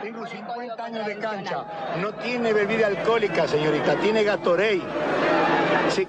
Tengo 0.00 0.24
50 0.24 0.84
años 0.84 1.06
de 1.06 1.18
cancha. 1.18 1.64
No 2.00 2.12
tiene 2.14 2.52
bebida 2.52 2.86
alcohólica, 2.86 3.48
señorita. 3.48 3.96
Tiene 3.96 4.22
Gatorade. 4.22 4.80
Sí. 5.88 6.06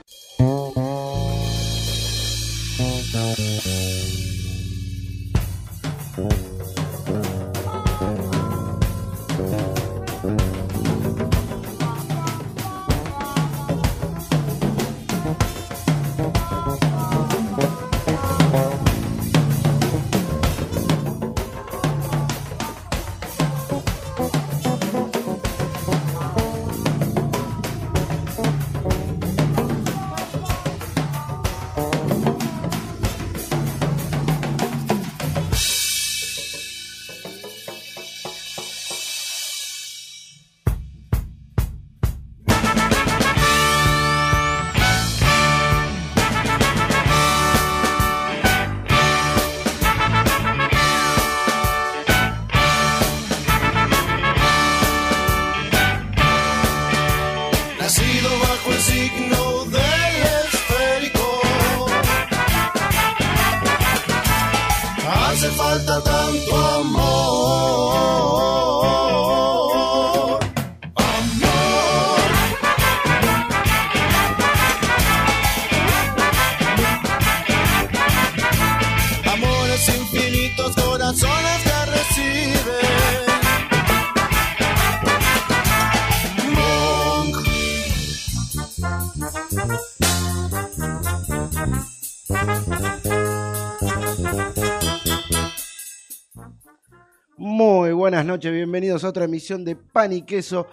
Buenas 98.22 98.36
noches, 98.38 98.52
bienvenidos 98.52 99.04
a 99.04 99.10
otra 99.10 99.26
emisión 99.26 99.66
de 99.66 99.76
Pan 99.76 100.14
y 100.14 100.22
Queso. 100.22 100.68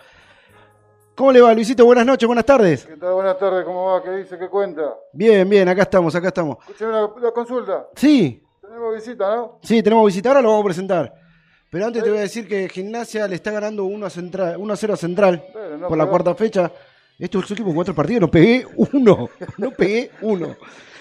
¿Cómo 1.15 1.33
le 1.33 1.41
va, 1.41 1.55
Luisito? 1.55 1.83
Buenas 1.87 2.05
noches, 2.05 2.27
buenas 2.27 2.45
tardes. 2.45 2.85
¿Qué 2.85 2.99
tal? 2.99 3.15
Buenas 3.15 3.39
tardes, 3.39 3.65
¿cómo 3.65 3.87
va? 3.87 4.03
¿Qué 4.03 4.11
dice? 4.11 4.39
¿Qué 4.39 4.51
cuenta? 4.51 4.83
Bien, 5.15 5.49
bien, 5.49 5.67
acá 5.67 5.81
estamos, 5.81 6.15
acá 6.15 6.29
estamos. 6.29 6.59
Escúcheme 6.61 6.93
la, 6.93 7.11
la 7.23 7.33
consulta. 7.33 7.87
Sí, 7.97 8.45
Tenemos 8.61 8.95
visita, 8.95 9.35
¿no? 9.35 9.59
sí, 9.63 9.83
tenemos 9.83 10.05
visita, 10.05 10.29
ahora 10.29 10.43
lo 10.43 10.51
vamos 10.51 10.63
a 10.63 10.67
presentar. 10.67 11.15
Pero 11.71 11.87
antes 11.87 12.05
te 12.05 12.11
voy 12.11 12.19
a 12.19 12.23
decir 12.23 12.47
que 12.47 12.69
Gimnasia 12.69 13.27
le 13.27 13.37
está 13.37 13.51
ganando 13.51 13.87
1 13.87 14.05
a, 14.05 14.11
Central, 14.11 14.57
1 14.59 14.73
a 14.75 14.77
0 14.77 14.93
a 14.93 14.97
Central 14.99 15.43
no 15.81 15.89
por 15.89 15.97
la 15.97 16.05
pegó. 16.05 16.11
cuarta 16.11 16.35
fecha. 16.35 16.71
Estos 17.19 17.51
últimos 17.51 17.75
cuatro 17.75 17.95
partidos 17.95 18.21
no 18.21 18.31
pegué 18.31 18.67
uno, 18.93 19.31
no 19.57 19.71
pegué 19.71 20.11
uno. 20.21 20.55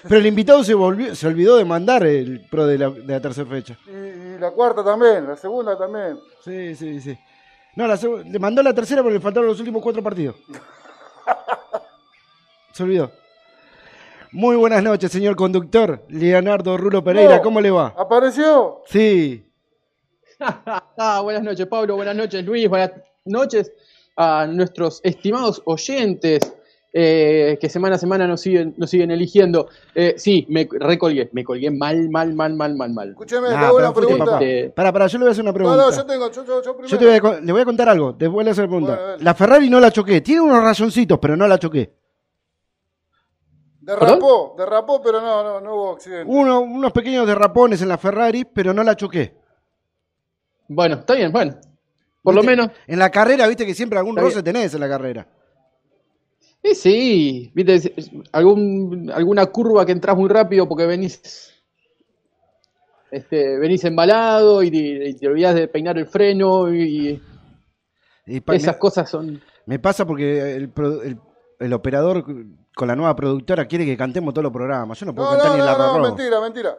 Pero 0.03 0.15
el 0.15 0.25
invitado 0.27 0.63
se, 0.63 0.73
volvió, 0.73 1.13
se 1.13 1.27
olvidó 1.27 1.57
de 1.57 1.65
mandar 1.65 2.05
el 2.05 2.47
pro 2.49 2.65
de 2.65 2.77
la, 2.77 2.89
de 2.89 3.13
la 3.13 3.19
tercera 3.19 3.49
fecha. 3.49 3.77
Y, 3.85 3.91
y 3.91 4.37
la 4.39 4.51
cuarta 4.51 4.83
también, 4.83 5.27
la 5.27 5.35
segunda 5.35 5.77
también. 5.77 6.17
Sí, 6.47 6.75
sí, 6.75 7.01
sí. 7.01 7.17
No, 7.75 7.85
la 7.87 7.95
seg- 7.97 8.23
le 8.23 8.39
mandó 8.39 8.63
la 8.63 8.73
tercera 8.73 9.03
porque 9.03 9.15
le 9.15 9.19
faltaron 9.21 9.49
los 9.49 9.59
últimos 9.59 9.81
cuatro 9.83 10.01
partidos. 10.01 10.35
Se 12.73 12.83
olvidó. 12.83 13.11
Muy 14.31 14.55
buenas 14.55 14.83
noches, 14.83 15.11
señor 15.11 15.35
conductor. 15.35 16.03
Leonardo 16.09 16.77
Rulo 16.77 17.03
Pereira, 17.03 17.37
No. 17.37 17.41
¿cómo 17.41 17.61
le 17.61 17.71
va? 17.71 17.93
¿Apareció? 17.97 18.83
Sí. 18.87 19.43
Ah, 20.39 21.19
buenas 21.23 21.43
noches, 21.43 21.65
Pablo. 21.67 21.95
Buenas 21.95 22.15
noches, 22.15 22.45
Luis. 22.45 22.67
Buenas 22.69 22.91
noches 23.25 23.71
a 24.15 24.45
nuestros 24.47 24.99
estimados 25.03 25.61
oyentes 25.65 26.53
eh, 26.93 27.57
que 27.61 27.69
semana 27.69 27.95
a 27.95 27.99
semana 27.99 28.25
nos 28.27 28.41
siguen, 28.41 28.73
nos 28.77 28.89
siguen 28.89 29.11
eligiendo. 29.11 29.67
Eh, 29.93 30.15
sí, 30.17 30.45
me 30.49 30.67
recolgué. 30.71 31.29
Me 31.33 31.43
colgué 31.43 31.69
mal, 31.69 32.09
mal, 32.09 32.33
mal, 32.33 32.53
mal, 32.55 32.75
mal, 32.75 32.91
mal. 32.93 33.09
Escúcheme, 33.09 33.49
Nah, 33.49 33.59
te 33.59 33.65
hago 33.65 33.77
una 33.77 33.93
pregunta. 33.93 34.25
papá. 34.25 34.39
Eh, 34.41 34.71
Pará, 34.75 34.91
pará, 34.91 35.07
yo 35.07 35.17
le 35.17 35.23
voy 35.25 35.29
a 35.29 35.31
hacer 35.33 35.43
una 35.43 35.53
pregunta. 35.53 35.77
no, 35.77 35.91
yo 35.91 36.05
tengo, 36.05 36.31
yo, 36.31 36.45
yo, 36.45 36.63
yo 36.63 36.73
primero. 36.77 36.87
Yo 36.87 36.97
te 36.97 37.05
voy 37.19 37.33
a 37.37 37.41
le 37.41 37.51
voy 37.51 37.61
a 37.61 37.65
contar 37.65 37.89
algo, 37.89 38.13
después 38.13 38.45
le 38.45 38.51
hacer 38.51 38.63
la 38.65 38.69
pregunta. 38.69 38.95
Bueno, 38.95 39.17
la 39.23 39.33
Ferrari 39.35 39.69
no 39.69 39.79
la 39.79 39.91
choqué, 39.91 40.21
tiene 40.21 40.41
unos 40.41 40.63
rayoncitos, 40.63 41.19
pero 41.19 41.35
no 41.37 41.47
la 41.47 41.59
choqué. 41.59 41.93
Derrapó, 43.81 44.53
derrapó, 44.57 45.01
pero 45.01 45.21
no, 45.21 45.43
no, 45.43 45.61
no 45.61 45.73
hubo 45.75 45.91
accidente. 45.93 46.25
Uno, 46.29 46.59
unos 46.59 46.91
pequeños 46.91 47.25
derrapones 47.25 47.81
en 47.81 47.87
la 47.87 47.97
Ferrari, 47.97 48.43
pero 48.43 48.73
no 48.73 48.83
la 48.83 48.95
choqué. 48.95 49.33
bueno, 50.67 50.95
está 50.95 51.13
bien, 51.15 51.31
bueno. 51.31 51.55
Por 52.21 52.35
lo 52.35 52.43
menos. 52.43 52.69
En 52.87 52.99
la 52.99 53.09
carrera, 53.09 53.47
viste 53.47 53.65
que 53.65 53.73
siempre 53.73 53.97
algún 53.97 54.17
roce 54.17 54.43
tenés 54.43 54.73
en 54.73 54.81
la 54.81 54.89
carrera. 54.89 55.25
Sí, 56.63 56.75
sí. 56.75 57.51
Viste, 57.53 57.93
algún, 58.31 59.09
alguna 59.13 59.45
curva 59.47 59.85
que 59.85 59.91
entras 59.93 60.17
muy 60.17 60.29
rápido 60.29 60.67
porque 60.67 60.85
venís. 60.85 61.53
Este, 63.09 63.57
venís 63.57 63.83
embalado 63.85 64.61
y, 64.63 64.69
te- 64.71 65.09
y 65.09 65.13
te 65.15 65.27
olvidás 65.27 65.55
de 65.55 65.67
peinar 65.69 65.97
el 65.97 66.07
freno 66.07 66.73
y, 66.73 67.21
Y 68.25 68.43
esas 68.53 68.75
me, 68.75 68.79
cosas 68.79 69.09
son. 69.09 69.41
me 69.65 69.79
pasa 69.79 70.05
porque 70.05 70.55
el, 70.55 70.69
pro- 70.69 71.01
el- 71.01 71.17
el 71.59 71.73
operador 71.73 72.25
con 72.75 72.87
la 72.87 72.95
nueva 72.95 73.15
productora 73.15 73.65
quiere 73.65 73.85
que 73.85 73.95
cantemos 73.97 74.33
todos 74.33 74.43
los 74.43 74.51
programas. 74.53 74.99
Yo 74.99 75.05
no 75.05 75.15
puedo 75.15 75.29
No, 75.29 75.35
cantar 75.35 75.51
no, 75.51 75.57
ni 75.57 75.63
la 75.63 75.73
no, 75.73 75.77
no, 75.79 75.93
Rorró. 75.93 76.07
mentira, 76.09 76.41
mentira. 76.41 76.77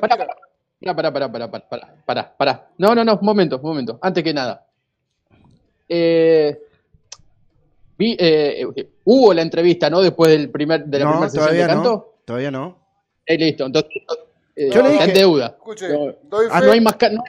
Pará, 0.00 0.16
Mentira. 0.16 0.26
pará, 0.94 1.12
pará, 1.12 1.12
pará, 1.12 1.50
pará, 1.50 1.68
pará, 1.68 1.94
pará, 2.04 2.36
pará. 2.36 2.68
No, 2.78 2.94
no, 2.94 3.04
no, 3.04 3.14
un 3.14 3.24
momento, 3.24 3.56
un 3.56 3.62
momento. 3.62 3.98
Antes 4.02 4.24
que 4.24 4.34
nada. 4.34 4.66
Eh, 5.88 6.58
vi, 7.98 8.12
eh, 8.18 8.66
eh, 8.76 8.88
hubo 9.04 9.32
la 9.34 9.42
entrevista, 9.42 9.88
¿no? 9.90 10.00
Después 10.02 10.30
del 10.30 10.50
primer, 10.50 10.84
de 10.84 10.98
la 10.98 11.04
No, 11.04 11.10
primera 11.12 11.28
sesión 11.30 11.44
todavía 11.46 11.66
de 11.66 11.72
canto. 11.72 11.90
no. 11.90 12.06
Todavía 12.24 12.50
no. 12.50 12.78
Eh, 13.26 13.38
listo, 13.38 13.66
entonces. 13.66 13.90
eh, 14.56 14.70
Yo 14.70 14.82
le 14.82 14.92
está 14.92 15.04
en 15.04 15.14
deuda. 15.14 15.46
Escuche, 15.46 15.88
No, 15.88 16.14
doy 16.24 16.46
ah, 16.50 16.60
fe, 16.60 16.66
no 16.66 16.72
hay 16.72 16.80
más. 16.80 16.96
No, 17.12 17.22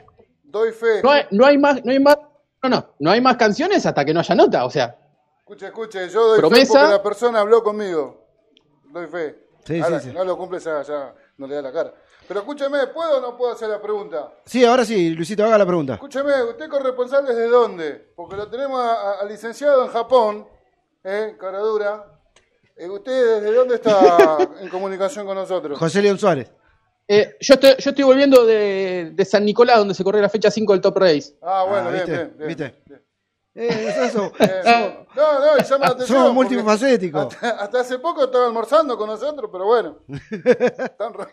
doy 0.44 0.72
fe. 0.72 1.02
no 1.02 1.10
hay, 1.10 1.22
no 1.30 1.46
hay 1.46 1.58
más, 1.58 1.84
no 1.84 1.90
hay 1.92 2.00
más. 2.00 2.16
No, 2.62 2.68
no, 2.70 2.86
no 2.98 3.10
hay 3.10 3.20
más 3.20 3.36
canciones 3.36 3.84
hasta 3.86 4.04
que 4.04 4.12
no 4.14 4.20
haya 4.20 4.34
nota, 4.34 4.64
o 4.64 4.70
sea. 4.70 4.96
Escuche, 5.40 5.66
escuche, 5.66 6.08
yo 6.08 6.26
doy 6.28 6.36
fe 6.36 6.40
Promesa. 6.40 6.72
porque 6.80 6.92
la 6.92 7.02
persona 7.02 7.40
habló 7.40 7.62
conmigo. 7.62 8.24
Doy 8.92 9.06
fe. 9.06 9.46
Sí, 9.64 9.80
Ahora, 9.80 9.98
sí, 10.00 10.04
sí. 10.06 10.10
si 10.10 10.16
no 10.16 10.24
lo 10.24 10.36
cumple, 10.38 10.58
ya, 10.60 10.82
ya 10.82 11.14
no 11.38 11.46
le 11.46 11.54
da 11.56 11.62
la 11.62 11.72
cara. 11.72 11.92
Pero 12.26 12.40
escúcheme, 12.40 12.86
¿puedo 12.88 13.18
o 13.18 13.20
no 13.20 13.36
puedo 13.36 13.52
hacer 13.52 13.68
la 13.68 13.80
pregunta? 13.80 14.32
Sí, 14.44 14.64
ahora 14.64 14.84
sí, 14.84 15.10
Luisito, 15.10 15.44
haga 15.44 15.58
la 15.58 15.66
pregunta. 15.66 15.94
Escúcheme, 15.94 16.42
¿usted 16.44 16.68
corresponsal 16.68 17.24
desde 17.26 17.46
dónde? 17.48 18.12
Porque 18.16 18.34
lo 18.36 18.48
tenemos 18.48 18.80
al 19.20 19.28
licenciado 19.28 19.84
en 19.84 19.90
Japón, 19.90 20.46
¿eh? 21.06 21.36
Cara 21.40 21.58
dura. 21.60 22.04
Eh, 22.76 22.88
¿Usted 22.90 23.40
desde 23.40 23.54
dónde 23.56 23.76
está 23.76 24.36
en 24.60 24.68
comunicación 24.68 25.24
con 25.24 25.36
nosotros? 25.36 25.78
José 25.78 26.02
León 26.02 26.18
Suárez. 26.18 26.50
Eh, 27.08 27.36
yo, 27.40 27.54
estoy, 27.54 27.70
yo 27.78 27.90
estoy 27.90 28.04
volviendo 28.04 28.44
de, 28.44 29.12
de 29.14 29.24
San 29.24 29.44
Nicolás, 29.44 29.78
donde 29.78 29.94
se 29.94 30.02
corrió 30.04 30.20
la 30.20 30.28
fecha 30.28 30.50
5 30.50 30.72
del 30.72 30.82
Top 30.82 30.96
Race. 30.98 31.34
Ah, 31.40 31.64
bueno, 31.68 31.88
Ah, 31.88 31.92
bien, 31.92 32.04
¿viste? 32.04 32.12
bien, 32.12 32.34
bien. 32.36 32.48
¿Viste? 32.48 32.74
bien. 32.86 33.02
Eh, 33.54 33.86
es 33.88 33.96
eso. 34.10 34.30
Bien. 34.38 35.06
No, 35.16 35.40
no, 35.40 35.56
llama 35.56 35.86
la 35.86 35.92
atención. 35.92 36.18
Somos 36.18 36.34
multifacéticos. 36.34 37.32
Hasta, 37.34 37.50
hasta 37.52 37.80
hace 37.80 37.98
poco 38.00 38.24
estaba 38.24 38.44
almorzando 38.48 38.98
con 38.98 39.08
nosotros, 39.08 39.48
pero 39.50 39.64
bueno. 39.64 39.98
Tan 40.98 41.14
raro. 41.14 41.30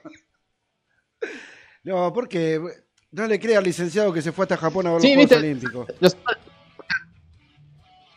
No, 1.84 2.14
porque 2.14 2.62
no 3.12 3.28
le 3.28 3.40
crea 3.40 3.58
al 3.58 3.66
licenciado 3.66 4.14
que 4.14 4.22
se 4.22 4.32
fue 4.32 4.44
hasta 4.44 4.56
Japón 4.56 4.88
a 4.88 4.92
ver 4.94 5.02
Sí, 5.02 5.16
los 5.16 5.26
Juegos. 5.26 5.38
Olímpicos. 5.44 5.88
Los, 6.00 6.14
lo- 6.16 6.53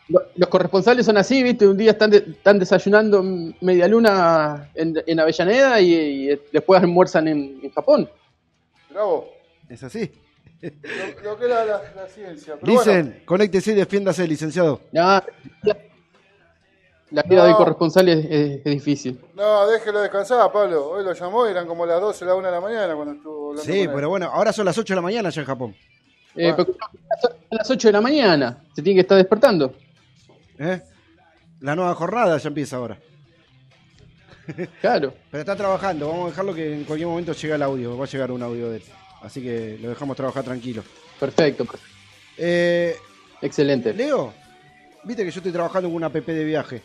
los 0.09 0.49
corresponsales 0.49 1.05
son 1.05 1.17
así, 1.17 1.43
¿viste? 1.43 1.67
Un 1.67 1.75
día 1.77 1.91
están, 1.91 2.09
de- 2.11 2.17
están 2.29 2.57
desayunando 2.59 3.21
media 3.61 3.87
luna 3.87 4.69
en, 4.73 4.93
en 5.05 5.19
Avellaneda 5.19 5.81
y, 5.81 5.93
y 6.31 6.39
después 6.51 6.81
almuerzan 6.81 7.27
en, 7.27 7.59
en 7.61 7.71
Japón. 7.71 8.09
Bravo. 8.89 9.29
Es 9.69 9.83
así. 9.83 10.09
Lo, 10.61 10.69
lo 11.31 11.37
que 11.37 11.45
era 11.45 11.65
la, 11.65 11.81
la 11.95 12.07
ciencia. 12.07 12.55
Pero 12.59 12.71
Dicen, 12.71 13.21
conéctese 13.25 13.73
y 13.73 13.75
defiéndase, 13.75 14.27
licenciado. 14.27 14.81
No, 14.91 15.21
la 17.11 17.21
vida 17.23 17.41
No. 17.41 17.45
del 17.45 17.55
corresponsal 17.55 18.09
es, 18.09 18.25
es- 18.25 18.51
es 18.65 18.71
difícil. 18.73 19.19
No, 19.35 19.67
déjelo 19.67 20.01
descansar, 20.01 20.51
Pablo. 20.51 20.89
Hoy 20.89 21.03
lo 21.03 21.13
llamó 21.13 21.47
y 21.47 21.51
eran 21.51 21.67
como 21.67 21.85
las 21.85 22.01
12, 22.01 22.25
la 22.25 22.35
1 22.35 22.47
de 22.47 22.51
la 22.53 22.61
mañana 22.61 22.95
cuando 22.95 23.13
estuvo 23.13 23.49
hablando 23.49 23.63
Sí, 23.63 23.79
con 23.79 23.89
él. 23.89 23.91
pero 23.95 24.09
bueno, 24.09 24.29
ahora 24.33 24.51
son 24.51 24.65
las 24.65 24.77
8 24.77 24.93
de 24.93 24.95
la 24.95 25.01
mañana 25.01 25.29
allá 25.29 25.41
en 25.41 25.47
Japón. 25.47 25.75
Eh, 26.35 26.51
Bueno. 26.53 26.65
pero 26.65 26.77
a 27.51 27.55
las 27.55 27.69
8 27.71 27.87
de 27.87 27.91
la 27.91 28.01
mañana. 28.01 28.63
Se 28.75 28.81
tiene 28.81 28.97
que 28.97 29.01
estar 29.01 29.17
despertando. 29.17 29.73
¿Eh? 30.59 30.81
La 31.59 31.75
nueva 31.75 31.93
jornada 31.95 32.37
ya 32.37 32.47
empieza 32.47 32.77
ahora. 32.77 32.99
Claro. 34.81 35.13
Pero 35.31 35.41
está 35.41 35.55
trabajando, 35.55 36.07
vamos 36.07 36.27
a 36.27 36.29
dejarlo 36.29 36.53
que 36.53 36.73
en 36.73 36.83
cualquier 36.83 37.07
momento 37.07 37.33
llega 37.33 37.55
el 37.55 37.63
audio, 37.63 37.97
va 37.97 38.05
a 38.05 38.07
llegar 38.07 38.31
un 38.31 38.43
audio 38.43 38.69
de 38.69 38.77
él. 38.77 38.83
Así 39.21 39.41
que 39.41 39.77
lo 39.81 39.89
dejamos 39.89 40.15
trabajar 40.15 40.43
tranquilo. 40.43 40.83
Perfecto. 41.19 41.65
perfecto. 41.65 41.87
Eh, 42.37 42.95
Excelente. 43.41 43.93
Leo, 43.93 44.33
viste 45.03 45.23
que 45.23 45.31
yo 45.31 45.39
estoy 45.39 45.51
trabajando 45.51 45.89
con 45.89 45.95
una 45.95 46.11
PP 46.11 46.33
de 46.33 46.43
viaje, 46.43 46.81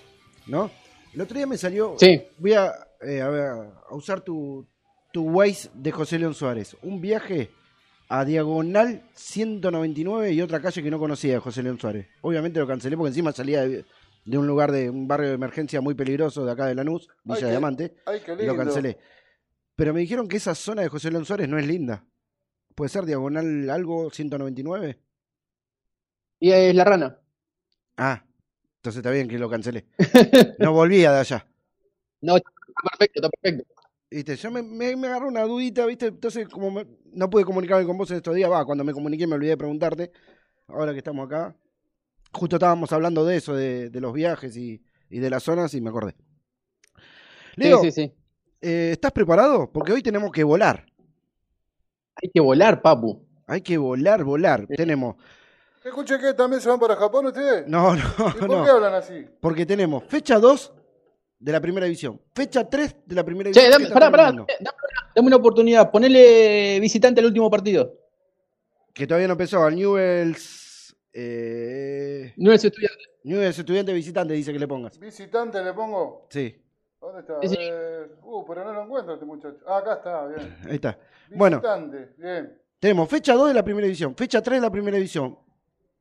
¿no? 0.47 0.71
El 1.15 1.21
otro 1.21 1.37
día 1.37 1.47
me 1.47 1.59
salió. 1.59 1.97
Sí. 1.99 2.23
Voy 2.39 2.55
a, 2.55 2.73
eh, 3.03 3.21
a, 3.21 3.29
ver, 3.29 3.45
a 3.91 3.95
usar 3.95 4.23
tu, 4.23 4.67
tu 5.13 5.25
Waze 5.31 5.69
de 5.75 5.93
José 5.93 6.19
León 6.19 6.35
Suárez. 6.35 6.77
Un 6.83 7.01
viaje 7.01 7.51
a 8.15 8.27
diagonal 8.27 9.03
199 9.15 10.33
y 10.33 10.43
otra 10.43 10.61
calle 10.61 10.83
que 10.83 10.91
no 10.91 10.99
conocía 10.99 11.33
de 11.33 11.39
José 11.39 11.63
León 11.63 11.79
Suárez. 11.81 12.09
Obviamente 12.21 12.61
lo 12.61 12.67
cancelé 12.67 12.95
porque 12.95 13.09
encima 13.09 13.33
salía 13.33 13.63
de, 13.67 13.87
de 14.27 14.39
un 14.39 14.47
lugar 14.47 14.71
de 14.71 14.91
un 14.91 15.09
barrio 15.09 15.29
de 15.31 15.35
emergencia 15.35 15.81
muy 15.81 15.95
peligroso 15.95 16.45
de 16.45 16.53
acá 16.53 16.67
de 16.67 16.75
Lanús, 16.75 17.09
Villa 17.25 17.37
Ay, 17.37 17.43
qué- 17.43 17.51
Diamante, 17.51 17.95
Ay, 18.05 18.21
qué 18.25 18.33
y 18.39 18.45
lo 18.47 18.55
cancelé. 18.55 18.99
Pero 19.77 19.95
me 19.95 20.01
dijeron 20.01 20.29
que 20.29 20.37
esa 20.37 20.55
zona 20.55 20.83
de 20.83 20.89
José 20.89 21.11
León 21.11 21.25
Suárez 21.25 21.49
no 21.49 21.59
es 21.59 21.67
linda. 21.67 22.05
¿Puede 22.75 22.91
ser 22.91 23.07
diagonal 23.07 23.71
algo 23.71 24.11
199? 24.11 24.99
Y 26.41 26.51
es 26.53 26.75
la 26.75 26.85
rana. 26.85 27.19
Ah, 27.97 28.23
entonces 28.77 28.99
está 28.99 29.11
bien 29.11 29.27
que 29.29 29.39
lo 29.39 29.49
cancelé. 29.49 29.87
No 30.59 30.73
volvía 30.75 31.13
de 31.13 31.21
allá. 31.21 31.47
No, 32.21 32.37
está 32.37 32.51
perfecto, 32.91 33.21
está 33.23 33.31
perfecto. 33.31 33.73
Viste, 34.15 34.37
yo 34.37 34.51
me, 34.51 34.63
me, 34.63 34.95
me 34.97 35.07
agarró 35.09 35.29
una 35.29 35.43
dudita, 35.43 35.87
¿viste? 35.87 36.07
Entonces, 36.07 36.49
como 36.49 36.71
me- 36.71 36.87
no 37.13 37.31
pude 37.31 37.45
comunicarme 37.45 37.87
con 37.87 37.97
vos 37.97 38.11
en 38.11 38.19
estos 38.19 38.35
días, 38.35 38.51
va, 38.51 38.65
cuando 38.65 38.85
me 38.85 38.93
comuniqué 38.93 39.27
me 39.27 39.35
olvidé 39.37 39.51
de 39.53 39.57
preguntarte. 39.57 40.13
Ahora 40.69 40.93
que 40.93 40.99
estamos 40.99 41.27
acá, 41.27 41.57
justo 42.33 42.57
estábamos 42.57 42.93
hablando 42.93 43.25
de 43.25 43.37
eso, 43.37 43.55
de, 43.55 43.91
de 43.91 44.01
los 44.01 44.13
viajes 44.13 44.57
y, 44.57 44.83
y 45.11 45.19
de 45.19 45.31
las 45.31 45.43
zonas, 45.43 45.73
y 45.75 45.81
me 45.81 45.91
acordé. 45.91 46.15
Leo, 47.57 47.81
Sí, 47.83 47.91
sí, 47.93 48.03
sí. 48.07 48.15
eh, 48.61 48.91
¿estás 48.93 49.13
preparado? 49.13 49.71
Porque 49.73 49.93
hoy 49.93 50.03
tenemos 50.03 50.31
que 50.33 50.45
volar. 50.45 50.87
Hay 52.23 52.31
que 52.33 52.41
volar, 52.41 52.83
papu. 52.83 53.27
Hay 53.47 53.61
que 53.63 53.77
volar, 53.79 54.25
volar. 54.25 54.67
Tenemos. 54.67 55.17
Escuché 55.85 56.19
que 56.19 56.33
también 56.35 56.61
se 56.63 56.69
van 56.69 56.79
para 56.79 56.97
Japón 56.97 57.27
ustedes. 57.27 57.67
No, 57.67 57.95
¿Y 57.95 57.99
no, 57.99 58.47
por 58.47 58.65
qué 58.65 58.71
hablan 58.71 58.95
así? 58.95 59.27
Porque 59.41 59.67
tenemos 59.67 60.05
fecha 60.05 60.39
2 60.39 60.73
de 61.43 61.51
la 61.53 61.61
primera 61.61 61.87
división, 61.87 62.21
fecha 62.35 62.69
3 62.69 62.97
de 63.05 63.15
la 63.17 63.25
primera 63.25 63.51
Che, 63.51 63.59
división. 63.61 63.73
dame, 63.73 63.85
que 63.85 63.89
está 63.89 63.99
pará, 63.99 64.11
pará, 64.11 64.23
dame, 64.27 64.41
una- 64.43 64.75
dame 65.17 65.27
una 65.27 65.37
oportunidad. 65.37 65.91
Ponele 65.91 66.79
visitante 66.81 67.21
al 67.21 67.27
último 67.27 67.51
partido. 67.51 67.99
Que 68.95 69.07
todavía 69.07 69.27
no 69.27 69.33
empezó, 69.33 69.63
al 69.65 69.75
Newells. 69.75 70.95
Eh, 71.13 72.33
es 72.37 72.65
estudiante. 72.65 73.05
Newells 73.25 73.59
estudiante 73.59 73.93
visitante, 73.93 74.35
dice 74.35 74.53
que 74.53 74.59
le 74.59 74.69
pongas. 74.69 74.99
Visitante 74.99 75.63
le 75.63 75.73
pongo. 75.73 76.27
Sí, 76.31 76.57
¿Dónde 77.01 77.21
está? 77.21 77.35
Sí, 77.43 77.49
sí. 77.49 77.57
Eh, 77.59 78.07
uh, 78.23 78.45
pero 78.47 78.65
no 78.65 78.73
lo 78.73 78.85
encuentro 78.85 79.15
este 79.15 79.27
muchacho. 79.27 79.57
Ah, 79.67 79.79
acá 79.79 79.95
está, 79.95 80.27
bien. 80.29 80.57
ahí 80.69 80.75
está. 80.77 80.99
Bueno, 81.35 81.57
Visitante, 81.59 82.09
bien. 82.19 82.57
tenemos 82.79 83.09
fecha 83.09 83.35
2 83.35 83.49
de 83.49 83.55
la 83.55 83.65
primera 83.65 83.87
división, 83.87 84.15
fecha 84.15 84.41
3 84.41 84.59
de 84.61 84.63
la 84.67 84.71
primera 84.71 84.97
división. 84.97 85.37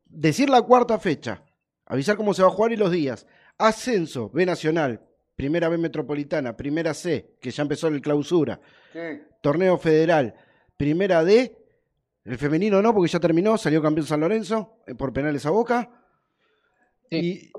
Decir 0.05 0.49
la 0.51 0.61
cuarta 0.61 0.99
fecha, 0.99 1.43
avisar 1.87 2.15
cómo 2.17 2.33
se 2.35 2.43
va 2.43 2.49
a 2.49 2.51
jugar 2.51 2.71
y 2.73 2.75
los 2.77 2.91
días. 2.91 3.25
Ascenso, 3.57 4.29
B 4.29 4.45
Nacional, 4.45 5.01
Primera 5.41 5.69
B 5.69 5.79
Metropolitana, 5.79 6.55
Primera 6.55 6.93
C, 6.93 7.33
que 7.41 7.49
ya 7.49 7.63
empezó 7.63 7.87
el 7.87 7.99
clausura. 7.99 8.61
Sí. 8.93 8.99
Torneo 9.41 9.75
Federal, 9.79 10.35
Primera 10.77 11.23
D, 11.23 11.57
el 12.25 12.37
femenino 12.37 12.79
no, 12.79 12.93
porque 12.93 13.09
ya 13.09 13.19
terminó, 13.19 13.57
salió 13.57 13.81
campeón 13.81 14.05
San 14.05 14.19
Lorenzo 14.19 14.83
eh, 14.85 14.93
por 14.93 15.11
penales 15.11 15.43
a 15.47 15.49
Boca. 15.49 15.89
Sí. 17.09 17.17
Y 17.17 17.51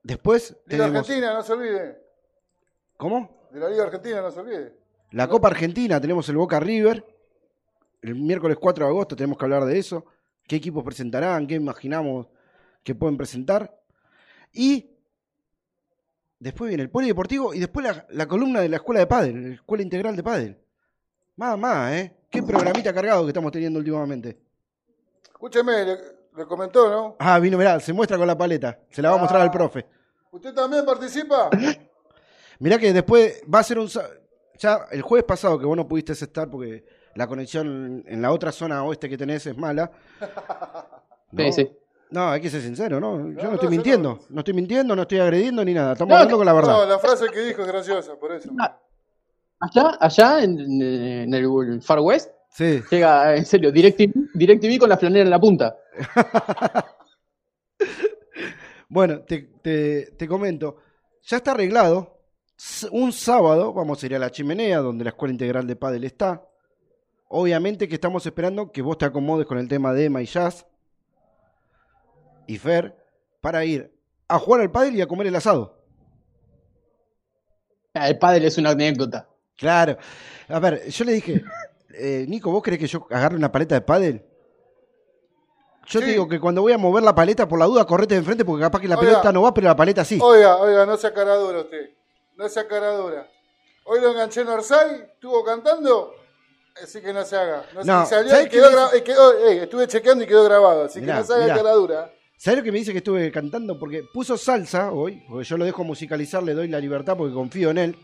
después 0.00 0.50
Liga 0.66 0.84
tenemos... 0.84 1.00
Argentina, 1.00 1.34
no 1.34 1.42
se 1.42 1.52
olvide. 1.54 1.98
¿Cómo? 2.96 3.48
De 3.50 3.58
la 3.58 3.68
Liga 3.68 3.82
Argentina, 3.82 4.22
no 4.22 4.30
se 4.30 4.38
olvide. 4.38 4.76
La 5.10 5.26
Copa 5.26 5.48
Argentina, 5.48 6.00
tenemos 6.00 6.28
el 6.28 6.36
Boca 6.36 6.60
River. 6.60 7.04
El 8.00 8.14
miércoles 8.14 8.58
4 8.60 8.84
de 8.84 8.90
agosto 8.92 9.16
tenemos 9.16 9.36
que 9.36 9.44
hablar 9.44 9.64
de 9.64 9.76
eso. 9.76 10.04
¿Qué 10.46 10.54
equipos 10.54 10.84
presentarán? 10.84 11.48
¿Qué 11.48 11.56
imaginamos 11.56 12.28
que 12.84 12.94
pueden 12.94 13.16
presentar? 13.16 13.76
Y 14.52 14.97
después 16.38 16.68
viene 16.68 16.82
el 16.84 16.90
polideportivo 16.90 17.54
y 17.54 17.58
después 17.60 17.84
la, 17.86 18.06
la 18.10 18.26
columna 18.26 18.60
de 18.60 18.68
la 18.68 18.76
escuela 18.76 19.00
de 19.00 19.06
pádel, 19.06 19.48
la 19.48 19.54
escuela 19.56 19.82
integral 19.82 20.16
de 20.16 20.22
pádel. 20.22 20.58
Más, 21.36 21.58
más, 21.58 21.92
¿eh? 21.94 22.16
Qué 22.30 22.42
programita 22.42 22.92
cargado 22.92 23.22
que 23.24 23.28
estamos 23.30 23.52
teniendo 23.52 23.78
últimamente. 23.78 24.38
Escúcheme, 25.24 25.84
le, 25.84 25.96
le 26.36 26.46
comentó, 26.46 26.90
¿no? 26.90 27.16
Ah, 27.18 27.38
vino, 27.38 27.56
mirá, 27.56 27.78
se 27.80 27.92
muestra 27.92 28.18
con 28.18 28.26
la 28.26 28.36
paleta. 28.36 28.78
Se 28.90 29.00
la 29.00 29.10
va 29.10 29.16
a 29.16 29.20
mostrar 29.20 29.40
al 29.42 29.48
Ah. 29.48 29.52
profe. 29.52 29.86
¿Usted 30.30 30.52
también 30.52 30.84
participa? 30.84 31.48
Mirá 32.60 32.76
que 32.78 32.92
después 32.92 33.40
va 33.52 33.60
a 33.60 33.62
ser 33.62 33.78
un... 33.78 33.88
Ya 34.58 34.80
el 34.90 35.00
jueves 35.02 35.24
pasado 35.24 35.58
que 35.58 35.64
vos 35.64 35.76
no 35.76 35.86
pudiste 35.86 36.12
estar 36.12 36.50
porque 36.50 36.84
la 37.14 37.26
conexión 37.28 38.02
en 38.06 38.20
la 38.20 38.32
otra 38.32 38.50
zona 38.50 38.82
oeste 38.84 39.08
que 39.08 39.16
tenés 39.16 39.46
es 39.46 39.56
mala. 39.56 39.90
Sí, 41.36 41.52
sí. 41.52 41.70
No, 42.10 42.30
hay 42.30 42.40
que 42.40 42.48
ser 42.50 42.62
sincero, 42.62 42.98
¿no? 43.00 43.18
Yo 43.18 43.42
no, 43.42 43.42
no, 43.50 43.54
estoy 43.54 43.68
mintiendo. 43.68 44.18
No. 44.30 44.40
estoy 44.40 44.54
mintiendo, 44.54 44.96
no 44.96 45.02
estoy 45.02 45.18
agrediendo 45.18 45.64
ni 45.64 45.74
nada. 45.74 45.92
Estamos 45.92 46.10
No, 46.10 46.16
hablando 46.16 46.36
con 46.38 46.46
la 46.46 46.52
No, 46.52 46.56
verdad. 46.58 46.88
la 46.88 46.98
frase 46.98 47.26
que 47.32 47.40
dijo 47.40 47.62
es 47.62 47.68
graciosa, 47.68 48.16
por 48.18 48.32
eso. 48.32 48.50
Ah. 48.58 48.78
Allá, 49.60 49.96
allá 50.00 50.42
en, 50.44 50.58
en 50.82 51.34
el 51.34 51.82
Far 51.82 52.00
West, 52.00 52.30
Sí. 52.50 52.80
llega, 52.90 53.36
en 53.36 53.44
serio, 53.44 53.70
DirecTV, 53.70 54.30
DirecTV 54.34 54.78
con 54.78 54.88
la 54.88 54.96
flanera 54.96 55.24
en 55.24 55.30
la 55.30 55.40
punta. 55.40 55.76
Bueno, 58.88 59.20
te, 59.20 59.42
te- 59.62 60.12
te 60.16 60.26
comento. 60.28 60.76
Ya 61.24 61.36
está 61.38 61.50
arreglado. 61.52 62.16
Un 62.90 63.12
sábado 63.12 63.72
vamos 63.72 64.02
a 64.02 64.06
ir 64.06 64.14
a 64.14 64.18
la 64.18 64.30
chimenea, 64.30 64.78
donde 64.78 65.04
la 65.04 65.10
Escuela 65.10 65.32
Integral 65.32 65.66
de 65.66 65.76
Padel 65.76 66.04
está. 66.04 66.42
Obviamente 67.28 67.86
que 67.86 67.94
estamos 67.96 68.24
esperando 68.24 68.72
que 68.72 68.80
vos 68.82 68.96
te 68.96 69.04
acomodes 69.04 69.46
con 69.46 69.58
el 69.58 69.68
tema 69.68 69.92
de 69.92 70.06
Emma 70.06 70.22
y 70.22 70.26
Jazz 70.26 70.66
y 72.48 72.58
Fer 72.58 72.96
para 73.40 73.64
ir 73.64 73.92
a 74.26 74.38
jugar 74.38 74.62
al 74.62 74.70
pádel 74.72 74.96
y 74.96 75.00
a 75.00 75.06
comer 75.06 75.28
el 75.28 75.36
asado. 75.36 75.78
Ah, 77.94 78.08
El 78.08 78.18
pádel 78.18 78.44
es 78.44 78.58
una 78.58 78.70
anécdota. 78.70 79.28
Claro. 79.56 79.96
A 80.48 80.58
ver, 80.58 80.88
yo 80.88 81.04
le 81.04 81.12
dije, 81.12 81.42
eh, 81.94 82.24
Nico, 82.28 82.50
¿vos 82.50 82.62
crees 82.62 82.80
que 82.80 82.86
yo 82.86 83.06
agarre 83.10 83.36
una 83.36 83.50
paleta 83.52 83.74
de 83.74 83.80
pádel? 83.80 84.24
Yo 85.86 86.00
te 86.00 86.06
digo 86.06 86.28
que 86.28 86.38
cuando 86.38 86.60
voy 86.60 86.72
a 86.72 86.78
mover 86.78 87.02
la 87.02 87.14
paleta, 87.14 87.48
por 87.48 87.58
la 87.58 87.64
duda, 87.64 87.86
correte 87.86 88.14
de 88.14 88.18
enfrente 88.20 88.44
porque 88.44 88.60
capaz 88.62 88.80
que 88.80 88.88
la 88.88 88.98
Oiga. 88.98 89.08
pelota 89.10 89.32
no 89.32 89.40
va, 89.42 89.54
pero 89.54 89.68
la 89.68 89.76
paleta 89.76 90.04
sí. 90.04 90.18
Oiga, 90.20 90.56
oiga, 90.58 90.84
no 90.84 90.98
sea 90.98 91.14
cara 91.14 91.34
dura 91.36 91.60
usted. 91.60 91.90
No 92.36 92.46
sea 92.48 92.68
cara 92.68 92.90
dura. 92.92 93.26
Hoy 93.84 94.00
lo 94.02 94.10
enganché 94.10 94.42
en 94.42 94.48
Orsay, 94.48 95.06
estuvo 95.14 95.42
cantando, 95.42 96.14
así 96.82 97.00
que 97.00 97.10
no 97.14 97.24
se 97.24 97.38
haga. 97.38 97.64
No, 97.74 97.82
No, 97.84 98.02
y 98.02 98.06
salió 98.06 98.30
¿sabes 98.30 98.46
y 98.46 99.00
quedó, 99.00 99.32
ey, 99.46 99.58
estuve 99.60 99.86
chequeando 99.88 100.24
y 100.24 100.26
quedó 100.26 100.44
grabado, 100.44 100.84
así 100.84 101.00
Mirá, 101.00 101.14
que 101.14 101.20
no 101.20 101.26
se 101.26 101.32
haga 101.32 101.42
mirá. 101.44 101.56
cara 101.56 101.72
dura. 101.72 102.12
¿Sabes 102.38 102.58
lo 102.58 102.64
que 102.64 102.70
me 102.72 102.78
dice 102.78 102.92
que 102.92 102.98
estuve 102.98 103.30
cantando? 103.32 103.78
Porque 103.78 104.04
puso 104.04 104.36
salsa 104.38 104.92
hoy, 104.92 105.22
porque 105.28 105.44
yo 105.44 105.56
lo 105.58 105.64
dejo 105.64 105.82
musicalizar, 105.84 106.40
le 106.42 106.54
doy 106.54 106.68
la 106.68 106.78
libertad 106.78 107.16
porque 107.16 107.34
confío 107.34 107.70
en 107.70 107.78
él. 107.78 107.96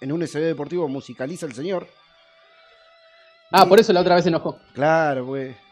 En 0.00 0.10
un 0.10 0.26
SB 0.26 0.40
deportivo 0.40 0.88
musicaliza 0.88 1.46
el 1.46 1.54
señor. 1.54 1.86
Ah, 3.52 3.66
por 3.66 3.78
eso 3.78 3.92
la 3.92 4.00
otra 4.00 4.14
vez 4.16 4.24
se 4.24 4.30
enojó. 4.30 4.58
Claro, 4.74 5.26
güey. 5.26 5.54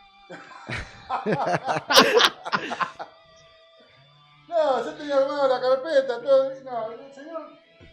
No, 4.49 4.85
yo 4.85 4.93
tenía 4.95 5.17
armado 5.17 5.49
la 5.49 5.61
carpeta, 5.61 6.21
todo. 6.23 6.51
No, 6.65 6.93
el 6.93 7.15
señor, 7.15 7.49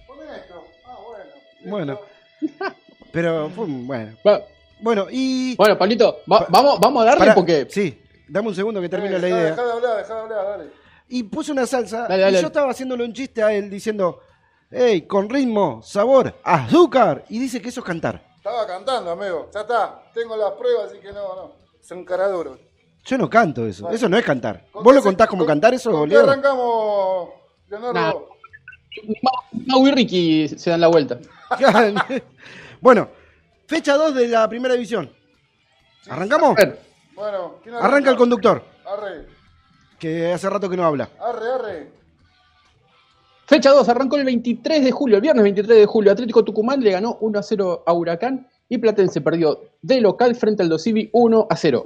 pon 0.07 0.17
esto. 0.35 0.63
Ah, 0.85 0.97
bueno. 1.07 1.29
Bueno. 1.65 1.99
Pero 3.11 3.49
fue 3.51 3.65
bueno. 3.67 4.17
Bueno, 4.79 5.07
y. 5.11 5.55
Bueno, 5.55 5.77
Pablito, 5.77 6.19
va- 6.31 6.39
Pa- 6.39 6.47
vamos, 6.49 6.79
vamos 6.79 7.01
a 7.03 7.05
darle 7.05 7.31
porque. 7.33 7.67
Sí, 7.69 8.01
dame 8.27 8.47
un 8.49 8.55
segundo 8.55 8.81
que 8.81 8.89
termine 8.89 9.15
Eh, 9.15 9.19
la 9.19 9.29
idea. 9.29 9.43
Dejá 9.51 9.65
de 9.65 9.71
hablar, 9.71 9.97
dejá 9.97 10.13
de 10.15 10.19
hablar, 10.21 10.45
dale. 10.45 10.71
Y 11.09 11.23
puse 11.23 11.51
una 11.51 11.65
salsa 11.65 12.07
Dale, 12.07 12.21
dale, 12.23 12.37
y 12.37 12.41
yo 12.41 12.47
estaba 12.47 12.71
haciéndole 12.71 13.03
un 13.03 13.13
chiste 13.13 13.41
a 13.41 13.53
él 13.53 13.69
diciendo, 13.69 14.19
hey, 14.69 15.03
con 15.03 15.29
ritmo, 15.29 15.81
sabor, 15.81 16.35
azúcar. 16.43 17.23
Y 17.29 17.39
dice 17.39 17.61
que 17.61 17.69
eso 17.69 17.79
es 17.81 17.85
cantar. 17.85 18.25
Estaba 18.37 18.65
cantando, 18.67 19.11
amigo. 19.11 19.49
Ya 19.53 19.61
está. 19.61 20.01
Tengo 20.13 20.35
las 20.35 20.51
pruebas, 20.53 20.89
así 20.91 20.99
que 20.99 21.11
no, 21.11 21.35
no. 21.35 21.51
Son 21.81 22.03
cara 22.03 22.27
duros. 22.27 22.59
Yo 23.05 23.17
no 23.17 23.29
canto 23.29 23.65
eso, 23.65 23.85
Vale. 23.85 23.95
eso 23.95 24.09
no 24.09 24.17
es 24.17 24.25
cantar. 24.25 24.65
¿Con 24.71 24.83
¿Vos 24.83 24.93
lo 24.93 24.99
se- 25.01 25.07
contás 25.07 25.27
como 25.29 25.41
con- 25.43 25.47
cantar 25.47 25.73
eso, 25.73 25.91
¿Con 25.91 26.09
qué 26.09 26.17
arrancamos, 26.17 27.29
Leonardo? 27.69 28.29
Mau 29.67 29.87
y 29.87 29.91
Ricky 29.91 30.47
se 30.49 30.69
dan 30.71 30.81
la 30.81 30.87
vuelta. 30.87 31.17
bueno, 32.81 33.09
fecha 33.67 33.95
2 33.95 34.13
de 34.15 34.27
la 34.27 34.49
primera 34.49 34.73
división. 34.73 35.09
¿Arrancamos? 36.09 36.51
A 36.57 36.65
ver, 36.65 36.79
Bueno, 37.17 37.55
¿quién 37.63 37.73
Arranca 37.73 38.11
el 38.11 38.15
conductor, 38.15 38.61
Arre, 38.85 39.25
que 39.97 40.31
hace 40.31 40.47
rato 40.47 40.69
que 40.69 40.77
no 40.77 40.85
habla. 40.85 41.09
arre, 41.19 41.51
arre. 41.51 41.91
Fecha 43.47 43.71
2, 43.71 43.89
arrancó 43.89 44.17
el 44.17 44.25
23 44.25 44.83
de 44.83 44.91
julio, 44.91 45.15
el 45.15 45.23
viernes 45.23 45.41
23 45.41 45.79
de 45.79 45.85
julio. 45.87 46.11
Atlético 46.11 46.43
Tucumán 46.43 46.79
le 46.79 46.91
ganó 46.91 47.17
1 47.19 47.39
a 47.39 47.41
0 47.41 47.83
a 47.87 47.93
Huracán 47.93 48.47
y 48.69 48.77
Platense 48.77 49.21
perdió 49.21 49.61
de 49.81 49.99
local 49.99 50.35
frente 50.35 50.61
al 50.61 50.69
Dosivi 50.69 51.09
1 51.11 51.47
a 51.49 51.55
0. 51.55 51.85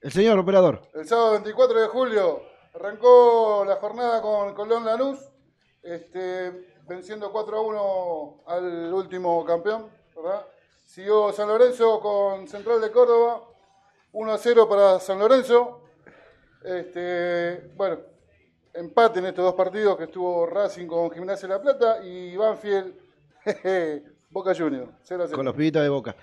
El 0.00 0.10
señor 0.10 0.36
operador. 0.36 0.82
El 0.94 1.06
sábado 1.06 1.32
24 1.32 1.82
de 1.82 1.86
julio 1.86 2.42
arrancó 2.74 3.64
la 3.64 3.76
jornada 3.76 4.20
con 4.20 4.52
Colón 4.54 4.84
Lanús, 4.84 5.18
este, 5.80 6.72
venciendo 6.88 7.30
4 7.30 7.56
a 7.56 7.60
1 7.60 8.42
al 8.48 8.92
último 8.94 9.44
campeón. 9.44 9.86
¿verdad? 10.16 10.44
Siguió 10.86 11.32
San 11.32 11.46
Lorenzo 11.46 12.00
con 12.00 12.48
Central 12.48 12.80
de 12.80 12.90
Córdoba, 12.90 13.42
1 14.12 14.32
a 14.32 14.38
0 14.38 14.68
para 14.68 15.00
San 15.00 15.18
Lorenzo. 15.18 15.82
Este, 16.64 17.70
bueno, 17.76 17.98
empate 18.74 19.20
en 19.20 19.26
estos 19.26 19.44
dos 19.44 19.54
partidos 19.54 19.96
que 19.96 20.04
estuvo 20.04 20.46
Racing 20.46 20.86
con 20.86 21.10
Gimnasia 21.10 21.48
de 21.48 21.54
la 21.54 21.62
Plata 21.62 22.04
y 22.04 22.36
Banfield, 22.36 22.94
jeje, 23.44 24.02
Boca 24.30 24.54
Juniors, 24.54 24.90
0 25.02 25.24
a 25.24 25.26
0. 25.26 25.36
Con 25.36 25.46
los 25.46 25.54
pibitos 25.54 25.82
de 25.82 25.88
boca. 25.88 26.14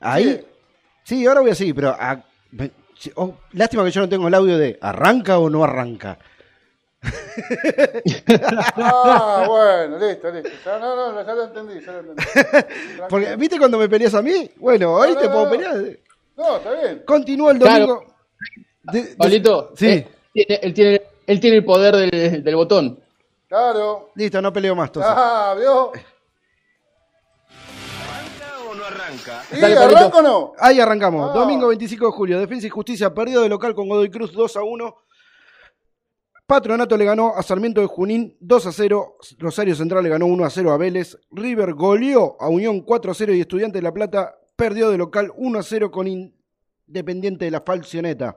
Ahí. 0.00 0.46
Sí, 1.04 1.26
ahora 1.26 1.40
voy 1.40 1.50
a 1.50 1.54
seguir, 1.54 1.74
pero. 1.74 1.94
ah, 1.98 2.22
oh, 3.16 3.34
lástima 3.52 3.84
que 3.84 3.90
yo 3.90 4.00
no 4.00 4.08
tengo 4.08 4.28
el 4.28 4.34
audio 4.34 4.58
de 4.58 4.78
¿arranca 4.80 5.38
o 5.38 5.48
no 5.50 5.62
arranca? 5.62 6.18
Ah, 8.76 9.44
bueno, 9.46 9.98
listo, 9.98 10.30
listo. 10.30 10.50
Ya, 10.64 10.78
no, 10.78 11.12
no, 11.12 11.24
ya 11.24 11.34
lo 11.34 11.44
entendí, 11.44 11.80
ya 11.84 11.92
lo 11.92 11.98
entendí. 12.00 12.22
Porque, 13.08 13.36
¿viste 13.36 13.58
cuando 13.58 13.78
me 13.78 13.88
peleas 13.88 14.14
a 14.14 14.22
mí? 14.22 14.50
Bueno, 14.56 14.92
hoy 14.94 15.12
No, 15.14 15.20
te 15.20 15.28
puedo 15.28 15.44
no. 15.44 15.50
pelear. 15.50 15.98
No, 16.36 16.56
está 16.56 16.72
bien. 16.72 17.02
Continúa 17.06 17.52
el 17.52 17.58
Claro. 17.58 17.86
domingo. 17.86 18.14
De- 18.92 19.02
de- 19.02 19.16
Pablito, 19.16 19.72
Sí. 19.76 19.86
eh, 19.86 20.08
tiene- 20.32 20.60
él, 20.62 20.74
tiene, 20.74 21.02
él 21.26 21.40
tiene 21.40 21.56
el 21.56 21.64
poder 21.64 21.96
del, 21.96 22.44
del 22.44 22.56
botón. 22.56 23.00
Claro. 23.48 24.10
Listo, 24.14 24.40
no 24.42 24.52
peleo 24.52 24.74
más. 24.76 24.88
Entonces. 24.88 25.12
Ah, 25.14 25.54
¿vio? 25.58 25.92
¿Arranca 27.48 28.70
o 28.70 28.74
no 28.74 28.84
arranca? 28.84 29.42
¿Y 29.56 29.60
Dale, 29.60 29.74
Pablito. 29.76 29.98
arranca 29.98 30.18
o 30.18 30.22
no? 30.22 30.52
Ahí 30.58 30.80
arrancamos. 30.80 31.30
Ah. 31.30 31.34
Domingo 31.38 31.68
25 31.68 32.06
de 32.06 32.12
julio. 32.12 32.38
Defensa 32.38 32.66
y 32.66 32.70
Justicia 32.70 33.12
perdió 33.14 33.40
de 33.42 33.48
local 33.48 33.74
con 33.74 33.88
Godoy 33.88 34.10
Cruz 34.10 34.32
2 34.32 34.56
a 34.56 34.62
1. 34.62 34.94
Patronato 36.46 36.96
le 36.96 37.04
ganó 37.04 37.32
a 37.34 37.42
Sarmiento 37.42 37.80
de 37.80 37.88
Junín 37.88 38.36
2 38.40 38.66
a 38.66 38.72
0. 38.72 39.16
Rosario 39.38 39.74
Central 39.74 40.04
le 40.04 40.10
ganó 40.10 40.26
1 40.26 40.44
a 40.44 40.50
0 40.50 40.70
a 40.70 40.76
Vélez. 40.76 41.18
River 41.32 41.72
goleó 41.74 42.36
a 42.40 42.48
Unión 42.48 42.82
4 42.82 43.10
a 43.10 43.14
0 43.14 43.32
y 43.34 43.40
Estudiante 43.40 43.78
de 43.78 43.82
La 43.82 43.92
Plata 43.92 44.36
perdió 44.56 44.90
de 44.90 44.98
local 44.98 45.32
1 45.36 45.58
a 45.58 45.62
0 45.62 45.90
con 45.90 46.08
Independiente 46.08 47.44
de 47.44 47.50
la 47.50 47.60
Falcioneta. 47.60 48.36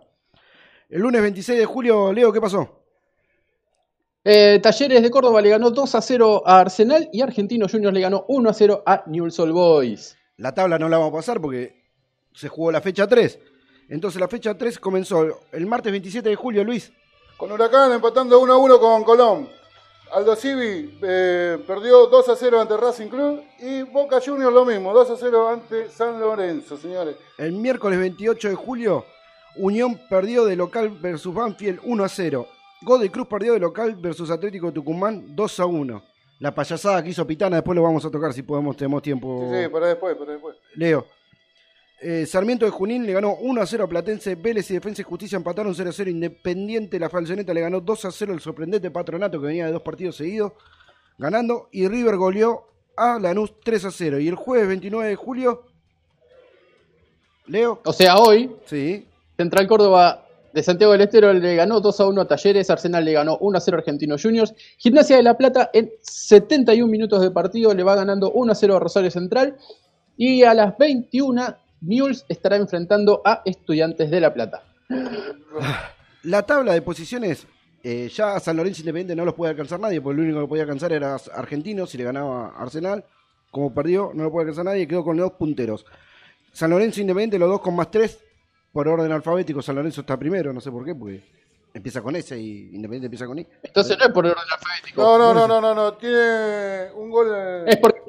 El 0.89 1.01
lunes 1.01 1.21
26 1.21 1.57
de 1.57 1.65
julio, 1.65 2.11
Leo, 2.11 2.33
¿qué 2.33 2.41
pasó? 2.41 2.83
Eh, 4.23 4.59
Talleres 4.61 5.01
de 5.01 5.09
Córdoba 5.09 5.41
le 5.41 5.49
ganó 5.49 5.71
2 5.71 5.95
a 5.95 6.01
0 6.01 6.43
a 6.45 6.59
Arsenal 6.59 7.09
y 7.13 7.21
Argentinos 7.21 7.71
Juniors 7.71 7.93
le 7.93 8.01
ganó 8.01 8.25
1 8.27 8.49
a 8.49 8.53
0 8.53 8.83
a 8.85 9.03
Newell's 9.07 9.39
Old 9.39 9.53
Boys. 9.53 10.17
La 10.37 10.53
tabla 10.53 10.77
no 10.77 10.89
la 10.89 10.97
vamos 10.97 11.13
a 11.13 11.17
pasar 11.17 11.39
porque 11.39 11.79
se 12.33 12.49
jugó 12.49 12.71
la 12.71 12.81
fecha 12.81 13.07
3. 13.07 13.39
Entonces 13.89 14.19
la 14.19 14.27
fecha 14.27 14.57
3 14.57 14.77
comenzó 14.79 15.41
el 15.51 15.65
martes 15.65 15.91
27 15.91 16.27
de 16.27 16.35
julio, 16.35 16.63
Luis. 16.63 16.91
Con 17.37 17.51
Huracán 17.51 17.93
empatando 17.93 18.39
1 18.39 18.53
a 18.53 18.57
1 18.57 18.79
con 18.79 19.03
Colón. 19.03 19.58
Aldo 20.11 20.35
Civi 20.35 20.97
eh, 21.01 21.57
perdió 21.67 22.07
2 22.07 22.29
a 22.29 22.35
0 22.35 22.61
ante 22.61 22.77
Racing 22.77 23.07
Club 23.07 23.43
y 23.59 23.83
Boca 23.83 24.19
Juniors 24.23 24.53
lo 24.53 24.65
mismo, 24.65 24.93
2 24.93 25.09
a 25.11 25.17
0 25.17 25.49
ante 25.49 25.89
San 25.89 26.19
Lorenzo, 26.19 26.77
señores. 26.77 27.15
El 27.37 27.53
miércoles 27.53 27.99
28 27.99 28.49
de 28.49 28.55
julio, 28.55 29.05
Unión 29.55 29.99
perdió 30.09 30.45
de 30.45 30.55
local 30.55 30.89
versus 30.89 31.33
Banfield 31.33 31.79
1 31.83 32.03
a 32.03 32.09
0. 32.09 32.47
Godoy 32.81 33.09
Cruz 33.09 33.27
perdió 33.27 33.53
de 33.53 33.59
local 33.59 33.95
versus 33.95 34.31
Atlético 34.31 34.71
Tucumán 34.71 35.35
2 35.35 35.59
a 35.59 35.65
1. 35.65 36.03
La 36.39 36.55
payasada 36.55 37.03
que 37.03 37.09
hizo 37.09 37.27
Pitana, 37.27 37.57
después 37.57 37.75
lo 37.75 37.83
vamos 37.83 38.03
a 38.05 38.09
tocar 38.09 38.33
si 38.33 38.41
podemos, 38.41 38.77
tenemos 38.77 39.01
tiempo. 39.01 39.49
Sí, 39.51 39.63
sí, 39.63 39.69
para 39.69 39.87
después, 39.87 40.15
para 40.15 40.31
después. 40.31 40.55
Leo. 40.75 41.05
Eh, 42.01 42.25
Sarmiento 42.25 42.65
de 42.65 42.71
Junín 42.71 43.05
le 43.05 43.13
ganó 43.13 43.35
1 43.35 43.61
a 43.61 43.65
0 43.65 43.83
a 43.83 43.87
Platense. 43.87 44.35
Vélez 44.35 44.69
y 44.71 44.75
Defensa 44.75 45.01
y 45.01 45.05
Justicia 45.05 45.35
empataron 45.35 45.75
0 45.75 45.89
a 45.89 45.93
0. 45.93 46.09
Independiente, 46.09 46.99
la 46.99 47.09
Falconeta 47.09 47.53
le 47.53 47.61
ganó 47.61 47.81
2 47.81 48.05
a 48.05 48.11
0 48.11 48.33
al 48.33 48.39
sorprendente 48.39 48.89
Patronato 48.91 49.39
que 49.39 49.47
venía 49.47 49.65
de 49.65 49.73
dos 49.73 49.81
partidos 49.81 50.15
seguidos 50.15 50.53
ganando. 51.17 51.67
Y 51.71 51.87
River 51.87 52.15
goleó 52.15 52.67
a 52.95 53.19
Lanús 53.19 53.53
3 53.63 53.85
a 53.85 53.91
0. 53.91 54.19
Y 54.19 54.27
el 54.27 54.35
jueves 54.35 54.67
29 54.67 55.09
de 55.09 55.15
julio, 55.15 55.63
Leo, 57.47 57.81
O 57.83 57.93
sea, 57.93 58.17
hoy 58.17 58.51
sí, 58.65 59.07
Central 59.35 59.67
Córdoba 59.67 60.25
de 60.53 60.63
Santiago 60.63 60.93
del 60.93 61.01
Estero 61.01 61.33
le 61.33 61.55
ganó 61.55 61.79
2 61.79 61.99
a 61.99 62.07
1 62.07 62.21
a 62.21 62.27
Talleres, 62.27 62.69
Arsenal 62.69 63.03
le 63.03 63.13
ganó 63.13 63.37
1 63.39 63.57
a 63.57 63.61
0 63.61 63.77
a 63.77 63.79
Argentinos 63.79 64.21
Juniors, 64.21 64.53
Gimnasia 64.77 65.17
de 65.17 65.23
La 65.23 65.37
Plata 65.37 65.69
en 65.73 65.91
71 66.01 66.89
minutos 66.89 67.21
de 67.21 67.31
partido 67.31 67.73
le 67.73 67.83
va 67.83 67.95
ganando 67.95 68.31
1 68.31 68.51
a 68.51 68.55
0 68.55 68.75
a 68.75 68.79
Rosario 68.79 69.11
Central 69.11 69.57
y 70.17 70.43
a 70.43 70.53
las 70.53 70.77
21 70.77 71.55
Mules 71.81 72.25
estará 72.27 72.55
enfrentando 72.57 73.21
a 73.25 73.41
Estudiantes 73.45 74.09
de 74.11 74.19
La 74.19 74.33
Plata. 74.33 74.63
la 76.23 76.43
tabla 76.43 76.73
de 76.73 76.81
posiciones. 76.81 77.47
eh, 77.83 78.09
ya 78.13 78.35
a 78.35 78.39
San 78.41 78.57
Lorenzo 78.57 78.81
Independiente 78.81 79.15
no 79.15 79.23
los 79.25 79.33
puede 79.35 79.51
alcanzar 79.51 79.79
nadie, 79.79 80.01
porque 80.01 80.15
el 80.19 80.25
único 80.25 80.37
que 80.37 80.41
lo 80.41 80.49
podía 80.49 80.63
alcanzar 80.63 80.91
era 80.91 81.15
Argentino 81.33 81.85
si 81.85 81.97
le 81.97 82.03
ganaba 82.03 82.49
Arsenal. 82.57 83.05
Como 83.51 83.73
perdió, 83.73 84.11
no 84.13 84.23
lo 84.23 84.31
puede 84.31 84.43
alcanzar 84.43 84.65
nadie, 84.65 84.87
quedó 84.87 85.03
con 85.03 85.17
los 85.17 85.29
dos 85.29 85.37
punteros. 85.39 85.85
San 86.51 86.69
Lorenzo 86.69 86.99
Independiente, 87.01 87.39
los 87.39 87.49
dos 87.49 87.61
con 87.61 87.75
más 87.75 87.89
tres, 87.89 88.19
por 88.73 88.87
orden 88.87 89.11
alfabético. 89.11 89.61
San 89.61 89.75
Lorenzo 89.75 90.01
está 90.01 90.17
primero, 90.17 90.51
no 90.53 90.59
sé 90.61 90.69
por 90.71 90.83
qué, 90.85 90.93
porque 90.93 91.23
empieza 91.73 92.01
con 92.01 92.15
S 92.15 92.37
y 92.37 92.69
Independiente 92.75 93.05
empieza 93.05 93.25
con 93.25 93.39
I. 93.39 93.47
Entonces 93.63 93.97
no 93.97 94.05
es 94.05 94.11
por 94.11 94.25
orden 94.25 94.43
alfabético. 94.51 95.01
No, 95.01 95.17
no, 95.17 95.33
no, 95.33 95.47
no, 95.47 95.61
no, 95.61 95.73
no. 95.73 95.93
Tiene 95.93 96.91
un 96.95 97.09
gol. 97.09 97.27
Es 97.65 97.77
porque 97.77 98.01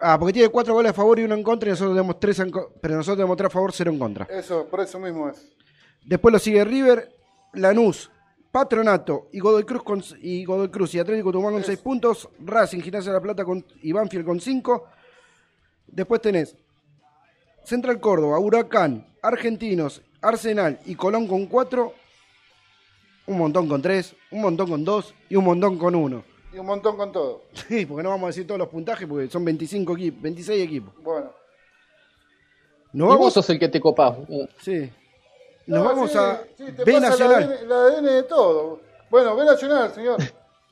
Ah, 0.00 0.18
porque 0.18 0.32
tiene 0.32 0.48
cuatro 0.48 0.72
goles 0.72 0.90
a 0.90 0.94
favor 0.94 1.18
y 1.18 1.24
uno 1.24 1.34
en 1.34 1.42
contra, 1.42 1.68
y 1.68 1.72
nosotros 1.72 1.94
tenemos 1.94 2.18
tres, 2.18 2.38
en 2.38 2.50
pero 2.80 2.96
nosotros 2.96 3.18
tenemos 3.18 3.36
tres 3.36 3.46
a 3.46 3.50
favor, 3.50 3.72
cero 3.72 3.90
en 3.90 3.98
contra. 3.98 4.24
Eso, 4.30 4.66
por 4.66 4.80
eso 4.80 4.98
mismo 4.98 5.28
es. 5.28 5.46
Después 6.04 6.32
lo 6.32 6.38
sigue 6.38 6.64
River, 6.64 7.14
Lanús, 7.52 8.10
Patronato 8.50 9.28
y 9.32 9.40
Godoy 9.40 9.64
Cruz 9.64 9.82
con, 9.82 10.02
y 10.22 10.44
Godoy 10.44 10.70
Cruz 10.70 10.94
y 10.94 10.98
Atlético 10.98 11.30
Tucumán 11.32 11.52
con 11.52 11.64
6 11.64 11.78
puntos, 11.80 12.28
Racing, 12.40 12.80
Gimnasia 12.80 13.12
de 13.12 13.18
la 13.18 13.22
Plata 13.22 13.44
con, 13.44 13.64
y 13.82 13.92
Banfield 13.92 14.24
con 14.24 14.40
5. 14.40 14.86
Después 15.86 16.20
tenés 16.20 16.56
Central 17.64 18.00
Córdoba, 18.00 18.38
Huracán, 18.38 19.06
Argentinos, 19.22 20.02
Arsenal 20.22 20.80
y 20.86 20.94
Colón 20.94 21.26
con 21.26 21.46
4. 21.46 21.94
Un 23.26 23.38
montón 23.38 23.68
con 23.68 23.82
3, 23.82 24.16
un 24.32 24.40
montón 24.40 24.70
con 24.70 24.84
2 24.84 25.14
y 25.28 25.36
un 25.36 25.44
montón 25.44 25.78
con 25.78 25.94
1. 25.94 26.24
Y 26.52 26.58
un 26.58 26.66
montón 26.66 26.96
con 26.96 27.12
todo. 27.12 27.42
Sí, 27.52 27.86
porque 27.86 28.02
no 28.02 28.10
vamos 28.10 28.24
a 28.24 28.28
decir 28.28 28.46
todos 28.46 28.58
los 28.58 28.68
puntajes 28.68 29.06
porque 29.08 29.28
son 29.28 29.44
25 29.44 29.94
equipos, 29.94 30.22
26 30.22 30.64
equipos. 30.64 30.92
Bueno. 31.02 31.32
Nos 32.92 33.06
y 33.06 33.08
vos 33.10 33.18
vamos, 33.18 33.34
sos 33.34 33.50
el 33.50 33.58
que 33.58 33.68
te 33.68 33.80
copás. 33.80 34.16
sí. 34.60 34.90
Nos 35.66 35.78
No, 35.78 35.84
vamos 35.84 36.10
sí, 36.10 36.18
a 36.18 36.42
sí, 36.56 36.64
te 36.72 36.84
B 36.84 36.92
pasa 36.94 37.10
Nacional. 37.10 37.40
La 37.40 37.46
ADN, 37.54 37.68
la 37.68 37.76
ADN 37.76 38.04
de 38.16 38.22
todo. 38.24 38.80
Bueno, 39.08 39.36
B 39.36 39.44
Nacional, 39.44 39.94
señor. 39.94 40.16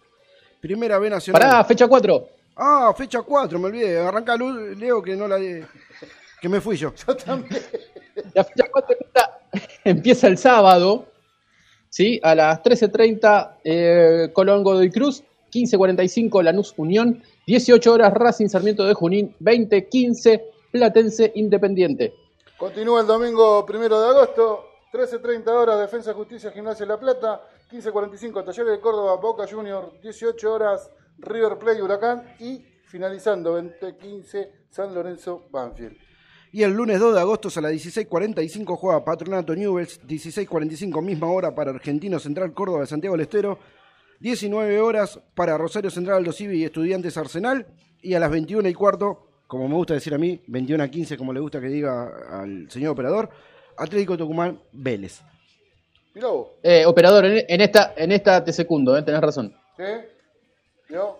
Primera 0.61 0.99
B 0.99 1.09
Nacional. 1.09 1.41
Pará, 1.41 1.65
fecha 1.65 1.87
4. 1.87 2.29
Ah, 2.57 2.93
fecha 2.97 3.23
4, 3.23 3.59
me 3.61 3.67
olvidé. 3.67 4.01
Arranca 4.01 4.37
Lu- 4.37 4.75
Leo 4.75 5.01
que 5.01 5.15
no 5.15 5.29
la 5.29 5.37
de... 5.37 5.65
que 6.41 6.49
me 6.49 6.61
fui 6.61 6.77
yo. 6.77 6.93
La 8.35 8.43
fecha 8.43 8.65
4 8.73 8.97
empieza, 8.99 9.39
empieza 9.85 10.27
el 10.27 10.39
sábado, 10.39 11.07
¿sí? 11.89 12.19
A 12.25 12.35
las 12.35 12.61
13.30 12.65 13.59
eh, 13.63 14.31
Colón 14.33 14.65
Godoy 14.65 14.91
Cruz, 14.91 15.23
15.45 15.51 16.43
Lanús 16.43 16.75
Unión, 16.77 17.23
18 17.47 17.93
horas 17.93 18.13
Racing 18.13 18.49
Sarmiento 18.49 18.85
de 18.85 18.95
Junín, 18.95 19.35
20.15 19.41 20.43
Platense 20.71 21.33
Independiente. 21.35 22.13
Continúa 22.57 23.01
el 23.01 23.07
domingo 23.07 23.65
primero 23.65 24.01
de 24.01 24.09
agosto. 24.09 24.65
13.30 24.93 25.49
horas 25.49 25.79
Defensa 25.79 26.13
Justicia 26.15 26.51
Gimnasia 26.51 26.87
de 26.87 26.93
La 26.93 26.99
Plata. 26.99 27.43
15.45 27.71 28.45
Talleres 28.45 28.73
de 28.73 28.81
Córdoba 28.81 29.17
Boca 29.17 29.47
Junior. 29.49 29.93
18 30.03 30.53
horas 30.53 30.91
River 31.19 31.59
Plate 31.59 31.83
Huracán. 31.83 32.35
Y 32.41 32.65
finalizando 32.87 33.59
20.15 33.59 34.49
San 34.71 34.95
Lorenzo 34.95 35.47
Banfield. 35.51 35.97
Y 36.51 36.63
el 36.63 36.73
lunes 36.73 36.99
2 36.99 37.15
de 37.15 37.21
agosto 37.21 37.49
a 37.55 37.61
las 37.61 37.73
16.45 37.73 38.77
juega 38.77 39.05
Patronato 39.05 39.55
Newells, 39.55 40.01
16.45 40.07 41.03
misma 41.03 41.31
hora 41.31 41.55
para 41.55 41.71
Argentino 41.71 42.19
Central 42.19 42.55
Córdoba 42.55 42.81
de 42.81 42.87
Santiago 42.87 43.15
del 43.15 43.27
Estero, 43.27 43.59
19 44.21 44.81
horas 44.81 45.21
para 45.35 45.57
Rosario 45.59 45.91
Central 45.91 46.19
Aldo 46.19 46.33
Civi 46.33 46.59
y 46.61 46.65
Estudiantes 46.65 47.17
Arsenal, 47.17 47.67
y 48.03 48.15
a 48.15 48.21
las 48.21 48.31
21 48.31 48.69
y 48.69 48.75
cuarto, 48.75 49.27
como 49.47 49.69
me 49.69 49.75
gusta 49.75 49.95
decir 49.95 50.15
a 50.15 50.19
mí, 50.19 50.43
21 50.47 50.83
a 50.85 50.89
15 50.89 51.17
como 51.17 51.33
le 51.33 51.41
gusta 51.41 51.61
que 51.61 51.69
diga 51.69 52.11
al 52.31 52.71
señor 52.71 52.93
operador, 52.93 53.29
Atlético 53.77 54.17
Tucumán 54.17 54.61
Vélez. 54.73 55.21
Mirá 56.15 56.29
vos. 56.29 56.49
Eh, 56.63 56.85
operador, 56.87 57.25
en, 57.27 57.45
en 57.49 57.61
esta, 57.61 57.95
en 57.97 58.13
esta 58.13 58.43
te 58.43 58.53
secundo, 58.53 58.97
eh, 58.97 59.03
tenés 59.03 59.21
razón. 59.21 59.55
¿Sí? 59.77 59.85
¿Vio? 60.89 61.19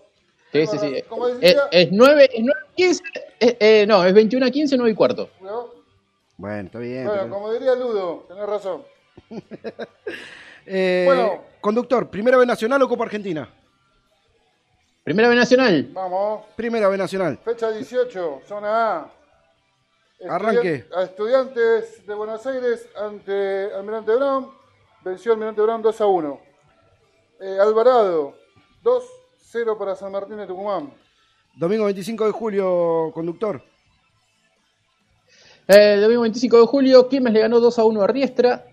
Sí, 0.51 0.65
sí, 0.67 0.77
sí. 0.79 1.01
Como 1.07 1.27
Es, 1.27 1.39
decía- 1.39 1.67
es 1.71 1.89
9, 1.91 2.23
es 2.33 2.41
9 2.43 2.59
15, 2.75 3.03
eh, 3.39 3.57
eh, 3.59 3.85
no, 3.87 4.03
es 4.03 4.13
21 4.13 4.45
a 4.45 4.49
15, 4.49 4.77
9 4.77 4.91
y 4.91 4.95
cuarto. 4.95 5.29
¿Vio? 5.41 5.73
Bueno, 6.37 6.65
está 6.65 6.79
bien. 6.79 7.05
Bueno, 7.05 7.21
pero- 7.23 7.33
como 7.33 7.53
diría 7.53 7.75
Ludo, 7.75 8.25
tenés 8.27 8.45
razón. 8.45 8.83
Eh, 10.71 11.03
bueno. 11.05 11.43
Conductor, 11.59 12.09
¿Primera 12.09 12.37
B 12.37 12.45
Nacional 12.45 12.81
o 12.83 12.87
Copa 12.87 13.03
Argentina? 13.05 13.51
Primera 15.03 15.27
B 15.27 15.35
Nacional. 15.35 15.89
Vamos. 15.91 16.45
Primera 16.55 16.87
B 16.87 16.95
Nacional. 16.95 17.39
Fecha 17.43 17.71
18, 17.71 18.41
zona 18.47 18.97
A. 18.97 19.11
Arranque. 20.29 20.85
A 20.95 21.03
Estudiantes 21.03 22.05
de 22.05 22.13
Buenos 22.13 22.45
Aires 22.45 22.87
ante 22.95 23.73
Almirante 23.73 24.13
Brown. 24.15 24.51
Venció 25.03 25.31
Almirante 25.31 25.61
Brown 25.61 25.81
2 25.81 26.01
a 26.01 26.05
1. 26.05 26.39
Eh, 27.41 27.57
Alvarado, 27.59 28.35
2-0 28.83 29.75
para 29.77 29.95
San 29.95 30.11
Martín 30.11 30.37
de 30.37 30.45
Tucumán. 30.45 30.93
Domingo 31.55 31.85
25 31.85 32.25
de 32.27 32.31
julio, 32.31 33.11
conductor. 33.13 33.63
Eh, 35.67 35.93
El 35.93 36.01
domingo 36.01 36.21
25 36.21 36.59
de 36.59 36.67
julio, 36.67 37.07
Quilmes 37.09 37.33
le 37.33 37.39
ganó 37.39 37.59
2 37.59 37.79
a 37.79 37.83
1 37.85 38.01
a 38.03 38.07
Riestra. 38.07 38.65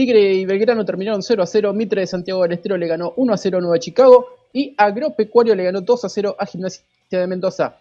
Tigre 0.00 0.32
y 0.32 0.46
Belgrano 0.46 0.82
terminaron 0.82 1.22
0 1.22 1.42
a 1.42 1.46
0. 1.46 1.74
Mitre 1.74 2.00
de 2.00 2.06
Santiago 2.06 2.40
del 2.40 2.52
Estero 2.52 2.78
le 2.78 2.86
ganó 2.86 3.12
1 3.16 3.34
a 3.34 3.36
0 3.36 3.58
a 3.58 3.60
Nueva 3.60 3.78
Chicago. 3.78 4.28
Y 4.50 4.74
Agropecuario 4.78 5.54
le 5.54 5.64
ganó 5.64 5.82
2 5.82 6.04
a 6.06 6.08
0 6.08 6.36
a 6.38 6.46
Gimnasia 6.46 6.82
de 7.10 7.26
Mendoza. 7.26 7.76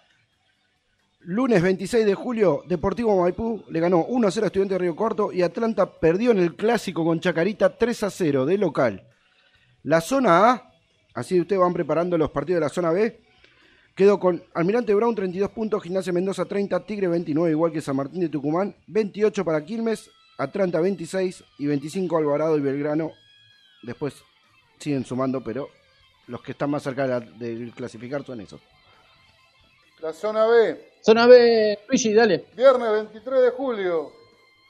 Lunes 1.21 1.61
26 1.61 2.05
de 2.05 2.13
julio, 2.15 2.63
Deportivo 2.67 3.21
Maipú 3.21 3.63
le 3.69 3.79
ganó 3.79 4.03
1 4.03 4.27
a 4.27 4.31
0 4.31 4.43
a 4.43 4.47
Estudiantes 4.47 4.75
de 4.75 4.79
Río 4.79 4.97
Corto 4.97 5.31
y 5.31 5.43
Atlanta 5.43 5.97
perdió 5.97 6.31
en 6.31 6.39
el 6.39 6.57
clásico 6.57 7.05
con 7.05 7.21
Chacarita 7.21 7.77
3 7.77 8.03
a 8.03 8.09
0 8.09 8.45
de 8.45 8.57
local. 8.57 9.07
La 9.83 10.01
zona 10.01 10.49
A, 10.49 10.73
así 11.13 11.39
ustedes 11.39 11.61
van 11.61 11.71
preparando 11.71 12.17
los 12.17 12.31
partidos 12.31 12.59
de 12.59 12.65
la 12.65 12.69
zona 12.69 12.91
B, 12.91 13.17
quedó 13.95 14.19
con 14.19 14.43
Almirante 14.53 14.93
Brown 14.93 15.15
32 15.15 15.51
puntos, 15.51 15.83
Gimnasia 15.83 16.11
Mendoza 16.11 16.43
30, 16.43 16.85
Tigre 16.85 17.07
29, 17.07 17.49
igual 17.49 17.71
que 17.71 17.79
San 17.79 17.95
Martín 17.95 18.19
de 18.19 18.27
Tucumán, 18.27 18.75
28 18.88 19.45
para 19.45 19.63
Quilmes, 19.63 20.11
Atlanta 20.39 20.79
26 20.79 21.43
y 21.60 21.67
25 21.67 22.17
Alvarado 22.17 22.58
y 22.58 22.62
Belgrano. 22.62 23.12
Después 23.84 24.15
siguen 24.79 25.05
sumando, 25.05 25.41
pero 25.43 25.69
los 26.27 26.41
que 26.41 26.53
están 26.53 26.69
más 26.72 26.81
cerca 26.84 27.03
de, 27.03 27.08
la- 27.10 27.19
de 27.19 27.72
clasificar 27.75 28.25
son 28.25 28.41
esos. 28.41 28.62
La 30.00 30.13
zona 30.13 30.46
B, 30.48 30.91
Zona 31.01 31.27
B, 31.27 31.77
Luigi, 31.89 32.13
dale. 32.13 32.46
viernes 32.55 32.89
23 32.91 33.41
de 33.41 33.50
julio. 33.51 34.12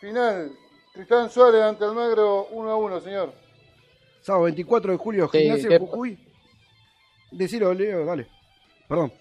Final. 0.01 0.51
Tristán 0.93 1.29
Suárez 1.29 1.61
ante 1.61 1.85
Almagro 1.85 2.47
1 2.51 2.69
a 2.71 2.75
1, 2.75 3.01
señor. 3.01 3.33
Sábado 4.21 4.45
24 4.45 4.91
de 4.91 4.97
julio, 4.97 5.27
Gimnasia 5.29 5.69
¿qué- 5.69 5.77
Jujuy. 5.77 6.17
Decilo, 7.31 7.73
Leo, 7.75 8.05
dale. 8.05 8.27
Perdón. 8.87 9.13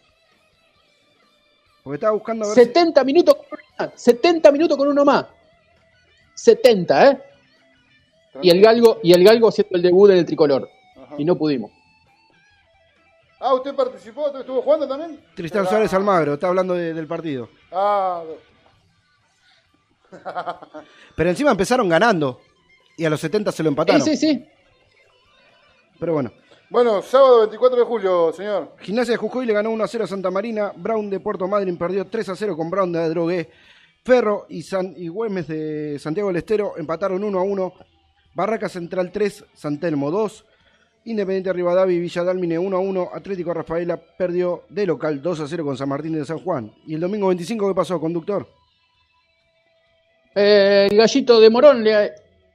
Porque 1.83 1.97
estaba 1.97 2.12
buscando 2.14 2.45
a 2.47 2.49
ver 2.49 2.55
si- 2.55 2.64
70 2.64 3.05
minutos 3.05 3.37
con 3.37 3.47
uno 3.52 3.69
más. 3.78 4.00
70 4.02 4.50
minutos 4.52 4.78
con 4.78 4.88
uno 4.88 5.05
más. 5.05 5.26
70, 6.38 7.11
¿eh? 7.11 7.23
Y 8.42 8.50
el 8.50 8.61
galgo, 8.61 9.00
y 9.02 9.12
el 9.12 9.25
galgo 9.25 9.49
haciendo 9.49 9.76
el 9.76 9.83
debut 9.83 10.09
del 10.11 10.25
tricolor. 10.25 10.68
Ajá. 10.97 11.14
Y 11.18 11.25
no 11.25 11.37
pudimos. 11.37 11.73
Ah, 13.40 13.54
¿usted 13.54 13.75
participó? 13.75 14.26
¿Usted 14.26 14.40
¿Estuvo 14.40 14.62
jugando 14.62 14.87
también? 14.88 15.21
Tristán 15.35 15.64
Ah. 15.66 15.68
Suárez 15.71 15.92
Almagro, 15.95 16.35
está 16.35 16.49
hablando 16.49 16.75
de- 16.75 16.92
del 16.95 17.07
partido. 17.07 17.49
Ah, 17.73 18.23
Pero 21.16 21.30
encima 21.30 21.50
empezaron 21.50 21.88
ganando. 21.88 22.40
Y 22.97 23.04
a 23.04 23.11
los 23.11 23.21
70 23.21 23.52
se 23.52 23.62
lo 23.62 23.68
empataron. 23.68 24.02
Sí, 24.02 24.16
sí, 24.16 24.28
sí. 24.35 24.47
Pero 26.00 26.12
bueno. 26.14 26.33
bueno, 26.71 27.02
sábado 27.02 27.40
24 27.40 27.78
de 27.78 27.85
julio, 27.85 28.33
señor. 28.33 28.73
Gimnasia 28.80 29.12
de 29.12 29.18
Jujuy 29.18 29.47
le 29.47 29.52
ganó 29.52 29.71
1 29.71 29.85
a 29.85 29.88
0 29.88 30.04
a 30.04 30.07
Santa 30.07 30.30
Marina. 30.30 30.73
Brown 30.76 31.11
de 31.11 31.21
Puerto 31.21 31.47
Madryn 31.49 31.76
perdió 31.76 32.07
3 32.07 32.28
a 32.30 32.37
0 32.37 32.57
con 32.57 32.71
Brown 32.71 32.92
de 32.92 32.99
Adrogué. 33.00 33.50
Ferro 34.09 34.47
y, 34.49 34.62
San, 34.62 34.95
y 34.97 35.09
Güemes 35.09 35.49
de 35.49 35.99
Santiago 35.99 36.31
del 36.31 36.38
Estero 36.38 36.79
empataron 36.79 37.23
1 37.23 37.38
a 37.38 37.43
1. 37.43 37.73
Barraca 38.35 38.67
Central 38.67 39.12
3, 39.12 39.45
San 39.53 39.79
Telmo 39.79 40.11
2. 40.11 40.47
Independiente 41.05 41.53
Rivadavia 41.53 41.95
y 41.95 42.00
Villa 42.00 42.25
Dálmine 42.25 42.59
1 42.59 42.75
a 42.75 42.81
1. 42.81 43.11
Atlético 43.12 43.53
Rafaela 43.53 43.99
perdió 43.99 44.65
de 44.71 44.87
local 44.87 45.21
2 45.21 45.41
a 45.41 45.47
0 45.47 45.62
con 45.62 45.77
San 45.77 45.91
Martín 45.91 46.15
de 46.15 46.25
San 46.25 46.38
Juan. 46.38 46.73
¿Y 46.87 46.95
el 46.95 47.00
domingo 47.00 47.29
25 47.29 47.69
qué 47.69 47.75
pasó, 47.75 48.00
conductor? 48.00 48.49
Eh, 50.35 50.88
el 50.91 50.97
gallito 50.97 51.38
de 51.38 51.50
Morón 51.50 51.85
le 51.85 52.12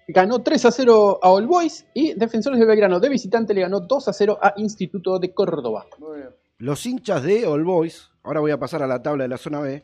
ganó 0.08 0.42
3 0.42 0.66
a 0.66 0.72
0 0.72 1.20
a 1.22 1.30
All 1.30 1.46
Boys. 1.46 1.86
Y 1.94 2.16
Defensores 2.16 2.60
de 2.60 2.66
Belgrano 2.66 3.00
de 3.00 3.10
visitante 3.10 3.54
le 3.54 3.62
ganó 3.62 3.80
2 3.80 4.08
a 4.08 4.14
0 4.14 4.40
a 4.42 4.56
Instituto 4.58 5.20
de 5.20 5.32
Córdoba. 5.32 5.86
Muy 6.00 6.18
bien. 6.18 6.30
Los 6.58 6.84
hinchas 6.88 7.22
de 7.22 7.46
All 7.46 7.64
Boys, 7.64 8.10
ahora 8.24 8.40
voy 8.40 8.50
a 8.50 8.58
pasar 8.58 8.82
a 8.82 8.88
la 8.88 9.04
tabla 9.04 9.26
de 9.26 9.30
la 9.30 9.38
zona 9.38 9.60
B, 9.60 9.84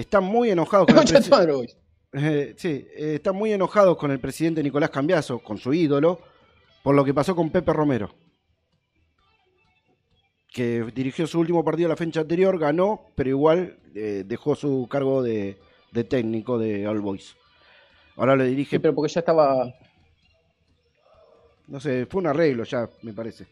están 0.00 0.24
muy 0.24 0.50
enojados 0.50 0.86
con 0.86 0.98
el. 0.98 1.68
Eh, 2.12 2.54
sí, 2.56 2.86
eh, 2.96 3.14
están 3.16 3.36
muy 3.36 3.52
enojados 3.52 3.96
con 3.96 4.10
el 4.10 4.20
presidente 4.20 4.62
Nicolás 4.62 4.90
Cambiaso, 4.90 5.38
con 5.40 5.58
su 5.58 5.72
ídolo, 5.74 6.20
por 6.82 6.94
lo 6.94 7.04
que 7.04 7.12
pasó 7.14 7.34
con 7.34 7.50
Pepe 7.50 7.72
Romero. 7.72 8.14
Que 10.52 10.84
dirigió 10.94 11.26
su 11.26 11.38
último 11.38 11.64
partido 11.64 11.88
la 11.88 11.96
fecha 11.96 12.20
anterior, 12.20 12.58
ganó, 12.58 13.08
pero 13.14 13.28
igual 13.28 13.78
eh, 13.94 14.22
dejó 14.26 14.54
su 14.54 14.86
cargo 14.90 15.22
de, 15.22 15.58
de 15.92 16.04
técnico 16.04 16.58
de 16.58 16.86
All 16.86 17.00
Boys. 17.00 17.36
Ahora 18.16 18.36
le 18.36 18.46
dirige, 18.46 18.76
Sí, 18.76 18.78
pero 18.78 18.94
porque 18.94 19.12
ya 19.12 19.20
estaba. 19.20 19.74
no 21.66 21.80
sé, 21.80 22.06
fue 22.06 22.20
un 22.20 22.28
arreglo 22.28 22.64
ya, 22.64 22.88
me 23.02 23.12
parece. 23.12 23.46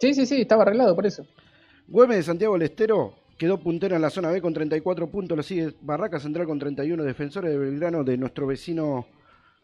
Sí, 0.00 0.14
sí, 0.14 0.24
sí, 0.24 0.40
estaba 0.42 0.62
arreglado 0.62 0.94
por 0.94 1.04
eso. 1.06 1.26
Güemes 1.88 2.18
de 2.18 2.22
Santiago 2.22 2.54
del 2.54 2.62
Estero 2.62 3.14
quedó 3.38 3.58
puntero 3.58 3.96
en 3.96 4.02
la 4.02 4.10
zona 4.10 4.30
B 4.30 4.40
con 4.40 4.54
34 4.54 5.10
puntos, 5.10 5.36
lo 5.36 5.42
sigue 5.42 5.74
Barraca 5.82 6.18
Central 6.18 6.46
con 6.46 6.58
31, 6.58 7.02
Defensores 7.02 7.50
de 7.50 7.58
Belgrano 7.58 8.04
de 8.04 8.16
nuestro 8.16 8.46
vecino 8.46 9.06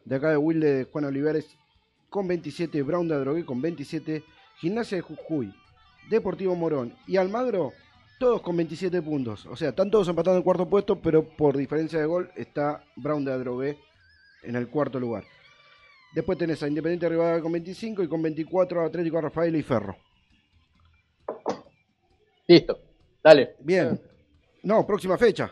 de 0.04 0.16
acá 0.16 0.30
de 0.30 0.36
Wilde, 0.36 0.74
de 0.74 0.84
Juan 0.84 1.06
Olivares, 1.06 1.56
con 2.10 2.28
27, 2.28 2.82
Brown 2.82 3.08
de 3.08 3.14
Adrogué 3.14 3.44
con 3.44 3.62
27, 3.62 4.22
Gimnasia 4.58 4.96
de 4.96 5.02
Jujuy, 5.02 5.54
Deportivo 6.10 6.54
Morón 6.54 6.94
y 7.06 7.16
Almagro, 7.16 7.72
todos 8.18 8.42
con 8.42 8.56
27 8.56 9.00
puntos. 9.00 9.46
O 9.46 9.56
sea, 9.56 9.70
están 9.70 9.90
todos 9.90 10.08
empatados 10.08 10.36
en 10.36 10.40
el 10.40 10.44
cuarto 10.44 10.68
puesto, 10.68 11.00
pero 11.00 11.24
por 11.24 11.56
diferencia 11.56 11.98
de 11.98 12.06
gol 12.06 12.30
está 12.36 12.84
Brown 12.96 13.24
de 13.24 13.32
Adrogué 13.32 13.78
en 14.42 14.56
el 14.56 14.68
cuarto 14.68 15.00
lugar. 15.00 15.24
Después 16.14 16.36
tenés 16.36 16.62
a 16.62 16.68
Independiente 16.68 17.08
Rivadavia 17.08 17.40
con 17.40 17.52
25 17.52 18.02
y 18.02 18.08
con 18.08 18.20
24 18.20 18.84
Atlético 18.84 19.20
Rafael 19.20 19.56
y 19.56 19.62
Ferro. 19.62 19.96
Listo. 22.46 22.91
Dale. 23.22 23.56
Bien. 23.60 24.00
No, 24.62 24.86
próxima 24.86 25.16
fecha. 25.18 25.46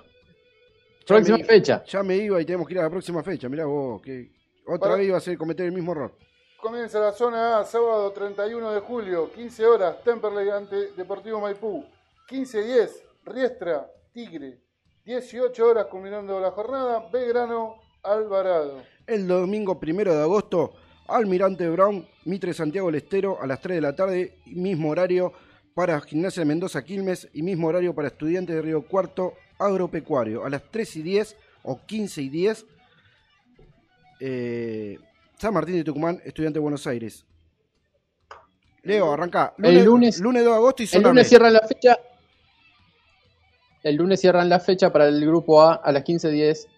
Ya 1.01 1.07
Próxima 1.07 1.39
me- 1.39 1.45
fecha. 1.45 1.83
Ya 1.85 2.03
me 2.03 2.17
iba 2.17 2.41
y 2.41 2.45
tenemos 2.45 2.67
que 2.67 2.75
ir 2.75 2.81
a 2.81 2.85
la 2.85 2.91
próxima 2.91 3.23
fecha. 3.23 3.49
Mirá 3.49 3.65
vos, 3.65 4.01
que 4.03 4.31
otra 4.67 4.79
Para- 4.81 4.97
vez 4.97 5.09
iba 5.09 5.17
a 5.17 5.21
ser 5.21 5.37
cometer 5.37 5.67
el 5.67 5.73
mismo 5.73 5.93
error. 5.93 6.13
Comienza 6.61 7.01
la 7.01 7.13
zona 7.13 7.59
A, 7.59 7.65
sábado 7.65 8.13
31 8.13 8.71
de 8.73 8.81
julio, 8.81 9.31
15 9.33 9.67
horas, 9.67 10.03
Temperley 10.05 10.51
ante 10.51 10.93
Deportivo 10.93 11.41
Maipú. 11.41 11.85
15-10, 12.29 13.03
Riestra, 13.25 13.91
Tigre. 14.13 14.61
18 15.05 15.67
horas 15.67 15.87
culminando 15.87 16.39
la 16.39 16.51
jornada, 16.51 17.09
Belgrano, 17.11 17.77
Alvarado. 18.03 18.83
El 19.07 19.27
domingo 19.27 19.81
primero 19.81 20.15
de 20.15 20.23
agosto, 20.23 20.75
Almirante 21.09 21.69
Brown, 21.71 22.07
Mitre 22.27 22.53
Santiago 22.53 22.89
del 22.89 22.97
Estero 22.97 23.41
a 23.41 23.47
las 23.47 23.61
3 23.61 23.77
de 23.79 23.81
la 23.81 23.97
tarde, 23.97 24.39
mismo 24.47 24.91
horario 24.91 25.33
para 25.81 25.99
Gimnasia 26.03 26.43
de 26.43 26.45
Mendoza 26.45 26.85
Quilmes 26.85 27.27
y 27.33 27.41
mismo 27.43 27.69
horario 27.69 27.95
para 27.95 28.09
Estudiantes 28.09 28.55
de 28.55 28.61
Río 28.61 28.83
Cuarto 28.87 29.33
Agropecuario. 29.59 30.45
A 30.45 30.51
las 30.51 30.63
3 30.71 30.97
y 30.97 31.03
10 31.03 31.37
o 31.63 31.81
15 31.87 32.21
y 32.21 32.29
10, 32.29 32.67
eh, 34.21 34.99
San 35.39 35.55
Martín 35.55 35.77
de 35.77 35.85
Tucumán, 35.85 36.21
Estudiante 36.23 36.59
de 36.59 36.61
Buenos 36.61 36.87
Aires. 36.87 37.25
Leo, 38.83 39.11
arranca. 39.11 39.55
El 39.57 39.83
lunes- 39.83 40.21
lunes 40.21 40.45
2 40.45 40.53
de 40.53 40.57
agosto 40.59 40.83
y 40.83 40.89
El 40.93 41.03
lunes 41.03 41.27
cierran 41.31 41.55
la 41.55 41.67
fecha. 41.67 41.99
El 43.83 43.97
lunes 43.97 44.21
cierran 44.21 44.51
la 44.51 44.61
fecha 44.61 44.93
para 44.93 45.09
el 45.09 45.25
grupo 45.25 45.63
A 45.63 45.77
a 45.77 45.93
las 45.93 46.05
15.10, 46.05 46.69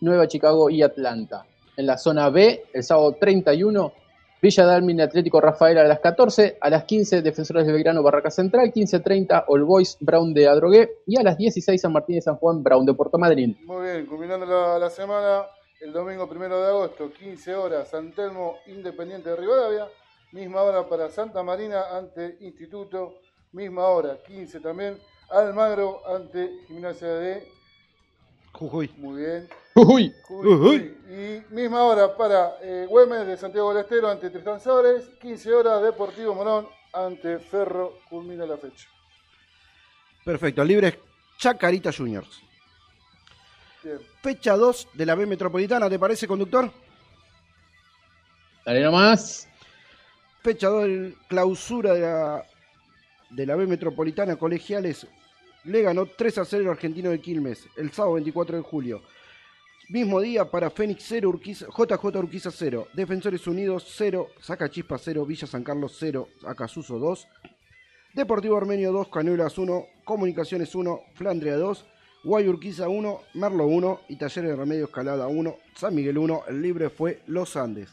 Nueva 0.00 0.28
Chicago 0.28 0.68
y 0.68 0.82
Atlanta. 0.82 1.46
En 1.74 1.86
la 1.86 1.96
zona 1.96 2.28
B, 2.28 2.64
el 2.74 2.82
sábado 2.84 3.16
31, 3.18 3.94
Villa 4.42 4.64
Dálmine 4.64 5.02
Atlético 5.02 5.38
Rafael 5.38 5.76
a 5.76 5.84
las 5.84 6.00
14, 6.00 6.56
a 6.60 6.70
las 6.70 6.84
15, 6.84 7.20
Defensores 7.20 7.66
de 7.66 7.72
Belgrano 7.74 8.02
Barraca 8.02 8.30
Central, 8.30 8.72
15.30, 8.72 9.44
All 9.48 9.64
Boys 9.64 9.98
Brown 10.00 10.32
de 10.32 10.48
Adrogué 10.48 11.02
y 11.06 11.18
a 11.18 11.22
las 11.22 11.36
16, 11.36 11.78
San 11.78 11.92
Martín 11.92 12.16
de 12.16 12.22
San 12.22 12.36
Juan 12.36 12.62
Brown 12.62 12.86
de 12.86 12.94
Puerto 12.94 13.18
Madryn. 13.18 13.58
Muy 13.66 13.84
bien, 13.84 14.06
culminando 14.06 14.46
la, 14.46 14.78
la 14.78 14.88
semana, 14.88 15.44
el 15.82 15.92
domingo 15.92 16.26
primero 16.26 16.58
de 16.58 16.68
agosto, 16.68 17.12
15 17.12 17.54
horas, 17.54 17.88
San 17.88 18.12
Telmo, 18.12 18.56
Independiente 18.66 19.28
de 19.28 19.36
Rivadavia. 19.36 19.88
Misma 20.32 20.62
hora 20.62 20.88
para 20.88 21.10
Santa 21.10 21.42
Marina 21.42 21.96
ante 21.96 22.38
Instituto. 22.40 23.16
Misma 23.52 23.88
hora, 23.88 24.16
15 24.26 24.60
también, 24.60 24.96
Almagro 25.28 26.00
ante 26.06 26.60
Gimnasia 26.66 27.08
de. 27.08 27.59
Jujuy. 28.52 28.90
Muy 28.96 29.22
bien. 29.22 29.48
Uy, 29.74 30.12
Jujuy. 30.24 30.56
Uy. 30.58 30.96
Y 31.08 31.54
misma 31.54 31.82
hora 31.84 32.16
para 32.16 32.56
eh, 32.62 32.86
Güemes 32.88 33.26
de 33.26 33.36
Santiago 33.36 33.72
del 33.72 33.84
Estero 33.84 34.08
ante 34.08 34.30
Tristán 34.30 34.60
Suárez. 34.60 35.08
15 35.20 35.54
horas, 35.54 35.82
Deportivo 35.82 36.34
Morón 36.34 36.68
ante 36.92 37.38
Ferro. 37.38 37.98
Culmina 38.08 38.46
la 38.46 38.56
fecha. 38.56 38.88
Perfecto, 40.24 40.62
libres 40.64 40.98
Chacarita 41.38 41.90
Juniors. 41.92 42.42
Bien. 43.82 43.98
Fecha 44.22 44.56
2 44.56 44.88
de 44.92 45.06
la 45.06 45.14
B 45.14 45.24
Metropolitana, 45.24 45.88
¿te 45.88 45.98
parece, 45.98 46.26
conductor? 46.28 46.70
dale 48.64 48.82
nomás. 48.82 49.48
Fecha 50.42 50.68
2 50.68 50.84
de 50.84 51.14
clausura 51.28 51.94
de 51.94 52.00
la, 52.00 52.46
de 53.30 53.46
la 53.46 53.56
B 53.56 53.66
Metropolitana 53.66 54.36
Colegiales 54.36 55.06
le 55.64 55.82
ganó 55.82 56.06
3 56.06 56.38
a 56.38 56.44
0 56.44 56.64
al 56.64 56.70
argentino 56.70 57.10
de 57.10 57.20
Quilmes 57.20 57.68
el 57.76 57.90
sábado 57.92 58.14
24 58.14 58.56
de 58.56 58.62
julio. 58.62 59.02
Mismo 59.88 60.20
día 60.20 60.44
para 60.44 60.70
Fénix 60.70 61.04
0, 61.08 61.28
Urquiza, 61.28 61.66
JJ 61.66 62.04
Urquiza 62.16 62.50
0, 62.52 62.88
Defensores 62.94 63.44
Unidos 63.48 63.84
0, 63.96 64.28
Sacachispa 64.40 64.98
0, 64.98 65.26
Villa 65.26 65.48
San 65.48 65.64
Carlos 65.64 65.96
0, 65.98 66.28
Acasuso 66.46 66.98
2, 66.98 67.26
Deportivo 68.14 68.56
Armenio 68.56 68.92
2, 68.92 69.08
Cañuelas 69.08 69.58
1, 69.58 69.86
Comunicaciones 70.04 70.74
1, 70.76 71.00
Flandria 71.14 71.56
2, 71.56 71.84
Guay 72.22 72.48
Urquiza 72.48 72.88
1, 72.88 73.20
Merlo 73.34 73.66
1 73.66 74.00
y 74.08 74.16
Talleres 74.16 74.50
de 74.50 74.56
Remedio 74.56 74.84
Escalada 74.84 75.26
1, 75.26 75.56
San 75.74 75.94
Miguel 75.94 76.18
1. 76.18 76.42
El 76.48 76.62
libre 76.62 76.90
fue 76.90 77.22
Los 77.26 77.56
Andes. 77.56 77.88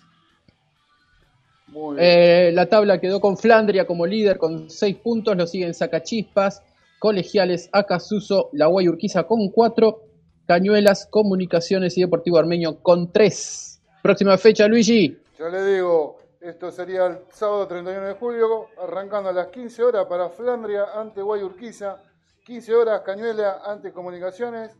Muy 1.67 1.95
bien. 1.95 2.07
Eh, 2.07 2.51
la 2.53 2.67
tabla 2.67 2.99
quedó 2.99 3.19
con 3.21 3.37
Flandria 3.37 3.87
como 3.87 4.05
líder 4.05 4.37
con 4.37 4.69
6 4.69 4.97
puntos, 4.97 5.35
lo 5.37 5.47
siguen 5.47 5.73
Sacachispas, 5.73 6.61
Colegiales, 6.99 7.69
Acasuso, 7.71 8.49
La 8.53 8.69
Urquiza 8.69 9.23
con 9.23 9.49
4, 9.49 10.01
Cañuelas, 10.45 11.07
Comunicaciones 11.07 11.97
y 11.97 12.01
Deportivo 12.01 12.37
Armenio 12.37 12.81
con 12.81 13.11
3. 13.11 13.81
Próxima 14.01 14.37
fecha, 14.37 14.67
Luigi. 14.67 15.17
Ya 15.37 15.49
le 15.49 15.65
digo, 15.65 16.17
esto 16.39 16.71
sería 16.71 17.07
el 17.07 17.17
sábado 17.31 17.67
31 17.67 18.07
de 18.07 18.13
julio, 18.13 18.67
arrancando 18.81 19.29
a 19.29 19.33
las 19.33 19.47
15 19.47 19.83
horas 19.83 20.05
para 20.07 20.29
Flandria 20.29 20.85
ante 20.95 21.21
Guayurquiza, 21.21 22.01
15 22.45 22.75
horas 22.75 23.01
Cañuela 23.01 23.61
ante 23.65 23.91
Comunicaciones, 23.91 24.71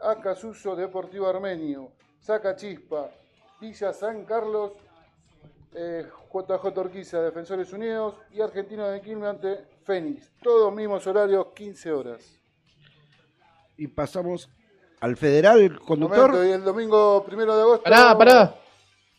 Acasuso 0.00 0.76
Deportivo 0.76 1.26
Armenio, 1.26 1.92
Saca 2.20 2.54
Chispa, 2.54 3.10
Villa 3.60 3.92
San 3.92 4.24
Carlos, 4.24 4.72
eh, 5.74 6.06
JJ 6.32 6.78
Urquiza, 6.78 7.20
Defensores 7.20 7.72
Unidos 7.72 8.14
y 8.32 8.40
Argentino 8.40 8.88
de 8.88 9.00
Quilmes 9.00 9.28
ante 9.28 9.71
Fénix. 9.84 10.30
Todos 10.42 10.72
mismos 10.74 11.06
horarios, 11.06 11.46
15 11.54 11.92
horas. 11.92 12.20
Y 13.76 13.86
pasamos 13.88 14.48
al 15.00 15.16
federal 15.16 15.78
conductor. 15.80 16.30
Momento, 16.30 16.44
y 16.44 16.52
el 16.52 16.62
domingo 16.64 17.24
primero 17.24 17.56
de 17.56 17.62
agosto. 17.62 17.82
Pará, 17.84 18.16
pará. 18.16 18.54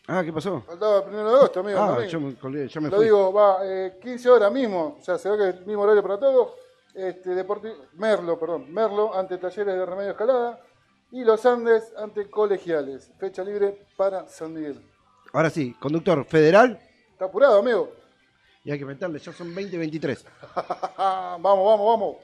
Ah, 0.06 0.22
¿qué 0.24 0.32
pasó? 0.32 0.60
Faltaba 0.62 0.98
el 0.98 1.04
primero 1.04 1.30
de 1.30 1.36
agosto, 1.36 1.60
amigo. 1.60 1.78
Ah, 1.80 1.88
domingo. 1.92 2.08
yo 2.10 2.20
me 2.20 2.34
colgué, 2.36 2.68
ya 2.68 2.80
me 2.80 2.88
Lo 2.90 2.96
fui. 2.96 3.04
digo, 3.06 3.32
va, 3.32 3.58
eh, 3.62 3.98
15 4.02 4.28
horas 4.30 4.52
mismo, 4.52 4.96
o 5.00 5.02
sea, 5.02 5.16
se 5.18 5.30
ve 5.30 5.36
que 5.38 5.48
es 5.48 5.54
el 5.56 5.66
mismo 5.66 5.82
horario 5.82 6.02
para 6.02 6.18
todos. 6.18 6.52
Este, 6.94 7.30
Deporti- 7.30 7.74
Merlo, 7.94 8.38
perdón, 8.38 8.72
Merlo 8.72 9.14
ante 9.16 9.38
Talleres 9.38 9.74
de 9.74 9.84
Remedio 9.86 10.10
Escalada 10.12 10.60
y 11.10 11.24
Los 11.24 11.44
Andes 11.46 11.92
ante 11.96 12.30
Colegiales. 12.30 13.10
Fecha 13.18 13.42
libre 13.42 13.86
para 13.96 14.28
San 14.28 14.52
Miguel. 14.52 14.80
Ahora 15.32 15.50
sí, 15.50 15.74
conductor 15.80 16.24
federal. 16.24 16.78
¿Está 17.10 17.24
apurado, 17.24 17.58
amigo? 17.58 17.90
Y 18.64 18.70
hay 18.70 18.78
que 18.78 18.84
meterle, 18.86 19.18
ya 19.18 19.32
son 19.32 19.54
20 19.54 19.76
23. 19.76 20.24
vamos, 20.96 21.42
vamos, 21.42 21.86
vamos. 21.86 22.16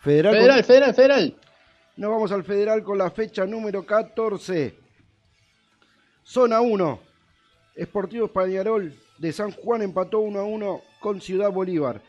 Federal, 0.00 0.32
con- 0.34 0.40
Federal, 0.40 0.64
federal, 0.64 0.94
federal. 0.94 1.36
Nos 1.96 2.10
vamos 2.10 2.32
al 2.32 2.44
federal 2.44 2.82
con 2.82 2.98
la 2.98 3.10
fecha 3.10 3.44
número 3.46 3.84
14. 3.84 4.74
Zona 6.24 6.60
1. 6.60 7.00
Esportivo 7.76 8.26
Españarol 8.26 8.94
de 9.18 9.32
San 9.32 9.52
Juan 9.52 9.82
empató 9.82 10.20
1 10.20 10.38
a 10.40 10.44
1 10.44 10.80
con 11.00 11.20
Ciudad 11.20 11.50
Bolívar. 11.52 12.00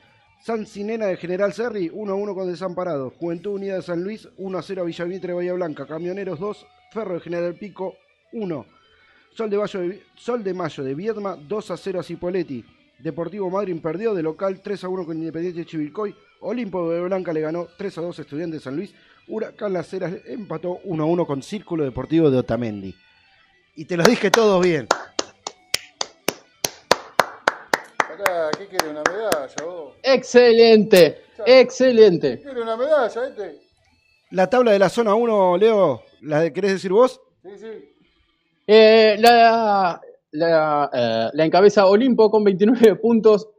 San 0.41 0.65
Cinena 0.65 1.07
de 1.07 1.17
General 1.17 1.51
Serri 1.53 1.89
1 1.93 2.11
a 2.11 2.15
1 2.15 2.33
con 2.35 2.47
Desamparados. 2.49 3.13
Juventud 3.19 3.55
Unida 3.55 3.75
de 3.75 3.81
San 3.81 4.03
Luis 4.03 4.27
1 4.37 4.57
a 4.57 4.61
0 4.61 4.81
a 4.81 4.85
Villavitre 4.85 5.33
Bahía 5.33 5.53
Blanca. 5.53 5.85
Camioneros 5.85 6.39
2. 6.39 6.65
Ferro 6.91 7.15
de 7.15 7.19
General 7.19 7.53
Pico 7.55 7.95
1. 8.31 8.65
Sol 9.31 9.49
de, 9.49 9.57
Mayo 9.57 9.79
de, 9.81 10.03
Sol 10.15 10.43
de 10.43 10.53
Mayo 10.53 10.83
de 10.83 10.95
Viedma 10.95 11.35
2 11.35 11.71
a 11.71 11.77
0 11.77 11.99
a 11.99 12.03
Cipoletti. 12.03 12.63
Deportivo 12.99 13.49
Madryn 13.49 13.81
perdió 13.81 14.13
de 14.13 14.23
local 14.23 14.61
3 14.61 14.83
a 14.83 14.87
1 14.89 15.05
con 15.05 15.17
Independiente 15.17 15.59
de 15.59 15.65
Chivilcoy. 15.65 16.15
Olimpo 16.41 16.89
de 16.89 17.01
Blanca 17.01 17.33
le 17.33 17.41
ganó 17.41 17.67
3 17.77 17.97
a 17.97 18.01
2 18.01 18.19
a 18.19 18.21
Estudiantes 18.21 18.59
de 18.59 18.63
San 18.63 18.75
Luis. 18.75 18.93
Huracán 19.27 19.73
Las 19.73 19.91
Heras 19.93 20.13
empató 20.25 20.79
1 20.83 21.03
a 21.03 21.05
1 21.05 21.25
con 21.25 21.43
Círculo 21.43 21.83
Deportivo 21.83 22.29
de 22.29 22.37
Otamendi. 22.37 22.95
Y 23.75 23.85
te 23.85 23.97
lo 23.97 24.03
dije 24.03 24.31
todo 24.31 24.59
bien. 24.61 24.87
Acá, 27.97 28.51
¿qué 28.57 28.67
quiere? 28.67 28.89
¿Una 28.89 29.01
medalla 29.03 29.65
vos? 29.65 29.93
Excelente, 30.01 31.23
excelente. 31.45 32.41
¿Quiere 32.41 32.61
una 32.61 32.77
medalla 32.77 33.27
este? 33.27 33.59
La 34.31 34.49
tabla 34.49 34.71
de 34.71 34.79
la 34.79 34.89
zona 34.89 35.13
1, 35.15 35.57
Leo, 35.57 36.03
¿la 36.21 36.49
querés 36.51 36.73
decir 36.73 36.91
vos? 36.91 37.19
Sí, 37.43 37.49
sí. 37.57 37.95
Eh, 38.67 39.15
la, 39.19 40.01
la, 40.35 40.89
eh, 40.93 41.29
la 41.33 41.45
encabeza 41.45 41.85
Olimpo 41.87 42.29
con 42.29 42.43
29 42.43 42.95
puntos, 43.01 43.49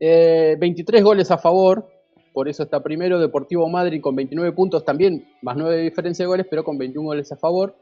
eh, 0.00 0.56
23 0.58 1.02
goles 1.02 1.30
a 1.30 1.38
favor, 1.38 1.88
por 2.32 2.48
eso 2.48 2.62
está 2.62 2.82
primero. 2.82 3.18
Deportivo 3.18 3.68
Madrid 3.68 4.00
con 4.00 4.16
29 4.16 4.52
puntos 4.52 4.84
también, 4.84 5.28
más 5.42 5.56
9 5.56 5.76
de 5.76 5.82
diferencia 5.82 6.24
de 6.24 6.28
goles, 6.28 6.46
pero 6.48 6.64
con 6.64 6.78
21 6.78 7.06
goles 7.06 7.32
a 7.32 7.36
favor. 7.36 7.76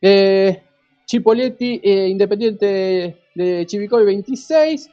Eh, 0.00 0.62
Chipoletti, 1.06 1.80
eh, 1.82 2.08
Independiente 2.08 3.24
de 3.34 3.66
Chivicoy 3.66 4.04
26. 4.04 4.90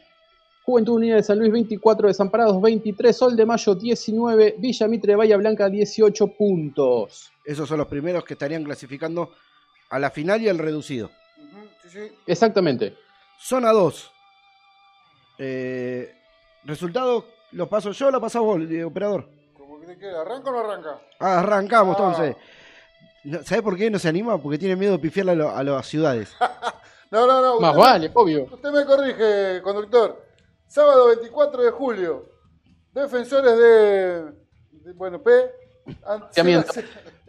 Juventud 0.64 0.94
Unida 0.94 1.16
de 1.16 1.24
San 1.24 1.40
Luis 1.40 1.52
24, 1.52 2.08
Desamparados 2.08 2.62
23, 2.62 3.18
Sol 3.18 3.36
de 3.36 3.46
Mayo 3.48 3.74
19, 3.74 4.56
Villa 4.60 4.88
Mitre 4.88 5.14
de 5.14 5.16
Bahía 5.16 5.38
Blanca 5.38 5.68
18 5.68 6.28
puntos. 6.28 7.32
Esos 7.44 7.68
son 7.68 7.80
los 7.80 7.88
primeros 7.88 8.24
que 8.24 8.34
estarían 8.34 8.64
clasificando 8.64 9.32
a 9.90 9.98
la 9.98 10.12
final 10.12 10.40
y 10.42 10.50
al 10.50 10.60
reducido. 10.60 11.10
Ujú, 11.52 11.68
sí, 11.84 11.90
sí. 11.90 12.18
Exactamente. 12.28 12.96
Zona 13.40 13.72
2. 13.72 14.12
Eh, 15.38 16.16
resultado, 16.64 17.26
¿lo 17.52 17.68
paso 17.68 17.92
yo 17.92 18.08
o 18.08 18.12
lo 18.12 18.22
pasás 18.22 18.42
vos, 18.42 18.62
eh, 18.70 18.84
operador? 18.84 19.28
Como 19.58 19.80
que 19.82 19.98
quiere. 19.98 20.16
¿Arranca 20.18 20.50
o 20.50 20.54
no 20.54 20.60
arranca? 20.60 21.02
Ah, 21.20 21.40
arrancamos 21.40 21.96
Ah. 21.98 22.00
entonces. 22.00 22.36
No, 23.24 23.44
¿Sabés 23.44 23.64
por 23.64 23.78
qué 23.78 23.90
no 23.90 24.00
se 24.00 24.08
anima? 24.10 24.38
Porque 24.42 24.58
tiene 24.58 24.76
miedo 24.76 24.94
de 24.94 25.00
pifiarle 25.00 25.32
a, 25.34 25.36
lo- 25.36 25.50
a 25.56 25.64
las 25.64 25.88
ciudades. 25.88 26.36
No, 27.12 27.28
no, 27.28 27.42
no. 27.42 27.60
Más 27.60 27.76
vale, 27.76 28.10
obvio. 28.14 28.46
Usted 28.50 28.72
me 28.72 28.86
corrige, 28.86 29.62
conductor. 29.62 30.26
Sábado 30.66 31.08
24 31.08 31.62
de 31.62 31.72
julio. 31.72 32.26
Defensores 32.94 33.58
de. 33.58 34.32
de- 34.86 34.94
bueno, 34.94 35.22
P. 35.22 35.30
Pronunciamiento. 36.02 36.74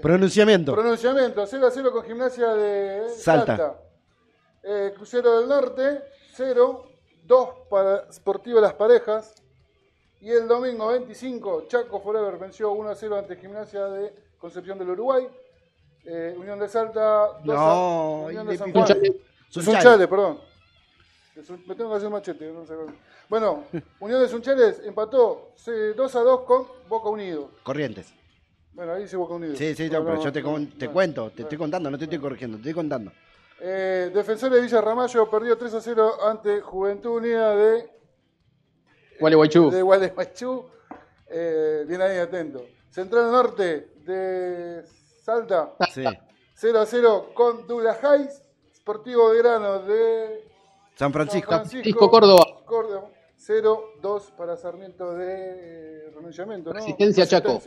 Pronunciamiento. 0.00 0.72
Pronunciamiento. 0.76 1.44
0 1.48 1.66
a 1.66 1.70
0 1.72 1.90
con 1.90 2.04
gimnasia 2.04 2.54
de 2.54 3.08
Salta. 3.08 3.56
Salta. 3.56 3.80
Eh, 4.62 4.92
Crucero 4.94 5.40
del 5.40 5.48
Norte. 5.48 6.02
0. 6.34 6.88
2 7.24 7.48
para 7.70 8.12
Sportivo 8.12 8.60
Las 8.60 8.74
Parejas. 8.74 9.34
Y 10.20 10.30
el 10.30 10.46
domingo 10.48 10.88
25, 10.88 11.66
Chaco 11.68 12.00
Forever 12.00 12.36
venció 12.38 12.72
1 12.72 12.90
a 12.90 12.94
0 12.94 13.16
ante 13.18 13.36
Gimnasia 13.36 13.84
de 13.86 14.12
Concepción 14.38 14.78
del 14.78 14.90
Uruguay. 14.90 15.26
Eh, 16.04 16.34
Unión 16.36 16.58
de 16.58 16.68
Salta. 16.68 17.38
2 17.44 17.56
a- 17.56 17.60
No, 17.60 18.22
Unión 18.26 18.44
y 18.44 18.46
de 18.46 18.52
le 18.52 18.58
San. 18.58 18.72
Juan. 18.72 18.86
Sunchales. 18.86 19.12
Sunchales, 19.50 20.08
perdón. 20.08 20.40
De 21.34 21.42
Me 21.66 21.74
tengo 21.74 21.90
que 21.90 21.96
hacer 21.96 22.10
machete. 22.10 22.52
no 22.52 22.66
sé. 22.66 22.74
Bueno, 23.28 23.64
Unión 24.00 24.20
de 24.20 24.28
Sunchales 24.28 24.80
empató 24.84 25.54
eh, 25.66 25.94
2 25.96 26.16
a 26.16 26.20
2 26.20 26.40
con 26.42 26.66
Boca 26.88 27.08
Unido. 27.08 27.50
Corrientes. 27.62 28.12
Bueno, 28.72 28.92
ahí 28.94 29.02
dice 29.02 29.16
Boca 29.16 29.34
Unido. 29.34 29.54
Sí, 29.54 29.74
sí, 29.74 29.84
No, 29.90 30.02
pero 30.04 30.16
no, 30.16 30.24
yo 30.24 30.32
te, 30.32 30.42
te 30.78 30.88
cuento, 30.88 31.30
te 31.30 31.42
estoy 31.42 31.58
contando, 31.58 31.90
no 31.90 31.98
te 31.98 32.04
estoy 32.04 32.18
corrigiendo, 32.18 32.56
te 32.56 32.62
estoy 32.62 32.74
contando. 32.74 33.12
Eh, 33.64 34.10
Defensores 34.12 34.56
de 34.56 34.60
Villa 34.62 34.80
Ramallo 34.80 35.30
perdió 35.30 35.56
3 35.56 35.74
a 35.74 35.80
0 35.80 36.24
ante 36.24 36.60
Juventud 36.60 37.18
Unida 37.18 37.54
de, 37.54 37.88
Gualeguaychú. 39.20 39.70
de 39.70 39.82
Gualeguaychú. 39.82 40.66
Eh, 41.28 41.84
bien 41.86 42.02
ahí, 42.02 42.18
atento. 42.18 42.66
Central 42.90 43.30
Norte 43.30 43.88
de 44.04 44.82
Salta 45.22 45.74
Sí. 45.92 46.02
0 46.54 46.80
a 46.80 46.86
0 46.86 47.30
con 47.34 47.66
Douglas 47.68 48.02
Hayes. 48.02 48.42
Sportivo 48.74 49.30
de 49.32 49.38
Grano 49.38 49.78
de 49.82 50.44
San 50.96 51.12
Francisco. 51.12 51.52
San 51.52 51.66
Francisco, 51.66 52.10
Córdoba. 52.10 52.44
Córdoba. 52.66 53.08
0-2 53.38 54.30
para 54.36 54.56
Sarmiento 54.56 55.14
de 55.14 56.06
eh, 56.06 56.10
renunciamiento, 56.14 56.70
¿no? 56.72 56.78
Resistencia, 56.80 57.26
Chaco. 57.26 57.60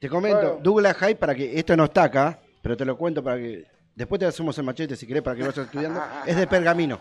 Te 0.00 0.08
comento, 0.08 0.38
Bueno. 0.38 0.58
Douglas 0.62 0.96
High, 0.96 1.14
para 1.14 1.34
que 1.34 1.58
esto 1.58 1.74
no 1.76 1.84
está 1.84 2.04
acá, 2.04 2.40
pero 2.62 2.76
te 2.76 2.84
lo 2.84 2.96
cuento 2.98 3.22
para 3.24 3.38
que. 3.38 3.64
Después 3.96 4.18
te 4.20 4.26
hacemos 4.26 4.56
el 4.58 4.64
machete 4.64 4.94
si 4.94 5.06
querés 5.06 5.22
para 5.22 5.34
que 5.34 5.42
vayas 5.42 5.56
estudiando. 5.58 6.00
es 6.26 6.36
de 6.36 6.46
pergamino. 6.46 7.00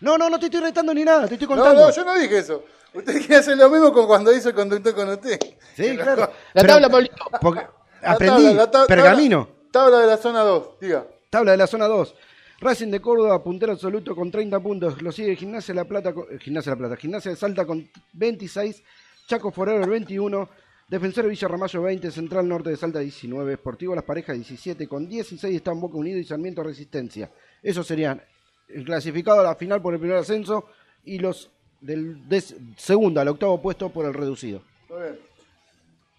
No, 0.00 0.16
no, 0.16 0.30
no 0.30 0.38
te 0.38 0.46
estoy 0.46 0.60
retando 0.60 0.94
ni 0.94 1.04
nada, 1.04 1.26
te 1.26 1.34
estoy 1.34 1.48
No, 1.48 1.56
contando. 1.56 1.86
no, 1.86 1.90
yo 1.92 2.04
no 2.04 2.14
dije 2.14 2.38
eso. 2.38 2.64
Usted 2.94 3.18
quiere 3.18 3.36
hacer 3.36 3.58
lo 3.58 3.68
mismo 3.68 3.92
con 3.92 4.06
cuando 4.06 4.32
hizo 4.32 4.48
el 4.48 4.54
conductor 4.54 4.94
con 4.94 5.08
usted. 5.08 5.38
Sí, 5.76 5.96
claro. 5.96 6.22
La 6.54 6.62
Pero- 6.62 6.66
tabla, 6.74 6.88
Pablito. 6.88 7.16
Porque 7.40 7.66
La 8.00 8.12
aprendí, 8.12 8.34
tabla, 8.46 8.52
la 8.52 8.70
ta- 8.70 8.86
pergamino. 8.86 9.48
Tabla, 9.72 9.98
de 9.98 10.06
la 10.06 10.16
zona 10.16 10.40
2, 10.42 10.78
diga. 10.80 11.04
Tabla 11.28 11.50
de 11.50 11.56
la 11.58 11.66
zona 11.66 11.86
2. 11.86 12.14
Racing 12.60 12.90
de 12.90 13.00
Córdoba, 13.00 13.42
puntero 13.42 13.72
absoluto 13.72 14.14
con 14.16 14.30
30 14.30 14.58
puntos. 14.60 15.02
Lo 15.02 15.12
sigue 15.12 15.36
Gimnasia 15.36 15.74
de 15.74 15.80
La 15.80 15.84
Plata, 15.86 16.10
eh, 16.30 16.38
Gimnasia 16.38 16.70
de 16.72 16.76
La 16.76 16.78
Plata, 16.88 16.96
Gimnasia 17.00 17.30
de 17.32 17.36
Salta 17.36 17.66
con 17.66 17.88
26, 18.14 18.82
Chaco 19.26 19.50
Forever 19.50 19.88
21, 19.88 20.48
Defensor 20.88 21.24
de 21.24 21.30
Villa 21.30 21.48
Ramallo 21.48 21.82
20, 21.82 22.10
Central 22.10 22.48
Norte 22.48 22.70
de 22.70 22.76
Salta 22.76 22.98
19, 23.00 23.54
Sportivo 23.56 23.94
Las 23.94 24.04
Parejas 24.04 24.36
17, 24.36 24.88
con 24.88 25.06
16 25.06 25.54
están 25.54 25.78
Boca 25.80 25.98
Unido 25.98 26.18
y 26.18 26.24
Sarmiento 26.24 26.62
Resistencia. 26.62 27.30
Esos 27.62 27.86
serían 27.86 28.22
el 28.68 28.84
clasificado 28.84 29.40
a 29.40 29.42
la 29.44 29.54
final 29.54 29.82
por 29.82 29.92
el 29.92 30.00
primer 30.00 30.16
ascenso 30.16 30.66
y 31.04 31.18
los 31.18 31.50
del 31.80 32.26
des- 32.28 32.56
segundo 32.76 33.20
al 33.20 33.28
octavo 33.28 33.60
puesto 33.60 33.90
por 33.90 34.06
el 34.06 34.14
reducido. 34.14 34.62
Muy 34.88 35.00
bien. 35.02 35.18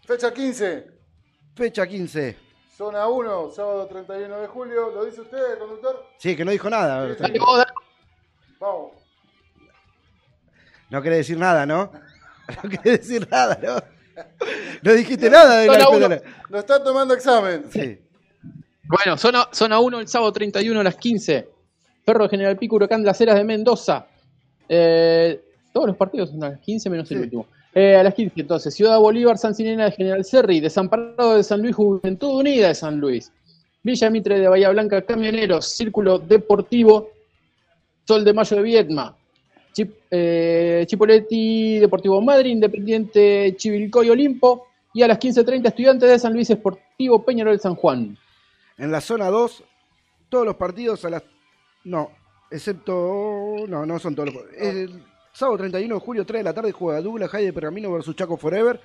Fecha 0.06 0.32
15, 0.34 0.88
Fecha 1.56 1.88
15. 1.88 2.38
zona 2.78 3.08
1, 3.08 3.50
sábado 3.52 3.88
31 3.88 4.38
de 4.40 4.48
julio. 4.48 4.92
¿Lo 4.92 5.04
dice 5.06 5.22
usted, 5.22 5.58
conductor? 5.58 6.06
Sí, 6.20 6.36
que 6.36 6.46
no 6.46 6.52
dijo 6.52 6.70
nada. 6.70 7.08
Sí, 7.18 7.24
sí. 7.26 7.40
Vamos. 8.60 8.92
No 10.92 11.02
quiere 11.02 11.18
decir 11.18 11.38
nada, 11.40 11.66
¿no? 11.66 11.92
No 12.64 12.70
quiere 12.70 12.98
decir 12.98 13.28
nada, 13.30 13.60
¿no? 13.62 13.99
No 14.82 14.94
dijiste 14.94 15.30
nada 15.30 15.58
de 15.58 15.68
la 15.68 15.74
espera- 16.08 16.22
Nos 16.50 16.60
está 16.62 16.84
tomando 16.84 17.14
examen. 17.14 17.66
Sí. 17.72 18.00
Bueno, 18.84 19.18
zona, 19.18 19.48
zona 19.52 19.80
1 19.80 20.00
el 20.00 20.08
sábado 20.08 20.32
31 20.34 20.80
a 20.80 20.84
las 20.84 20.96
15. 20.96 21.48
Ferro 22.06 22.24
de 22.24 22.30
General 22.30 22.58
Pico, 22.58 22.76
Huracán 22.78 23.02
de 23.02 23.08
las 23.08 23.22
Heras 23.22 23.36
de 23.36 23.44
Mendoza. 23.44 24.08
Eh, 24.68 25.40
todos 25.72 25.88
los 25.88 25.96
partidos 25.98 26.30
son 26.32 26.44
a 26.44 26.50
las 26.50 26.60
15 26.60 26.90
menos 26.90 27.10
el 27.12 27.20
último. 27.20 27.46
Eh, 27.76 27.96
a 27.96 28.02
las 28.04 28.16
15 28.16 28.42
entonces, 28.42 28.74
Ciudad 28.74 28.98
Bolívar, 29.00 29.38
San 29.38 29.54
Sinena 29.54 29.86
de 29.86 29.92
General 29.92 30.26
Serri, 30.26 30.60
Desamparado 30.60 31.36
de 31.36 31.44
San 31.44 31.62
Luis, 31.62 31.76
Juventud 31.76 32.40
Unida 32.40 32.68
de 32.70 32.76
San 32.76 33.00
Luis. 33.00 33.32
Villa 33.84 34.10
Mitre 34.10 34.40
de 34.40 34.48
Bahía 34.48 34.70
Blanca, 34.70 35.02
Camioneros, 35.04 35.68
Círculo 35.68 36.18
Deportivo, 36.18 37.10
Sol 38.08 38.26
de 38.26 38.34
Mayo 38.34 38.58
de 38.58 38.64
Viedma. 38.64 39.16
Chip- 39.74 39.96
eh, 40.12 40.84
Chipoletti, 40.88 41.80
Deportivo 41.80 42.22
Madrid, 42.22 42.52
Independiente 42.52 43.56
Chivilcoy 43.58 44.10
Olimpo. 44.10 44.68
Y 44.94 45.04
a 45.04 45.08
las 45.08 45.20
15.30 45.20 45.68
Estudiantes 45.68 46.10
de 46.10 46.20
San 46.20 46.34
Luis, 46.34 46.50
Esportivo 46.50 47.24
Peñarol 47.24 47.60
San 47.60 47.76
Juan. 47.76 48.18
En 48.78 48.92
la 48.92 49.02
zona 49.02 49.28
2, 49.28 49.64
todos 50.30 50.46
los 50.46 50.56
partidos 50.56 51.06
a 51.06 51.10
las. 51.12 51.24
No, 51.84 52.10
excepto. 52.50 53.66
No, 53.68 53.86
no 53.86 54.00
son 54.00 54.16
todos 54.16 54.34
los. 54.34 54.44
El 54.58 55.04
sábado 55.32 55.60
31 55.60 55.94
de 55.96 56.02
julio, 56.02 56.26
3 56.26 56.40
de 56.40 56.44
la 56.44 56.54
tarde, 56.54 56.72
juega 56.72 57.02
Douglas 57.02 57.30
High 57.30 57.46
de 57.46 57.54
Pergamino 57.54 57.92
versus 57.92 58.16
Chaco 58.16 58.36
Forever. 58.38 58.80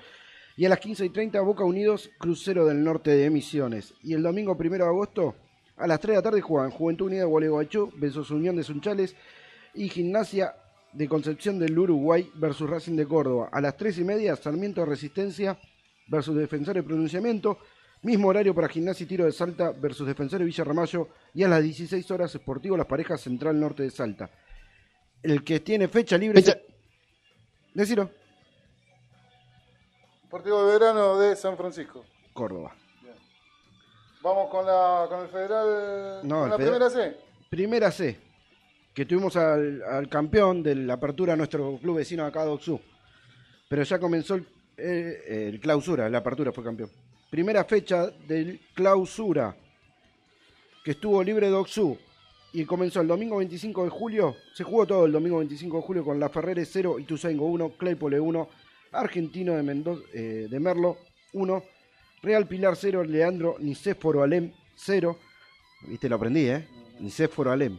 Y 0.57 0.65
a 0.65 0.69
las 0.69 0.79
15 0.79 1.05
y 1.05 1.09
30, 1.09 1.41
Boca 1.41 1.65
Unidos, 1.65 2.09
Crucero 2.17 2.65
del 2.65 2.83
Norte 2.83 3.11
de 3.11 3.29
Misiones. 3.29 3.93
Y 4.03 4.13
el 4.13 4.23
domingo 4.23 4.55
1 4.57 4.69
de 4.77 4.83
agosto, 4.83 5.35
a 5.75 5.87
las 5.87 5.99
3 5.99 6.11
de 6.11 6.15
la 6.17 6.21
tarde, 6.21 6.39
juegan 6.41 6.71
Juventud 6.71 7.07
Unida 7.07 7.21
de 7.21 7.25
Gualeguaychú 7.25 7.91
versus 7.97 8.31
Unión 8.31 8.55
de 8.55 8.63
Sunchales. 8.63 9.15
Y 9.73 9.89
Gimnasia 9.89 10.55
de 10.95 11.07
Concepción 11.09 11.59
del 11.59 11.77
Uruguay 11.77 12.31
versus 12.35 12.69
Racing 12.69 12.95
de 12.95 13.05
Córdoba. 13.07 13.49
A 13.51 13.59
las 13.61 13.75
3 13.77 13.99
y 13.99 14.03
media, 14.03 14.35
Sarmiento 14.35 14.81
de 14.81 14.87
Resistencia 14.87 15.57
versus 16.07 16.35
Defensor 16.35 16.75
de 16.75 16.83
Pronunciamiento. 16.83 17.59
Mismo 18.01 18.27
horario 18.27 18.53
para 18.53 18.67
Gimnasia 18.69 19.03
y 19.03 19.07
Tiro 19.07 19.25
de 19.25 19.31
Salta 19.31 19.71
versus 19.71 20.07
Defensores 20.07 20.45
Villa 20.45 20.63
Ramallo. 20.63 21.09
Y 21.33 21.43
a 21.43 21.47
las 21.47 21.61
16 21.63 22.09
horas, 22.11 22.33
Esportivo 22.35 22.77
Las 22.77 22.85
Parejas 22.85 23.19
Central 23.21 23.59
Norte 23.59 23.83
de 23.83 23.89
Salta. 23.91 24.29
El 25.23 25.43
que 25.43 25.59
tiene 25.59 25.87
fecha 25.87 26.17
libre. 26.17 26.41
Fecha- 26.41 26.59
Decilo. 27.73 28.09
Partido 30.29 30.67
de 30.67 30.79
verano 30.79 31.17
de 31.17 31.35
San 31.35 31.57
Francisco. 31.57 32.05
Córdoba. 32.33 32.75
Vamos 34.21 34.49
con, 34.49 34.65
la, 34.65 35.05
con 35.09 35.21
el 35.21 35.27
federal. 35.29 36.21
No, 36.27 36.35
con 36.41 36.43
el 36.45 36.49
la 36.51 36.57
federal- 36.57 36.89
primera 36.89 36.89
C. 36.89 37.17
Primera 37.49 37.91
C. 37.91 38.19
Que 38.95 39.05
tuvimos 39.05 39.35
al, 39.35 40.07
campeón 40.09 40.63
de 40.63 40.73
la 40.73 40.93
apertura 40.93 41.35
nuestro 41.35 41.77
club 41.79 41.97
vecino 41.97 42.25
acá, 42.25 42.45
Doxú. 42.45 42.79
Pero 43.67 43.83
ya 43.83 43.99
comenzó 43.99 44.35
el, 44.35 44.47
eh, 44.77 45.49
el 45.51 45.59
clausura, 45.59 46.09
la 46.09 46.19
apertura 46.19 46.53
fue 46.53 46.63
campeón. 46.63 46.89
Primera 47.29 47.65
fecha 47.65 48.07
del 48.25 48.61
clausura. 48.73 49.53
Que 50.83 50.91
estuvo 50.91 51.21
libre 51.21 51.49
Doxú. 51.49 51.97
Y 52.53 52.63
comenzó 52.63 53.01
el 53.01 53.07
domingo 53.07 53.35
25 53.35 53.83
de 53.83 53.89
julio. 53.89 54.35
Se 54.53 54.63
jugó 54.63 54.85
todo 54.85 55.05
el 55.05 55.11
domingo 55.11 55.39
25 55.39 55.75
de 55.75 55.83
julio 55.83 56.05
con 56.05 56.17
La 56.17 56.29
Ferrere 56.29 56.63
0, 56.63 56.97
Ituzaingo 56.99 57.47
1, 57.47 57.71
Claypole 57.71 58.17
1, 58.17 58.49
Argentino 58.93 59.55
de, 59.55 59.63
Mendoza, 59.63 60.01
eh, 60.13 60.47
de 60.49 60.59
Merlo 60.61 60.99
1, 61.33 61.63
Real 62.23 62.47
Pilar 62.47 62.77
0, 62.77 63.03
Leandro 63.03 63.57
Nicéforo 63.59 64.23
Alem 64.23 64.53
0. 64.75 65.19
Viste, 65.89 66.07
lo 66.07 66.15
aprendí, 66.15 66.47
¿eh? 66.47 66.65
Nicéforo 67.01 67.51
Alem. 67.51 67.77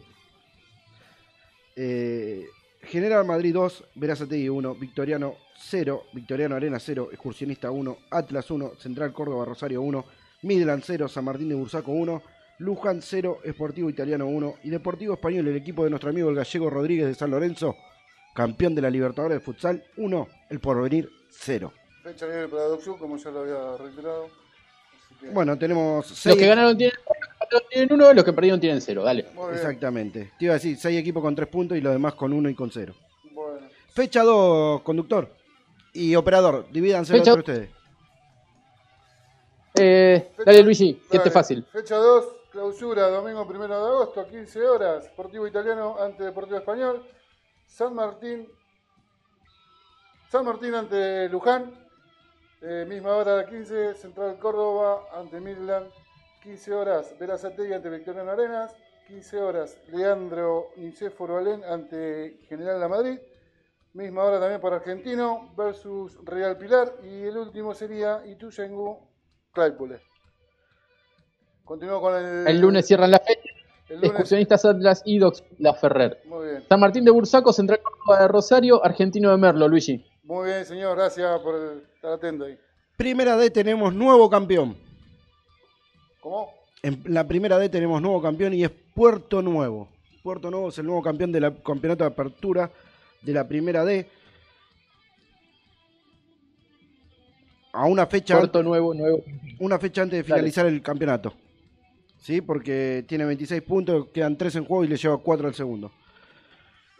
Eh, 1.79 2.47
General 2.81 3.23
Madrid 3.23 3.53
2, 3.53 3.83
Verazategui 3.95 4.49
1, 4.49 4.75
Victoriano 4.75 5.35
0, 5.57 6.05
Victoriano 6.13 6.55
Arena 6.55 6.79
0, 6.79 7.09
Excursionista 7.11 7.69
1, 7.69 7.97
Atlas 8.09 8.49
1, 8.49 8.73
Central 8.79 9.13
Córdoba 9.13 9.45
Rosario 9.45 9.81
1, 9.83 10.05
Midland 10.41 10.83
0, 10.83 11.07
San 11.07 11.25
Martín 11.25 11.49
de 11.49 11.55
Bursaco 11.55 11.91
1, 11.91 12.23
Luján 12.59 13.01
0, 13.03 13.39
Esportivo 13.43 13.89
Italiano 13.91 14.25
1 14.25 14.55
y 14.63 14.69
Deportivo 14.71 15.13
Español, 15.13 15.47
el 15.47 15.55
equipo 15.55 15.83
de 15.83 15.91
nuestro 15.91 16.09
amigo 16.09 16.29
el 16.29 16.35
gallego 16.35 16.69
Rodríguez 16.71 17.07
de 17.07 17.13
San 17.13 17.29
Lorenzo, 17.29 17.75
campeón 18.33 18.73
de 18.73 18.81
la 18.81 18.89
Libertadores 18.89 19.37
de 19.37 19.45
Futsal 19.45 19.83
1, 19.97 20.27
el 20.49 20.59
porvenir 20.59 21.11
0. 21.29 21.71
Fecha 22.03 22.25
libre 22.25 22.47
para 22.47 22.63
Doxu, 22.63 22.97
como 22.97 23.17
ya 23.17 23.29
lo 23.29 23.41
había 23.41 23.77
reiterado. 23.77 24.29
Que, 25.19 25.29
Bueno, 25.29 25.57
tenemos 25.57 26.09
Los 26.09 26.17
6 26.19 26.35
que 26.37 26.47
ganaron 26.47 26.75
tienen, 26.77 26.97
tienen 27.69 27.93
uno, 27.93 28.13
los 28.13 28.23
que 28.23 28.33
perdieron 28.33 28.59
tienen 28.59 28.81
cero. 28.81 29.03
Dale. 29.03 29.25
Exactamente. 29.53 30.31
Te 30.37 30.45
iba 30.45 30.53
a 30.53 30.57
decir, 30.57 30.77
6 30.77 30.99
equipos 30.99 31.21
con 31.23 31.35
3 31.35 31.47
puntos 31.47 31.77
y 31.77 31.81
los 31.81 31.93
demás 31.93 32.13
con 32.15 32.33
1 32.33 32.49
y 32.49 32.55
con 32.55 32.71
0. 32.71 32.93
Bueno. 33.31 33.67
Fecha 33.93 34.23
2, 34.23 34.81
conductor 34.81 35.29
y 35.93 36.15
operador, 36.15 36.67
divídanse 36.71 37.13
Fecha- 37.13 37.31
entre 37.31 37.39
ustedes. 37.53 37.69
Eh, 39.79 40.31
Fecha- 40.35 40.51
dale, 40.51 40.63
Luigi, 40.63 40.93
que 40.95 41.01
este 41.01 41.17
dale. 41.17 41.27
es 41.27 41.33
fácil. 41.33 41.65
Fecha 41.71 41.95
2, 41.97 42.25
clausura, 42.51 43.07
domingo 43.09 43.45
1 43.45 43.67
de 43.67 43.73
agosto, 43.75 44.27
15 44.27 44.61
horas. 44.65 45.03
Deportivo 45.03 45.47
Italiano 45.47 45.97
ante 45.99 46.23
Deportivo 46.23 46.57
Español. 46.57 47.05
San 47.67 47.93
Martín. 47.93 48.47
San 50.31 50.45
Martín 50.45 50.73
ante 50.73 51.29
Luján. 51.29 51.71
Eh, 52.61 52.85
misma 52.87 53.15
hora 53.15 53.45
15, 53.45 53.93
Central 53.95 54.37
Córdoba 54.39 55.03
ante 55.13 55.39
Midland. 55.39 55.87
15 56.47 56.73
horas, 56.73 57.13
Verazategui 57.19 57.73
ante 57.73 57.89
Victoriano 57.89 58.31
Arenas. 58.31 58.73
15 59.09 59.37
horas, 59.41 59.77
Leandro 59.91 60.67
Nicéforo 60.77 61.37
Alén 61.37 61.61
ante 61.65 62.39
General 62.47 62.79
La 62.79 62.87
Madrid. 62.87 63.19
Misma 63.93 64.23
hora 64.23 64.39
también 64.39 64.61
para 64.61 64.77
Argentino 64.77 65.53
versus 65.57 66.17
Real 66.23 66.57
Pilar. 66.57 66.93
Y 67.03 67.23
el 67.23 67.37
último 67.37 67.73
sería 67.73 68.21
Ituzaingó 68.25 69.09
Claypole. 69.51 69.99
Continúo 71.65 71.99
con 71.99 72.15
el. 72.15 72.47
El 72.47 72.59
lunes 72.61 72.85
cierran 72.87 73.11
la 73.11 73.19
fecha. 73.19 73.41
el 73.89 73.95
lunes- 73.97 74.09
Excursionistas 74.11 74.63
Atlas 74.63 75.01
y 75.05 75.19
Docs 75.19 75.43
La 75.59 75.73
Ferrer. 75.73 76.21
Muy 76.25 76.47
bien. 76.47 76.63
San 76.69 76.79
Martín 76.79 77.03
de 77.03 77.11
Bursaco, 77.11 77.51
Central 77.51 77.81
Córdoba 77.81 78.21
de 78.21 78.27
Rosario, 78.29 78.83
Argentino 78.85 79.31
de 79.31 79.37
Merlo, 79.37 79.67
Luigi. 79.67 80.05
Muy 80.23 80.45
bien, 80.47 80.65
señor. 80.65 80.95
Gracias 80.97 81.39
por 81.41 81.55
estar 81.93 82.13
atento 82.13 82.45
ahí. 82.45 82.57
Primera 82.95 83.35
D 83.35 83.49
tenemos 83.51 83.93
nuevo 83.93 84.29
campeón. 84.29 84.77
¿Cómo? 86.27 86.53
En 86.83 87.01
la 87.05 87.25
primera 87.25 87.57
D 87.57 87.69
tenemos 87.69 88.01
nuevo 88.01 88.21
campeón 88.21 88.53
y 88.53 88.61
es 88.61 88.69
Puerto 88.69 89.41
Nuevo. 89.41 89.87
Puerto 90.21 90.51
Nuevo 90.51 90.67
es 90.67 90.77
el 90.77 90.85
nuevo 90.85 91.01
campeón 91.01 91.31
del 91.31 91.63
campeonato 91.63 92.03
de 92.03 92.09
apertura 92.09 92.69
de 93.21 93.31
la 93.33 93.47
primera 93.47 93.85
D. 93.85 94.05
A 97.71 97.85
una 97.85 98.07
fecha, 98.07 98.37
Puerto 98.37 98.61
Nuevo, 98.61 98.93
nuevo. 98.93 99.23
una 99.59 99.79
fecha 99.79 100.01
antes 100.01 100.17
de 100.17 100.23
Dale. 100.23 100.41
finalizar 100.41 100.65
el 100.65 100.81
campeonato. 100.81 101.33
¿Sí? 102.19 102.41
Porque 102.41 103.05
tiene 103.07 103.23
26 103.23 103.61
puntos, 103.61 104.07
quedan 104.13 104.37
3 104.37 104.57
en 104.57 104.65
juego 104.65 104.83
y 104.83 104.89
le 104.89 104.97
lleva 104.97 105.19
4 105.19 105.47
al 105.47 105.55
segundo. 105.55 105.93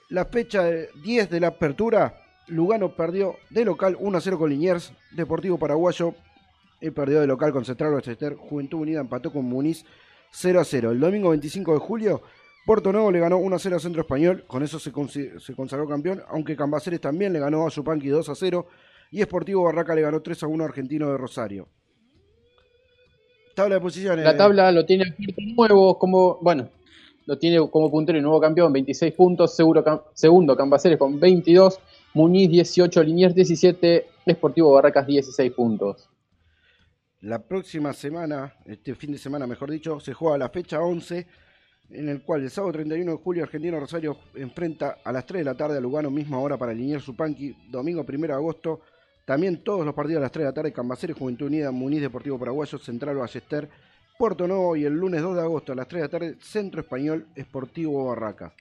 La 0.07 0.23
fecha 0.23 0.63
de 0.63 0.89
10 1.03 1.29
de 1.29 1.41
la 1.41 1.47
apertura, 1.47 2.17
Lugano 2.47 2.95
perdió 2.95 3.35
de 3.49 3.65
local 3.65 3.97
1 3.99 4.17
a 4.17 4.21
0 4.21 4.39
con 4.39 4.49
Liniers, 4.49 4.93
Deportivo 5.11 5.57
Paraguayo 5.57 6.15
eh, 6.81 6.91
perdió 6.91 7.19
de 7.21 7.27
local 7.27 7.51
con 7.51 7.65
Central 7.65 7.91
Rochester, 7.91 8.35
Juventud 8.35 8.79
Unida 8.79 8.99
empató 9.01 9.31
con 9.31 9.45
Muniz 9.45 9.85
0 10.31 10.59
a 10.59 10.63
0. 10.63 10.91
El 10.91 10.99
domingo 10.99 11.29
25 11.29 11.73
de 11.73 11.79
julio, 11.79 12.21
Puerto 12.65 12.91
Nuevo 12.91 13.11
le 13.11 13.19
ganó 13.19 13.37
1 13.37 13.55
a 13.55 13.59
0 13.59 13.75
a 13.77 13.79
Centro 13.79 14.01
Español, 14.01 14.43
con 14.47 14.61
eso 14.63 14.77
se, 14.79 14.91
consi- 14.91 15.39
se 15.39 15.55
consagró 15.55 15.87
campeón, 15.87 16.21
aunque 16.29 16.55
Cambaceres 16.55 16.99
también 17.01 17.33
le 17.33 17.39
ganó 17.39 17.65
a 17.65 17.69
Yupanqui 17.69 18.09
2 18.09 18.29
a 18.29 18.35
0 18.35 18.67
y 19.11 19.21
Esportivo 19.21 19.63
Barraca 19.63 19.95
le 19.95 20.01
ganó 20.01 20.21
3 20.21 20.43
a 20.43 20.47
1 20.47 20.63
a 20.63 20.67
Argentino 20.67 21.09
de 21.11 21.17
Rosario. 21.17 21.67
Tabla 23.55 23.75
de 23.75 23.81
posiciones. 23.81 24.23
La 24.25 24.37
tabla 24.37 24.71
lo 24.71 24.85
tiene 24.85 25.05
Puerto 25.15 25.41
Nuevo 25.55 25.97
como, 25.97 26.37
bueno, 26.41 26.69
lo 27.25 27.37
tiene 27.39 27.57
como 27.69 27.89
puntero 27.89 28.17
y 28.17 28.21
nuevo 28.21 28.39
campeón, 28.39 28.71
26 28.71 29.13
puntos, 29.13 29.55
seguro 29.55 29.83
segundo 30.13 30.55
Cambaceres 30.55 30.97
con 30.99 31.19
22, 31.19 31.79
Muñiz 32.13 32.49
18, 32.49 33.03
Liniers 33.03 33.33
17, 33.35 34.05
Esportivo 34.25 34.73
Barracas 34.73 35.07
16 35.07 35.51
puntos. 35.53 36.07
La 37.21 37.39
próxima 37.39 37.93
semana, 37.93 38.53
este 38.65 38.93
fin 38.93 39.11
de 39.11 39.17
semana 39.17 39.47
mejor 39.47 39.71
dicho, 39.71 39.99
se 39.99 40.13
juega 40.13 40.37
la 40.37 40.49
fecha 40.49 40.79
11, 40.81 41.25
en 41.89 42.09
el 42.09 42.21
cual 42.21 42.43
el 42.43 42.51
sábado 42.51 42.73
31 42.73 43.11
de 43.11 43.17
julio 43.17 43.43
Argentino 43.43 43.79
Rosario 43.79 44.19
enfrenta 44.35 44.97
a 45.03 45.11
las 45.11 45.25
3 45.25 45.39
de 45.39 45.45
la 45.45 45.57
tarde 45.57 45.77
a 45.77 45.81
Lugano, 45.81 46.11
misma 46.11 46.37
hora 46.37 46.57
para 46.57 46.73
Liniers 46.73 47.03
Supanqui, 47.03 47.55
domingo 47.71 48.05
1 48.07 48.27
de 48.27 48.33
agosto, 48.33 48.81
también 49.25 49.63
todos 49.63 49.83
los 49.83 49.95
partidos 49.95 50.19
a 50.19 50.23
las 50.23 50.31
3 50.31 50.43
de 50.43 50.49
la 50.49 50.53
tarde, 50.53 50.71
Cambaceres, 50.71 51.17
Juventud 51.17 51.47
Unida, 51.47 51.71
Muniz 51.71 52.01
Deportivo 52.01 52.37
Paraguayo, 52.37 52.77
Central 52.77 53.15
Ballester, 53.15 53.67
Puerto 54.19 54.47
Nuevo 54.47 54.75
y 54.75 54.85
el 54.85 54.93
lunes 54.93 55.21
2 55.23 55.35
de 55.37 55.41
agosto 55.41 55.71
a 55.71 55.75
las 55.75 55.87
3 55.87 56.01
de 56.01 56.07
la 56.07 56.11
tarde, 56.11 56.37
Centro 56.39 56.81
Español, 56.81 57.27
Esportivo 57.35 58.05
Barraca. 58.05 58.53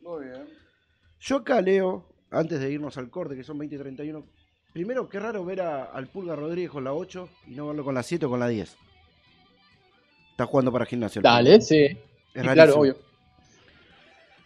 Muy 0.00 0.26
bien. 0.26 0.46
Yo 1.18 1.38
acá 1.38 1.60
leo, 1.60 2.06
antes 2.30 2.60
de 2.60 2.70
irnos 2.70 2.96
al 2.98 3.10
corte, 3.10 3.34
que 3.34 3.42
son 3.42 3.58
20 3.58 3.74
y 3.74 3.78
31, 3.78 4.24
Primero, 4.76 5.08
qué 5.08 5.18
raro 5.18 5.42
ver 5.42 5.62
a- 5.62 5.84
al 5.84 6.06
Pulga 6.06 6.36
Rodríguez 6.36 6.70
con 6.70 6.84
la 6.84 6.92
8 6.92 7.30
y 7.46 7.54
no 7.54 7.66
verlo 7.68 7.82
con 7.82 7.94
la 7.94 8.02
7 8.02 8.26
o 8.26 8.28
con 8.28 8.38
la 8.40 8.46
10. 8.48 8.76
Está 10.32 10.44
jugando 10.44 10.70
para 10.70 10.84
gimnasio. 10.84 11.22
Dale, 11.22 11.62
sí. 11.62 11.76
Es 11.84 11.92
Sí, 11.94 11.98
rarísimo. 12.34 12.52
claro, 12.52 12.74
obvio. 12.80 12.96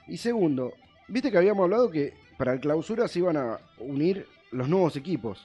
Y 0.07 0.16
segundo, 0.19 0.73
viste 1.09 1.33
que 1.33 1.38
habíamos 1.38 1.64
hablado 1.64 1.90
que 1.90 2.14
para 2.38 2.53
el 2.53 2.61
clausura 2.61 3.09
se 3.09 3.19
iban 3.19 3.37
a 3.37 3.59
unir 3.81 4.25
los 4.53 4.69
nuevos 4.69 4.95
equipos. 4.95 5.45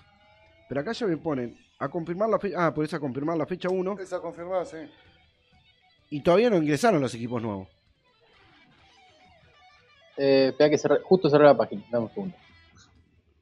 Pero 0.69 0.81
acá 0.81 0.91
ya 0.91 1.07
me 1.07 1.17
ponen 1.17 1.57
a 1.79 1.89
confirmar 1.89 2.29
la 2.29 2.37
fecha. 2.37 2.67
Ah, 2.67 2.71
por 2.71 2.85
eso 2.85 2.95
a 2.95 2.99
confirmar 2.99 3.37
la 3.37 3.47
fecha 3.47 3.69
1. 3.69 3.97
Esa 3.99 4.19
confirmada, 4.19 4.65
sí. 4.65 4.77
Y 6.11 6.21
todavía 6.21 6.51
no 6.51 6.57
ingresaron 6.57 7.01
los 7.01 7.15
equipos 7.15 7.41
nuevos. 7.41 7.67
Eh, 10.15 10.49
espera 10.51 10.69
que 10.69 10.77
cerré- 10.77 11.01
justo 11.01 11.27
cerré 11.27 11.45
la 11.45 11.57
página. 11.57 11.83
Dame 11.91 12.05
un 12.05 12.09
segundo. 12.13 12.37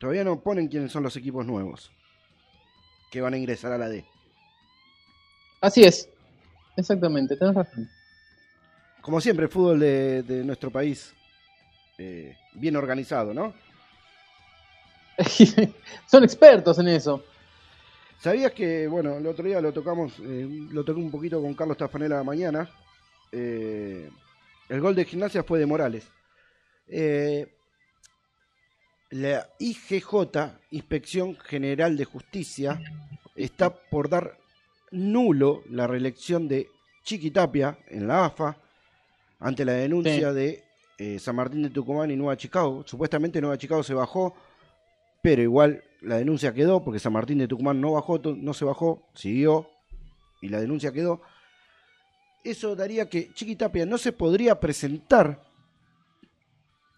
Todavía 0.03 0.25
no 0.25 0.41
ponen 0.41 0.67
quiénes 0.67 0.91
son 0.91 1.03
los 1.03 1.15
equipos 1.15 1.45
nuevos. 1.45 1.89
Que 3.09 3.21
van 3.21 3.33
a 3.35 3.37
ingresar 3.37 3.71
a 3.71 3.77
la 3.77 3.87
D. 3.87 4.05
Así 5.61 5.83
es. 5.83 6.09
Exactamente, 6.75 7.37
tenés 7.37 7.55
razón. 7.55 7.89
Como 9.01 9.21
siempre, 9.21 9.45
el 9.45 9.51
fútbol 9.51 9.79
de, 9.79 10.23
de 10.23 10.43
nuestro 10.43 10.71
país. 10.71 11.15
eh, 11.97 12.37
bien 12.53 12.75
organizado, 12.75 13.33
¿no? 13.33 13.53
Son 16.07 16.23
expertos 16.23 16.79
en 16.79 16.87
eso. 16.87 17.23
¿Sabías 18.17 18.53
que, 18.53 18.87
bueno, 18.87 19.17
el 19.17 19.27
otro 19.27 19.45
día 19.45 19.59
lo 19.61 19.73
tocamos, 19.73 20.13
eh, 20.19 20.47
lo 20.71 20.83
toqué 20.85 20.99
un 20.99 21.11
poquito 21.11 21.41
con 21.41 21.53
Carlos 21.55 21.77
Tafanela 21.77 22.23
mañana? 22.23 22.69
eh, 23.31 24.09
el 24.69 24.81
gol 24.81 24.95
de 24.95 25.05
gimnasia 25.05 25.43
fue 25.43 25.59
de 25.59 25.65
Morales. 25.65 26.13
Eh, 26.87 27.47
la 29.13 29.47
IGJ, 29.60 30.12
Inspección 30.71 31.36
General 31.38 31.95
de 31.95 32.06
Justicia, 32.06 32.82
está 33.36 33.69
por 33.73 34.10
dar 34.10 34.38
nulo 34.91 35.63
la 35.69 35.86
reelección 35.88 36.47
de 36.47 36.67
Chiquitapia 37.04 37.78
en 37.89 38.08
la 38.08 38.26
AFA 38.26 38.58
ante 39.39 39.65
la 39.65 39.73
denuncia 39.73 40.30
Sí. 40.30 40.36
de 40.36 40.63
eh, 40.97 41.19
San 41.19 41.36
Martín 41.36 41.63
de 41.63 41.69
Tucumán 41.69 42.10
y 42.12 42.15
Nueva 42.15 42.38
Chicago. 42.38 42.84
Supuestamente 42.88 43.41
Nueva 43.41 43.58
Chicago 43.58 43.84
se 43.84 43.93
bajó, 43.93 44.36
pero 45.21 45.41
igual 45.41 45.84
la 46.02 46.17
denuncia 46.17 46.54
quedó 46.54 46.84
porque 46.84 46.99
San 46.99 47.13
Martín 47.13 47.38
de 47.39 47.47
Tucumán 47.47 47.82
no 47.82 47.93
bajó, 47.93 48.19
no 48.19 48.54
se 48.54 48.65
bajó, 48.65 49.04
siguió 49.13 49.69
y 50.41 50.49
la 50.49 50.60
denuncia 50.60 50.91
quedó. 50.91 51.21
Eso 52.43 52.76
daría 52.76 53.10
que 53.10 53.32
Chiquitapia 53.34 53.86
no 53.86 53.97
se 53.97 54.12
podría 54.12 54.60
presentar 54.60 55.43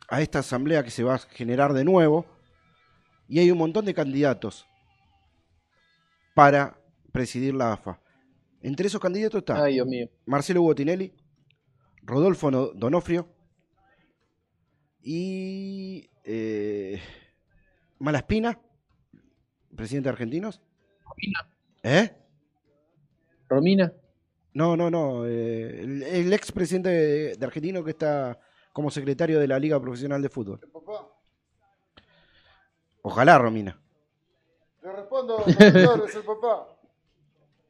a 0.08 0.22
esta 0.22 0.40
asamblea 0.40 0.84
que 0.84 0.92
se 0.92 1.04
va 1.04 1.16
a 1.16 1.20
generar 1.20 1.74
de 1.74 1.84
nuevo 1.84 2.26
y 3.28 3.40
hay 3.40 3.50
un 3.52 3.58
montón 3.58 3.86
de 3.86 3.94
candidatos 3.94 4.66
para 6.36 6.78
presidir 7.12 7.54
la 7.54 7.74
AFA. 7.74 8.00
Entre 8.62 8.88
esos 8.88 9.00
candidatos 9.02 9.40
está 9.40 9.64
Ay, 9.64 9.74
Dios 9.76 9.88
mío. 9.88 10.08
Marcelo 10.26 10.62
Botinelli, 10.62 11.14
Rodolfo 12.04 12.52
No- 12.52 12.68
Donofrio 12.74 13.28
y 15.02 16.10
eh, 16.24 17.00
Malaspina, 18.00 18.60
presidente 19.76 20.08
de 20.10 20.14
Argentinos. 20.14 20.62
¿Eh? 21.84 22.12
Romina. 23.48 23.94
No, 24.54 24.76
no, 24.76 24.90
no. 24.90 25.26
eh, 25.28 25.82
el, 25.82 26.04
el 26.04 26.34
ex 26.34 26.52
presidente 26.52 26.90
de, 26.90 27.36
de 27.36 27.46
Argentino 27.46 27.84
que 27.84 27.92
está 27.92 28.40
como 28.76 28.92
secretario 28.92 29.40
de 29.40 29.48
la 29.48 29.58
Liga 29.58 29.80
Profesional 29.80 30.22
de 30.22 30.28
Fútbol. 30.28 30.60
El 30.62 30.68
papá. 30.68 31.08
Ojalá, 33.04 33.38
Romina. 33.38 33.80
Le 34.84 34.92
respondo, 34.92 35.46
es 35.48 36.16
el 36.16 36.24
papá. 36.26 36.68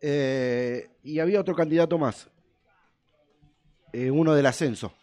Eh, 0.01 0.89
y 1.03 1.19
había 1.19 1.39
otro 1.39 1.53
candidato 1.53 1.99
más. 1.99 2.27
Eh, 3.93 4.09
uno 4.09 4.33
del 4.33 4.47
ascenso. 4.47 4.93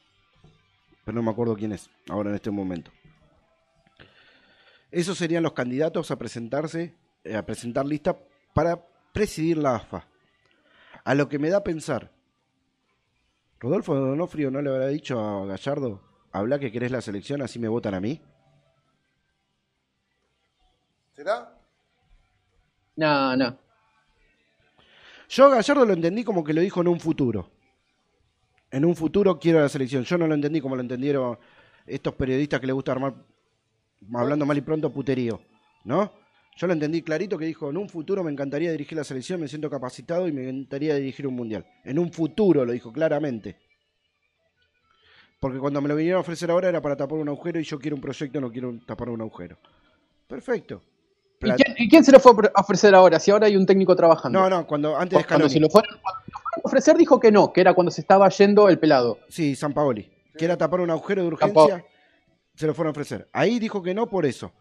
Pero 1.04 1.14
no 1.14 1.22
me 1.22 1.30
acuerdo 1.30 1.54
quién 1.54 1.70
es 1.70 1.88
ahora 2.08 2.30
en 2.30 2.34
este 2.34 2.50
momento. 2.50 2.90
Esos 4.90 5.16
serían 5.16 5.44
los 5.44 5.52
candidatos 5.52 6.10
a 6.10 6.16
presentarse, 6.16 6.96
eh, 7.22 7.36
a 7.36 7.46
presentar 7.46 7.86
lista 7.86 8.18
para 8.52 8.84
presidir 9.12 9.58
la 9.58 9.76
AFA. 9.76 10.08
A 11.04 11.14
lo 11.14 11.28
que 11.28 11.38
me 11.38 11.48
da 11.48 11.58
a 11.58 11.62
pensar. 11.62 12.10
Rodolfo 13.62 13.94
Donofrio 13.94 14.50
no 14.50 14.60
le 14.60 14.70
habrá 14.70 14.88
dicho 14.88 15.20
a 15.20 15.46
Gallardo, 15.46 16.00
habla 16.32 16.58
que 16.58 16.72
querés 16.72 16.90
la 16.90 17.00
selección, 17.00 17.42
así 17.42 17.60
me 17.60 17.68
votan 17.68 17.94
a 17.94 18.00
mí. 18.00 18.20
¿Será? 21.12 21.56
No, 22.96 23.36
no. 23.36 23.56
Yo 25.28 25.46
a 25.46 25.50
Gallardo 25.50 25.86
lo 25.86 25.92
entendí 25.92 26.24
como 26.24 26.42
que 26.42 26.52
lo 26.52 26.60
dijo 26.60 26.80
en 26.80 26.88
un 26.88 26.98
futuro. 26.98 27.52
En 28.72 28.84
un 28.84 28.96
futuro 28.96 29.38
quiero 29.38 29.60
la 29.60 29.68
selección. 29.68 30.02
Yo 30.02 30.18
no 30.18 30.26
lo 30.26 30.34
entendí 30.34 30.60
como 30.60 30.74
lo 30.74 30.82
entendieron 30.82 31.38
estos 31.86 32.14
periodistas 32.16 32.58
que 32.58 32.66
les 32.66 32.74
gusta 32.74 32.90
armar, 32.90 33.14
hablando 34.12 34.44
mal 34.44 34.58
y 34.58 34.62
pronto, 34.62 34.92
puterío. 34.92 35.40
¿No? 35.84 36.12
Yo 36.56 36.66
lo 36.66 36.74
entendí 36.74 37.02
clarito 37.02 37.38
que 37.38 37.46
dijo, 37.46 37.70
en 37.70 37.76
un 37.76 37.88
futuro 37.88 38.22
me 38.22 38.30
encantaría 38.30 38.70
dirigir 38.70 38.96
la 38.98 39.04
selección, 39.04 39.40
me 39.40 39.48
siento 39.48 39.70
capacitado 39.70 40.28
y 40.28 40.32
me 40.32 40.42
encantaría 40.42 40.94
dirigir 40.96 41.26
un 41.26 41.34
mundial. 41.34 41.66
En 41.84 41.98
un 41.98 42.12
futuro, 42.12 42.64
lo 42.64 42.72
dijo 42.72 42.92
claramente. 42.92 43.56
Porque 45.40 45.58
cuando 45.58 45.80
me 45.80 45.88
lo 45.88 45.96
vinieron 45.96 46.18
a 46.18 46.20
ofrecer 46.20 46.50
ahora 46.50 46.68
era 46.68 46.80
para 46.80 46.96
tapar 46.96 47.18
un 47.18 47.28
agujero 47.28 47.58
y 47.58 47.64
yo 47.64 47.78
quiero 47.78 47.96
un 47.96 48.02
proyecto, 48.02 48.40
no 48.40 48.52
quiero 48.52 48.78
tapar 48.86 49.08
un 49.08 49.20
agujero. 49.22 49.58
Perfecto. 50.28 50.82
¿Y 51.40 51.50
quién, 51.50 51.74
y 51.76 51.88
quién 51.88 52.04
se 52.04 52.12
lo 52.12 52.20
fue 52.20 52.32
a 52.54 52.60
ofrecer 52.60 52.94
ahora? 52.94 53.18
Si 53.18 53.32
ahora 53.32 53.48
hay 53.48 53.56
un 53.56 53.66
técnico 53.66 53.96
trabajando. 53.96 54.38
No, 54.38 54.48
no, 54.48 54.66
cuando 54.66 54.96
antes 54.96 55.18
de 55.18 55.24
Cuando 55.24 55.48
Scaloni. 55.48 55.52
se 55.52 55.58
lo 55.58 55.68
fueron 55.68 55.98
cuando 56.00 56.20
se 56.24 56.30
lo 56.30 56.38
fueron 56.38 56.62
a 56.64 56.68
ofrecer 56.68 56.96
dijo 56.96 57.18
que 57.18 57.32
no, 57.32 57.52
que 57.52 57.60
era 57.60 57.74
cuando 57.74 57.90
se 57.90 58.02
estaba 58.02 58.28
yendo 58.28 58.68
el 58.68 58.78
pelado. 58.78 59.18
Sí, 59.28 59.56
San 59.56 59.72
Paoli. 59.72 60.08
Que 60.38 60.44
era 60.44 60.56
tapar 60.56 60.80
un 60.80 60.90
agujero 60.90 61.22
de 61.22 61.28
urgencia. 61.28 61.84
Se 62.54 62.66
lo 62.66 62.74
fueron 62.74 62.90
a 62.90 62.92
ofrecer. 62.92 63.28
Ahí 63.32 63.58
dijo 63.58 63.82
que 63.82 63.94
no 63.94 64.08
por 64.08 64.26
eso. 64.26 64.52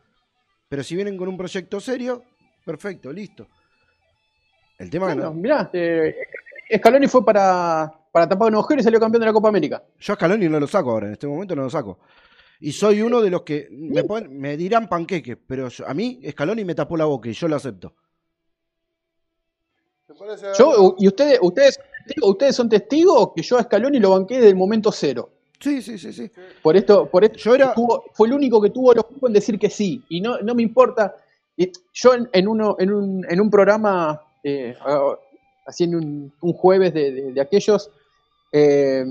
Pero 0.71 0.83
si 0.85 0.95
vienen 0.95 1.17
con 1.17 1.27
un 1.27 1.35
proyecto 1.35 1.81
serio, 1.81 2.23
perfecto, 2.63 3.11
listo. 3.11 3.45
El 4.79 4.89
tema 4.89 5.07
que 5.07 5.15
Bueno, 5.15 5.29
no- 5.31 5.33
mirá, 5.35 5.69
eh, 5.73 6.15
Scaloni 6.77 7.07
fue 7.07 7.25
para, 7.25 7.91
para 8.09 8.29
tapar 8.29 8.47
un 8.47 8.55
agujero 8.55 8.79
y 8.79 8.83
salió 8.85 8.97
campeón 8.97 9.19
de 9.19 9.25
la 9.25 9.33
Copa 9.33 9.49
América. 9.49 9.83
Yo 9.99 10.13
a 10.13 10.15
Scaloni 10.15 10.47
no 10.47 10.61
lo 10.61 10.67
saco 10.67 10.91
ahora, 10.91 11.07
en 11.07 11.11
este 11.11 11.27
momento 11.27 11.57
no 11.57 11.63
lo 11.63 11.69
saco. 11.69 11.99
Y 12.61 12.71
soy 12.71 13.01
uno 13.01 13.19
de 13.19 13.29
los 13.29 13.41
que 13.41 13.67
me, 13.69 14.05
ponen- 14.05 14.29
me 14.29 14.55
dirán 14.55 14.87
panqueque, 14.87 15.35
pero 15.35 15.67
yo- 15.67 15.85
a 15.85 15.93
mí 15.93 16.21
Scaloni 16.31 16.63
me 16.63 16.73
tapó 16.73 16.95
la 16.95 17.03
boca 17.03 17.27
y 17.27 17.33
yo 17.33 17.49
lo 17.49 17.57
acepto. 17.57 17.93
Yo, 20.57 20.95
y 20.99 21.07
ustedes, 21.09 21.37
ustedes, 21.41 21.79
ustedes 22.21 22.55
son 22.55 22.69
testigos 22.69 23.33
que 23.35 23.41
yo 23.41 23.57
a 23.57 23.63
Scaloni 23.63 23.99
lo 23.99 24.11
banqué 24.11 24.35
desde 24.35 24.47
el 24.51 24.55
momento 24.55 24.89
cero. 24.93 25.33
Sí, 25.61 25.81
sí, 25.81 25.97
sí, 25.97 26.11
sí. 26.11 26.31
Por 26.63 26.75
esto, 26.75 27.05
por 27.09 27.23
esto 27.23 27.37
Yo 27.37 27.55
era- 27.55 27.73
tuvo- 27.73 28.03
fue 28.13 28.27
el 28.27 28.33
único 28.33 28.61
que 28.61 28.71
tuvo 28.71 28.93
los 28.93 29.05
en 29.25 29.33
decir 29.33 29.57
que 29.59 29.69
sí. 29.69 30.03
Y 30.09 30.19
no, 30.19 30.39
no 30.39 30.55
me 30.55 30.63
importa. 30.63 31.15
Yo 31.93 32.13
en, 32.15 32.27
en 32.33 32.47
uno, 32.47 32.75
en, 32.79 32.91
un, 32.91 33.25
en 33.29 33.39
un 33.39 33.49
programa, 33.51 34.21
eh, 34.43 34.75
en 35.79 35.95
un, 35.95 36.33
un 36.41 36.53
jueves 36.53 36.93
de, 36.93 37.11
de- 37.11 37.33
de 37.33 37.41
aquellos, 37.41 37.91
eh, 38.51 39.05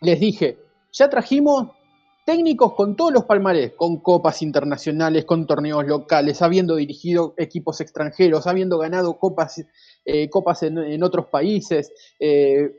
les 0.00 0.20
dije, 0.20 0.58
ya 0.92 1.10
trajimos 1.10 1.70
técnicos 2.24 2.74
con 2.74 2.94
todos 2.94 3.12
los 3.12 3.24
palmarés, 3.24 3.72
con 3.72 3.98
copas 3.98 4.42
internacionales, 4.42 5.24
con 5.24 5.46
torneos 5.46 5.86
locales, 5.86 6.40
habiendo 6.42 6.76
dirigido 6.76 7.34
equipos 7.36 7.80
extranjeros, 7.80 8.46
habiendo 8.46 8.78
ganado 8.78 9.18
copas, 9.18 9.64
eh, 10.04 10.28
copas 10.30 10.62
en, 10.62 10.78
en 10.78 11.02
otros 11.02 11.26
países, 11.26 11.92
eh, 12.20 12.70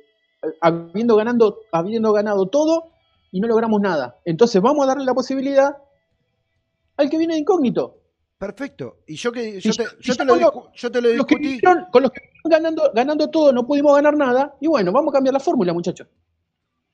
habiendo, 0.61 1.15
ganando, 1.15 1.59
habiendo 1.71 2.11
ganado 2.13 2.47
todo 2.47 2.91
y 3.31 3.39
no 3.41 3.47
logramos 3.47 3.81
nada. 3.81 4.17
Entonces 4.25 4.61
vamos 4.61 4.83
a 4.83 4.87
darle 4.87 5.05
la 5.05 5.13
posibilidad 5.13 5.77
al 6.97 7.09
que 7.09 7.17
viene 7.17 7.33
de 7.35 7.41
incógnito. 7.41 7.95
Perfecto. 8.37 8.99
Y 9.05 9.15
yo 9.15 9.31
que 9.31 9.59
yo 9.59 9.69
Y 9.71 9.75
te, 9.75 9.83
yo- 9.83 9.89
yo 9.99 10.13
y 10.13 10.17
te 10.17 10.25
yo 10.25 10.35
lo, 10.35 10.71
yo 10.73 10.91
te 10.91 11.01
lo 11.01 11.09
Los 11.13 11.25
que 11.25 11.35
discutí. 11.35 11.59
vinieron- 11.61 11.85
con 11.91 12.03
los 12.03 12.11
que 12.11 12.21
ganando, 12.45 12.91
ganando 12.93 13.29
todo 13.29 13.51
no 13.51 13.67
pudimos 13.67 13.93
ganar 13.95 14.15
nada. 14.15 14.55
Y 14.61 14.67
bueno, 14.67 14.91
vamos 14.91 15.11
a 15.11 15.15
cambiar 15.17 15.33
la 15.33 15.39
fórmula, 15.41 15.73
muchachos. 15.73 16.07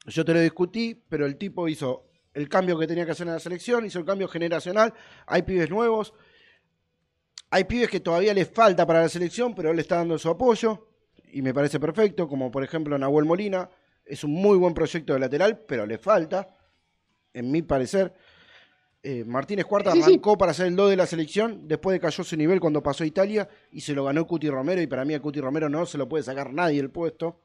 Yo 0.07 0.25
te 0.25 0.33
lo 0.33 0.39
discutí, 0.39 0.95
pero 1.07 1.25
el 1.25 1.37
tipo 1.37 1.67
hizo 1.67 2.05
el 2.33 2.49
cambio 2.49 2.77
que 2.77 2.87
tenía 2.87 3.05
que 3.05 3.11
hacer 3.11 3.27
en 3.27 3.33
la 3.33 3.39
selección, 3.39 3.85
hizo 3.85 3.99
el 3.99 4.05
cambio 4.05 4.27
generacional. 4.27 4.93
Hay 5.27 5.43
pibes 5.43 5.69
nuevos, 5.69 6.13
hay 7.49 7.63
pibes 7.63 7.89
que 7.89 7.99
todavía 7.99 8.33
les 8.33 8.49
falta 8.49 8.85
para 8.85 9.01
la 9.01 9.09
selección, 9.09 9.55
pero 9.55 9.69
él 9.69 9.75
le 9.77 9.81
está 9.83 9.97
dando 9.97 10.17
su 10.17 10.29
apoyo 10.29 10.87
y 11.35 11.41
me 11.41 11.53
parece 11.53 11.81
perfecto, 11.81 12.29
como 12.29 12.49
por 12.49 12.63
ejemplo 12.63 12.97
Nahuel 12.97 13.25
Molina. 13.25 13.69
Es 14.05 14.23
un 14.23 14.31
muy 14.31 14.57
buen 14.57 14.73
proyecto 14.73 15.11
de 15.13 15.19
lateral, 15.19 15.59
pero 15.67 15.85
le 15.85 15.97
falta, 15.97 16.47
en 17.33 17.51
mi 17.51 17.61
parecer. 17.61 18.13
Eh, 19.03 19.25
Martínez 19.25 19.65
Cuarta 19.65 19.91
Sí, 19.91 19.97
sí. 20.01 20.03
arrancó 20.11 20.37
para 20.37 20.53
ser 20.53 20.67
el 20.67 20.77
2 20.77 20.89
de 20.91 20.95
la 20.95 21.05
selección, 21.05 21.67
después 21.67 21.93
decayó 21.93 22.23
su 22.23 22.37
nivel 22.37 22.61
cuando 22.61 22.81
pasó 22.81 23.03
a 23.03 23.07
Italia 23.07 23.49
y 23.71 23.81
se 23.81 23.93
lo 23.93 24.05
ganó 24.05 24.25
Cuti 24.25 24.49
Romero 24.49 24.81
y 24.81 24.87
para 24.87 25.03
mí 25.03 25.13
a 25.13 25.19
Cuti 25.21 25.41
Romero 25.41 25.67
no 25.67 25.85
se 25.85 25.97
lo 25.97 26.07
puede 26.07 26.23
sacar 26.23 26.53
nadie 26.53 26.79
el 26.79 26.89
puesto. 26.89 27.41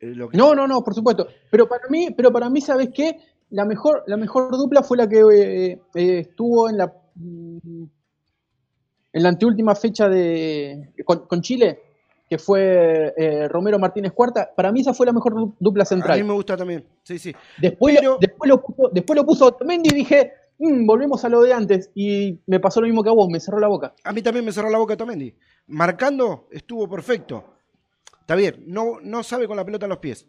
Eh, 0.00 0.14
lo 0.14 0.28
que- 0.28 0.36
No, 0.38 0.54
no, 0.54 0.68
no, 0.68 0.84
por 0.84 0.94
supuesto. 0.94 1.26
Pero 1.50 1.68
para 1.68 1.88
mí, 1.88 2.10
pero 2.16 2.30
para 2.32 2.48
mí, 2.48 2.60
¿sabes 2.60 2.90
qué? 2.94 3.16
la 3.50 3.64
mejor, 3.64 4.04
la 4.06 4.16
mejor 4.16 4.50
dupla 4.52 4.82
fue 4.84 4.96
la 4.96 5.08
que 5.08 5.18
eh, 5.20 5.80
eh, 5.94 6.18
estuvo 6.20 6.68
en 6.68 6.78
la 6.78 6.92
mm, 7.16 7.84
en 9.12 9.22
la 9.22 9.28
anteúltima 9.28 9.74
fecha 9.74 10.08
de 10.08 10.92
con, 11.04 11.26
con 11.26 11.40
Chile, 11.42 11.80
que 12.28 12.38
fue 12.38 13.12
eh, 13.16 13.48
Romero 13.48 13.78
Martínez 13.78 14.12
Cuarta. 14.12 14.50
Para 14.56 14.72
mí 14.72 14.80
esa 14.80 14.94
fue 14.94 15.06
la 15.06 15.12
mejor 15.12 15.34
du- 15.34 15.54
dupla 15.60 15.82
A 15.82 15.84
mí 15.84 15.88
central. 15.88 16.24
me 16.24 16.32
gusta 16.32 16.56
también. 16.56 16.84
Sí, 17.02 17.18
sí. 17.18 17.34
Después, 17.60 17.96
Pero- 17.98 18.18
después, 18.20 18.48
lo 18.48 18.62
puso, 18.62 18.90
después 18.92 19.16
lo 19.16 19.26
puso 19.26 19.46
Otamendi 19.46 19.90
y 19.90 19.94
dije, 19.94 20.32
"Mm, 20.58 20.86
volvemos 20.86 21.24
a 21.24 21.28
lo 21.28 21.42
de 21.42 21.52
antes. 21.52 21.90
Y 21.94 22.40
me 22.46 22.60
pasó 22.60 22.80
lo 22.80 22.86
mismo 22.86 23.02
que 23.02 23.10
a 23.10 23.12
vos, 23.12 23.28
me 23.28 23.40
cerró 23.40 23.58
la 23.60 23.68
boca. 23.68 23.94
A 24.04 24.12
mí 24.12 24.22
también 24.22 24.44
me 24.44 24.52
cerró 24.52 24.70
la 24.70 24.78
boca 24.78 24.96
Tomendi. 24.96 25.34
Marcando, 25.66 26.48
estuvo 26.50 26.88
perfecto. 26.88 27.44
Está 28.20 28.34
bien, 28.36 28.64
no, 28.66 29.00
no 29.02 29.22
sabe 29.22 29.46
con 29.46 29.56
la 29.56 29.64
pelota 29.64 29.84
en 29.86 29.90
los 29.90 29.98
pies. 29.98 30.26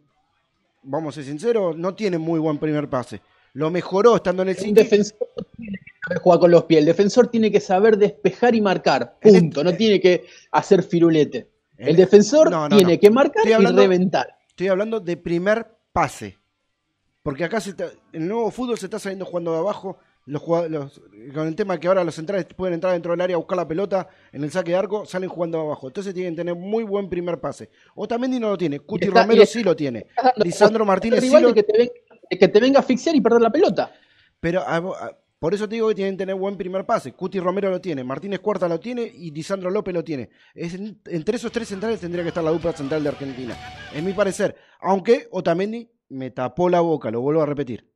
Vamos 0.84 1.14
a 1.14 1.16
ser 1.16 1.24
sinceros, 1.30 1.78
no 1.78 1.96
tiene 1.96 2.18
muy 2.18 2.40
buen 2.40 2.58
primer 2.58 2.90
pase. 2.90 3.22
Lo 3.54 3.72
mejoró 3.72 4.18
estando 4.18 4.44
en 4.44 4.50
el 4.50 4.56
City. 4.58 4.74
defensor 4.74 5.18
tiene 5.58 5.78
que 5.78 5.92
saber 6.06 6.22
jugar 6.22 6.40
con 6.42 6.52
los 6.52 6.64
pies. 6.66 6.80
El 6.82 6.86
defensor 6.88 7.28
tiene 7.28 7.50
que 7.52 7.62
saber 7.62 7.98
despejar 7.98 8.54
y 8.54 8.60
marcar. 8.62 9.18
Punto. 9.22 9.64
No 9.64 9.74
tiene 9.74 10.02
que 10.02 10.26
hacer 10.52 10.84
firulete. 10.84 11.48
El 11.78 11.90
El- 11.90 11.96
defensor 11.96 12.50
No, 12.50 12.70
no, 12.70 12.76
tiene 12.78 12.94
no. 12.96 13.00
que 13.00 13.10
marcar 13.10 13.38
Estoy 13.38 13.54
hablando- 13.54 13.82
y 13.82 13.86
reventar. 13.86 14.38
Estoy 14.50 14.68
hablando 14.70 15.00
de 15.00 15.18
primer 15.18 15.68
pase. 15.92 16.38
Porque 17.24 17.44
acá 17.44 17.60
se 17.60 17.72
está- 17.72 17.92
en 18.14 18.22
el 18.24 18.28
nuevo 18.28 18.52
fútbol 18.52 18.78
se 18.78 18.86
está 18.86 19.00
saliendo 19.00 19.26
jugando 19.26 19.52
de 19.52 19.58
abajo. 19.60 19.98
Los, 20.28 20.42
jugad- 20.42 20.68
los- 20.70 21.02
con 21.34 21.48
el 21.48 21.56
tema 21.56 21.80
que 21.80 21.88
ahora 21.88 22.04
los 22.04 22.16
centrales 22.16 22.46
pueden 22.56 22.74
entrar 22.76 22.94
dentro 22.94 23.12
del 23.12 23.22
área 23.22 23.36
a 23.36 23.38
buscar 23.38 23.58
la 23.58 23.68
pelota 23.68 24.08
en 24.32 24.44
el 24.44 24.52
saque 24.52 24.72
de 24.72 24.78
arco, 24.78 25.06
salen 25.06 25.30
jugando 25.30 25.58
de 25.60 25.66
abajo. 25.66 25.88
Entonces 25.88 26.14
tienen 26.14 26.34
que 26.34 26.38
tener 26.42 26.56
muy 26.56 26.84
buen 26.84 27.10
primer 27.10 27.40
pase. 27.40 27.70
Otamendi 27.96 28.40
no 28.40 28.50
lo 28.50 28.58
tiene. 28.58 28.80
Cuti 28.80 29.06
está- 29.08 29.22
Romero 29.24 29.46
sí 29.46 29.64
lo 29.64 29.76
tiene. 29.76 30.08
Lisandro 30.38 30.86
Martínez 30.86 31.22
sí 31.22 31.30
lo 31.40 31.54
que, 31.54 31.64
te 31.64 31.78
venga, 31.78 31.94
que 32.40 32.48
te 32.48 32.60
venga 32.60 32.80
a 32.80 32.82
asfixiar 32.82 33.16
y 33.16 33.22
perder 33.22 33.42
la 33.42 33.52
pelota. 33.52 33.92
Pero 34.40 34.62
a- 34.62 34.78
a- 34.78 35.18
por 35.46 35.54
eso 35.54 35.70
te 35.70 35.76
digo 35.76 35.88
que 35.90 35.94
tienen 35.94 36.16
que 36.16 36.24
tener 36.24 36.34
buen 36.34 36.58
primer 36.58 36.88
pase. 36.88 37.12
Cuti 37.14 37.40
Romero 37.40 37.70
lo 37.70 37.80
tiene, 37.80 38.04
Martínez 38.04 38.40
Cuarta 38.40 38.68
lo 38.68 38.80
tiene 38.80 39.04
y 39.04 39.30
Lisandro 39.30 39.70
López 39.70 39.94
lo 39.94 40.04
tiene. 40.04 40.32
Es 40.56 40.74
en- 40.74 41.00
entre 41.06 41.36
esos 41.38 41.52
tres 41.52 41.68
centrales 41.68 42.00
tendría 42.00 42.24
que 42.24 42.30
estar 42.30 42.44
la 42.44 42.50
dupla 42.50 42.72
central 42.74 43.04
de 43.04 43.10
Argentina. 43.10 43.56
Es 43.94 44.02
mi 44.02 44.12
parecer. 44.14 44.56
Aunque 44.80 45.28
Otamendi 45.30 45.88
me 46.10 46.32
tapó 46.32 46.68
la 46.68 46.80
boca, 46.82 47.12
lo 47.12 47.22
vuelvo 47.22 47.44
a 47.44 47.46
repetir. 47.46 47.88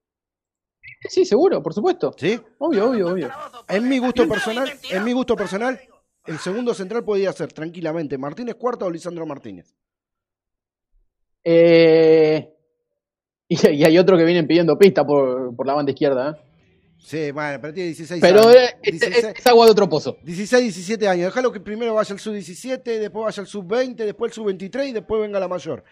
Sí, 1.09 1.25
seguro, 1.25 1.63
por 1.63 1.73
supuesto. 1.73 2.13
¿Sí? 2.15 2.39
Obvio, 2.59 2.91
obvio, 2.91 3.07
obvio. 3.07 3.31
En 3.67 3.89
mi 3.89 3.97
gusto 3.97 4.27
personal, 4.27 4.69
en 4.91 5.03
mi 5.03 5.13
gusto 5.13 5.35
personal, 5.35 5.79
el 6.27 6.37
segundo 6.37 6.75
central 6.75 7.03
podía 7.03 7.33
ser 7.33 7.51
tranquilamente 7.51 8.15
Martínez 8.19 8.57
Cuarta 8.57 8.85
o 8.85 8.91
Lisandro 8.91 9.25
Martínez. 9.25 9.73
Eh, 11.43 12.53
y, 13.47 13.69
y 13.71 13.83
hay 13.85 13.97
otro 13.97 14.15
que 14.17 14.23
vienen 14.23 14.45
pidiendo 14.45 14.77
pista 14.77 15.03
por, 15.03 15.55
por 15.55 15.65
la 15.65 15.73
banda 15.73 15.91
izquierda. 15.91 16.29
¿eh? 16.29 16.48
Sí, 16.99 17.31
bueno, 17.31 17.59
pero 17.61 17.73
tiene 17.73 17.87
16 17.87 18.21
Pero 18.21 18.41
años. 18.41 18.55
eh, 18.55 18.75
es, 18.83 18.99
16 18.99 19.25
es 19.37 19.47
agua 19.47 19.65
de 19.65 19.71
otro 19.71 19.89
pozo. 19.89 20.17
16, 20.23 20.63
17 20.63 21.07
años. 21.07 21.25
Déjalo 21.25 21.51
que 21.51 21.59
primero 21.59 21.93
vaya 21.93 22.13
al 22.13 22.19
sub-17, 22.19 22.83
después 22.83 23.25
vaya 23.25 23.41
al 23.41 23.47
sub-20, 23.47 23.95
después 23.95 24.31
al 24.31 24.35
sub-23 24.35 24.89
y 24.89 24.91
después 24.93 25.21
venga 25.21 25.39
la 25.39 25.47
mayor. 25.47 25.83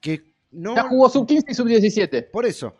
Que 0.00 0.34
no. 0.50 0.74
Ya 0.74 0.82
jugó 0.82 1.08
sub 1.08 1.26
15 1.26 1.46
y 1.50 1.54
sub 1.54 1.66
17. 1.66 2.22
Por 2.24 2.46
eso. 2.46 2.76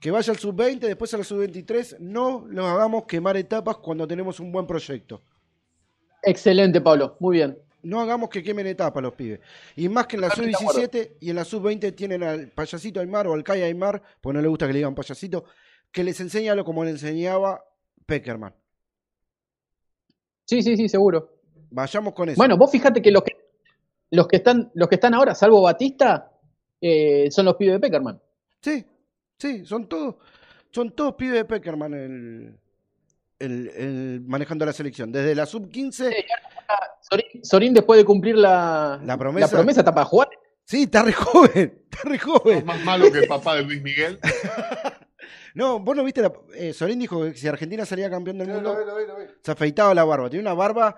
Que 0.00 0.10
vaya 0.10 0.32
al 0.32 0.38
sub-20, 0.38 0.80
después 0.80 1.14
al 1.14 1.24
sub-23. 1.24 1.98
No 2.00 2.44
lo 2.48 2.66
hagamos 2.66 3.04
quemar 3.06 3.36
etapas 3.36 3.76
cuando 3.76 4.06
tenemos 4.08 4.40
un 4.40 4.50
buen 4.50 4.66
proyecto. 4.66 5.22
Excelente, 6.22 6.80
Pablo. 6.80 7.16
Muy 7.20 7.36
bien. 7.36 7.58
No 7.82 8.00
hagamos 8.00 8.28
que 8.28 8.42
quemen 8.42 8.66
etapas 8.66 9.02
los 9.02 9.14
pibes. 9.14 9.40
Y 9.76 9.88
más 9.88 10.06
que 10.06 10.16
en 10.16 10.22
la 10.22 10.28
Totalmente 10.28 10.58
de 10.58 10.72
sub-17 10.72 11.16
y 11.20 11.30
en 11.30 11.36
la 11.36 11.44
sub-20 11.44 11.94
tienen 11.94 12.22
al 12.22 12.48
payasito 12.48 13.00
Aymar 13.00 13.26
o 13.28 13.32
al 13.34 13.42
Kai 13.42 13.62
Aymar, 13.62 14.02
pues 14.20 14.34
no 14.34 14.42
le 14.42 14.48
gusta 14.48 14.66
que 14.66 14.74
le 14.74 14.80
digan 14.80 14.94
payasito, 14.94 15.44
que 15.92 16.04
les 16.04 16.20
enseña 16.20 16.54
lo 16.54 16.64
como 16.64 16.84
le 16.84 16.90
enseñaba 16.90 17.64
Peckerman. 18.06 18.54
Sí, 20.44 20.62
sí, 20.62 20.76
sí, 20.76 20.88
seguro. 20.88 21.32
Vayamos 21.70 22.12
con 22.14 22.28
eso. 22.28 22.36
Bueno, 22.36 22.56
vos 22.56 22.70
fíjate 22.70 23.00
que 23.00 23.10
los 23.10 23.22
que, 23.22 23.32
los 24.10 24.26
que, 24.26 24.36
están, 24.36 24.70
los 24.74 24.88
que 24.88 24.96
están 24.96 25.14
ahora, 25.14 25.34
salvo 25.34 25.62
Batista, 25.62 26.32
eh, 26.80 27.28
son 27.30 27.44
los 27.46 27.54
pibes 27.56 27.74
de 27.74 27.80
Peckerman. 27.80 28.20
Sí, 28.60 28.84
sí, 29.38 29.64
son 29.64 29.88
todos, 29.88 30.16
son 30.70 30.94
todos 30.94 31.14
pibes 31.14 31.34
de 31.36 31.44
Peckerman 31.44 31.94
el, 31.94 32.58
el- 33.38 33.68
el- 33.68 34.20
manejando 34.26 34.66
la 34.66 34.72
selección. 34.72 35.12
Desde 35.12 35.34
la 35.34 35.46
sub-15, 35.46 36.12
Sorín, 37.00 37.44
Sorín, 37.44 37.74
después 37.74 37.98
de 37.98 38.04
cumplir 38.04 38.36
la, 38.36 39.00
La 39.04 39.16
promesa. 39.16 39.46
la 39.46 39.50
promesa 39.52 39.80
está 39.80 39.94
para 39.94 40.06
jugar. 40.06 40.28
sí, 40.64 40.82
está 40.84 41.02
re 41.02 41.12
joven, 41.12 41.80
está 41.90 42.08
re 42.08 42.18
joven. 42.18 42.64
más 42.66 42.84
malo 42.84 43.10
que 43.12 43.18
el 43.20 43.28
papá 43.28 43.54
de 43.56 43.62
Luis 43.62 43.80
Miguel. 43.82 44.18
No, 45.54 45.80
vos 45.80 45.96
no 45.96 46.04
viste, 46.04 46.22
la, 46.22 46.32
eh, 46.54 46.72
Sorín 46.72 46.98
dijo 46.98 47.22
que 47.24 47.34
si 47.34 47.48
Argentina 47.48 47.84
salía 47.84 48.08
campeón 48.10 48.38
del 48.38 48.48
mundo, 48.48 48.72
lo 48.74 48.78
vi, 48.80 48.86
lo 48.86 48.96
vi, 48.96 49.06
lo 49.06 49.18
vi. 49.18 49.24
se 49.42 49.50
afeitaba 49.50 49.94
la 49.94 50.04
barba. 50.04 50.30
Tiene 50.30 50.42
una 50.44 50.54
barba 50.54 50.96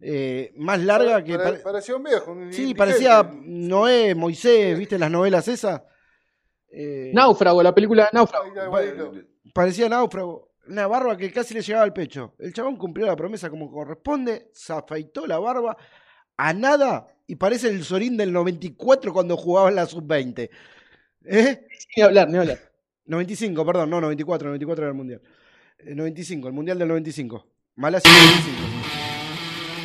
eh, 0.00 0.52
más 0.56 0.80
larga 0.80 1.22
que... 1.24 1.36
Pare- 1.36 1.44
pare- 1.50 1.58
parecía 1.62 1.96
un 1.96 2.04
viejo. 2.04 2.30
un 2.32 2.38
sí, 2.52 2.62
indigente. 2.62 2.74
parecía 2.78 3.30
Noé, 3.42 4.14
Moisés, 4.14 4.78
¿viste 4.78 4.98
las 4.98 5.10
novelas 5.10 5.48
esas? 5.48 5.82
Eh, 6.70 7.10
Náufrago, 7.14 7.62
la 7.62 7.74
película 7.74 8.04
de 8.04 8.10
Náufrago. 8.12 8.46
Parecía 9.54 9.88
náufrago. 9.88 10.48
Una 10.68 10.86
barba 10.86 11.16
que 11.16 11.32
casi 11.32 11.54
le 11.54 11.62
llegaba 11.62 11.84
al 11.84 11.94
pecho. 11.94 12.34
El 12.38 12.52
chabón 12.52 12.76
cumplió 12.76 13.06
la 13.06 13.16
promesa 13.16 13.48
como 13.48 13.70
corresponde, 13.72 14.50
se 14.52 14.72
afeitó 14.74 15.26
la 15.26 15.38
barba 15.38 15.76
a 16.36 16.52
nada 16.52 17.08
y 17.26 17.36
parece 17.36 17.68
el 17.68 17.82
Sorín 17.84 18.16
del 18.18 18.32
94 18.32 19.12
cuando 19.12 19.36
jugaba 19.36 19.70
en 19.70 19.76
la 19.76 19.86
sub-20. 19.86 20.50
¿Eh? 21.24 21.66
Ni 21.96 22.02
hablar, 22.02 22.28
ni 22.28 22.36
hablar. 22.38 22.58
95, 23.08 23.64
perdón, 23.64 23.90
no, 23.90 24.00
94, 24.02 24.48
94 24.48 24.84
era 24.84 24.90
el 24.90 24.96
mundial. 24.96 25.22
Eh, 25.78 25.94
95, 25.94 26.48
el 26.48 26.54
mundial 26.54 26.78
del 26.78 26.88
95. 26.88 27.46
Malasia 27.76 28.10
95. 28.10 28.58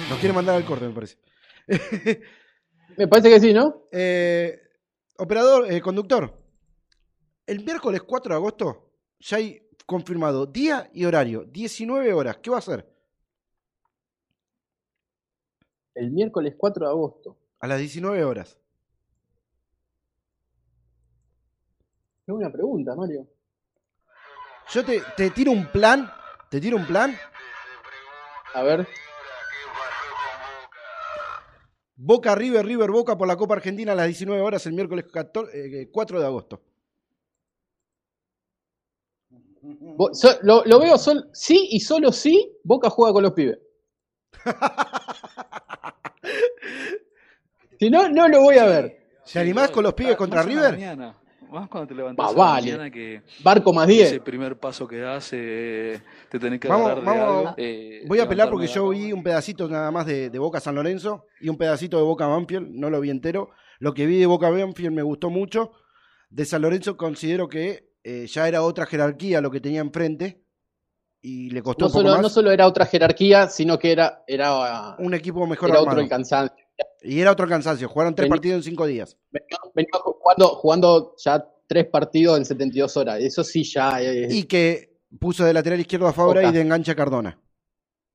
Nos 0.09 0.19
quiere 0.19 0.33
mandar 0.33 0.55
al 0.55 0.65
corte, 0.65 0.87
me 0.87 0.93
parece. 0.93 1.17
Me 2.97 3.07
parece 3.07 3.29
que 3.29 3.39
sí, 3.39 3.53
¿no? 3.53 3.87
Eh, 3.91 4.59
operador, 5.17 5.71
eh, 5.71 5.81
conductor. 5.81 6.31
El 7.47 7.63
miércoles 7.63 8.03
4 8.03 8.33
de 8.33 8.35
agosto 8.35 8.91
ya 9.19 9.37
hay 9.37 9.67
confirmado 9.87 10.45
día 10.45 10.91
y 10.93 11.05
horario, 11.05 11.43
19 11.45 12.13
horas. 12.13 12.37
¿Qué 12.37 12.51
va 12.51 12.57
a 12.57 12.59
hacer? 12.59 12.87
El 15.95 16.11
miércoles 16.11 16.53
4 16.55 16.85
de 16.85 16.91
agosto. 16.91 17.37
A 17.59 17.67
las 17.67 17.79
19 17.79 18.23
horas. 18.23 18.59
Es 22.25 22.33
una 22.33 22.51
pregunta, 22.51 22.95
Mario. 22.95 23.27
Yo 24.71 24.85
te, 24.85 25.01
te 25.17 25.29
tiro 25.31 25.51
un 25.51 25.67
plan, 25.71 26.09
te 26.49 26.61
tiro 26.61 26.77
un 26.77 26.85
plan. 26.87 27.13
A 28.53 28.63
ver. 28.63 28.87
Boca 31.95 32.33
River, 32.35 32.65
River 32.65 32.91
Boca 32.91 33.17
por 33.17 33.27
la 33.27 33.35
Copa 33.35 33.55
Argentina 33.55 33.91
a 33.91 33.95
las 33.95 34.07
19 34.07 34.41
horas 34.41 34.65
el 34.65 34.73
miércoles 34.73 35.05
14 35.11 35.81
eh, 35.81 35.89
4 35.91 36.19
de 36.19 36.25
agosto. 36.25 36.61
Lo, 40.41 40.63
lo 40.65 40.79
veo 40.79 40.97
sol- 40.97 41.29
sí 41.33 41.69
y 41.71 41.79
solo 41.79 42.11
sí 42.11 42.57
Boca 42.63 42.89
juega 42.89 43.13
con 43.13 43.23
los 43.23 43.31
pibes. 43.33 43.59
si 47.79 47.89
no, 47.89 48.09
no 48.09 48.27
lo 48.27 48.41
voy 48.41 48.57
a 48.57 48.65
ver. 48.65 49.21
¿Te 49.31 49.39
animás 49.39 49.71
con 49.71 49.83
los 49.83 49.93
pibes 49.93 50.17
contra 50.17 50.43
River? 50.43 50.73
mañana, 50.73 51.15
Más 51.53 51.69
cuando 51.69 51.87
te 51.87 51.93
levantás 51.95 52.31
la 52.31 52.37
vale. 52.37 52.71
mañana 52.71 52.89
que 52.91 53.21
Barco 53.43 53.71
más 53.71 53.87
ese 53.87 54.09
10. 54.13 54.19
primer 54.21 54.57
paso 54.59 54.87
que 54.87 54.97
das 54.97 55.29
eh, 55.33 56.01
te 56.29 56.39
tenés 56.39 56.59
que 56.59 56.67
Vamos- 56.67 56.89
agarrar 56.91 57.13
de 57.15 57.21
algo. 57.21 57.53
eh, 57.57 58.03
Voy 58.07 58.19
a 58.19 58.23
apelar 58.23 58.49
porque 58.49 58.67
yo 58.67 58.89
vi 58.89 59.13
un 59.13 59.21
pedacito 59.21 59.69
nada 59.69 59.91
más 59.91 60.05
de, 60.07 60.29
de 60.31 60.39
Boca 60.39 60.59
San 60.59 60.73
Lorenzo 60.75 61.27
y 61.39 61.49
un 61.49 61.57
pedacito 61.57 61.97
de 61.97 62.03
Boca 62.03 62.25
Banfield, 62.25 62.69
no 62.71 62.89
lo 62.89 62.99
vi 62.99 63.11
entero. 63.11 63.51
Lo 63.79 63.93
que 63.93 64.05
vi 64.07 64.17
de 64.17 64.25
Boca 64.25 64.49
Banfield 64.49 64.93
me 64.93 65.03
gustó 65.03 65.29
mucho. 65.29 65.71
De 66.29 66.43
San 66.45 66.63
Lorenzo 66.63 66.97
considero 66.97 67.47
que 67.47 67.89
eh, 68.03 68.25
ya 68.27 68.47
era 68.47 68.63
otra 68.63 68.85
jerarquía 68.87 69.39
lo 69.39 69.51
que 69.51 69.61
tenía 69.61 69.81
enfrente 69.81 70.41
y 71.21 71.51
le 71.51 71.61
costó 71.61 71.85
No 71.85 71.87
un 71.87 71.91
poco 71.93 72.01
solo, 72.01 72.13
más. 72.15 72.21
no 72.23 72.29
solo 72.29 72.51
era 72.51 72.65
otra 72.67 72.85
jerarquía, 72.87 73.47
sino 73.47 73.77
que 73.77 73.91
era, 73.91 74.23
era, 74.27 74.95
un 74.97 75.13
equipo 75.13 75.45
mejor 75.45 75.69
era 75.69 75.77
armado. 75.79 75.91
otro 75.97 76.03
el 76.03 76.09
cansancio. 76.09 76.62
Y 77.01 77.19
era 77.19 77.31
otro 77.31 77.47
cansancio. 77.47 77.87
Jugaron 77.89 78.15
tres 78.15 78.29
partidos 78.29 78.57
en 78.57 78.63
cinco 78.63 78.85
días. 78.85 79.17
Venía, 79.31 79.57
venía 79.75 79.89
jugando, 80.01 80.47
jugando 80.55 81.15
ya 81.17 81.45
tres 81.67 81.85
partidos 81.87 82.37
en 82.37 82.45
72 82.45 82.97
horas. 82.97 83.19
Eso 83.19 83.43
sí 83.43 83.63
ya. 83.63 83.99
Y 84.01 84.43
que 84.43 84.97
puso 85.19 85.43
de 85.45 85.53
lateral 85.53 85.79
izquierdo 85.79 86.07
a 86.07 86.13
Fabra 86.13 86.43
y 86.47 86.51
de 86.51 86.61
enganche 86.61 86.91
a 86.91 86.95
Cardona. 86.95 87.39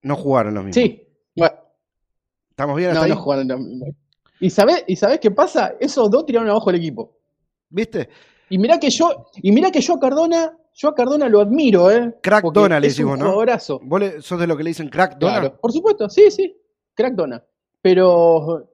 No 0.03 0.17
jugaron 0.17 0.55
los 0.55 0.65
mismos. 0.65 0.83
sí. 0.85 1.05
Bueno, 1.37 1.55
¿Estamos 2.51 2.77
bien 2.77 2.91
hasta 2.91 3.01
no, 3.01 3.05
ahí? 3.05 3.11
no 3.11 3.17
jugaron. 3.23 3.47
no. 3.47 3.59
¿Y 4.41 4.51
sabés, 4.51 4.85
¿Y 4.89 4.97
sabés 4.97 5.21
qué 5.21 5.31
pasa? 5.31 5.75
Esos 5.79 6.11
dos 6.11 6.27
tiraron 6.27 6.49
abajo 6.49 6.71
el 6.71 6.77
equipo. 6.77 7.17
¿Viste? 7.69 8.09
Y 8.51 8.59
mirá 8.59 8.79
que 8.81 8.91
yo, 8.91 9.27
y 9.43 9.53
mirá 9.53 9.71
que 9.71 9.81
yo 9.81 9.95
a 9.95 10.01
Cardona, 10.01 10.57
yo 10.75 10.89
a 10.89 10.95
Cardona 10.95 11.29
lo 11.29 11.41
admiro, 11.41 11.91
¿eh? 11.91 12.17
Crack 12.23 12.47
Dona, 12.53 12.81
le 12.81 12.89
decimos, 12.89 13.19
¿no? 13.19 13.27
jugadorazo. 13.27 13.81
¿Vos 13.85 14.01
le- 14.01 14.23
sos 14.23 14.41
de 14.41 14.47
lo 14.47 14.57
que 14.57 14.63
le 14.65 14.71
dicen 14.71 14.89
crack 14.89 15.19
Dona? 15.19 15.41
Claro, 15.41 15.61
por 15.61 15.73
supuesto, 15.73 16.09
sí, 16.09 16.31
sí, 16.31 16.57
crack 16.95 17.15
Dona. 17.15 17.45
Pero 17.89 18.69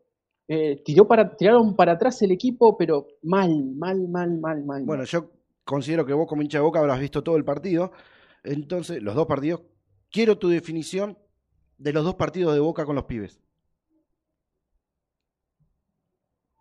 eh, 0.49 0.83
tiró 0.85 1.07
para, 1.07 1.37
tiraron 1.37 1.77
para 1.77 1.93
atrás 1.93 2.21
el 2.23 2.33
equipo, 2.33 2.77
pero 2.77 3.07
mal, 3.23 3.65
mal, 3.77 4.09
mal, 4.09 4.41
mal, 4.41 4.65
mal. 4.65 4.83
Bueno, 4.83 5.05
yo 5.05 5.31
considero 5.62 6.05
que 6.05 6.12
vos 6.12 6.27
como 6.27 6.43
hincha 6.43 6.59
de 6.59 6.65
Boca 6.65 6.81
habrás 6.81 6.99
visto 6.99 7.23
todo 7.23 7.37
el 7.37 7.45
partido. 7.45 7.93
Entonces, 8.43 9.01
los 9.01 9.15
dos 9.15 9.29
partidos. 9.29 9.62
Quiero 10.11 10.37
tu 10.37 10.49
definición 10.49 11.17
de 11.79 11.93
los 11.93 12.03
dos 12.03 12.17
partidos 12.17 12.55
de 12.55 12.59
Boca 12.61 12.85
con 12.85 12.97
los 12.97 13.05
pibes. 13.05 13.41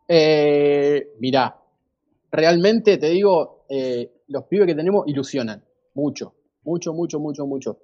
Eh, 0.08 1.16
mirá, 1.20 1.60
realmente 2.32 3.00
te 3.00 3.10
digo, 3.10 3.66
eh, 3.68 4.12
los 4.28 4.44
pibes 4.44 4.68
que 4.68 4.76
tenemos 4.76 5.08
ilusionan 5.08 5.64
mucho, 5.96 6.36
mucho, 6.62 6.94
mucho, 6.94 7.20
mucho, 7.20 7.48
mucho. 7.48 7.80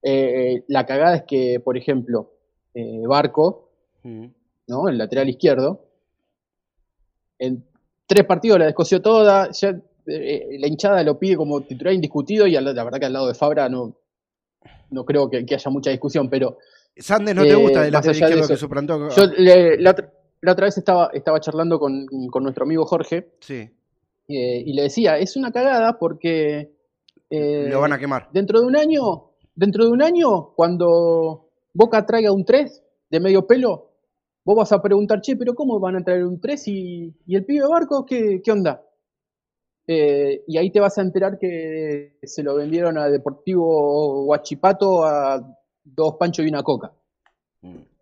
Eh, 0.00 0.62
la 0.68 0.86
cagada 0.86 1.16
es 1.16 1.22
que, 1.24 1.58
por 1.58 1.76
ejemplo, 1.76 2.30
eh, 2.72 3.02
Barco, 4.02 4.34
¿no? 4.68 4.88
El 4.88 4.98
lateral 4.98 5.28
izquierdo, 5.28 5.84
en 7.38 7.64
tres 8.06 8.24
partidos 8.24 8.58
la 8.58 8.66
descoció 8.66 9.00
toda, 9.02 9.50
ya 9.52 9.74
eh, 10.06 10.56
la 10.58 10.66
hinchada 10.66 11.02
lo 11.02 11.18
pide 11.18 11.36
como 11.36 11.60
titular 11.62 11.92
indiscutido 11.94 12.46
y 12.46 12.56
al- 12.56 12.64
la 12.74 12.84
verdad 12.84 12.98
que 13.00 13.06
al 13.06 13.12
lado 13.12 13.28
de 13.28 13.34
Fabra 13.34 13.68
no, 13.68 13.94
no 14.90 15.04
creo 15.04 15.28
que, 15.30 15.44
que 15.46 15.54
haya 15.54 15.70
mucha 15.70 15.90
discusión, 15.90 16.28
pero 16.28 16.58
Sandes 16.96 17.34
no 17.34 17.42
te 17.42 17.54
gusta 17.54 17.86
el 17.86 17.92
más 17.92 18.04
lateral 18.04 18.14
de 18.14 18.20
izquierdo 18.26 18.48
que 18.48 18.56
suplantó. 18.56 19.08
yo 19.10 19.26
le- 19.38 19.78
la, 19.78 19.90
otra- 19.92 20.12
la 20.40 20.52
otra 20.52 20.64
vez 20.66 20.78
estaba, 20.78 21.10
estaba 21.12 21.40
charlando 21.40 21.78
con, 21.78 22.06
con 22.30 22.42
nuestro 22.42 22.64
amigo 22.64 22.84
Jorge 22.84 23.28
Sí, 23.40 23.68
eh, 24.28 24.62
y 24.66 24.72
le 24.74 24.82
decía, 24.82 25.18
es 25.18 25.36
una 25.36 25.52
cagada 25.52 25.98
porque 25.98 26.70
eh, 27.30 27.68
lo 27.70 27.80
van 27.80 27.92
a 27.92 27.98
quemar. 27.98 28.28
dentro 28.32 28.60
de 28.60 28.66
un 28.66 28.76
año, 28.76 29.30
dentro 29.54 29.84
de 29.84 29.90
un 29.90 30.02
año, 30.02 30.48
cuando 30.54 31.48
Boca 31.72 32.04
traiga 32.04 32.30
un 32.32 32.44
3 32.44 32.82
de 33.08 33.20
medio 33.20 33.46
pelo, 33.46 33.91
vos 34.44 34.56
vas 34.56 34.72
a 34.72 34.82
preguntar, 34.82 35.20
che, 35.20 35.36
pero 35.36 35.54
¿cómo 35.54 35.78
van 35.80 35.96
a 35.96 36.04
traer 36.04 36.24
un 36.24 36.40
3 36.40 36.66
y, 36.68 37.14
y 37.26 37.36
el 37.36 37.44
pibe 37.44 37.66
Barco, 37.68 38.04
qué, 38.06 38.40
qué 38.42 38.52
onda? 38.52 38.82
Eh, 39.86 40.44
y 40.46 40.58
ahí 40.58 40.70
te 40.70 40.80
vas 40.80 40.96
a 40.98 41.02
enterar 41.02 41.38
que 41.38 42.18
se 42.22 42.42
lo 42.42 42.54
vendieron 42.54 42.98
a 42.98 43.08
Deportivo 43.08 44.24
Huachipato 44.26 45.04
a 45.04 45.42
dos 45.84 46.16
panchos 46.18 46.44
y 46.44 46.48
una 46.48 46.62
coca. 46.62 46.92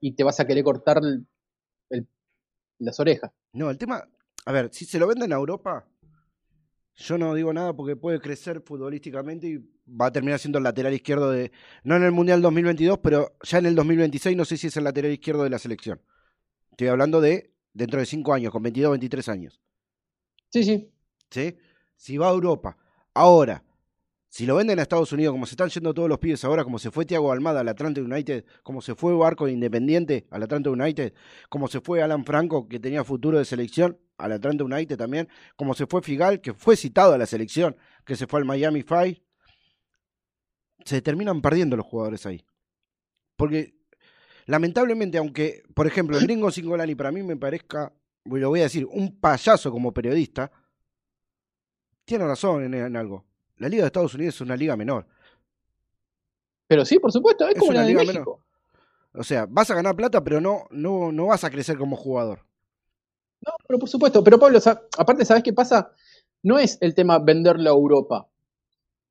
Y 0.00 0.12
te 0.12 0.24
vas 0.24 0.40
a 0.40 0.46
querer 0.46 0.64
cortar 0.64 0.98
el- 1.02 1.26
el- 1.90 2.06
las 2.78 2.98
orejas. 3.00 3.30
No, 3.52 3.70
el 3.70 3.78
tema, 3.78 4.02
a 4.46 4.52
ver, 4.52 4.70
si 4.72 4.84
se 4.84 4.98
lo 4.98 5.06
venden 5.06 5.32
a 5.32 5.36
Europa, 5.36 5.86
yo 6.96 7.18
no 7.18 7.34
digo 7.34 7.52
nada 7.52 7.74
porque 7.74 7.96
puede 7.96 8.20
crecer 8.20 8.60
futbolísticamente 8.62 9.46
y 9.48 9.56
va 9.88 10.06
a 10.06 10.12
terminar 10.12 10.38
siendo 10.38 10.58
el 10.58 10.64
lateral 10.64 10.92
izquierdo 10.94 11.30
de, 11.30 11.50
no 11.82 11.96
en 11.96 12.02
el 12.04 12.12
Mundial 12.12 12.42
2022, 12.42 12.98
pero 12.98 13.32
ya 13.42 13.58
en 13.58 13.66
el 13.66 13.74
2026 13.74 14.36
no 14.36 14.44
sé 14.44 14.56
si 14.56 14.66
es 14.68 14.76
el 14.76 14.84
lateral 14.84 15.12
izquierdo 15.12 15.42
de 15.44 15.50
la 15.50 15.58
selección. 15.58 16.00
Estoy 16.70 16.88
hablando 16.88 17.20
de 17.20 17.52
dentro 17.72 18.00
de 18.00 18.06
5 18.06 18.32
años, 18.32 18.52
con 18.52 18.62
22, 18.62 18.92
23 18.92 19.28
años. 19.28 19.60
Sí, 20.48 20.64
sí. 20.64 20.92
¿Sí? 21.30 21.56
Si 21.96 22.16
va 22.16 22.28
a 22.28 22.32
Europa. 22.32 22.76
Ahora, 23.14 23.62
si 24.28 24.46
lo 24.46 24.54
venden 24.54 24.78
a 24.78 24.82
Estados 24.82 25.12
Unidos, 25.12 25.32
como 25.32 25.44
se 25.44 25.54
están 25.54 25.68
yendo 25.70 25.92
todos 25.92 26.08
los 26.08 26.18
pibes 26.18 26.44
ahora, 26.44 26.62
como 26.62 26.78
se 26.78 26.92
fue 26.92 27.04
Thiago 27.04 27.32
Almada 27.32 27.60
al 27.60 27.68
Atlanta 27.68 28.00
United, 28.00 28.44
como 28.62 28.80
se 28.80 28.94
fue 28.94 29.12
Barco 29.12 29.46
de 29.46 29.52
Independiente 29.52 30.28
al 30.30 30.44
Atlanta 30.44 30.70
United, 30.70 31.14
como 31.48 31.66
se 31.66 31.80
fue 31.80 32.00
Alan 32.00 32.24
Franco, 32.24 32.68
que 32.68 32.78
tenía 32.78 33.02
futuro 33.02 33.38
de 33.38 33.44
selección, 33.44 33.98
al 34.18 34.32
Atlanta 34.32 34.62
United 34.62 34.96
también, 34.96 35.28
como 35.56 35.74
se 35.74 35.86
fue 35.86 36.00
Figal, 36.00 36.40
que 36.40 36.54
fue 36.54 36.76
citado 36.76 37.14
a 37.14 37.18
la 37.18 37.26
selección, 37.26 37.76
que 38.04 38.14
se 38.14 38.28
fue 38.28 38.38
al 38.38 38.44
Miami 38.44 38.82
Five, 38.82 39.20
se 40.84 41.02
terminan 41.02 41.42
perdiendo 41.42 41.76
los 41.76 41.86
jugadores 41.86 42.24
ahí. 42.24 42.44
Porque, 43.36 43.74
lamentablemente, 44.50 45.16
aunque, 45.16 45.62
por 45.74 45.86
ejemplo, 45.86 46.18
el 46.18 46.24
gringo 46.24 46.50
Singolani 46.50 46.96
para 46.96 47.12
mí 47.12 47.22
me 47.22 47.36
parezca, 47.36 47.92
lo 48.24 48.48
voy 48.48 48.60
a 48.60 48.64
decir, 48.64 48.84
un 48.86 49.20
payaso 49.20 49.70
como 49.70 49.94
periodista, 49.94 50.50
tiene 52.04 52.26
razón 52.26 52.64
en, 52.64 52.74
en 52.74 52.96
algo. 52.96 53.24
La 53.58 53.68
Liga 53.68 53.84
de 53.84 53.86
Estados 53.86 54.14
Unidos 54.14 54.34
es 54.34 54.40
una 54.40 54.56
liga 54.56 54.76
menor. 54.76 55.06
Pero 56.66 56.84
sí, 56.84 56.98
por 56.98 57.12
supuesto, 57.12 57.46
es, 57.46 57.54
Es 57.54 57.60
como 57.60 57.70
una 57.70 57.80
la 57.80 57.86
de 57.86 57.92
liga 57.92 58.04
México. 58.04 58.42
O 59.14 59.22
sea, 59.22 59.46
vas 59.48 59.70
a 59.70 59.74
ganar 59.74 59.94
plata, 59.94 60.22
pero 60.22 60.40
no, 60.40 60.66
no, 60.70 61.12
no 61.12 61.26
vas 61.26 61.44
a 61.44 61.50
crecer 61.50 61.78
como 61.78 61.96
jugador. 61.96 62.40
No, 63.46 63.52
pero 63.66 63.78
por 63.78 63.88
supuesto. 63.88 64.24
Pero 64.24 64.38
Pablo, 64.38 64.58
aparte, 64.98 65.24
¿sabes 65.24 65.42
qué 65.44 65.52
pasa? 65.52 65.92
No 66.42 66.58
es 66.58 66.78
el 66.80 66.94
tema 66.94 67.18
venderlo 67.20 67.70
a 67.70 67.72
Europa. 67.72 68.29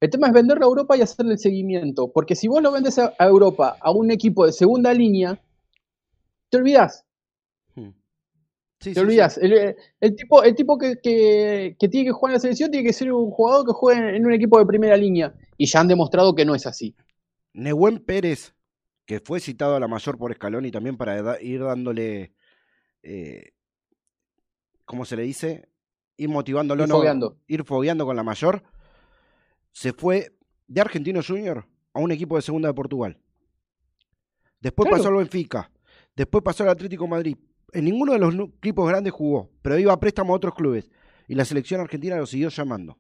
El 0.01 0.09
tema 0.09 0.27
es 0.27 0.33
venderlo 0.33 0.65
a 0.65 0.69
Europa 0.69 0.95
y 0.97 1.01
hacerle 1.01 1.33
el 1.33 1.39
seguimiento. 1.39 2.11
Porque 2.11 2.35
si 2.35 2.47
vos 2.47 2.61
lo 2.63 2.71
vendes 2.71 2.97
a, 2.99 3.13
Europa 3.19 3.75
a 3.81 3.91
un 3.91 4.11
equipo 4.11 4.45
de 4.45 4.53
segunda 4.53 4.93
línea, 4.93 5.41
te 6.49 6.57
olvidás. 6.57 7.05
Sí, 8.81 8.93
Te 8.93 9.01
olvidás. 9.01 9.37
El, 9.37 9.75
el 9.99 10.15
tipo, 10.15 10.41
el 10.41 10.55
tipo 10.55 10.77
que, 10.77 10.95
que- 11.03 11.75
que 11.77 11.89
tiene 11.89 12.05
que 12.07 12.11
jugar 12.13 12.31
en 12.31 12.35
la 12.35 12.39
selección 12.39 12.71
tiene 12.71 12.87
que 12.87 12.93
ser 12.93 13.11
un 13.11 13.29
jugador 13.29 13.65
que 13.65 13.73
juegue 13.73 14.15
en 14.15 14.25
un 14.25 14.31
equipo 14.31 14.57
de 14.57 14.65
primera 14.65 14.95
línea. 14.95 15.33
Y 15.57 15.65
ya 15.65 15.81
han 15.81 15.89
demostrado 15.89 16.33
que 16.33 16.45
no 16.45 16.55
es 16.55 16.65
así. 16.65 16.95
Nehuen 17.51 17.99
Pérez, 17.99 18.53
que 19.05 19.19
fue 19.19 19.41
citado 19.41 19.75
a 19.75 19.81
la 19.81 19.89
mayor 19.89 20.17
por 20.17 20.31
escalón 20.31 20.65
y 20.65 20.71
también 20.71 20.95
para 20.95 21.21
da- 21.21 21.41
ir 21.41 21.61
dándole, 21.61 22.31
eh, 23.03 23.49
¿cómo 24.85 25.03
se 25.03 25.17
le 25.17 25.23
dice? 25.23 25.67
Ir 26.15 26.29
motivándolo, 26.29 26.83
Ir 26.83 26.89
no, 26.89 26.95
ir 27.47 27.63
fogueando 27.65 28.05
con 28.05 28.15
la 28.15 28.23
mayor. 28.23 28.63
Se 29.72 29.93
fue 29.93 30.32
de 30.67 30.82
Argentino 30.82 31.22
Junior 31.26 31.65
a 31.93 31.99
un 31.99 32.11
equipo 32.11 32.36
de 32.36 32.41
segunda 32.41 32.67
de 32.70 32.74
Portugal. 32.74 33.17
Después 34.61 34.88
Claro. 34.89 35.03
pasó 35.03 35.09
al 35.09 35.17
Benfica. 35.20 35.72
Después 36.15 36.43
pasó 36.43 36.63
al 36.63 36.70
Atlético 36.70 37.05
de 37.05 37.09
Madrid. 37.09 37.38
En 37.72 37.86
ninguno 37.86 38.13
de 38.13 38.20
los 38.20 38.34
equipos 38.57 38.88
grandes 38.89 39.13
jugó, 39.13 39.49
pero 39.61 39.78
iba 39.78 39.93
a 39.93 39.99
préstamo 39.99 40.34
a 40.34 40.38
otros 40.38 40.53
clubes. 40.55 40.89
Y 41.28 41.36
la 41.36 41.45
selección 41.45 41.80
argentina 41.82 42.17
lo 42.17 42.26
siguió 42.26 42.49
llamando. 42.49 42.97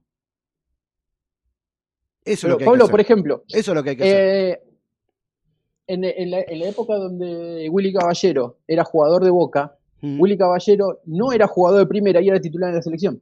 Eso 2.23 2.47
es 2.47 2.51
lo 2.51 2.57
que 2.57 2.63
hay 2.63 2.67
Pablo, 2.69 2.85
que 2.85 2.91
por 2.91 2.99
hacer. 2.99 3.11
ejemplo, 3.11 3.43
Eso 3.49 3.71
es 3.71 3.75
lo 3.75 3.83
que 3.83 3.89
hay 3.91 3.95
que 3.97 4.03
hacer. 4.03 4.17
Eh, 4.53 4.63
en, 5.87 6.03
en 6.03 6.31
la, 6.31 6.41
en 6.41 6.59
la 6.59 6.69
época 6.69 6.95
donde 6.95 7.67
Willy 7.71 7.91
Caballero 7.93 8.59
era 8.67 8.83
jugador 8.83 9.23
de 9.23 9.31
Boca, 9.31 9.75
Mm. 10.01 10.17
Willy 10.17 10.37
Caballero 10.37 11.01
no 11.07 11.33
era 11.33 11.45
jugador 11.45 11.79
de 11.81 11.85
primera 11.85 12.21
y 12.21 12.29
era 12.29 12.39
titular 12.39 12.69
en 12.69 12.77
la 12.77 12.81
selección. 12.81 13.21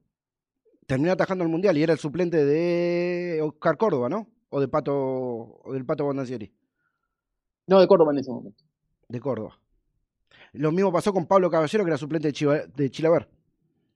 Terminó 0.88 1.12
atajando 1.12 1.44
al 1.44 1.50
mundial 1.52 1.78
y 1.78 1.84
era 1.84 1.94
el 1.94 2.00
suplente 2.00 2.44
de 2.44 3.40
Oscar 3.44 3.78
Córdoba, 3.78 4.10
¿no? 4.10 4.28
O 4.50 4.60
de 4.60 4.68
Pato 4.68 4.96
o 4.96 5.74
del 5.74 5.86
Pato 5.86 6.06
Bondancieri, 6.06 6.52
No 7.68 7.80
de 7.80 7.88
Córdoba 7.88 8.14
en 8.14 8.20
ese 8.20 8.32
momento. 8.32 8.64
de 9.08 9.20
Córdoba. 9.20 9.60
Lo 10.54 10.72
mismo 10.72 10.92
pasó 10.92 11.14
con 11.14 11.28
Pablo 11.28 11.52
Caballero, 11.52 11.84
que 11.84 11.90
era 11.90 11.98
suplente 11.98 12.30
de, 12.30 12.34
Chiva- 12.34 12.66
de 12.66 12.90
Chilaver. 12.90 13.28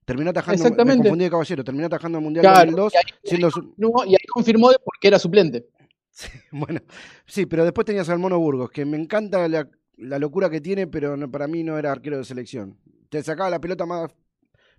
Terminó 0.04 0.30
atajando, 0.30 0.58
me 0.62 0.68
Exactamente. 0.68 1.02
confundí 1.04 1.24
de 1.24 1.30
Caballero, 1.30 1.64
terminó 1.64 1.86
atajando 1.86 2.18
al 2.18 2.24
mundial 2.24 2.42
Claro, 2.42 2.70
2002, 2.72 2.92
y 2.92 2.96
ahí, 2.96 3.02
siendo 3.24 3.50
su- 3.50 3.74
no, 3.78 3.90
y 4.04 4.10
ahí 4.14 4.26
confirmó 4.30 4.70
de 4.70 4.78
por 4.78 4.94
qué 5.00 5.08
era 5.08 5.18
suplente. 5.18 5.66
bueno, 6.52 6.80
sí, 7.24 7.46
pero 7.46 7.64
después 7.64 7.86
tenías 7.86 8.08
al 8.10 8.18
Mono 8.18 8.38
Burgos, 8.38 8.70
que 8.70 8.84
me 8.84 8.98
encanta 8.98 9.48
la, 9.48 9.68
la 9.96 10.18
locura 10.18 10.50
que 10.50 10.60
tiene, 10.60 10.86
pero 10.86 11.16
no- 11.16 11.30
para 11.30 11.46
mí 11.48 11.62
no 11.62 11.78
era 11.78 11.90
arquero 11.92 12.18
de 12.18 12.24
selección. 12.24 12.76
Te 13.08 13.22
sacaba 13.22 13.48
la 13.48 13.60
pelota 13.60 13.86
más, 13.86 14.10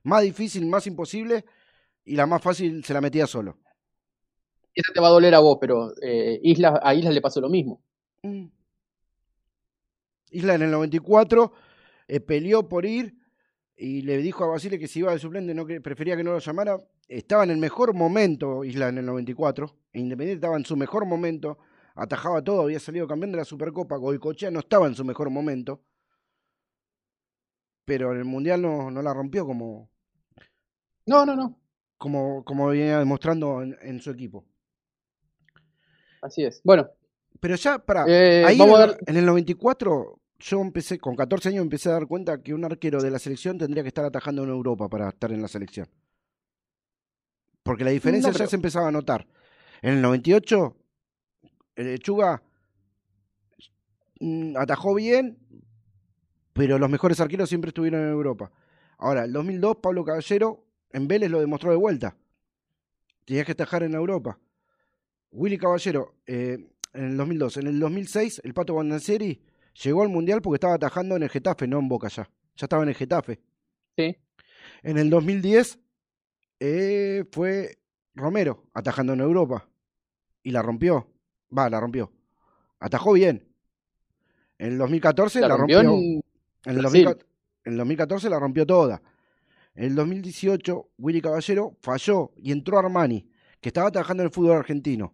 más 0.03 0.22
difícil, 0.22 0.66
más 0.68 0.86
imposible, 0.86 1.45
y 2.05 2.15
la 2.15 2.25
más 2.25 2.41
fácil 2.41 2.83
se 2.83 2.93
la 2.93 3.01
metía 3.01 3.27
solo. 3.27 3.57
Esa 4.73 4.91
te 4.93 4.99
va 4.99 5.07
a 5.07 5.11
doler 5.11 5.35
a 5.35 5.39
vos, 5.39 5.57
pero 5.61 5.93
eh, 6.01 6.39
Isla, 6.43 6.79
a 6.81 6.95
Isla 6.95 7.11
le 7.11 7.21
pasó 7.21 7.39
lo 7.39 7.49
mismo. 7.49 7.81
Mm. 8.23 8.45
Isla 10.31 10.55
en 10.55 10.63
el 10.63 10.71
94 10.71 11.53
eh, 12.07 12.19
peleó 12.19 12.67
por 12.67 12.85
ir 12.85 13.15
y 13.75 14.01
le 14.01 14.17
dijo 14.17 14.43
a 14.43 14.47
Basile 14.47 14.79
que 14.79 14.87
si 14.87 14.99
iba 14.99 15.11
de 15.11 15.19
suplente 15.19 15.53
no 15.53 15.65
que 15.65 15.81
prefería 15.81 16.15
que 16.15 16.23
no 16.23 16.31
lo 16.31 16.39
llamara. 16.39 16.77
Estaba 17.07 17.43
en 17.43 17.51
el 17.51 17.57
mejor 17.57 17.93
momento 17.93 18.63
Isla 18.63 18.89
en 18.89 18.97
el 18.97 19.05
94. 19.05 19.75
e 19.91 19.99
Independiente 19.99 20.39
estaba 20.39 20.57
en 20.57 20.65
su 20.65 20.75
mejor 20.75 21.05
momento. 21.05 21.59
Atajaba 21.95 22.43
todo, 22.43 22.61
había 22.61 22.79
salido 22.79 23.07
campeón 23.07 23.31
de 23.31 23.37
la 23.37 23.45
Supercopa. 23.45 23.97
Goicochea 23.97 24.49
no 24.49 24.59
estaba 24.59 24.87
en 24.87 24.95
su 24.95 25.05
mejor 25.05 25.29
momento. 25.29 25.83
Pero 27.85 28.11
en 28.13 28.19
el 28.19 28.25
Mundial 28.25 28.61
no, 28.61 28.89
no 28.89 29.01
la 29.01 29.13
rompió 29.13 29.45
como, 29.45 29.89
No, 31.05 31.25
no, 31.25 31.35
no. 31.35 31.62
Como, 32.03 32.43
como 32.43 32.67
venía 32.67 32.99
demostrando 32.99 33.61
en, 33.61 33.77
en 33.81 34.01
su 34.01 34.11
equipo. 34.11 34.43
Así 36.21 36.43
es. 36.43 36.59
Bueno, 36.65 36.89
Pero 37.39 37.55
ya, 37.55 37.79
para 37.79 38.03
eh, 38.09 38.43
Ahí 38.45 38.57
vamos 38.57 38.75
en, 38.75 38.81
a 38.81 38.83
el- 38.85 38.91
dar. 38.91 38.99
en 39.07 39.17
el 39.17 39.25
94, 39.25 40.19
yo 40.39 40.59
empecé, 40.61 40.99
con 40.99 41.15
14 41.15 41.47
años 41.47 41.61
empecé 41.61 41.87
a 41.87 41.93
dar 41.93 42.05
cuenta 42.07 42.41
que 42.43 42.53
un 42.53 42.65
arquero 42.65 43.01
de 43.01 43.09
la 43.09 43.19
selección 43.19 43.57
tendría 43.57 43.83
que 43.83 43.87
estar 43.87 44.03
atajando 44.03 44.43
en 44.43 44.49
Europa 44.49 44.89
para 44.89 45.07
estar 45.07 45.31
en 45.31 45.41
la 45.41 45.47
selección. 45.47 45.87
Porque 47.63 47.85
la 47.85 47.91
diferencia 47.91 48.27
No, 48.29 48.33
pero- 48.33 48.43
ya 48.45 48.49
se 48.49 48.55
empezaba 48.57 48.89
a 48.89 48.91
notar. 48.91 49.25
En 49.81 49.93
el 49.93 50.01
98, 50.01 50.75
el 51.77 51.85
Lechuga 51.85 52.43
mm, 54.19 54.57
atajó 54.57 54.93
bien, 54.95 55.37
pero 56.51 56.77
los 56.77 56.89
mejores 56.89 57.21
arqueros 57.21 57.47
siempre 57.47 57.69
estuvieron 57.69 58.01
en 58.01 58.09
Europa. 58.09 58.51
Ahora, 58.97 59.23
el 59.23 59.31
2002, 59.31 59.77
Pablo 59.77 60.03
Caballero 60.03 60.65
en 60.93 61.07
Vélez 61.07 61.29
lo 61.29 61.39
demostró 61.39 61.71
de 61.71 61.77
vuelta. 61.77 62.15
Tenías 63.25 63.45
que 63.45 63.51
atajar 63.53 63.83
en 63.83 63.93
Europa. 63.93 64.39
Willy 65.31 65.57
Caballero, 65.57 66.15
eh, 66.27 66.57
en 66.93 67.03
el 67.03 67.17
2002. 67.17 67.57
En 67.57 67.67
el 67.67 67.79
2006, 67.79 68.41
el 68.43 68.53
Pato 68.53 68.73
Bonancieri 68.73 69.41
llegó 69.83 70.03
al 70.03 70.09
Mundial 70.09 70.41
porque 70.41 70.57
estaba 70.57 70.75
atajando 70.75 71.15
en 71.15 71.23
el 71.23 71.29
Getafe, 71.29 71.67
no 71.67 71.79
en 71.79 71.89
Boca 71.89 72.07
ya. 72.09 72.23
Ya 72.55 72.65
estaba 72.65 72.83
en 72.83 72.89
el 72.89 72.95
Getafe. 72.95 73.41
Sí. 73.97 74.15
En 74.83 74.97
el 74.97 75.09
2010 75.09 75.79
eh, 76.59 77.25
fue 77.31 77.77
Romero 78.13 78.65
atajando 78.73 79.13
en 79.13 79.21
Europa. 79.21 79.67
Y 80.43 80.51
la 80.51 80.61
rompió. 80.61 81.07
Va, 81.57 81.69
la 81.69 81.79
rompió. 81.79 82.11
Atajó 82.79 83.13
bien. 83.13 83.47
En 84.59 84.73
el 84.73 84.77
2014 84.77 85.41
la, 85.41 85.47
La 85.47 85.57
rompió. 85.57 85.81
rompió 85.81 85.97
en 85.97 86.23
En 86.65 86.75
el, 86.75 86.81
Brasil. 86.81 87.03
2014, 87.05 87.27
en 87.65 87.71
el 87.73 87.77
2014 87.77 88.29
la 88.29 88.39
rompió 88.39 88.65
toda. 88.65 89.01
En 89.76 89.86
el 89.86 89.95
2018, 89.95 90.89
Willy 90.97 91.21
Caballero 91.21 91.76
falló 91.82 92.32
y 92.38 92.51
entró 92.51 92.78
Armani, 92.78 93.28
que 93.59 93.69
estaba 93.69 93.91
trabajando 93.91 94.21
en 94.24 94.28
el 94.28 94.34
fútbol 94.34 94.57
argentino. 94.57 95.13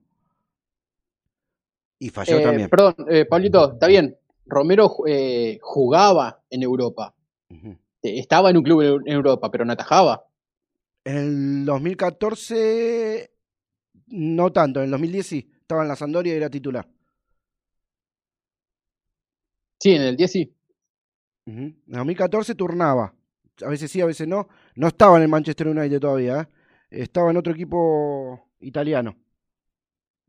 Y 1.97 2.09
falló 2.09 2.39
Eh, 2.39 2.43
también. 2.43 2.69
Perdón, 2.69 2.95
eh, 3.09 3.25
Pablito, 3.25 3.73
está 3.73 3.87
bien. 3.87 4.17
Romero 4.45 4.89
eh, 5.07 5.59
jugaba 5.61 6.41
en 6.49 6.63
Europa. 6.63 7.13
Eh, 7.49 7.77
Estaba 8.01 8.49
en 8.49 8.57
un 8.57 8.63
club 8.63 8.81
en 8.81 9.07
Europa, 9.13 9.51
pero 9.51 9.65
no 9.65 9.73
atajaba. 9.73 10.25
En 11.03 11.17
el 11.17 11.65
2014, 11.65 13.31
no 14.07 14.51
tanto. 14.51 14.79
En 14.79 14.85
el 14.85 14.91
2010 14.91 15.25
sí. 15.27 15.51
Estaba 15.61 15.83
en 15.83 15.87
la 15.89 15.95
Sampdoria 15.95 16.33
y 16.33 16.37
era 16.37 16.49
titular. 16.49 16.87
Sí, 19.79 19.91
en 19.91 20.01
el 20.01 20.17
10 20.17 20.31
sí. 20.31 20.53
En 21.45 21.81
el 21.87 21.93
2014 21.97 22.55
turnaba. 22.55 23.13
A 23.65 23.69
veces 23.69 23.91
sí, 23.91 24.01
a 24.01 24.05
veces 24.05 24.27
no. 24.27 24.47
No 24.75 24.87
estaba 24.87 25.17
en 25.17 25.23
el 25.23 25.29
Manchester 25.29 25.67
United 25.67 25.99
todavía. 25.99 26.41
¿eh? 26.41 26.47
Estaba 26.89 27.31
en 27.31 27.37
otro 27.37 27.53
equipo 27.53 28.49
italiano. 28.59 29.15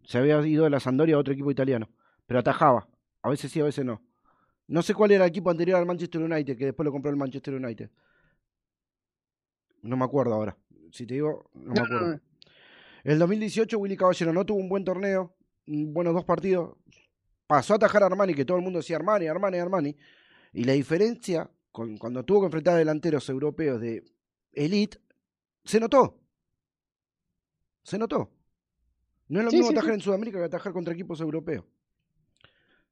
Se 0.05 0.19
había 0.19 0.45
ido 0.47 0.65
de 0.65 0.71
la 0.71 0.81
Sampdoria 0.81 1.17
a 1.17 1.19
otro 1.19 1.33
equipo 1.33 1.51
italiano. 1.51 1.89
Pero 2.27 2.41
atajaba. 2.41 2.89
A 3.23 3.31
veces 3.31 3.51
sí, 3.53 3.61
a 3.61 3.65
veces 3.65 3.85
no. 3.85 4.03
No 4.67 4.83
sé 4.83 4.95
cuál 4.95 5.11
era 5.11 5.25
el 5.25 5.31
equipo 5.31 5.51
anterior 5.51 5.79
al 5.79 5.87
Manchester 5.87 6.23
United, 6.23 6.57
que 6.57 6.67
después 6.67 6.85
lo 6.85 6.93
compró 6.93 7.11
el 7.11 7.17
Manchester 7.17 7.55
United. 7.55 7.91
No 9.83 9.97
me 9.97 10.05
acuerdo 10.05 10.35
ahora. 10.35 10.57
Si 10.93 11.07
te 11.07 11.15
digo, 11.15 11.51
no 11.55 11.73
me 11.73 11.81
acuerdo. 11.81 12.21
El 13.03 13.19
2018 13.19 13.79
Willy 13.79 13.97
Caballero 13.97 14.33
no 14.33 14.45
tuvo 14.45 14.59
un 14.59 14.69
buen 14.69 14.85
torneo, 14.85 15.35
buenos 15.67 16.15
dos 16.15 16.25
partidos. 16.25 16.77
Pasó 17.47 17.73
a 17.73 17.77
atajar 17.77 18.03
a 18.03 18.07
Armani, 18.07 18.35
que 18.35 18.45
todo 18.45 18.59
el 18.59 18.63
mundo 18.63 18.79
decía 18.79 18.97
Armani, 18.97 19.27
Armani, 19.27 19.59
Armani. 19.59 19.97
Y 20.53 20.65
la 20.65 20.73
diferencia 20.75 21.51
con 21.73 21.97
cuando 21.99 22.25
tuvo 22.25 22.41
que 22.41 22.47
enfrentar 22.47 22.75
a 22.75 22.79
delanteros 22.79 23.29
europeos 23.29 23.81
de 23.81 24.05
elite, 24.53 24.99
se 25.65 25.81
notó. 25.81 26.19
Se 27.83 27.99
notó. 27.99 28.31
No 29.29 29.39
es 29.41 29.45
lo 29.45 29.51
Sí, 29.51 29.57
mismo 29.57 29.71
sí, 29.71 29.75
atajar 29.75 29.91
sí. 29.91 29.95
en 29.95 30.01
Sudamérica 30.01 30.39
que 30.39 30.45
atajar 30.45 30.73
contra 30.73 30.93
equipos 30.95 31.21
europeos. 31.21 31.65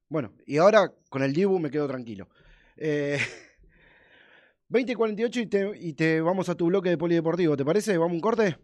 Bueno, 0.07 0.33
y 0.45 0.57
ahora 0.57 0.91
con 1.09 1.21
el 1.21 1.33
Dibu 1.33 1.59
me 1.59 1.69
quedo 1.69 1.87
tranquilo. 1.87 2.29
Eh, 2.77 3.19
20 4.69 4.91
y 4.91 4.95
48 4.95 5.39
y 5.41 5.47
te, 5.47 5.71
y 5.79 5.93
te 5.93 6.21
vamos 6.21 6.49
a 6.49 6.55
tu 6.55 6.67
bloque 6.67 6.89
de 6.89 6.97
polideportivo. 6.97 7.57
¿Te 7.57 7.65
parece? 7.65 7.97
¿Vamos 7.97 8.11
a 8.11 8.15
un 8.15 8.21
corte? 8.21 8.57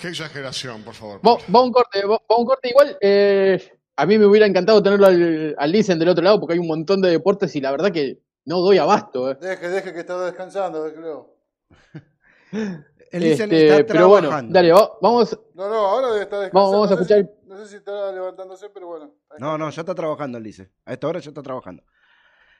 Qué 0.00 0.08
exageración, 0.08 0.82
por 0.82 0.94
favor. 0.94 1.20
Va, 1.26 1.62
un 1.62 1.72
corte, 1.72 2.04
va 2.04 2.20
un 2.36 2.44
corte 2.46 2.68
igual. 2.68 2.96
eh, 3.00 3.60
a 3.96 4.06
mí 4.06 4.18
me 4.18 4.26
hubiera 4.26 4.46
encantado 4.46 4.82
tenerlo 4.82 5.06
al, 5.06 5.54
al 5.56 5.72
Listen 5.72 5.98
del 6.00 6.08
otro 6.08 6.24
lado 6.24 6.40
porque 6.40 6.54
hay 6.54 6.58
un 6.58 6.66
montón 6.66 7.00
de 7.00 7.10
deportes 7.10 7.54
y 7.54 7.60
la 7.60 7.70
verdad 7.70 7.92
que 7.92 8.20
no 8.46 8.60
doy 8.60 8.78
abasto. 8.78 9.30
eh. 9.30 9.38
Deje, 9.40 9.68
deje 9.68 9.92
que 9.92 10.00
está 10.00 10.20
descansando, 10.24 10.84
creo. 10.94 11.34
El 13.10 13.22
Listen 13.22 13.52
Este, 13.52 13.68
está 13.80 13.86
pero 13.92 14.08
bueno, 14.08 14.28
trabajando. 14.28 14.52
dale, 14.54 14.72
va- 14.72 14.92
vamos. 15.00 15.38
No, 15.54 15.68
no, 15.68 15.74
ahora 15.74 16.08
debe 16.08 16.22
estar 16.24 16.40
descansando. 16.40 16.72
vamos 16.72 16.90
a 16.90 16.94
no, 16.94 16.96
sé 16.96 17.02
escuchar 17.14 17.24
si, 17.42 17.48
no 17.48 17.58
sé 17.58 17.68
si 17.68 17.76
estará 17.76 18.12
levantándose, 18.12 18.70
pero 18.70 18.86
bueno. 18.88 19.14
No, 19.38 19.46
está. 19.52 19.58
no, 19.58 19.70
ya 19.70 19.80
está 19.82 19.94
trabajando 19.94 20.38
el 20.38 20.44
Lice. 20.44 20.70
A 20.84 20.92
esta 20.92 21.06
hora 21.08 21.20
ya 21.20 21.30
está 21.30 21.42
trabajando. 21.42 21.82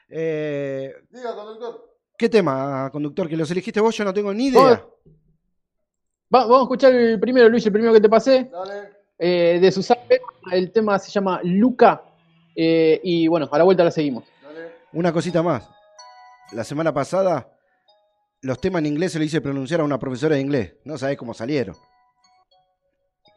Eh, 0.09 0.95
Diga, 1.11 1.35
conductor. 1.35 1.91
¿Qué 2.17 2.29
tema, 2.29 2.89
conductor? 2.93 3.29
Que 3.29 3.37
los 3.37 3.51
elegiste 3.51 3.81
vos, 3.81 3.97
yo 3.97 4.05
no 4.05 4.15
tengo 4.15 4.33
ni 4.33 4.47
idea. 4.47 4.61
va- 4.63 6.47
vamos 6.47 6.59
a 6.61 6.63
escuchar 6.63 6.95
el 6.95 7.19
primero, 7.19 7.49
Luis, 7.49 7.67
el 7.67 7.73
primero 7.73 7.93
que 7.93 8.01
te 8.01 8.09
pasé. 8.09 8.49
Dale. 8.53 8.91
eh, 9.19 9.59
de 9.61 9.73
Susana. 9.73 10.01
El 10.53 10.71
tema 10.71 10.99
se 10.99 11.11
llama 11.11 11.41
Luca. 11.43 12.03
eh, 12.57 13.01
y 13.03 13.27
bueno, 13.27 13.49
a 13.51 13.59
la 13.59 13.65
vuelta 13.65 13.83
la 13.83 13.91
seguimos. 13.91 14.23
Una 14.95 15.13
cosita 15.13 15.43
más. 15.43 15.69
La 16.53 16.63
semana 16.63 16.95
pasada, 16.95 17.51
los 18.43 18.61
temas 18.61 18.81
en 18.81 18.87
inglés 18.87 19.13
se 19.13 19.19
le 19.19 19.25
hice 19.25 19.41
pronunciar 19.41 19.81
a 19.81 19.85
una 19.85 19.99
profesora 19.99 20.37
de 20.37 20.41
inglés. 20.41 20.77
No 20.85 20.97
sabés 20.97 21.19
cómo 21.19 21.35
salieron. 21.35 21.77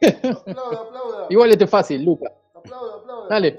Aplauda, 0.00 0.80
aplauda. 0.80 1.26
Igual 1.28 1.50
este 1.50 1.64
es 1.64 1.70
fácil, 1.70 2.04
Luca. 2.04 2.30
Aplauda, 2.54 2.98
aplauda. 2.98 3.28
Dale. 3.28 3.58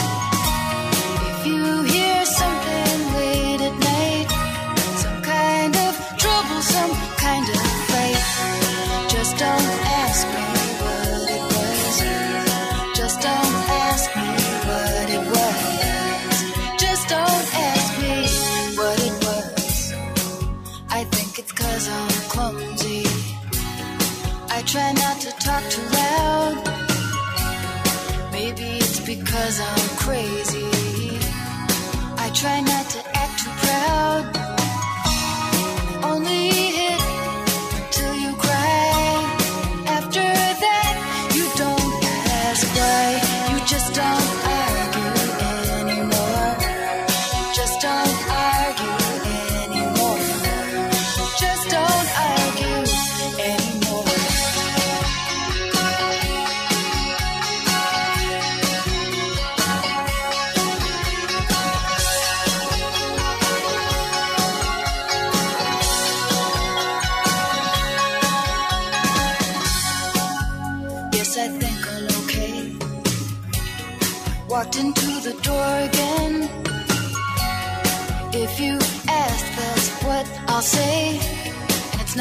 Because 29.51 29.59
I'm 29.59 29.90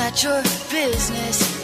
not 0.01 0.23
your 0.23 0.43
business 0.71 1.60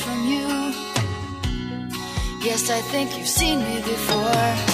from 0.00 0.24
you. 0.24 0.48
Yes, 2.42 2.70
I 2.70 2.80
think 2.80 3.16
you've 3.16 3.28
seen 3.28 3.58
me 3.58 3.76
before. 3.82 4.71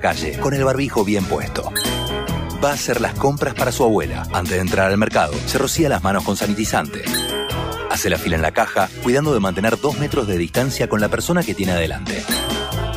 Calle 0.00 0.38
con 0.38 0.54
el 0.54 0.64
barbijo 0.64 1.04
bien 1.04 1.24
puesto. 1.24 1.72
Va 2.62 2.70
a 2.70 2.74
hacer 2.74 3.00
las 3.00 3.14
compras 3.14 3.54
para 3.54 3.72
su 3.72 3.84
abuela. 3.84 4.26
Antes 4.32 4.54
de 4.54 4.60
entrar 4.60 4.90
al 4.90 4.98
mercado, 4.98 5.32
se 5.46 5.58
rocía 5.58 5.88
las 5.88 6.02
manos 6.02 6.24
con 6.24 6.36
sanitizante. 6.36 7.04
Hace 7.90 8.10
la 8.10 8.18
fila 8.18 8.36
en 8.36 8.42
la 8.42 8.52
caja, 8.52 8.88
cuidando 9.02 9.32
de 9.32 9.40
mantener 9.40 9.80
dos 9.80 9.98
metros 9.98 10.26
de 10.26 10.38
distancia 10.38 10.88
con 10.88 11.00
la 11.00 11.08
persona 11.08 11.42
que 11.42 11.54
tiene 11.54 11.72
adelante. 11.72 12.24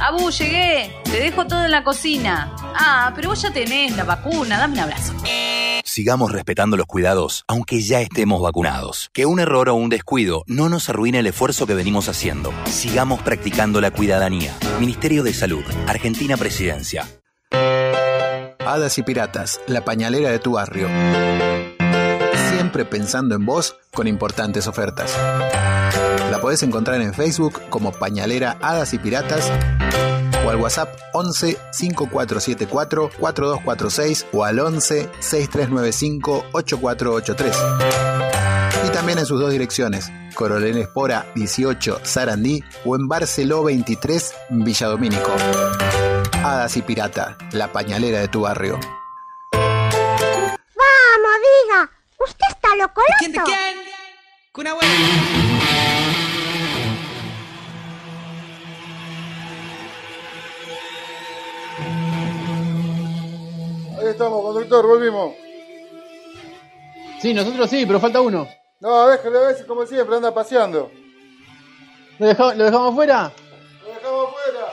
Abu, 0.02 0.30
llegué. 0.32 0.94
Te 1.06 1.20
dejo 1.20 1.48
todo 1.48 1.64
en 1.64 1.72
la 1.72 1.84
cocina. 1.84 2.52
Ah, 2.76 3.12
pero 3.16 3.30
vos 3.30 3.42
ya 3.42 3.54
tenés 3.54 3.96
la 3.96 4.04
vacuna. 4.04 4.58
Dame 4.58 4.74
un 4.74 4.80
abrazo. 4.80 5.14
Sigamos 5.94 6.32
respetando 6.32 6.76
los 6.76 6.88
cuidados, 6.88 7.46
aunque 7.48 7.80
ya 7.84 8.02
estemos 8.02 8.42
vacunados. 8.42 9.12
Que 9.14 9.28
un 9.28 9.40
error 9.40 9.70
o 9.70 9.76
un 9.76 9.90
descuido 9.90 10.44
no 10.48 10.68
nos 10.68 10.90
arruine 10.90 11.20
el 11.20 11.28
esfuerzo 11.28 11.68
que 11.68 11.76
venimos 11.76 12.10
haciendo. 12.10 12.52
Sigamos 12.66 13.22
practicando 13.22 13.80
la 13.80 13.92
cuidadanía. 13.92 14.58
Ministerio 14.80 15.22
de 15.22 15.36
Salud, 15.36 15.64
Argentina 15.86 16.36
Presidencia. 16.36 17.08
Hadas 18.66 18.98
y 18.98 19.04
Piratas, 19.04 19.62
la 19.68 19.86
pañalera 19.86 20.32
de 20.32 20.40
tu 20.40 20.54
barrio. 20.54 20.88
Siempre 22.50 22.86
pensando 22.86 23.36
en 23.36 23.46
vos 23.46 23.76
con 23.94 24.08
importantes 24.08 24.66
ofertas. 24.66 25.16
La 26.32 26.40
podés 26.42 26.64
encontrar 26.64 27.02
en 27.02 27.14
Facebook 27.14 27.62
como 27.70 27.92
Pañalera 27.92 28.58
Hadas 28.64 28.96
y 28.96 28.98
Piratas 28.98 29.52
o 30.46 30.50
al 30.50 30.58
WhatsApp 30.58 30.98
11 31.14 31.58
5474 31.72 33.12
4246 33.18 34.28
o 34.34 34.44
al 34.44 34.60
11 34.60 35.10
6395 35.20 36.46
8483. 36.54 37.58
Y 38.86 38.90
también 38.90 39.20
en 39.20 39.26
sus 39.26 39.40
dos 39.40 39.52
direcciones, 39.52 40.12
Coronel 40.36 40.78
Espora 40.78 41.26
18 41.36 42.02
Sarandí 42.04 42.64
o 42.86 42.96
en 42.96 43.08
Barceló 43.08 43.64
23 43.64 44.34
Villadomínico. 44.50 45.32
Hadas 46.44 46.76
y 46.76 46.82
Pirata, 46.82 47.38
la 47.52 47.72
pañalera 47.72 48.20
de 48.20 48.28
tu 48.28 48.42
barrio. 48.42 48.78
¡Vamos, 49.54 49.94
diga! 51.66 51.90
¿Usted 52.20 52.48
está 52.50 52.76
loco, 52.76 53.02
quién 53.20 53.32
de 53.32 53.40
quién? 53.44 53.84
Volvimos. 64.82 65.36
Sí, 67.22 67.34
nosotros 67.34 67.70
sí, 67.70 67.86
pero 67.86 68.00
falta 68.00 68.20
uno. 68.20 68.48
No, 68.80 69.08
déjalo 69.08 69.40
a 69.40 69.48
veces 69.48 69.66
como 69.66 69.86
siempre, 69.86 70.16
anda 70.16 70.34
paseando. 70.34 70.92
¿Lo 72.20 72.28
dejamos, 72.28 72.58
¿lo 72.58 72.66
dejamos 72.66 72.96
fuera? 72.96 73.32
Lo 73.86 73.94
dejamos 73.94 74.32
fuera. 74.32 74.66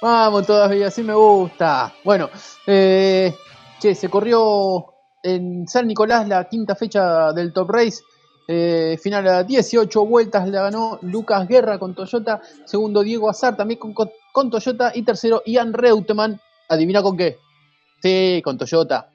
Vamos 0.00 0.46
todavía, 0.46 0.88
así 0.88 1.02
me 1.02 1.14
gusta. 1.14 1.94
Bueno, 2.04 2.30
eh, 2.66 3.34
che, 3.80 3.94
se 3.94 4.08
corrió 4.08 4.86
en 5.22 5.68
San 5.68 5.86
Nicolás 5.86 6.26
la 6.26 6.48
quinta 6.48 6.74
fecha 6.74 7.32
del 7.32 7.52
Top 7.52 7.70
Race. 7.70 8.02
Eh, 8.48 8.98
final 9.02 9.28
a 9.28 9.42
18 9.44 10.06
vueltas 10.06 10.48
la 10.48 10.62
ganó 10.62 10.98
Lucas 11.02 11.46
Guerra 11.46 11.78
con 11.78 11.94
Toyota. 11.94 12.40
Segundo 12.64 13.02
Diego 13.02 13.28
Azar 13.28 13.56
también 13.56 13.78
con, 13.78 13.92
con, 13.92 14.10
con 14.32 14.50
Toyota. 14.50 14.92
Y 14.94 15.02
tercero 15.02 15.42
Ian 15.46 15.72
Reutemann. 15.72 16.40
Adivina 16.68 17.02
con 17.02 17.16
qué. 17.16 17.38
Sí, 18.02 18.40
con 18.44 18.58
Toyota. 18.58 19.10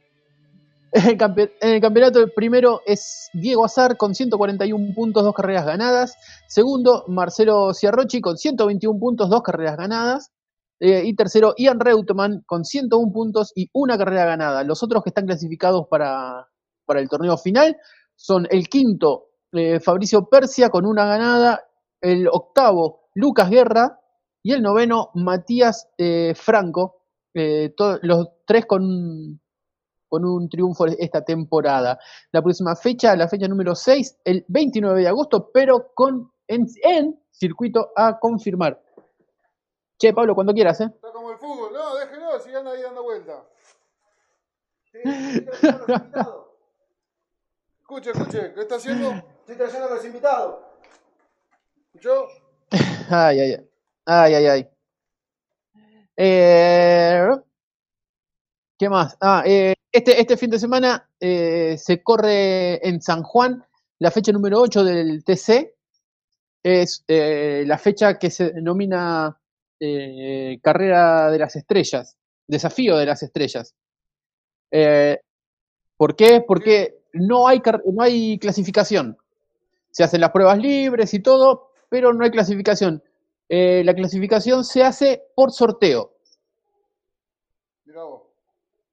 En 0.96 1.18
el, 1.62 1.82
campeonato 1.82 2.20
el 2.20 2.32
primero 2.34 2.82
es 2.86 3.30
Diego 3.34 3.66
Azar 3.66 3.98
con 3.98 4.14
141 4.14 4.94
puntos, 4.94 5.24
dos 5.24 5.34
carreras 5.34 5.66
ganadas. 5.66 6.16
Segundo, 6.48 7.06
Marcelo 7.08 7.74
Ciarrochi 7.74 8.22
con 8.22 8.38
121 8.38 9.00
puntos, 9.00 9.30
dos 9.30 9.42
carreras 9.42 9.76
ganadas. 9.76 10.32
Eh, 10.80 11.02
y 11.06 11.16
tercero, 11.16 11.56
Ian 11.58 11.80
Reutemann 11.80 12.44
con 12.46 12.64
101 12.64 13.12
puntos 13.12 13.52
y 13.56 13.70
una 13.74 13.98
carrera 13.98 14.26
ganada. 14.26 14.64
Los 14.64 14.84
otros 14.84 15.02
que 15.02 15.10
están 15.10 15.26
clasificados 15.26 15.88
para, 15.90 16.48
para 16.86 17.00
el 17.00 17.10
torneo 17.10 17.38
final 17.38 17.76
son 18.16 18.48
el 18.52 18.70
quinto, 18.70 19.30
eh, 19.52 19.80
Fabricio 19.80 20.30
Persia 20.30 20.70
con 20.70 20.86
una 20.86 21.06
ganada, 21.06 21.64
el 22.02 22.28
octavo, 22.28 23.10
Lucas 23.16 23.50
Guerra, 23.50 24.00
y 24.44 24.52
el 24.52 24.62
noveno, 24.62 25.10
Matías 25.14 25.88
eh, 25.98 26.34
Franco, 26.36 27.03
eh, 27.34 27.74
to- 27.76 28.00
los 28.04 28.30
tres 28.46 28.66
con, 28.66 29.40
con 30.08 30.26
un 30.26 30.50
triunfo 30.50 30.86
esta 30.86 31.24
temporada. 31.24 31.98
La 32.32 32.42
próxima 32.42 32.76
fecha, 32.76 33.16
la 33.16 33.28
fecha 33.28 33.48
número 33.48 33.74
6, 33.76 34.20
el 34.26 34.46
29 34.48 35.02
de 35.02 35.08
agosto, 35.08 35.50
pero 35.54 35.92
con 35.94 36.32
en, 36.48 36.68
en 36.84 37.20
circuito 37.32 37.92
a 37.96 38.20
confirmar. 38.20 38.82
Che, 39.98 40.14
Pablo, 40.14 40.36
cuando 40.36 40.54
quieras, 40.54 40.82
¿eh? 40.82 40.90
Está 40.94 41.12
como 41.12 41.32
el 41.32 41.38
fútbol. 41.38 41.72
No, 41.72 41.96
déjelo, 41.96 42.40
sigan 42.40 42.68
ahí 42.68 42.82
dando 42.82 43.04
vuelta. 43.04 43.44
Escuche, 47.82 48.12
escuche, 48.12 48.54
¿qué 48.54 48.62
está 48.62 48.76
haciendo? 48.76 49.12
Estoy 49.42 49.56
trayendo 49.58 49.88
a 49.88 49.96
los 49.96 50.06
invitados. 50.06 50.56
¿Escuchó? 51.88 52.28
Ay, 53.10 53.40
ay, 53.40 53.52
ay. 53.54 53.70
Ay, 54.06 54.34
ay, 54.36 54.46
ay. 54.48 54.70
Eh, 56.16 57.28
¿Qué 58.78 58.90
más? 58.90 59.16
Ah, 59.22 59.44
eh, 59.46 59.76
este, 59.92 60.20
este 60.20 60.36
fin 60.36 60.50
de 60.50 60.60
semana 60.60 61.08
eh, 61.20 61.78
se 61.78 62.02
corre 62.04 62.86
en 62.86 63.02
San 63.02 63.24
Juan 63.24 63.64
la 64.00 64.12
fecha 64.12 64.32
número 64.32 64.60
8 64.60 64.84
del 64.84 65.24
TC. 65.24 65.76
Es 66.64 67.04
eh, 67.08 67.64
la 67.66 67.78
fecha 67.78 68.18
que 68.18 68.30
se 68.30 68.52
denomina 68.52 69.40
Carrera 70.62 71.30
de 71.30 71.40
las 71.40 71.56
Estrellas, 71.58 72.18
Desafío 72.48 72.98
de 72.98 73.06
las 73.06 73.22
Estrellas. 73.22 73.76
¿Por 75.98 76.16
qué? 76.16 76.44
Porque 76.46 77.04
no 77.14 77.48
hay, 77.48 77.62
no 77.86 78.02
hay 78.02 78.40
clasificación. 78.40 79.18
Se 79.92 80.04
hacen 80.04 80.22
las 80.22 80.32
pruebas 80.32 80.58
libres 80.58 81.14
y 81.14 81.20
todo, 81.20 81.72
pero 81.90 82.14
no 82.14 82.24
hay 82.24 82.32
clasificación. 82.32 83.04
Eh, 83.56 83.84
la 83.86 83.94
clasificación 83.94 84.64
se 84.64 84.82
hace 84.84 85.22
por 85.36 85.52
sorteo. 85.52 86.14
Mirá 87.86 88.04
vos. 88.04 88.24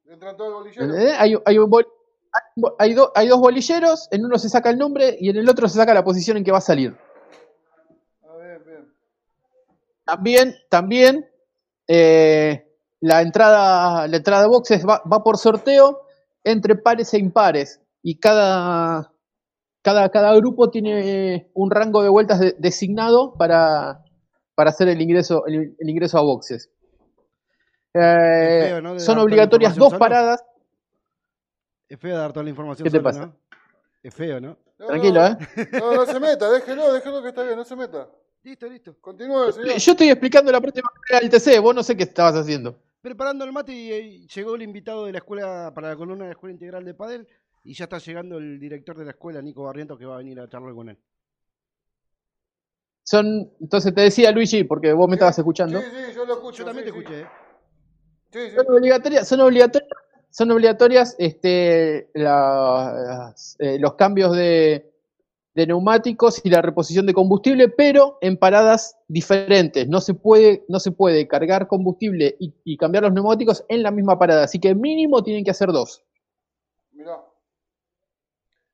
Entran 0.06 0.36
todos 0.36 0.48
el 0.50 0.54
bolillero. 0.54 0.84
¿entendés? 0.84 1.16
Hay, 1.18 1.34
hay 1.46 1.58
un 1.58 1.70
bol- 1.70 1.86
hay 2.32 2.42
un 2.56 2.60
bo- 2.62 2.76
hay 2.78 2.92
do- 2.94 3.12
hay 3.14 3.28
dos 3.28 3.40
bolilleros, 3.40 4.06
en 4.10 4.22
uno 4.26 4.38
se 4.38 4.50
saca 4.50 4.68
el 4.68 4.76
nombre 4.76 5.16
y 5.18 5.30
en 5.30 5.36
el 5.38 5.48
otro 5.48 5.66
se 5.66 5.76
saca 5.78 5.94
la 5.94 6.04
posición 6.04 6.36
en 6.36 6.44
que 6.44 6.52
va 6.52 6.58
a 6.58 6.60
salir. 6.60 6.94
Ah, 8.22 8.36
bien, 8.38 8.62
bien. 8.66 8.92
También, 10.04 10.54
también 10.68 11.30
eh, 11.88 12.66
la 13.00 13.22
entrada, 13.22 14.06
la 14.08 14.16
entrada 14.18 14.42
de 14.42 14.48
boxes 14.48 14.86
va, 14.86 15.02
va 15.10 15.22
por 15.24 15.38
sorteo 15.38 16.02
entre 16.44 16.74
pares 16.76 17.14
e 17.14 17.18
impares. 17.18 17.80
Y 18.02 18.18
cada, 18.18 19.10
cada, 19.80 20.10
cada 20.10 20.34
grupo 20.36 20.68
tiene 20.70 21.50
un 21.54 21.70
rango 21.70 22.02
de 22.02 22.10
vueltas 22.10 22.40
de- 22.40 22.54
designado 22.58 23.32
para, 23.38 24.04
para 24.54 24.70
hacer 24.70 24.88
el 24.88 25.00
ingreso, 25.00 25.46
el, 25.46 25.74
el 25.78 25.88
ingreso 25.88 26.18
a 26.18 26.22
boxes. 26.22 26.70
Eh, 27.94 28.80
son 28.98 29.18
obligatorias 29.18 29.74
dos 29.74 29.88
solo. 29.88 29.98
paradas. 29.98 30.44
Es 31.88 31.98
feo 31.98 32.16
dar 32.16 32.32
toda 32.32 32.44
la 32.44 32.50
información 32.50 32.84
¿Qué 32.84 32.90
te 32.90 32.98
solo, 32.98 33.02
pasa? 33.02 33.26
¿no? 33.26 33.36
Es 34.02 34.14
feo, 34.14 34.40
¿no? 34.40 34.56
No, 34.78 34.86
Tranquilo, 34.86 35.20
no, 35.20 35.26
¿eh? 35.26 35.68
No, 35.72 35.94
no 35.94 36.06
se 36.06 36.20
meta, 36.20 36.50
déjelo, 36.50 36.92
déjelo 36.92 37.22
que 37.22 37.28
está 37.28 37.42
bien, 37.42 37.56
no 37.56 37.64
se 37.64 37.76
meta. 37.76 38.08
Listo, 38.42 38.66
listo. 38.66 38.96
Continúe, 39.00 39.52
señor. 39.52 39.76
Yo 39.76 39.92
estoy 39.92 40.08
explicando 40.08 40.50
la 40.50 40.60
próxima 40.60 40.88
carrera 40.94 41.28
del 41.28 41.30
TC, 41.30 41.60
vos 41.60 41.74
no 41.74 41.82
sé 41.82 41.96
qué 41.96 42.04
estabas 42.04 42.34
haciendo. 42.36 42.76
Preparando 43.02 43.44
el 43.44 43.52
mate 43.52 43.72
y, 43.72 43.92
eh, 43.92 44.26
llegó 44.34 44.54
el 44.54 44.62
invitado 44.62 45.04
de 45.06 45.12
la 45.12 45.18
escuela 45.18 45.72
para 45.74 45.88
la 45.88 45.96
columna 45.96 46.24
de 46.24 46.28
la 46.28 46.32
Escuela 46.32 46.52
Integral 46.52 46.84
de 46.84 46.94
Padel 46.94 47.28
y 47.64 47.74
ya 47.74 47.84
está 47.84 47.98
llegando 47.98 48.38
el 48.38 48.58
director 48.58 48.96
de 48.96 49.04
la 49.04 49.10
escuela, 49.10 49.42
Nico 49.42 49.64
Barrientos, 49.64 49.98
que 49.98 50.06
va 50.06 50.14
a 50.14 50.18
venir 50.18 50.40
a 50.40 50.48
charlar 50.48 50.74
con 50.74 50.88
él. 50.88 50.98
Son, 53.10 53.50
entonces 53.60 53.92
te 53.92 54.02
decía 54.02 54.30
Luigi, 54.30 54.62
porque 54.62 54.92
vos 54.92 55.08
me 55.08 55.16
estabas 55.16 55.36
escuchando. 55.36 55.80
Sí, 55.80 55.86
sí, 55.90 56.14
yo 56.14 56.24
lo 56.24 56.34
escucho. 56.34 56.58
Yo 56.58 56.64
también 56.66 56.86
sí, 56.86 56.92
te 56.92 56.98
escuché. 56.98 57.20
¿eh? 57.22 57.26
Sí, 58.30 58.50
sí. 58.50 58.54
Son 58.54 58.76
obligatorias, 58.76 59.26
son 59.26 59.40
obligatorias, 59.40 59.90
son 60.30 60.50
obligatorias 60.52 61.16
este, 61.18 62.08
las, 62.14 63.56
eh, 63.58 63.80
los 63.80 63.94
cambios 63.94 64.36
de, 64.36 64.92
de 65.56 65.66
neumáticos 65.66 66.40
y 66.44 66.50
la 66.50 66.62
reposición 66.62 67.04
de 67.04 67.12
combustible, 67.12 67.68
pero 67.68 68.16
en 68.20 68.36
paradas 68.36 68.96
diferentes. 69.08 69.88
No 69.88 70.00
se 70.00 70.14
puede, 70.14 70.64
no 70.68 70.78
se 70.78 70.92
puede 70.92 71.26
cargar 71.26 71.66
combustible 71.66 72.36
y, 72.38 72.54
y 72.62 72.76
cambiar 72.76 73.02
los 73.02 73.12
neumáticos 73.12 73.64
en 73.68 73.82
la 73.82 73.90
misma 73.90 74.20
parada. 74.20 74.44
Así 74.44 74.60
que 74.60 74.72
mínimo 74.72 75.24
tienen 75.24 75.44
que 75.44 75.50
hacer 75.50 75.72
dos. 75.72 76.04
Mirá. 76.92 77.24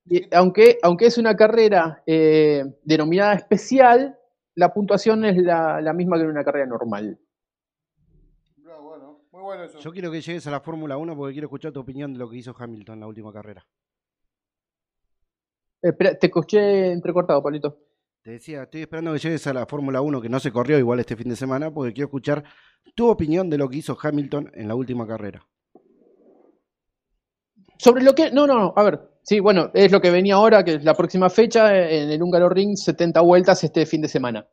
Y 0.04 0.28
aunque, 0.34 0.78
aunque 0.82 1.06
es 1.06 1.16
una 1.16 1.34
carrera 1.34 2.02
eh, 2.06 2.66
denominada 2.84 3.32
especial, 3.32 4.18
la 4.56 4.72
puntuación 4.72 5.24
es 5.24 5.36
la, 5.36 5.80
la 5.80 5.92
misma 5.92 6.16
que 6.16 6.24
en 6.24 6.30
una 6.30 6.42
carrera 6.42 6.66
normal. 6.66 7.18
Mirá, 8.56 8.78
bueno, 8.78 9.20
muy 9.30 9.42
bueno 9.42 9.64
eso. 9.64 9.78
Yo 9.78 9.92
quiero 9.92 10.10
que 10.10 10.20
llegues 10.20 10.46
a 10.46 10.50
la 10.50 10.60
Fórmula 10.60 10.96
1 10.96 11.14
porque 11.14 11.34
quiero 11.34 11.46
escuchar 11.46 11.72
tu 11.72 11.80
opinión 11.80 12.12
de 12.12 12.18
lo 12.18 12.28
que 12.28 12.38
hizo 12.38 12.54
Hamilton 12.58 12.94
en 12.94 13.00
la 13.00 13.06
última 13.06 13.32
carrera. 13.32 13.66
Espera, 15.82 16.18
te 16.18 16.26
escuché 16.26 16.90
entrecortado, 16.90 17.42
Palito. 17.42 17.78
Te 18.22 18.32
decía, 18.32 18.62
estoy 18.62 18.80
esperando 18.80 19.12
que 19.12 19.18
llegues 19.18 19.46
a 19.46 19.52
la 19.52 19.66
Fórmula 19.66 20.00
1, 20.00 20.20
que 20.22 20.28
no 20.30 20.40
se 20.40 20.50
corrió 20.50 20.78
igual 20.78 20.98
este 20.98 21.16
fin 21.16 21.28
de 21.28 21.36
semana, 21.36 21.70
porque 21.70 21.92
quiero 21.92 22.06
escuchar 22.06 22.42
tu 22.94 23.08
opinión 23.08 23.50
de 23.50 23.58
lo 23.58 23.68
que 23.68 23.76
hizo 23.76 23.96
Hamilton 24.00 24.50
en 24.54 24.68
la 24.68 24.74
última 24.74 25.06
carrera. 25.06 25.46
Sobre 27.78 28.02
lo 28.02 28.14
que. 28.14 28.30
No, 28.30 28.46
no, 28.46 28.58
no. 28.58 28.72
A 28.74 28.82
ver. 28.82 29.15
Sí, 29.26 29.40
bueno, 29.40 29.72
es 29.74 29.90
lo 29.90 30.00
que 30.00 30.12
venía 30.12 30.36
ahora, 30.36 30.64
que 30.64 30.74
es 30.74 30.84
la 30.84 30.94
próxima 30.94 31.28
fecha 31.28 31.76
eh, 31.76 32.04
en 32.04 32.12
el 32.12 32.22
Húngaro 32.22 32.48
Ring, 32.48 32.76
70 32.76 33.20
vueltas 33.22 33.64
este 33.64 33.84
fin 33.84 34.00
de 34.00 34.06
semana. 34.06 34.46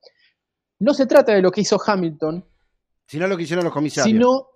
No 0.79 0.95
se 0.95 1.05
trata 1.05 1.31
de 1.31 1.43
lo 1.43 1.51
que 1.51 1.61
hizo 1.61 1.77
Hamilton, 1.79 2.43
Si 3.05 3.19
no 3.19 3.27
lo 3.27 3.37
que 3.37 3.43
hicieron 3.43 3.63
los 3.65 3.71
comisarios. 3.71 4.11
sino 4.11 4.47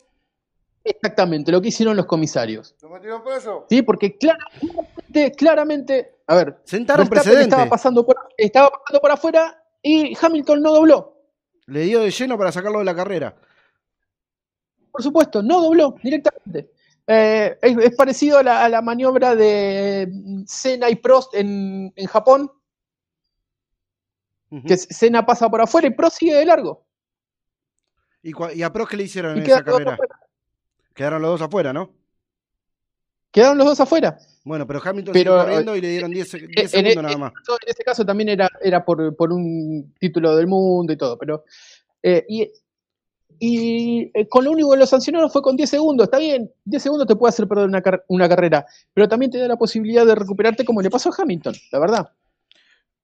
exactamente 0.84 1.52
lo 1.52 1.62
que 1.62 1.68
hicieron 1.68 1.96
los 1.96 2.08
comisarios. 2.08 2.76
¿Lo 2.82 2.90
metieron 2.90 3.24
preso? 3.24 3.68
¿Sí? 3.70 3.84
Porque 3.84 4.18
claramente, 4.18 5.32
claramente. 5.38 6.16
A 6.26 6.34
ver. 6.34 6.62
Sentaron 6.64 7.08
precedente. 7.08 7.44
Estaba 7.44 7.70
pasando, 7.70 8.04
por, 8.04 8.18
estaba 8.36 8.72
pasando 8.72 9.00
por 9.00 9.12
afuera 9.12 9.64
y 9.84 10.18
Hamilton 10.20 10.64
no 10.64 10.74
dobló. 10.74 11.22
Le 11.68 11.82
dio 11.82 12.00
de 12.00 12.10
lleno 12.10 12.40
para 12.40 12.52
sacarlo 12.52 12.80
de 12.80 12.86
la 12.86 12.96
carrera. 12.96 13.36
Por 14.92 15.04
supuesto, 15.04 15.44
no 15.44 15.62
dobló 15.62 15.94
directamente. 16.02 16.72
Eh, 17.08 17.58
es, 17.62 17.78
es 17.78 17.96
parecido 17.96 18.38
a 18.40 18.44
la, 18.44 18.66
a 18.66 18.70
la 18.70 18.82
maniobra 18.82 19.34
de 19.36 20.10
mm, 20.12 20.44
Senna 20.46 20.90
y 20.90 20.96
Prost 20.98 21.34
en, 21.36 21.92
en 21.96 22.06
Japón, 22.08 22.52
que 24.66 24.78
Senna 24.78 25.26
pasa 25.26 25.50
por 25.50 25.62
afuera 25.62 25.88
y 25.88 25.92
Prost 25.92 26.18
sigue 26.20 26.36
de 26.36 26.46
largo. 26.46 26.86
¿Y, 28.22 28.62
a 28.64 28.72
Prost 28.74 28.92
qué 28.92 28.98
le 28.98 29.04
hicieron 29.04 29.38
Y 29.38 29.40
en 29.40 29.46
esa 29.46 29.64
carrera? 29.64 29.98
Quedaron 30.94 31.22
los 31.22 31.32
dos 31.32 31.42
afuera, 31.42 31.72
¿no? 31.74 31.94
Quedaron 33.32 33.58
los 33.58 33.68
dos 33.68 33.80
afuera. 33.80 34.18
Bueno, 34.44 34.66
pero 34.66 34.82
Hamilton 34.84 35.14
Pero, 35.14 35.32
siguió 35.34 35.44
corriendo 35.46 35.76
y 35.76 35.82
le 35.82 35.90
dieron 35.90 36.12
10 36.12 36.30
se- 36.30 36.38
10 36.40 36.50
En, 36.58 36.70
segundos 36.70 36.96
en- 36.96 37.02
nada 37.04 37.18
más. 37.18 37.34
en 37.48 37.70
ese 37.70 37.84
caso 37.84 38.06
también 38.06 38.30
era, 38.30 38.50
era 38.62 38.84
por, 38.84 39.16
por 39.16 39.32
un 39.32 39.94
título 40.00 40.36
del 40.36 40.48
mundo 40.48 40.92
y 40.94 40.98
todo, 40.98 41.18
pero 41.18 41.44
eh, 42.02 42.26
y, 42.28 42.50
y, 43.40 44.12
eh, 44.14 44.28
con 44.28 44.44
lo 44.46 44.52
único 44.52 44.72
que 44.72 44.78
lo 44.78 44.86
sancionaron 44.86 45.30
fue 45.30 45.42
con 45.42 45.56
10 45.56 45.70
segundos, 45.70 46.06
está 46.06 46.18
bien, 46.20 46.52
10 46.66 46.82
segundos 46.84 47.08
te 47.08 47.16
puede 47.16 47.30
hacer 47.30 47.48
perder 47.48 47.66
una, 47.66 47.82
car- 47.82 48.04
una 48.08 48.28
carrera, 48.30 48.66
pero 48.94 49.08
también 49.08 49.32
te 49.32 49.38
da 49.38 49.48
la 49.48 49.58
posibilidad 49.58 50.06
de 50.06 50.16
recuperarte 50.16 50.64
como 50.66 50.82
le 50.82 50.90
pasó 50.90 51.10
a 51.10 51.22
Hamilton, 51.22 51.56
la 51.72 51.80
verdad. 51.80 52.10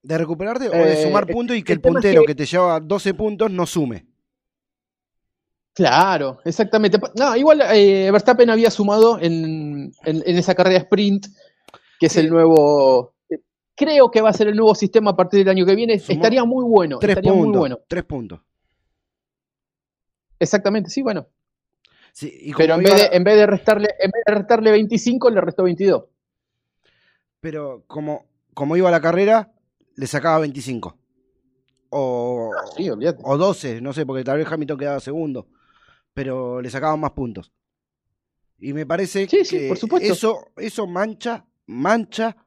¿De 0.02 0.18
recuperarte 0.18 0.68
o 0.68 0.72
de 0.72 0.94
Eh, 0.94 1.04
sumar 1.04 1.26
puntos 1.28 1.56
y 1.56 1.64
que 1.64 1.74
el 1.74 1.78
el 1.78 1.82
tema 1.82 2.00
es 2.00 2.04
puntero 2.04 2.22
que- 2.22 2.28
que 2.28 2.36
te 2.36 2.46
lleva 2.46 2.80
12 2.80 3.14
puntos 3.14 3.50
no 3.52 3.66
sume? 3.66 4.06
Claro, 5.74 6.40
exactamente. 6.46 7.00
No, 7.16 7.36
igual 7.36 7.62
eh, 7.74 8.10
Verstappen 8.12 8.50
había 8.50 8.70
sumado 8.70 9.18
en, 9.20 9.92
en- 10.06 10.24
en 10.26 10.38
esa 10.38 10.54
carrera 10.54 10.78
sprint, 10.80 11.26
que 12.00 12.06
es 12.06 12.18
el 12.18 12.30
nuevo. 12.30 13.16
Creo 13.76 14.12
que 14.12 14.22
va 14.22 14.30
a 14.30 14.34
ser 14.34 14.50
el 14.50 14.56
nuevo 14.56 14.76
sistema 14.76 15.12
a 15.12 15.16
partir 15.16 15.40
del 15.40 15.50
año 15.50 15.66
que 15.66 15.74
viene. 15.76 15.98
Sumó 15.98 16.18
Estaría 16.18 16.44
muy 16.46 16.64
bueno. 16.64 17.00
Tres 17.00 17.12
estaría 17.18 17.32
puntos. 17.32 17.48
muy 17.50 17.58
bueno. 17.58 17.80
Tres 17.88 18.04
puntos. 18.04 18.40
Exactamente, 20.44 20.90
sí, 20.90 21.02
bueno. 21.02 21.28
Sí, 22.12 22.32
y 22.42 22.54
Pero 22.54 22.76
en 22.76 22.82
iba 22.82 22.94
vez, 22.94 23.10
de, 23.10 23.18
en, 23.18 23.24
vez 23.24 23.36
de 23.38 23.48
restarle, 23.48 23.88
en 24.00 24.12
vez 24.12 24.24
de 24.26 24.34
restarle 24.36 24.72
25, 24.72 25.30
le 25.32 25.42
restó 25.42 25.64
22. 25.64 26.04
pero 27.40 27.84
como, 27.88 28.26
como 28.54 28.78
iba 28.78 28.92
la 28.92 29.02
carrera, 29.02 29.52
le 29.96 30.08
sacaba 30.08 30.40
25. 30.40 30.98
O, 31.90 32.52
Ah, 32.56 32.66
Sí, 32.78 32.90
o 32.90 33.38
12, 33.38 33.82
no 33.82 33.94
sé, 33.94 34.06
porque 34.06 34.24
tal 34.24 34.38
vez 34.38 34.48
Hamilton 34.52 34.78
quedaba 34.78 35.00
segundo. 35.00 35.48
Pero 36.14 36.62
le 36.62 36.70
sacaban 36.70 37.00
más 37.00 37.12
puntos. 37.12 37.52
Y 38.60 38.74
me 38.74 38.86
parece 38.86 39.28
Sí, 39.28 39.44
sí, 39.44 39.58
que 39.58 39.68
por 39.68 39.78
supuesto. 39.78 40.14
eso, 40.14 40.52
eso 40.58 40.88
mancha, 40.88 41.46
mancha 41.66 42.38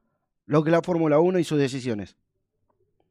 lo 0.46 0.62
que 0.62 0.70
la 0.70 0.80
Fórmula 0.82 1.18
1 1.18 1.38
y 1.40 1.44
sus 1.44 1.58
decisiones. 1.58 2.16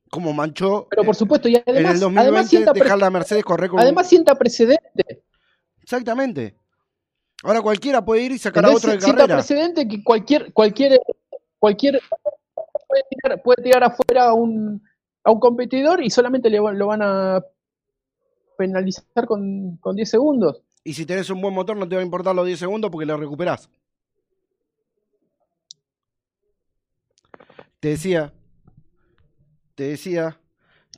Como 0.09 0.33
manchó 0.33 0.87
Pero 0.89 1.03
por 1.03 1.15
eh, 1.15 1.17
supuesto, 1.17 1.49
y 1.49 1.55
en 1.55 1.63
además, 1.65 1.93
el 1.95 1.99
2020 1.99 2.21
además, 2.21 2.49
sienta, 2.49 2.73
dejar 2.73 2.97
la 2.97 3.09
Mercedes 3.09 3.43
correr 3.43 3.69
con 3.69 3.79
además 3.79 4.07
sienta 4.07 4.35
precedente. 4.35 5.23
Exactamente. 5.81 6.55
Ahora 7.43 7.61
cualquiera 7.61 8.03
puede 8.03 8.23
ir 8.23 8.31
y 8.31 8.37
sacar 8.37 8.65
a 8.65 8.69
¿entendés? 8.69 8.83
otro 8.83 8.95
de 8.95 9.01
Sienta 9.01 9.21
carrera. 9.21 9.37
precedente 9.37 9.87
que 9.87 10.03
cualquier, 10.03 10.53
cualquier, 10.53 11.01
cualquier 11.59 12.01
puede 12.87 13.03
tirar, 13.09 13.41
puede 13.43 13.63
tirar 13.63 13.83
afuera 13.83 14.29
a 14.29 14.33
un, 14.33 14.81
a 15.23 15.31
un 15.31 15.39
competidor 15.39 16.03
y 16.03 16.09
solamente 16.09 16.49
le, 16.49 16.57
lo 16.57 16.87
van 16.87 17.01
a 17.01 17.43
penalizar 18.57 19.25
con, 19.27 19.77
con 19.77 19.95
10 19.95 20.09
segundos. 20.09 20.61
Y 20.83 20.93
si 20.93 21.05
tenés 21.05 21.29
un 21.29 21.41
buen 21.41 21.53
motor 21.53 21.75
no 21.75 21.87
te 21.87 21.95
va 21.95 22.01
a 22.01 22.05
importar 22.05 22.35
los 22.35 22.45
10 22.45 22.59
segundos 22.59 22.91
porque 22.91 23.05
lo 23.05 23.17
recuperás. 23.17 23.69
Te 27.79 27.89
decía, 27.89 28.33
te 29.75 29.83
decía 29.83 30.39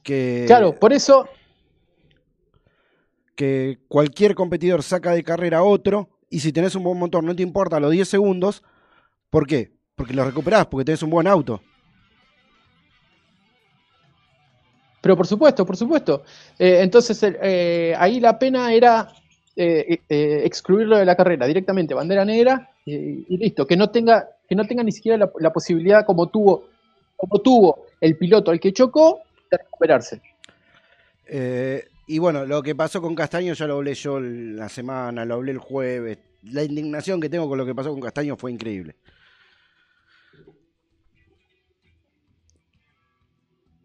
que, 0.04 0.46
Claro, 0.48 0.74
por 0.80 0.94
eso, 0.94 1.28
que 3.36 3.80
cualquier 3.88 4.36
competidor 4.36 4.84
saca 4.84 5.12
de 5.12 5.24
carrera 5.24 5.60
a 5.60 5.64
otro 5.64 6.10
y 6.30 6.40
si 6.40 6.54
tenés 6.54 6.76
un 6.76 6.84
buen 6.84 6.98
motor 6.98 7.24
no 7.24 7.36
te 7.36 7.44
importa 7.44 7.80
los 7.80 7.92
10 7.92 8.08
segundos. 8.08 8.64
¿Por 9.30 9.46
qué? 9.46 9.72
Porque 9.96 10.14
lo 10.14 10.24
recuperás, 10.24 10.68
porque 10.68 10.86
tenés 10.86 11.04
un 11.04 11.10
buen 11.10 11.28
auto. 11.28 11.62
pero 15.08 15.16
por 15.16 15.28
supuesto, 15.28 15.66
por 15.66 15.78
supuesto. 15.78 16.24
Eh, 16.60 16.80
entonces, 16.82 17.24
eh, 17.24 17.96
ahí 17.98 18.20
la 18.20 18.38
pena 18.38 18.74
era 18.74 19.08
eh, 19.56 20.02
excluirlo 20.10 20.98
de 20.98 21.06
la 21.06 21.16
carrera 21.16 21.48
directamente, 21.48 21.94
bandera 21.94 22.26
negra 22.26 22.72
y 22.86 23.38
listo, 23.38 23.66
que 23.66 23.78
no 23.78 23.90
tenga, 23.90 24.28
que 24.50 24.56
no 24.56 24.66
tenga 24.66 24.84
ni 24.84 24.92
siquiera 24.92 25.18
la, 25.18 25.32
la 25.40 25.54
posibilidad 25.54 26.06
como 26.06 26.28
tuvo, 26.28 26.66
como 27.16 27.40
tuvo 27.40 27.86
el 28.02 28.18
piloto 28.18 28.52
al 28.52 28.60
que 28.60 28.74
chocó 28.74 29.22
de 29.52 29.58
recuperarse. 29.58 30.22
Eh, 31.26 31.88
y 32.08 32.20
bueno, 32.20 32.46
lo 32.46 32.64
que 32.64 32.76
pasó 32.76 33.02
con 33.02 33.16
Castaño 33.16 33.54
ya 33.54 33.68
lo 33.68 33.76
hablé 33.76 33.94
yo 33.94 34.20
la 34.20 34.70
semana, 34.70 35.26
lo 35.26 35.36
hablé 35.36 35.52
el 35.52 35.58
jueves. 35.58 36.18
La 36.44 36.64
indignación 36.64 37.20
que 37.20 37.30
tengo 37.30 37.50
con 37.50 37.58
lo 37.58 37.66
que 37.66 37.76
pasó 37.76 37.92
con 37.92 38.00
Castaño 38.02 38.38
fue 38.38 38.52
increíble. 38.52 38.96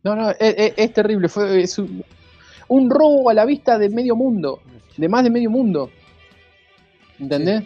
No, 0.04 0.16
no, 0.16 0.30
es, 0.30 0.36
es- 0.40 0.74
es 0.76 0.92
terrible, 0.92 1.28
fue 1.28 1.62
es 1.62 1.78
un, 1.78 2.04
un 2.68 2.90
robo 2.90 3.30
a 3.30 3.34
la 3.34 3.44
vista 3.44 3.78
de 3.78 3.88
medio 3.88 4.16
mundo, 4.16 4.60
de 4.96 5.08
más 5.08 5.24
de 5.24 5.30
medio 5.30 5.50
mundo. 5.50 5.90
¿Entendés? 7.18 7.64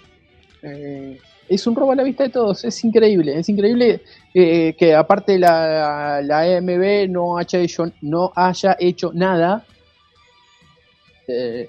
Eh, 0.62 1.18
es 1.48 1.66
un 1.66 1.74
robo 1.74 1.92
a 1.92 1.96
la 1.96 2.02
vista 2.02 2.24
de 2.24 2.30
todos, 2.30 2.64
es 2.64 2.84
increíble, 2.84 3.38
es 3.38 3.48
increíble 3.48 4.02
eh, 4.34 4.74
que 4.78 4.94
aparte 4.94 5.38
la, 5.38 6.20
la 6.22 6.40
AMB 6.40 7.08
no 7.08 7.38
haya 7.38 7.60
hecho, 7.60 7.90
no 8.00 8.32
haya 8.34 8.76
hecho 8.78 9.12
nada. 9.14 9.64
Eh, 11.28 11.68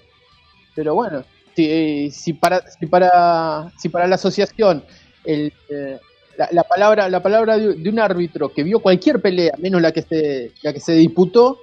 pero 0.76 0.96
bueno, 0.96 1.24
si, 1.56 2.12
si 2.12 2.34
para, 2.34 2.62
si 2.70 2.86
para 2.86 3.72
si 3.78 3.90
para 3.90 4.08
la 4.08 4.16
asociación 4.16 4.84
el, 5.24 5.52
eh, 5.70 6.00
la, 6.38 6.50
la 6.52 6.64
palabra 6.64 7.10
la 7.10 7.22
palabra 7.22 7.58
de, 7.58 7.74
de 7.74 7.90
un 7.90 8.00
árbitro 8.00 8.54
que 8.54 8.64
vio 8.64 8.80
cualquier 8.80 9.20
pelea 9.22 9.54
menos 9.58 9.82
la 9.82 9.92
que 9.92 10.04
se 10.04 10.52
la 10.62 10.74
que 10.74 10.80
se 10.80 10.94
disputó 10.94 11.60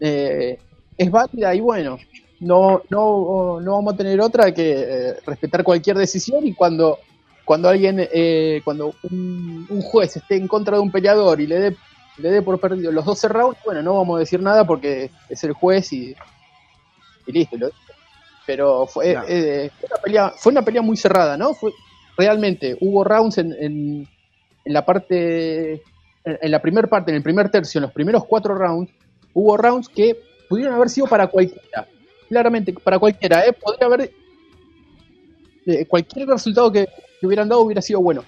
es 0.00 1.10
válida 1.10 1.54
y 1.54 1.60
bueno 1.60 1.98
no 2.40 2.82
no 2.90 3.60
no 3.60 3.72
vamos 3.72 3.94
a 3.94 3.96
tener 3.96 4.20
otra 4.20 4.52
que 4.52 5.14
respetar 5.24 5.62
cualquier 5.62 5.96
decisión 5.96 6.44
y 6.44 6.54
cuando 6.54 6.98
cuando 7.48 7.70
alguien 7.70 7.96
eh, 8.12 8.60
cuando 8.62 8.94
un, 9.04 9.66
un 9.70 9.80
juez 9.80 10.14
esté 10.14 10.36
en 10.36 10.46
contra 10.46 10.76
de 10.76 10.82
un 10.82 10.92
peleador 10.92 11.40
y 11.40 11.46
le 11.46 11.58
dé 11.58 11.76
le 12.18 12.30
dé 12.30 12.42
por 12.42 12.60
perdido 12.60 12.92
los 12.92 13.06
12 13.06 13.26
rounds 13.28 13.58
bueno 13.64 13.80
no 13.82 13.94
vamos 13.94 14.16
a 14.16 14.20
decir 14.20 14.42
nada 14.42 14.66
porque 14.66 15.10
es 15.30 15.44
el 15.44 15.54
juez 15.54 15.90
y, 15.94 16.14
y 17.26 17.32
listo 17.32 17.56
pero 18.46 18.86
fue, 18.86 19.14
No. 19.14 19.22
eh, 19.26 19.70
fue, 19.78 19.86
una 19.90 20.02
pelea, 20.02 20.32
fue 20.36 20.52
una 20.52 20.62
pelea 20.62 20.82
muy 20.82 20.96
cerrada, 20.96 21.36
¿no? 21.36 21.52
Fue, 21.54 21.70
realmente 22.16 22.76
hubo 22.80 23.04
rounds 23.04 23.36
en, 23.38 23.52
en, 23.52 24.08
en 24.64 24.72
la 24.72 24.86
parte, 24.86 25.72
en, 25.72 26.38
en 26.40 26.50
la 26.50 26.60
primera 26.60 26.88
parte, 26.88 27.10
en 27.10 27.16
el 27.18 27.22
primer 27.22 27.50
tercio, 27.50 27.78
en 27.78 27.82
los 27.82 27.92
primeros 27.92 28.24
cuatro 28.24 28.54
rounds, 28.54 28.90
hubo 29.34 29.54
rounds 29.56 29.88
que 29.90 30.16
pudieron 30.48 30.74
haber 30.74 30.88
sido 30.88 31.06
para 31.06 31.26
cualquiera, 31.26 31.86
claramente 32.28 32.72
para 32.72 32.98
cualquiera, 32.98 33.46
¿eh? 33.46 33.52
Podría 33.52 33.86
haber 33.86 34.10
eh, 35.66 35.84
cualquier 35.86 36.28
resultado 36.28 36.72
que, 36.72 36.86
que 37.20 37.26
hubieran 37.26 37.48
dado 37.48 37.62
hubiera 37.62 37.82
sido 37.82 38.00
bueno. 38.00 38.24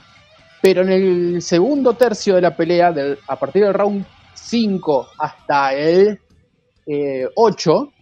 Pero 0.62 0.82
en 0.82 0.90
el 0.90 1.42
segundo 1.42 1.94
tercio 1.94 2.34
de 2.34 2.42
la 2.42 2.54
pelea, 2.56 2.92
del- 2.92 3.18
a 3.26 3.36
partir 3.36 3.64
del 3.64 3.74
round 3.74 4.04
5 4.34 5.08
hasta 5.18 5.74
el 5.74 6.20
eh, 6.86 7.26
8, 7.36 7.92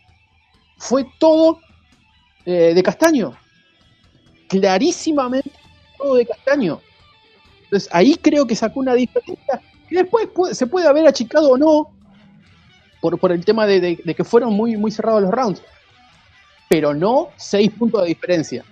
fue 0.79 1.07
todo 1.19 1.61
eh, 2.47 2.73
de 2.75 2.83
castaño. 2.83 3.37
Clarísimamente 4.49 5.51
todo 5.99 6.15
de 6.17 6.27
castaño. 6.27 6.81
Entonces 7.65 7.89
ahí 7.93 8.17
creo 8.17 8.47
que 8.47 8.57
sacó 8.57 8.81
una 8.81 8.95
diferencia 8.95 9.61
que 9.89 9.97
después 9.97 10.57
se 10.57 10.67
puede 10.67 10.87
haber 10.87 11.07
achicado 11.07 11.51
o 11.51 11.59
no 11.59 11.91
por, 13.01 13.19
por 13.19 13.31
el 13.33 13.45
tema 13.45 13.67
de, 13.67 13.81
de- 13.81 14.15
que 14.15 14.25
fueron 14.25 14.55
muy, 14.55 14.77
muy 14.77 14.91
cerrados 14.91 15.23
los 15.23 15.31
rounds. 15.31 15.63
Pero 16.69 16.95
no 16.95 17.29
6 17.37 17.71
puntos 17.79 18.03
de 18.03 18.09
diferencia. 18.09 18.65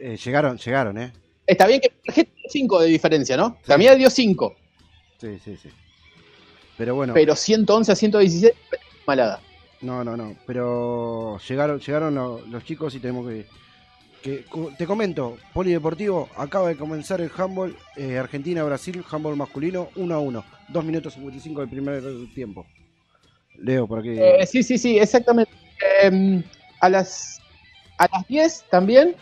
Eh, 0.00 0.16
llegaron, 0.22 0.56
llegaron, 0.58 0.98
¿eh? 0.98 1.12
Está 1.46 1.66
bien 1.66 1.80
que 1.80 1.92
dio 2.14 2.24
5 2.48 2.80
de 2.80 2.88
diferencia, 2.88 3.36
¿no? 3.36 3.58
También 3.66 3.96
dio 3.98 4.08
5, 4.10 4.54
Sí, 5.20 5.38
sí, 5.44 5.56
sí. 5.56 5.68
Pero 6.76 6.94
bueno. 6.94 7.14
pero 7.14 7.36
111 7.36 7.92
a 7.92 7.94
116, 7.94 8.52
malada. 9.06 9.40
No, 9.80 10.02
no, 10.02 10.16
no. 10.16 10.34
Pero 10.46 11.38
llegaron, 11.48 11.78
llegaron 11.80 12.14
lo- 12.14 12.40
los 12.46 12.64
chicos 12.64 12.94
y 12.94 13.00
tenemos 13.00 13.28
que, 13.28 13.46
que- 14.22 14.44
Te 14.78 14.86
comento, 14.86 15.36
Polideportivo, 15.52 16.28
acaba 16.36 16.68
de 16.68 16.76
comenzar 16.76 17.20
el 17.20 17.30
handball 17.36 17.76
eh, 17.96 18.18
Argentina-Brasil, 18.18 19.04
handball 19.10 19.36
masculino, 19.36 19.90
1 19.96 20.14
a 20.14 20.18
1. 20.18 20.44
2 20.68 20.84
minutos 20.84 21.12
55 21.14 21.60
del 21.60 21.68
primer 21.70 22.02
tiempo. 22.34 22.66
Leo, 23.58 23.86
para 23.86 24.02
que. 24.02 24.40
Eh, 24.40 24.46
sí, 24.46 24.62
sí, 24.62 24.78
sí, 24.78 24.98
exactamente. 24.98 25.52
Eh, 26.02 26.42
a, 26.80 26.88
las, 26.88 27.40
a 27.98 28.08
las 28.10 28.26
10 28.26 28.64
también 28.70 29.14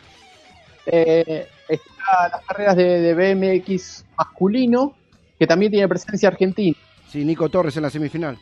eh, 0.87 1.49
están 1.69 2.31
las 2.33 2.45
carreras 2.47 2.77
de, 2.77 3.01
de 3.01 3.15
BMX 3.35 4.05
masculino, 4.17 4.95
que 5.39 5.47
también 5.47 5.71
tiene 5.73 5.89
presencia 5.89 6.29
argentina. 6.29 6.77
Sí, 7.11 7.25
Nico 7.25 7.49
Torres 7.49 7.77
en 7.77 7.83
la 7.83 7.91
semifinal. 7.91 8.39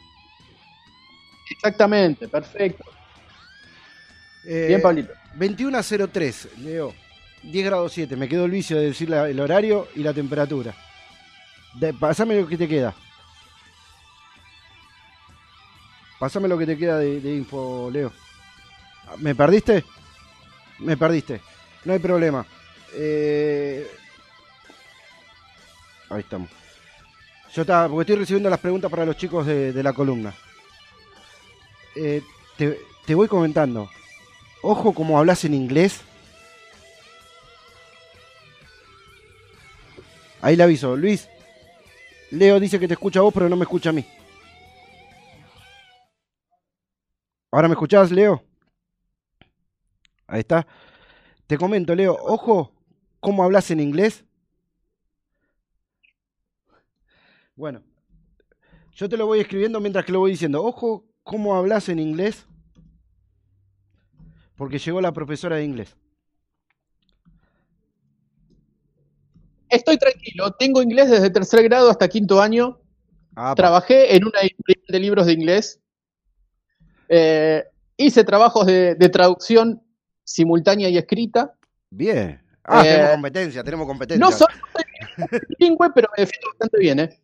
Exactamente, 1.51 2.29
perfecto. 2.29 2.85
Eh, 4.47 4.67
Bien, 4.69 4.81
Pablito. 4.81 5.13
21 5.35 5.77
a 5.79 5.83
03, 5.83 6.49
Leo. 6.59 6.95
10 7.43 7.65
grados 7.67 7.93
7. 7.93 8.17
Me 8.17 8.29
quedó 8.29 8.45
el 8.45 8.51
vicio 8.51 8.77
de 8.77 8.87
decir 8.87 9.09
la- 9.11 9.29
el 9.29 9.41
horario 9.41 9.89
y 9.97 10.03
la 10.03 10.13
temperatura. 10.15 10.75
De- 11.75 11.93
pasame 11.95 12.41
lo 12.41 12.47
que 12.47 12.57
te 12.57 12.69
queda. 12.69 12.95
Pasame 16.19 16.49
lo 16.49 16.59
que 16.59 16.67
te 16.67 16.77
queda 16.77 16.99
de, 16.99 17.21
de 17.21 17.35
info, 17.37 17.91
Leo. 17.91 18.13
¿Me 19.19 19.35
perdiste? 19.35 19.85
Me 20.81 20.97
perdiste. 20.97 21.41
No 21.85 21.93
hay 21.93 21.99
problema. 21.99 22.47
Eh, 22.95 23.87
Ahí 26.11 26.21
estamos. 26.21 26.51
Yo 27.55 27.63
estaba, 27.63 27.89
porque 27.89 28.03
estoy 28.03 28.17
recibiendo 28.17 28.51
las 28.51 28.59
preguntas 28.59 28.91
para 28.91 29.07
los 29.07 29.17
chicos 29.17 29.47
de, 29.47 29.83
la 29.83 29.93
columna. 29.93 30.35
Eh, 31.97 32.23
te, 32.57 32.81
te 33.07 33.15
voy 33.15 33.29
comentando. 33.29 33.89
Ojo 34.63 34.93
como 34.93 35.19
hablas 35.19 35.45
en 35.45 35.55
inglés. 35.55 36.01
Ahí 40.43 40.57
le 40.57 40.65
aviso. 40.65 40.97
Luis, 40.97 41.29
Leo 42.31 42.59
dice 42.59 42.81
que 42.81 42.89
te 42.89 42.95
escucha 42.95 43.21
a 43.21 43.23
vos, 43.23 43.33
pero 43.33 43.49
no 43.49 43.57
me 43.57 43.63
escucha 43.63 43.91
a 43.91 43.93
mí. 43.93 44.05
¿Ahora 47.53 47.69
me 47.69 47.75
escuchás, 47.75 48.11
Leo? 48.11 48.43
Ahí 50.27 50.41
está. 50.41 50.67
Te 51.51 51.59
comento, 51.59 51.97
Leo, 51.97 52.17
ojo 52.17 52.73
cómo 53.19 53.43
hablas 53.43 53.73
en 53.73 53.81
inglés. 53.81 54.25
Bueno, 57.57 57.83
yo 58.95 59.09
te 59.09 59.17
lo 59.17 59.27
voy 59.27 59.41
escribiendo 59.41 59.81
mientras 59.81 60.05
que 60.05 60.13
lo 60.13 60.21
voy 60.21 60.31
diciendo. 60.31 60.63
Ojo 60.63 61.09
cómo 61.25 61.57
hablas 61.57 61.89
en 61.89 61.99
inglés. 61.99 62.47
Porque 64.55 64.79
llegó 64.79 65.01
la 65.01 65.11
profesora 65.11 65.57
de 65.57 65.65
inglés. 65.65 65.97
Estoy 69.71 69.99
tranquilo, 69.99 70.53
tengo 70.53 70.83
inglés 70.83 71.11
desde 71.11 71.31
tercer 71.31 71.65
grado 71.65 71.91
hasta 71.91 72.07
quinto 72.07 72.41
año. 72.41 72.79
Ah, 73.35 73.55
Trabajé 73.57 74.15
en 74.15 74.25
una 74.25 74.39
editorial 74.43 74.85
de 74.87 75.01
libros 75.01 75.27
de 75.27 75.33
inglés. 75.33 75.81
Eh, 77.09 77.65
hice 77.97 78.23
trabajos 78.23 78.67
de, 78.67 78.95
de 78.95 79.09
traducción 79.09 79.83
simultánea 80.31 80.89
y 80.89 80.97
escrita. 80.97 81.55
Bien. 81.91 82.41
Ah, 82.65 82.83
Eh, 82.87 82.91
tenemos 82.91 83.11
competencia, 83.13 83.65
tenemos 83.65 83.87
competencia. 83.87 84.25
No 84.25 84.31
soy 84.33 84.47
bilingüe, 85.59 85.91
pero 85.95 86.09
me 86.17 86.23
defiendo 86.25 86.49
bastante 86.51 86.79
bien, 86.79 87.01
¿eh? 87.01 87.21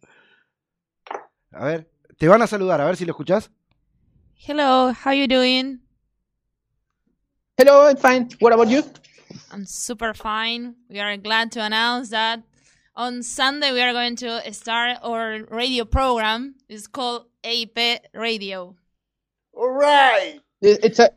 A 1.52 1.64
ver, 1.64 1.88
te 2.18 2.26
van 2.28 2.42
a 2.42 2.46
saludar, 2.46 2.80
a 2.80 2.84
ver 2.84 2.96
si 2.96 3.04
lo 3.04 3.12
escuchás. 3.12 3.50
Hello, 4.34 4.92
how 4.92 5.12
you 5.12 5.26
doing? 5.28 5.80
Hello, 7.56 7.88
I'm 7.88 7.96
fine. 7.96 8.28
What 8.40 8.52
about 8.52 8.68
you? 8.68 8.82
I'm 9.52 9.64
super 9.66 10.12
fine. 10.14 10.74
We 10.90 11.00
are 11.00 11.16
glad 11.16 11.50
to 11.52 11.60
announce 11.60 12.10
that 12.10 12.40
on 12.94 13.22
Sunday 13.22 13.72
we 13.72 13.80
are 13.82 13.92
going 13.92 14.16
to 14.16 14.40
start 14.52 14.98
our 15.02 15.44
radio 15.50 15.84
program. 15.84 16.56
It's 16.68 16.86
called 16.88 17.26
AP 17.44 17.78
Radio. 18.12 18.74
All 19.54 19.70
right. 19.70 20.40
It- 20.66 20.84
It's 20.84 20.98
a, 20.98 21.10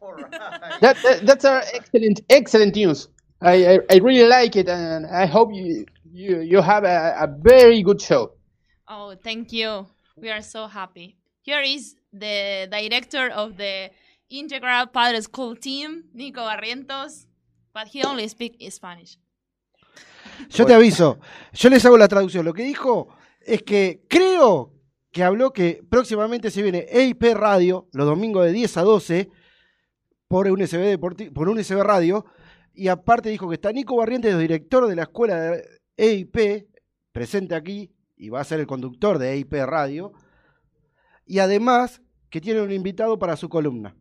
that, 0.81 0.97
that- 1.03 1.25
that's 1.25 1.45
a 1.45 1.61
excellent, 1.73 2.21
excellent 2.29 2.75
news. 2.75 3.07
I, 3.41 3.53
I, 3.65 3.79
I 3.89 3.97
really 3.99 4.27
like 4.27 4.55
it, 4.57 4.67
and 4.69 5.05
I 5.07 5.25
hope 5.25 5.53
you 5.53 5.85
you, 6.11 6.41
you 6.41 6.61
have 6.61 6.83
a, 6.83 7.15
a 7.19 7.27
very 7.27 7.81
good 7.83 8.01
show. 8.01 8.31
Oh, 8.87 9.15
thank 9.23 9.51
you. 9.53 9.85
We 10.17 10.29
are 10.29 10.41
so 10.41 10.67
happy. 10.67 11.15
Here 11.41 11.61
is 11.61 11.95
the 12.11 12.67
director 12.69 13.29
of 13.33 13.55
the 13.57 13.91
Integral 14.29 14.87
Padre 14.87 15.21
School 15.21 15.55
team, 15.55 16.03
Nico 16.13 16.41
Barrientos, 16.41 17.25
but 17.73 17.87
he 17.87 18.03
only 18.03 18.27
speaks 18.27 18.57
Spanish. 18.75 19.17
Yo 20.49 20.65
te 20.65 20.73
aviso, 20.73 21.19
yo 21.53 21.69
les 21.69 21.85
hago 21.85 21.97
la 21.97 22.07
traducción. 22.07 22.43
Lo 22.45 22.53
que 22.53 22.63
dijo 22.63 23.07
es 23.41 23.63
que 23.63 24.01
creo 24.09 24.73
que 25.11 25.23
habló 25.23 25.51
que 25.53 25.81
próximamente 25.89 26.51
se 26.51 26.61
viene 26.61 26.85
EIP 26.91 27.33
Radio, 27.35 27.87
los 27.93 28.05
domingos 28.05 28.45
de 28.45 28.51
10 28.51 28.77
a 28.77 28.81
12, 28.83 29.29
por 30.29 30.47
USB, 30.47 30.97
Deporti- 30.97 31.33
por 31.33 31.49
USB 31.49 31.81
Radio. 31.83 32.25
Y 32.73 32.87
aparte 32.87 33.27
dijo 33.29 33.49
que 33.49 33.55
está 33.55 33.73
Nico 33.73 33.97
Barrientos, 33.97 34.39
director 34.39 34.87
de 34.87 34.95
la 34.95 35.01
escuela 35.03 35.35
de 35.41 35.65
EIP, 35.97 36.69
presente 37.11 37.55
aquí, 37.55 37.91
y 38.15 38.29
va 38.29 38.39
a 38.39 38.43
ser 38.45 38.61
el 38.61 38.67
conductor 38.67 39.17
de 39.17 39.33
EIP 39.33 39.53
Radio. 39.65 40.13
Y 41.25 41.39
además 41.39 42.01
que 42.29 42.39
tiene 42.39 42.61
un 42.61 42.71
invitado 42.71 43.19
para 43.19 43.35
su 43.35 43.49
columna. 43.49 43.95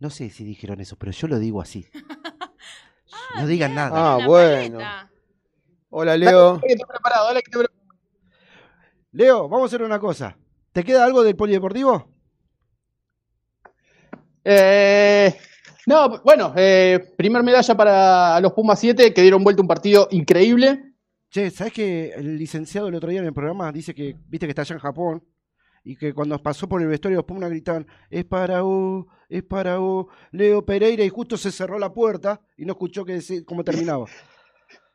No 0.00 0.10
sé 0.10 0.28
si 0.28 0.44
dijeron 0.44 0.80
eso, 0.80 0.96
pero 0.96 1.12
yo 1.12 1.28
lo 1.28 1.38
digo 1.38 1.62
así. 1.62 1.86
no 3.36 3.46
digan 3.46 3.74
nada. 3.74 4.14
Ah, 4.14 4.26
bueno. 4.26 4.78
Hola, 5.90 6.16
Leo. 6.16 6.58
Dale 6.58 6.76
preparado, 6.86 7.26
dale. 7.28 7.42
Leo, 9.12 9.48
vamos 9.48 9.62
a 9.62 9.66
hacer 9.66 9.82
una 9.82 9.98
cosa. 9.98 10.36
¿Te 10.72 10.84
queda 10.84 11.04
algo 11.04 11.22
del 11.22 11.34
polideportivo? 11.36 12.10
Eh, 14.50 15.36
no, 15.86 16.20
bueno, 16.22 16.54
eh, 16.56 17.12
primer 17.16 17.42
medalla 17.42 17.74
para 17.76 18.40
los 18.40 18.52
Pumas 18.52 18.78
7 18.80 19.12
que 19.12 19.22
dieron 19.22 19.44
vuelta 19.44 19.60
un 19.62 19.68
partido 19.68 20.08
increíble. 20.10 20.84
Che, 21.30 21.50
¿sabes 21.50 21.74
que 21.74 22.12
el 22.16 22.38
licenciado 22.38 22.88
el 22.88 22.94
otro 22.94 23.10
día 23.10 23.20
en 23.20 23.26
el 23.26 23.34
programa 23.34 23.70
dice 23.70 23.94
que, 23.94 24.16
viste 24.28 24.46
que 24.46 24.50
está 24.52 24.62
allá 24.62 24.74
en 24.76 24.80
Japón, 24.80 25.22
y 25.84 25.96
que 25.96 26.14
cuando 26.14 26.42
pasó 26.42 26.66
por 26.68 26.80
el 26.80 26.88
vestuario 26.88 27.16
los 27.18 27.26
Pumas 27.26 27.50
gritaban, 27.50 27.86
es 28.10 28.24
para 28.24 28.64
U, 28.64 29.06
es 29.28 29.42
para 29.42 29.80
U, 29.80 30.08
Leo 30.32 30.64
Pereira, 30.64 31.04
y 31.04 31.08
justo 31.10 31.36
se 31.36 31.52
cerró 31.52 31.78
la 31.78 31.92
puerta 31.92 32.40
y 32.56 32.64
no 32.64 32.72
escuchó 32.72 33.04
que 33.04 33.20
cómo 33.46 33.62
terminaba. 33.64 34.06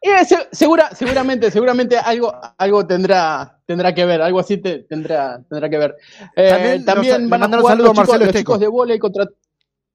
Eh, 0.06 0.26
se- 0.26 0.49
segura, 0.51 0.89
seguramente, 0.93 1.49
seguramente 1.49 1.95
algo, 1.97 2.34
algo 2.58 2.86
tendrá, 2.86 3.58
tendrá 3.66 3.95
que 3.95 4.04
ver, 4.04 4.22
algo 4.22 4.38
así 4.38 4.58
te- 4.58 4.80
tendrá, 4.80 5.41
tendrá 5.49 5.70
que 5.70 5.78
ver. 5.78 5.95
Eh, 6.36 6.49
También 6.49 6.84
también, 6.84 7.14
nos- 7.14 7.22
le 7.22 7.28
van 7.30 7.43
a 7.54 7.58
jugar 7.62 7.72
saludo 7.78 7.88
los 7.88 7.99
a 7.99 8.01
chicos, 8.01 8.20
los 8.20 8.36
chicos 8.36 8.60
de 8.60 8.68
vóley 8.68 8.99
contra 8.99 9.28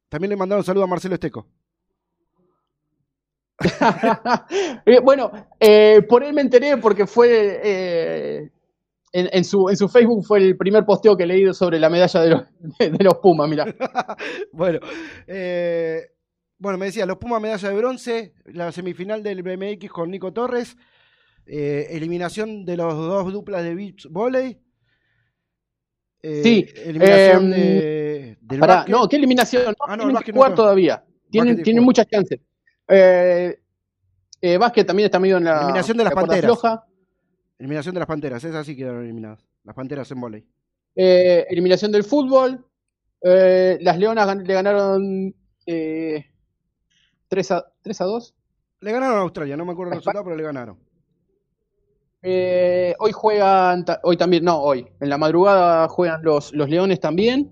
También 0.09 0.31
le 0.31 0.37
mandaron 0.37 0.65
saludo 0.65 0.85
a 0.85 0.89
Marcelo 0.89 1.15
Esteco. 1.15 1.47
Eh, 4.87 5.01
bueno, 5.03 5.31
eh, 5.61 6.01
por 6.09 6.23
él 6.23 6.33
me 6.33 6.43
enteré 6.43 6.77
porque 6.79 7.07
fue 7.07 7.61
eh, 7.63 8.51
en, 9.13 9.29
en 9.33 9.45
su, 9.45 9.69
en 9.69 9.77
su 9.77 9.89
Facebook 9.89 10.25
fue 10.25 10.39
el 10.39 10.57
primer 10.57 10.85
posteo 10.85 11.17
que 11.17 11.25
he 11.25 11.27
leído 11.27 11.53
sobre 11.53 11.79
la 11.79 11.91
medalla 11.91 12.21
de 12.21 12.31
los, 12.31 12.43
de, 12.79 13.05
los 13.05 13.15
Pumas, 13.23 13.49
mira. 13.49 13.65
Bueno, 14.53 14.79
eh, 15.27 16.03
Bueno, 16.59 16.79
me 16.79 16.87
decía, 16.87 17.05
los 17.05 17.19
Pumas 17.19 17.43
medalla 17.43 17.69
de 17.69 17.77
bronce, 17.77 18.35
la 18.47 18.73
semifinal 18.73 19.23
del 19.23 19.43
BMX 19.43 19.91
con 19.91 20.11
Nico 20.11 20.33
Torres, 20.33 20.77
eliminación 21.47 22.65
de 22.65 22.77
los 22.77 22.95
dos 22.95 23.33
duplas 23.33 23.65
de 23.65 23.75
beach 23.75 24.07
volley. 24.11 24.59
Eh, 26.23 26.41
Sí, 26.43 26.66
Eliminación 26.85 27.53
em, 27.55 28.37
de, 28.41 28.59
no, 28.89 29.09
¿qué 29.09 29.16
eliminación? 29.16 29.64
No, 29.66 29.75
Ah, 29.87 29.97
no, 29.97 30.05
tienen 30.05 30.23
que 30.23 30.33
no 30.33 30.37
jugar 30.37 30.51
está. 30.53 30.62
todavía. 30.62 31.05
Tienen, 31.31 31.62
tienen 31.62 31.85
muchas 31.85 32.07
chances. 32.09 32.41
Eh, 32.89 33.59
eh, 34.41 34.57
básquet 34.59 34.87
también 34.87 35.07
está 35.07 35.19
medio 35.19 35.37
en 35.37 35.45
la. 35.45 35.59
Eliminación 35.62 35.97
de 35.97 36.05
las 36.05 36.14
la 36.14 36.21
Panteras. 36.21 36.45
floja. 36.45 36.85
Eliminación 37.59 37.95
de 37.95 37.99
las 37.99 38.07
panteras, 38.07 38.45
esas 38.45 38.64
sí 38.64 38.77
quedaron 38.77 39.03
eliminadas. 39.03 39.45
Las 39.64 39.75
panteras 39.75 40.09
en 40.12 40.21
volei. 40.21 40.47
Eh, 40.95 41.45
eliminación 41.51 41.91
del 41.91 42.05
fútbol. 42.05 42.64
Eh, 43.21 43.79
las 43.81 43.99
Leonas 43.99 44.37
le 44.37 44.55
ganaron 44.55 45.35
eh, 45.66 46.25
3, 47.27 47.51
a, 47.51 47.66
3 47.83 48.01
a 48.01 48.05
2. 48.05 48.35
Le 48.81 48.93
ganaron 48.93 49.19
a 49.19 49.23
Australia, 49.23 49.57
no 49.57 49.64
me 49.64 49.73
acuerdo 49.73 49.93
el 49.93 49.99
resultado, 49.99 50.25
pero 50.25 50.37
le 50.37 50.43
ganaron. 50.45 50.79
Eh, 52.31 52.95
hoy 52.99 53.11
juegan, 53.12 53.87
hoy 54.03 54.18
también, 54.18 54.45
no, 54.45 54.61
hoy. 54.61 54.87
En 55.01 55.09
la 55.09 55.16
madrugada 55.16 55.89
juegan 55.89 56.22
los, 56.22 56.53
los 56.53 56.68
Leones 56.68 57.01
también. 57.01 57.51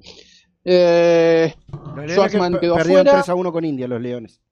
Eh, 0.64 1.55
Los 1.95 2.07
Leones 2.07 2.33
que 2.53 2.61
quedó 2.61 2.74
perdieron 2.74 3.07
afuera. 3.07 3.22
3 3.22 3.29
a 3.31 3.35
1 3.35 3.53
con 3.53 3.64
India, 3.64 3.89
los 3.89 4.03
Leones. 4.03 4.43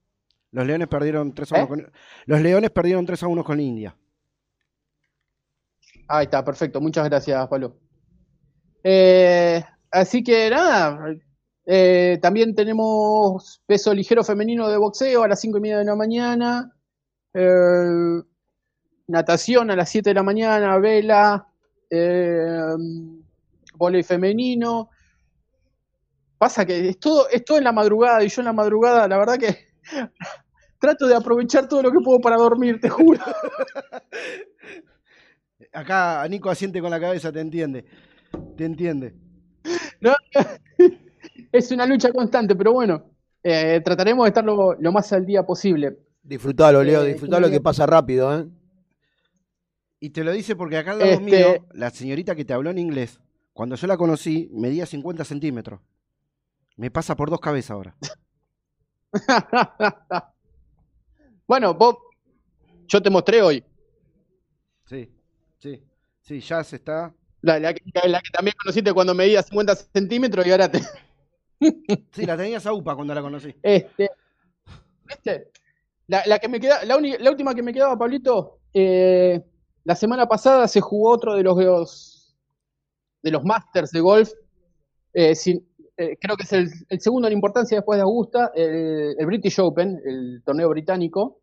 Los 0.51 0.67
Leones 0.67 0.89
perdieron 0.89 1.35
3 1.35 1.53
a 1.53 1.55
1 1.57 1.65
¿Eh? 1.65 1.69
con 1.69 1.93
Los 2.25 2.41
Leones 2.41 2.71
perdieron 2.71 3.05
3 3.05 3.23
a 3.23 3.27
1 3.27 3.45
con 3.45 3.61
India. 3.61 3.95
Ahí 6.09 6.25
está, 6.25 6.43
perfecto. 6.43 6.81
Muchas 6.81 7.07
gracias, 7.07 7.47
Pablo. 7.47 7.77
Eh, 8.83 9.63
así 9.91 10.25
que 10.25 10.49
nada, 10.49 11.15
eh, 11.67 12.19
también 12.23 12.55
tenemos 12.55 13.61
peso 13.67 13.93
ligero 13.93 14.25
femenino 14.25 14.71
de 14.71 14.79
boxeo 14.79 15.23
a 15.23 15.29
las 15.29 15.41
5 15.41 15.59
y 15.59 15.61
media 15.61 15.79
de 15.81 15.85
la 15.85 15.97
mañana. 15.97 16.73
eh, 17.35 18.23
natación 19.07 19.71
a 19.71 19.77
las 19.77 19.91
7 19.91 20.11
de 20.11 20.15
la 20.15 20.23
mañana, 20.23 20.79
vela, 20.79 21.47
eh, 21.91 22.75
vóley 23.75 24.03
femenino. 24.03 24.91
Pasa 26.39 26.65
que 26.67 26.89
es 26.89 26.99
todo, 26.99 27.29
es 27.29 27.45
todo 27.45 27.59
en 27.59 27.65
la 27.65 27.73
madrugada 27.73 28.23
y 28.23 28.29
yo 28.29 28.41
en 28.41 28.47
la 28.47 28.53
madrugada, 28.53 29.09
la 29.09 29.19
verdad 29.19 29.39
que 29.39 29.69
trato 30.81 31.07
de 31.07 31.15
aprovechar 31.15 31.69
todo 31.69 31.83
lo 31.83 31.93
que 31.93 32.01
puedo 32.01 32.21
para 32.21 32.37
dormir, 32.37 32.81
te 32.81 32.89
juro. 32.89 33.21
Acá 35.73 36.27
Nico 36.29 36.51
asiente 36.51 36.81
con 36.81 36.91
la 36.91 37.01
cabeza, 37.01 37.33
te 37.33 37.41
entiende. 37.41 37.85
Te 38.57 38.65
entiende. 38.65 39.15
No, 40.01 40.15
es 41.53 41.71
una 41.71 41.87
lucha 41.87 42.13
constante, 42.13 42.55
pero 42.55 42.73
bueno, 42.73 43.11
eh, 43.43 43.81
trataremos 43.85 44.25
de 44.25 44.29
estar 44.29 44.45
lo, 44.45 44.75
lo 44.75 44.93
más 44.93 45.13
al 45.13 45.25
día 45.25 45.45
posible. 45.45 45.97
Disfrutalo, 46.23 46.83
Leo, 46.83 47.03
Eh, 47.03 47.09
disfrutalo 47.09 47.51
que 47.51 47.61
pasa 47.61 47.87
rápido, 47.87 48.39
¿eh? 48.39 48.47
Y 50.05 50.11
te 50.11 50.23
lo 50.23 50.33
dice 50.33 50.55
porque 50.55 50.77
acá 50.77 50.91
al 50.93 50.99
lado 50.99 51.13
Este- 51.13 51.25
mío, 51.25 51.67
la 51.73 51.89
señorita 51.89 52.35
que 52.35 52.45
te 52.45 52.53
habló 52.53 52.69
en 52.69 52.77
inglés, 52.77 53.23
cuando 53.55 53.75
yo 53.75 53.87
la 53.87 53.97
conocí, 53.97 54.51
medía 54.53 54.85
50 54.85 55.25
centímetros. 55.25 55.81
Me 56.77 56.91
pasa 56.91 57.17
por 57.17 57.31
dos 57.31 57.41
cabezas 57.41 57.71
ahora. 57.71 57.97
bueno, 61.49 61.73
Bob, 61.73 61.97
yo 62.87 63.01
te 63.01 63.09
mostré 63.09 63.41
hoy. 63.41 63.65
Sí, 64.85 65.11
sí, 65.59 65.83
sí, 66.21 66.41
ya 66.41 66.63
se 66.65 66.77
está. 66.77 67.15
La, 67.41 67.59
la 67.59 67.73
que, 67.73 67.83
la 68.07 68.21
que 68.21 68.31
también 68.31 68.55
conociste 68.63 68.93
cuando 68.93 69.15
medía 69.15 69.43
50 69.43 69.75
centímetros 69.75 70.47
y 70.47 70.51
ahora 70.51 70.71
te. 70.71 70.81
Sí, 72.13 72.27
la 72.27 72.37
tenías 72.37 72.67
a 72.67 72.75
UPA 72.75 72.95
cuando 72.95 73.15
la 73.15 73.23
conocí. 73.23 73.55
Este, 73.63 74.11
¿viste? 75.07 75.51
La, 76.09 76.23
la 76.27 76.39
que 76.39 76.49
me 76.49 76.61
queda, 76.61 76.85
la 76.85 77.31
última 77.31 77.55
que 77.55 77.63
me 77.63 77.73
quedaba, 77.73 77.97
Pablito, 77.97 78.61
eh, 78.75 79.43
la 79.85 79.95
semana 79.95 80.27
pasada 80.27 80.67
se 80.67 80.81
jugó 80.81 81.11
otro 81.11 81.35
de 81.35 81.43
los 81.43 81.57
de 83.23 83.31
los 83.31 83.45
Masters 83.45 83.91
de 83.91 84.01
golf. 84.01 84.31
eh, 85.15 85.35
eh, 85.97 86.17
creo 86.21 86.37
que 86.37 86.43
es 86.43 86.53
el, 86.53 87.01
segundo 87.01 87.29
en 87.29 87.35
importancia 87.35 87.79
después 87.79 87.99
de 87.99 88.03
Augusta, 88.03 88.51
el, 88.55 89.27
British 89.27 89.61
Open, 89.61 90.01
el 90.05 90.43
torneo 90.45 90.69
británico. 90.69 91.41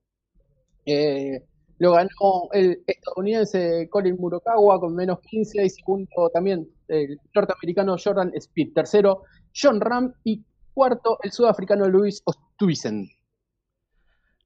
Eh, 0.86 1.44
lo 1.80 1.94
ganó 1.94 2.50
el 2.52 2.84
estadounidense 2.86 3.88
Colin 3.90 4.18
Murokawa 4.20 4.80
con 4.80 4.96
menos 4.96 5.20
15 5.22 5.66
y 5.66 5.70
segundo 5.70 6.30
también 6.32 6.70
el 6.88 7.18
norteamericano 7.34 7.96
Jordan 8.04 8.32
Speed. 8.36 8.74
Tercero, 8.74 9.24
John 9.56 9.82
Ram 9.82 10.14
y 10.24 10.44
cuarto 10.74 11.18
el 11.24 11.32
sudafricano 11.32 11.88
Luis 11.88 12.22
Oosthuizen. 12.26 13.08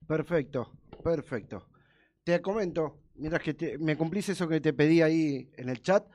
Perfecto, 0.07 0.71
perfecto. 1.03 1.65
Te 2.23 2.41
comento, 2.41 2.99
mientras 3.15 3.41
que 3.43 3.53
te- 3.53 3.77
me 3.77 3.97
cumplís 3.97 4.29
eso 4.29 4.47
que 4.47 4.61
te 4.61 4.73
pedí 4.73 5.01
ahí 5.01 5.49
en 5.57 5.69
el 5.69 5.81
chat. 5.81 6.05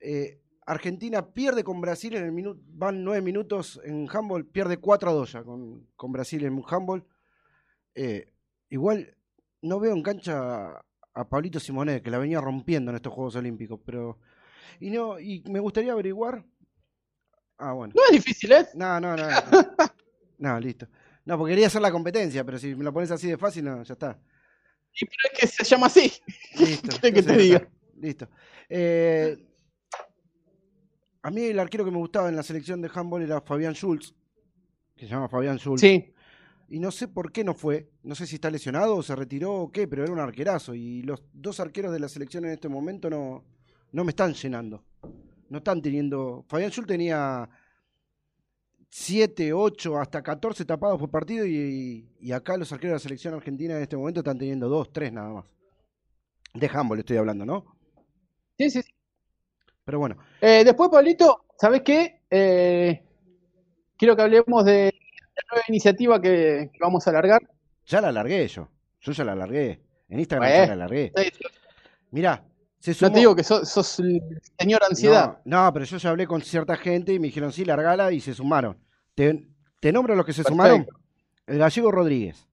eh, 0.00 0.40
Argentina 0.66 1.26
pierde 1.34 1.64
con 1.64 1.80
Brasil 1.80 2.14
en 2.14 2.24
el 2.24 2.32
minuto, 2.32 2.60
van 2.68 3.02
nueve 3.02 3.20
minutos 3.22 3.80
en 3.84 4.08
handball, 4.08 4.46
pierde 4.46 4.76
4 4.76 5.10
a 5.10 5.12
2 5.14 5.32
ya 5.32 5.42
con, 5.42 5.88
con 5.96 6.12
Brasil 6.12 6.44
en 6.44 6.62
handball. 6.68 7.04
Eh, 7.94 8.32
igual 8.68 9.16
no 9.62 9.80
veo 9.80 9.92
en 9.94 10.02
cancha 10.02 10.80
a 11.14 11.28
Pablito 11.28 11.58
Simonet, 11.60 12.02
que 12.02 12.10
la 12.10 12.18
venía 12.18 12.40
rompiendo 12.40 12.90
en 12.90 12.96
estos 12.96 13.12
Juegos 13.12 13.36
Olímpicos, 13.36 13.80
pero. 13.84 14.18
Y 14.80 14.90
no, 14.90 15.18
y 15.18 15.42
me 15.50 15.60
gustaría 15.60 15.92
averiguar. 15.92 16.44
Ah, 17.58 17.72
bueno. 17.72 17.92
No 17.96 18.02
es 18.06 18.12
difícil, 18.12 18.52
¿eh? 18.52 18.66
No, 18.74 18.98
no, 19.00 19.16
no. 19.16 19.26
No, 20.38 20.60
listo. 20.60 20.86
No, 21.24 21.36
porque 21.36 21.52
quería 21.52 21.66
hacer 21.66 21.82
la 21.82 21.92
competencia, 21.92 22.44
pero 22.44 22.58
si 22.58 22.74
me 22.74 22.84
lo 22.84 22.92
pones 22.92 23.10
así 23.10 23.28
de 23.28 23.36
fácil, 23.36 23.64
no, 23.64 23.82
ya 23.82 23.92
está. 23.94 24.18
Y 24.94 25.04
pero 25.04 25.16
es 25.32 25.40
que 25.40 25.46
se 25.46 25.64
llama 25.64 25.86
así. 25.86 26.12
Listo. 26.58 26.96
¿Qué 27.00 27.12
querés 27.12 27.26
que 27.26 27.32
te 27.32 27.38
diga? 27.38 27.56
está. 27.58 27.70
Listo. 28.00 28.28
Eh, 28.68 29.36
a 31.22 31.30
mí 31.30 31.42
el 31.42 31.58
arquero 31.58 31.84
que 31.84 31.90
me 31.90 31.98
gustaba 31.98 32.28
en 32.28 32.36
la 32.36 32.42
selección 32.42 32.80
de 32.80 32.90
handball 32.92 33.22
era 33.22 33.40
Fabián 33.40 33.74
Schulz, 33.74 34.14
que 34.96 35.06
se 35.06 35.12
llama 35.12 35.28
Fabián 35.28 35.58
Schulz. 35.58 35.80
Sí. 35.80 36.12
Y 36.68 36.78
no 36.78 36.90
sé 36.92 37.08
por 37.08 37.32
qué 37.32 37.42
no 37.42 37.52
fue. 37.52 37.90
No 38.02 38.14
sé 38.14 38.26
si 38.26 38.36
está 38.36 38.50
lesionado 38.50 38.96
o 38.96 39.02
se 39.02 39.16
retiró 39.16 39.54
o 39.54 39.72
qué, 39.72 39.88
pero 39.88 40.04
era 40.04 40.12
un 40.12 40.20
arquerazo. 40.20 40.74
Y 40.74 41.02
los 41.02 41.22
dos 41.32 41.58
arqueros 41.58 41.92
de 41.92 41.98
la 41.98 42.08
selección 42.08 42.44
en 42.44 42.52
este 42.52 42.68
momento 42.68 43.10
no, 43.10 43.44
no 43.92 44.04
me 44.04 44.10
están 44.10 44.34
llenando. 44.34 44.84
No 45.48 45.58
están 45.58 45.82
teniendo. 45.82 46.44
Fabián 46.48 46.70
Schulz 46.70 46.86
tenía 46.86 47.48
7, 48.90 49.52
8, 49.52 49.98
hasta 49.98 50.22
14 50.22 50.64
tapados 50.64 50.98
por 50.98 51.10
partido. 51.10 51.46
Y, 51.46 52.08
y 52.20 52.32
acá 52.32 52.56
los 52.56 52.72
arqueros 52.72 52.92
de 52.92 52.96
la 52.96 52.98
selección 53.00 53.34
argentina 53.34 53.76
en 53.76 53.82
este 53.82 53.96
momento 53.96 54.20
están 54.20 54.38
teniendo 54.38 54.68
2, 54.68 54.92
3 54.92 55.12
nada 55.12 55.28
más. 55.30 55.44
De 56.54 56.68
handball 56.72 56.98
estoy 56.98 57.16
hablando, 57.16 57.46
¿no? 57.46 57.64
Sí, 58.58 58.68
sí, 58.70 58.82
sí. 58.82 58.92
Pero 59.84 60.00
bueno. 60.00 60.16
Eh, 60.40 60.62
después, 60.64 60.90
Pablito, 60.90 61.44
¿sabes 61.56 61.82
qué? 61.82 62.22
Eh, 62.30 63.02
quiero 63.96 64.16
que 64.16 64.22
hablemos 64.22 64.64
de 64.64 64.92
la 65.36 65.42
nueva 65.52 65.64
iniciativa 65.68 66.20
que, 66.20 66.70
que 66.72 66.78
vamos 66.80 67.06
a 67.06 67.10
alargar. 67.10 67.40
Ya 67.86 68.00
la 68.00 68.12
largué 68.12 68.46
yo. 68.48 68.68
Yo 69.00 69.12
ya 69.12 69.24
la 69.24 69.34
largué. 69.34 69.80
En 70.08 70.18
Instagram 70.18 70.48
Eh, 70.50 70.54
ya 70.54 70.66
la 70.66 70.76
largué. 70.76 71.12
Mirá, 72.10 72.44
se 72.80 72.92
No 73.04 73.12
te 73.12 73.18
digo 73.20 73.36
que 73.36 73.44
sos, 73.44 73.68
sos 73.68 74.00
el 74.00 74.20
señor 74.58 74.82
ansiedad. 74.88 75.38
No, 75.44 75.64
no, 75.66 75.72
pero 75.72 75.84
yo 75.84 75.98
ya 75.98 76.10
hablé 76.10 76.26
con 76.26 76.40
cierta 76.42 76.76
gente 76.76 77.12
y 77.12 77.18
me 77.18 77.26
dijeron, 77.28 77.52
sí, 77.52 77.64
largala 77.64 78.10
y 78.12 78.20
se 78.20 78.34
sumaron. 78.34 78.78
Te, 79.14 79.48
te 79.80 79.92
nombro 79.92 80.14
los 80.16 80.24
que 80.26 80.32
se 80.32 80.42
Perfecto. 80.42 80.52
sumaron. 80.62 80.86
El 81.46 81.58
gallego 81.58 81.90
Rodríguez. 81.92 82.46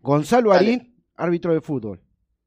Gonzalo 0.00 0.50
Dale. 0.50 0.66
Arín, 0.66 0.94
árbitro 1.16 1.52
de 1.52 1.60
fútbol, 1.60 2.00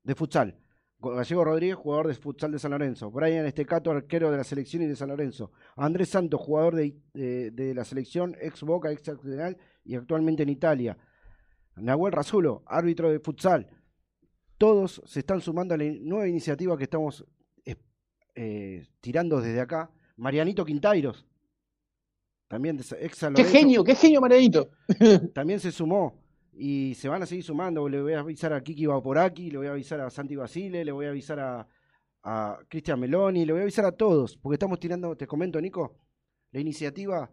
de 0.04 0.16
futsal. 0.16 0.58
Go- 1.00 1.16
Gallego 1.16 1.44
Rodríguez, 1.44 1.76
jugador 1.76 2.08
de 2.08 2.16
futsal 2.16 2.52
de 2.52 2.60
San 2.60 2.72
Lorenzo. 2.72 3.12
Brian 3.12 3.46
Estecato, 3.46 3.92
arquero 3.92 4.32
de 4.32 4.38
la 4.38 4.44
selección 4.44 4.84
y 4.84 4.88
de 4.88 4.96
San 4.96 5.10
Lorenzo. 5.10 5.52
Andrés 5.76 6.10
Santos, 6.10 6.40
jugador 6.40 6.76
de, 6.76 6.96
de- 7.14 7.52
de 7.52 7.74
la 7.74 7.84
selección, 7.84 8.36
ex 8.40 8.62
Boca, 8.62 8.92
ex 8.92 9.08
Arsenal 9.10 9.58
y 9.84 9.96
actualmente 9.96 10.44
en 10.44 10.50
Italia. 10.50 10.98
Nahuel 11.76 12.14
Razulo, 12.14 12.64
árbitro 12.68 13.10
de 13.12 13.20
futsal. 13.20 13.68
Todos 14.62 15.02
se 15.06 15.22
están 15.22 15.42
sumando 15.42 15.74
a 15.74 15.78
la 15.80 15.86
nueva 15.86 16.28
iniciativa 16.28 16.78
que 16.78 16.84
estamos 16.84 17.26
eh, 18.36 18.86
tirando 19.00 19.42
desde 19.42 19.60
acá. 19.60 19.90
Marianito 20.18 20.64
Quintairos, 20.64 21.26
también 22.48 22.78
de 22.78 22.84
ex 23.00 23.26
Qué 23.34 23.44
genio, 23.44 23.84
qué 23.84 23.96
genio, 23.96 24.22
Marianito. 24.22 24.70
también 25.34 25.60
se 25.60 25.72
sumó. 25.72 26.22
Y 26.54 26.94
se 26.94 27.10
van 27.10 27.24
a 27.24 27.26
seguir 27.26 27.44
sumando. 27.44 27.90
Le 27.90 28.04
voy 28.04 28.14
a 28.14 28.20
avisar 28.20 28.54
a 28.54 28.62
Kiki 28.62 28.86
Vaporaki, 28.86 29.50
le 29.50 29.58
voy 29.58 29.66
a 29.66 29.72
avisar 29.72 30.00
a 30.00 30.12
Santi 30.12 30.36
Basile, 30.36 30.86
le 30.86 30.92
voy 30.92 31.08
a 31.08 31.10
avisar 31.10 31.40
a, 31.40 31.68
a 32.22 32.60
Cristian 32.70 33.00
Meloni, 33.00 33.46
le 33.46 33.54
voy 33.54 33.62
a 33.62 33.64
avisar 33.64 33.86
a 33.86 33.94
todos. 33.94 34.38
Porque 34.38 34.58
estamos 34.58 34.80
tirando, 34.80 35.18
te 35.18 35.26
comento, 35.26 35.60
Nico, 35.60 35.98
la 36.52 36.60
iniciativa 36.60 37.32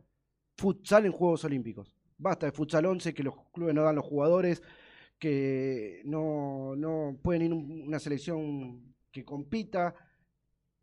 futsal 0.56 1.04
en 1.04 1.12
Juegos 1.12 1.44
Olímpicos. 1.44 1.92
Basta 2.16 2.46
de 2.46 2.52
futsal 2.52 2.86
11, 2.86 3.12
que 3.12 3.22
los 3.22 3.34
clubes 3.52 3.74
no 3.74 3.82
dan 3.82 3.96
los 3.96 4.06
jugadores, 4.06 4.62
que 5.18 6.02
no, 6.04 6.74
no 6.76 7.18
pueden 7.22 7.42
ir 7.42 7.52
un- 7.52 7.82
una 7.88 7.98
selección 7.98 8.94
que 9.10 9.24
compita, 9.24 9.94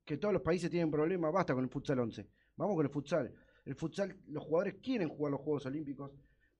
que 0.03 0.17
todos 0.17 0.33
los 0.33 0.41
países 0.43 0.69
tienen 0.69 0.91
problemas. 0.91 1.31
Basta 1.31 1.53
con 1.53 1.63
el 1.63 1.69
futsal 1.69 1.99
11. 1.99 2.27
Vamos 2.57 2.75
con 2.75 2.85
el 2.85 2.91
futsal. 2.91 3.33
El 3.65 3.75
futsal, 3.75 4.15
los 4.27 4.43
jugadores 4.43 4.75
quieren 4.81 5.09
jugar 5.09 5.31
los 5.31 5.41
Juegos 5.41 5.65
Olímpicos 5.65 6.11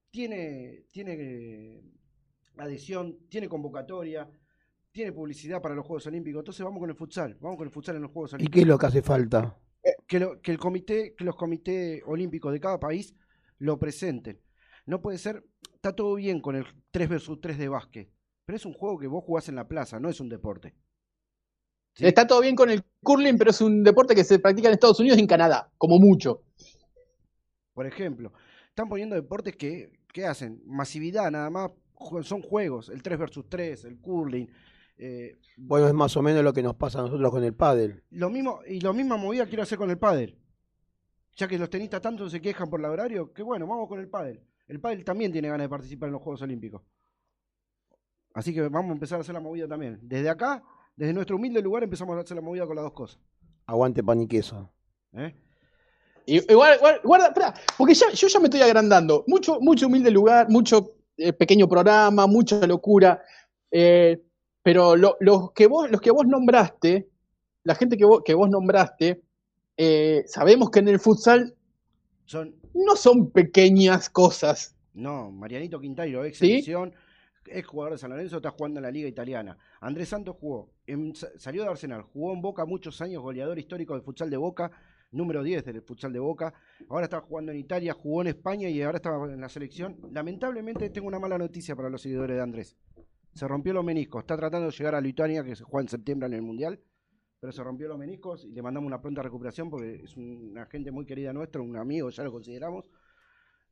tiene, 0.10 0.85
tiene 0.91 1.14
eh, 1.19 1.84
adhesión, 2.57 3.18
tiene 3.30 3.49
convocatoria, 3.49 4.30
tiene 4.91 5.11
publicidad 5.11 5.61
para 5.61 5.76
los 5.76 5.85
Juegos 5.85 6.07
Olímpicos. 6.07 6.39
Entonces 6.39 6.64
vamos 6.64 6.80
con 6.80 6.89
el 6.89 6.95
futsal, 6.95 7.38
vamos 7.41 7.57
con 7.57 7.68
el 7.68 7.73
futsal 7.73 7.97
en 7.97 8.03
los 8.03 8.11
Juegos 8.11 8.31
¿Y 8.31 8.35
Olímpicos. 8.35 8.53
qué 8.56 8.61
es 8.61 8.68
lo 8.68 8.77
que 8.77 8.85
hace 8.85 9.02
falta? 9.02 9.60
que, 10.07 10.19
lo- 10.19 10.41
que 10.41 10.52
el 10.52 10.57
comité, 10.57 11.14
que 11.15 11.23
los 11.26 11.35
comités 11.35 12.02
olímpicos 12.06 12.52
de 12.53 12.60
cada 12.60 12.80
país 12.80 13.14
lo 13.60 13.77
presenten. 13.77 14.39
No 14.88 15.02
puede 15.02 15.18
ser, 15.18 15.43
está 15.86 15.95
todo 15.95 16.16
bien 16.16 16.41
con 16.41 16.56
el 16.56 16.66
3 16.90 17.10
versus 17.10 17.40
3 17.40 17.60
de 17.60 17.70
básquet, 17.70 18.10
pero 18.44 18.56
es 18.56 18.66
un 18.66 18.74
juego 18.74 18.98
que 18.98 19.06
vos 19.06 19.24
jugás 19.24 19.49
en 19.49 19.56
la 19.56 19.68
plaza, 19.68 19.99
no 19.99 20.10
es 20.10 20.20
un 20.20 20.30
deporte. 20.30 20.74
Está 21.98 22.26
todo 22.26 22.41
bien 22.41 22.56
con 22.56 22.72
el 22.72 22.84
curling, 23.03 23.38
pero 23.38 23.52
es 23.52 23.62
un 23.62 23.84
deporte 23.84 24.16
que 24.16 24.24
se 24.24 24.40
practica 24.40 24.68
en 24.68 24.74
Estados 24.74 24.99
Unidos 24.99 25.20
y 25.20 25.22
en 25.22 25.28
Canadá, 25.28 25.72
como 25.78 25.99
mucho. 25.99 26.41
Por 27.76 27.86
ejemplo, 27.86 28.34
están 28.68 28.90
poniendo 28.90 29.16
deportes 29.16 29.56
que, 29.56 29.99
que 30.12 30.26
hacen 30.26 30.60
masividad 30.66 31.30
nada 31.30 31.52
más, 31.52 31.70
son 32.24 32.41
juegos, 32.41 32.90
el 32.90 33.03
3 33.03 33.20
versus 33.20 33.45
3, 33.48 33.86
el 33.86 33.99
curling, 33.99 34.48
eh, 34.98 35.38
Bueno, 35.56 35.88
es 35.88 35.94
más 35.94 36.18
o 36.18 36.24
menos 36.24 36.44
lo 36.44 36.52
que 36.52 36.64
nos 36.64 36.76
pasa 36.76 36.98
a 36.98 37.03
nosotros 37.03 37.30
con 37.30 37.44
el 37.44 37.53
pádel. 37.53 38.02
lo 38.10 38.32
mismo, 38.32 38.62
y 38.68 38.80
la 38.80 38.91
misma 38.91 39.18
movida 39.18 39.45
quiero 39.45 39.62
hacer 39.62 39.78
con 39.78 39.91
el 39.91 39.99
pádel. 39.99 40.36
Ya 41.36 41.48
que 41.48 41.60
los 41.60 41.70
tenistas 41.70 42.02
tanto 42.02 42.28
se 42.28 42.41
quejan 42.41 42.72
por 42.72 42.80
el 42.80 42.88
horario, 42.88 43.32
que 43.32 43.44
bueno, 43.44 43.68
vamos 43.68 43.88
con 43.88 43.99
el 43.99 44.10
pádel. 44.10 44.41
El 44.68 44.80
pádel 44.80 45.04
también 45.06 45.32
tiene 45.32 45.48
ganas 45.50 45.66
de 45.66 45.70
participar 45.70 46.08
en 46.08 46.14
los 46.14 46.22
Juegos 46.22 46.42
Olímpicos. 46.42 46.82
Así 48.34 48.54
que 48.54 48.62
vamos 48.68 48.90
a 48.90 48.94
empezar 48.94 49.18
a 49.18 49.22
hacer 49.22 49.34
la 49.34 49.40
movida 49.40 49.68
también. 49.68 50.00
Desde 50.02 50.30
acá, 50.30 50.64
desde 50.96 51.14
nuestro 51.14 51.36
humilde 51.38 51.62
lugar, 51.62 51.84
empezamos 51.84 52.18
a 52.18 52.22
hacer 52.22 52.36
la 52.36 52.42
movida 52.42 52.66
con 52.66 52.76
las 52.76 52.84
dos 52.84 52.94
cosas. 52.94 53.20
Aguante 53.66 54.04
pan 54.04 54.22
y 54.22 54.28
queso. 54.28 54.70
¿eh? 55.14 55.34
Y- 56.26 56.52
Igual, 56.52 56.76
igual- 56.78 57.02
guarda, 57.04 57.28
espera, 57.28 57.54
porque 57.78 57.94
ya, 57.94 58.10
yo 58.12 58.28
ya 58.28 58.40
me 58.40 58.46
estoy 58.46 58.62
agrandando. 58.62 59.24
Mucho, 59.28 59.60
mucho 59.62 59.88
humilde 59.88 60.12
lugar, 60.12 60.50
mucho 60.50 60.96
eh, 61.18 61.32
pequeño 61.32 61.68
programa, 61.68 62.28
mucha 62.28 62.66
locura. 62.68 63.22
eh, 63.72 64.22
pero 64.64 64.96
lo- 64.96 65.16
los, 65.20 65.52
que 65.52 65.68
vos, 65.68 65.92
los 65.92 66.02
que 66.02 66.10
vos 66.12 66.26
nombraste, 66.26 67.08
la 67.64 67.76
gente 67.76 67.98
que 67.98 68.06
vos, 68.06 68.22
que 68.26 68.34
vos 68.34 68.50
nombraste, 68.50 69.22
eh, 69.78 70.24
sabemos 70.28 70.72
que 70.72 70.80
en 70.80 70.88
el 70.88 71.00
futsal 71.00 71.56
Son, 72.26 72.56
no 72.73 72.95
son 72.95 73.30
pequeñas 73.31 74.10
cosas. 74.10 74.76
no, 74.93 75.31
Marianito 75.31 75.80
Quintairo, 75.80 76.23
ex 76.26 76.38
¿Sí? 76.38 76.47
selección, 76.47 76.93
ex 77.47 77.68
jugador 77.68 77.93
de 77.93 77.97
San 77.99 78.10
Lorenzo, 78.10 78.38
está 78.38 78.49
jugando 78.52 78.80
en 78.80 78.84
la 78.84 78.91
Liga 78.91 79.07
Italiana. 79.07 79.57
Andrés 79.81 80.10
Santos 80.10 80.35
jugó, 80.39 80.72
en- 80.88 81.14
salió 81.38 81.64
de 81.64 81.69
Arsenal, 81.69 82.02
jugó 82.02 82.34
en 82.34 82.41
Boca 82.41 82.65
muchos 82.65 82.99
años, 83.02 83.22
goleador 83.22 83.60
histórico 83.60 83.93
del 83.93 84.02
futsal 84.03 84.30
de 84.30 84.38
Boca, 84.38 84.72
número 85.11 85.43
10 85.43 85.64
del 85.65 85.81
futsal 85.81 86.11
de 86.14 86.19
Boca. 86.19 86.53
Ahora 86.89 87.06
está 87.06 87.22
jugando 87.22 87.52
en 87.52 87.60
Italia, 87.60 87.93
jugó 87.93 88.22
en 88.22 88.27
España 88.27 88.68
y 88.69 88.81
ahora 88.81 88.97
está 88.97 89.15
en 89.31 89.39
la 89.41 89.49
selección. 89.49 89.97
Lamentablemente 90.11 90.89
tengo 90.89 91.07
una 91.07 91.19
mala 91.19 91.38
noticia 91.38 91.76
para 91.76 91.89
los 91.89 92.02
seguidores 92.02 92.35
de 92.35 92.41
Andrés. 92.41 92.76
Se 93.34 93.47
rompió 93.47 93.73
los 93.73 93.84
meniscos, 93.85 94.23
está 94.23 94.35
tratando 94.38 94.68
de 94.69 94.76
llegar 94.76 94.95
a 94.95 95.02
Lituania, 95.02 95.43
que 95.43 95.56
se 95.56 95.64
juega 95.64 95.84
en 95.84 95.89
septiembre 95.89 96.27
en 96.27 96.34
el 96.34 96.41
Mundial, 96.41 96.80
pero 97.46 97.54
se 97.54 97.64
rompió 97.64 97.88
los 97.88 98.00
meniscos 98.00 98.44
y 98.44 98.52
le 98.54 98.64
mandamos 98.64 98.88
una 98.88 99.00
pronta 99.00 99.22
recuperación 99.22 99.70
porque 99.70 100.02
es 100.04 100.18
una 100.18 100.66
gente 100.66 100.90
muy 100.90 101.06
querida 101.06 101.32
nuestra, 101.32 101.62
un 101.62 101.78
amigo, 101.78 102.10
ya 102.10 102.24
lo 102.24 102.32
consideramos. 102.32 102.86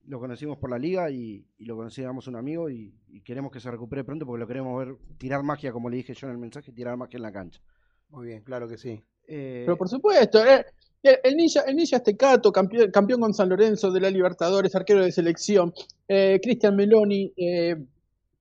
Lo 0.06 0.20
conocimos 0.20 0.60
por 0.60 0.70
la 0.70 0.78
liga 0.78 1.10
y, 1.10 1.44
y 1.58 1.66
lo 1.66 1.76
consideramos 1.76 2.28
un 2.28 2.36
amigo 2.36 2.70
y, 2.70 2.94
y 3.08 3.22
queremos 3.22 3.52
que 3.52 3.60
se 3.60 3.72
recupere 3.72 4.04
pronto 4.04 4.28
porque 4.28 4.42
lo 4.42 4.46
queremos 4.48 4.78
ver 4.86 4.96
tirar 5.18 5.42
magia, 5.42 5.72
como 5.72 5.90
le 5.90 5.98
dije 5.98 6.14
yo 6.14 6.28
en 6.28 6.34
el 6.34 6.38
mensaje, 6.38 6.72
tirar 6.72 6.96
magia 6.98 7.18
en 7.18 7.24
la 7.24 7.32
cancha. 7.32 7.62
Muy 8.10 8.28
bien, 8.28 8.44
claro 8.44 8.68
que 8.68 8.78
sí. 8.78 9.02
Eh, 9.28 9.64
Pero 9.66 9.76
por 9.76 9.90
supuesto, 9.90 10.46
eh, 10.46 10.64
el, 11.02 11.36
ninja, 11.36 11.62
el 11.62 11.76
ninja 11.76 11.98
Estecato, 11.98 12.52
campeón, 12.52 12.92
campeón 12.92 13.22
con 13.22 13.34
San 13.34 13.50
Lorenzo 13.50 13.90
de 13.92 14.02
la 14.02 14.12
Libertadores, 14.12 14.76
arquero 14.76 15.04
de 15.04 15.12
selección, 15.12 15.74
eh, 16.08 16.40
Cristian 16.44 16.76
Meloni, 16.76 17.34
eh, 17.36 17.76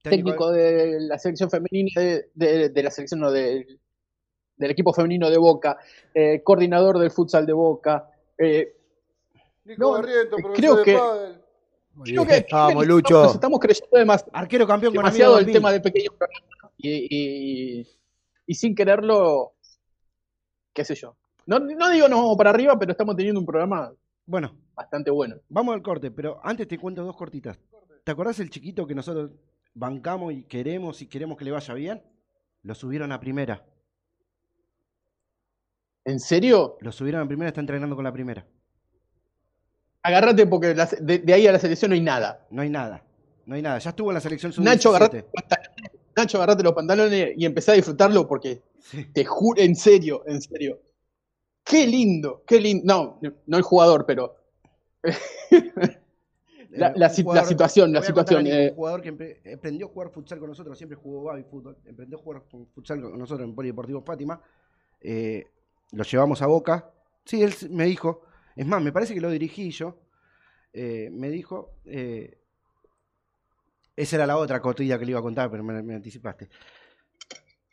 técnico 0.02 0.50
de 0.50 1.00
la 1.00 1.18
selección 1.18 1.48
femenina 1.48 1.90
de, 2.02 2.26
de- 2.34 2.68
de 2.68 2.82
la 2.82 2.90
selección 2.90 3.20
no, 3.20 3.30
de- 3.30 3.78
del 4.56 4.70
equipo 4.70 4.92
femenino 4.92 5.30
de 5.30 5.38
Boca, 5.38 5.78
eh, 6.14 6.42
coordinador 6.42 6.98
del 6.98 7.10
futsal 7.10 7.46
de 7.46 7.52
Boca. 7.52 8.08
eh, 8.38 8.76
Nico 9.64 9.82
No, 9.82 9.90
Barriento, 9.92 10.36
eh, 10.38 10.42
profesor 10.42 10.54
creo 10.56 10.76
de 10.76 10.82
que- 10.84 10.92
creo 12.04 12.42
Vamos, 12.50 12.86
Lucho. 12.86 13.22
Nos 13.22 13.34
estamos 13.34 13.60
creyendo 13.60 13.98
demás, 13.98 14.24
Arquero 14.32 14.66
campeón 14.66 14.94
con 14.94 15.04
demasiado 15.04 15.38
el 15.38 15.46
tema 15.52 15.70
de 15.70 15.80
pequeños 15.80 16.14
programas 16.16 16.72
y, 16.78 17.06
y- 17.80 17.86
y 18.46 18.54
sin 18.54 18.74
quererlo, 18.74 19.52
qué 20.72 20.84
sé 20.84 20.94
yo. 20.94 21.16
No, 21.46 21.58
no 21.58 21.90
digo 21.90 22.08
nos 22.08 22.18
vamos 22.20 22.36
para 22.36 22.50
arriba, 22.50 22.78
pero 22.78 22.92
estamos 22.92 23.14
teniendo 23.16 23.40
un 23.40 23.46
programa 23.46 23.92
Bueno, 24.26 24.56
bastante 24.74 25.10
bueno. 25.10 25.36
vamos 25.48 25.74
al 25.74 25.82
corte, 25.82 26.10
pero 26.10 26.40
antes 26.42 26.66
te 26.66 26.78
cuento 26.78 27.04
dos 27.04 27.16
cortitas. 27.16 27.58
¿Te 28.04 28.10
acordás 28.12 28.40
el 28.40 28.50
chiquito 28.50 28.86
que 28.86 28.94
nosotros 28.94 29.30
bancamos 29.74 30.32
y 30.32 30.44
queremos 30.44 31.02
y 31.02 31.08
queremos 31.08 31.36
que 31.36 31.44
le 31.44 31.50
vaya 31.52 31.74
bien? 31.74 32.02
Lo 32.62 32.74
subieron 32.74 33.12
a 33.12 33.20
primera. 33.20 33.64
¿En 36.04 36.18
serio? 36.20 36.76
Lo 36.80 36.90
subieron 36.92 37.22
a 37.22 37.26
primera, 37.28 37.48
está 37.48 37.60
entrenando 37.60 37.94
con 37.94 38.04
la 38.04 38.12
primera. 38.12 38.44
Agárrate 40.02 40.46
porque 40.46 40.74
la- 40.74 40.86
de, 41.00 41.18
de 41.18 41.32
ahí 41.34 41.46
a 41.46 41.52
la 41.52 41.58
selección 41.58 41.90
no 41.90 41.94
hay 41.94 42.00
nada. 42.00 42.46
No 42.50 42.62
hay 42.62 42.70
nada. 42.70 43.04
No 43.46 43.54
hay 43.54 43.62
nada. 43.62 43.78
Ya 43.78 43.90
estuvo 43.90 44.10
en 44.10 44.14
la 44.14 44.20
selección 44.20 44.52
sub 44.52 44.64
Nacho, 44.64 44.88
agarrate 44.90 45.26
Nacho, 46.16 46.38
agarrate 46.38 46.62
los 46.62 46.72
pantalones 46.74 47.32
y 47.36 47.44
empezá 47.46 47.72
a 47.72 47.76
disfrutarlo 47.76 48.26
porque 48.28 48.62
te 49.12 49.24
juro, 49.24 49.60
en 49.62 49.74
serio, 49.76 50.24
en 50.26 50.40
serio. 50.42 50.80
Qué 51.64 51.86
lindo, 51.86 52.42
qué 52.46 52.60
lindo. 52.60 52.84
No, 52.84 53.32
no 53.46 53.56
el 53.56 53.62
jugador, 53.62 54.04
pero 54.04 54.34
la, 56.70 56.92
la 56.96 57.08
situación, 57.10 57.92
la 57.92 58.02
situación. 58.02 58.46
eh, 58.46 58.70
un 58.70 58.76
jugador 58.76 59.02
que 59.02 59.12
empre- 59.12 59.54
aprendió 59.56 59.86
a 59.86 59.88
jugar 59.90 60.10
futsal 60.10 60.38
con 60.40 60.48
nosotros, 60.48 60.76
siempre 60.76 60.96
jugó 60.96 61.24
baby 61.24 61.44
fútbol, 61.44 61.76
emprendió 61.84 62.18
a 62.18 62.22
jugar 62.22 62.42
fu- 62.50 62.66
futsal 62.74 63.00
con 63.00 63.18
nosotros 63.18 63.48
en 63.48 63.54
Polideportivo 63.54 64.02
Fátima. 64.02 64.40
eh, 65.00 65.46
lo 65.92 66.04
llevamos 66.04 66.42
a 66.42 66.46
Boca. 66.46 66.90
Sí, 67.24 67.42
él 67.42 67.54
me 67.70 67.84
dijo, 67.84 68.22
es 68.56 68.66
más, 68.66 68.82
me 68.82 68.92
parece 68.92 69.14
que 69.14 69.20
lo 69.20 69.30
dirigí 69.30 69.70
yo. 69.70 69.98
eh, 70.72 71.10
me 71.12 71.30
dijo, 71.30 71.76
eh, 71.84 72.38
esa 73.94 74.16
era 74.16 74.26
la 74.26 74.38
otra 74.38 74.60
cotilla 74.60 74.98
que 74.98 75.04
le 75.04 75.12
iba 75.12 75.20
a 75.20 75.22
contar, 75.22 75.50
pero 75.50 75.62
me, 75.62 75.94
anticipaste. 75.94 76.48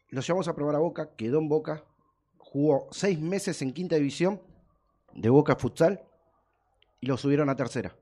Lo 0.10 0.22
llevamos 0.22 0.48
a 0.48 0.56
probar 0.56 0.76
a 0.76 0.80
Boca, 0.80 1.16
quedó 1.16 1.40
en 1.40 1.48
Boca, 1.48 1.86
jugó 2.38 2.88
seis 2.92 3.20
meses 3.20 3.62
en 3.62 3.74
quinta 3.74 3.96
división 3.96 4.42
de 5.14 5.30
Boca 5.30 5.56
Futsal 5.56 6.04
y 7.00 7.08
lo 7.08 7.18
subieron 7.18 7.50
a 7.50 7.56
tercera 7.56 7.96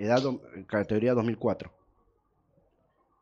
edad 0.00 0.22
categoría 0.66 1.14
2004. 1.14 1.70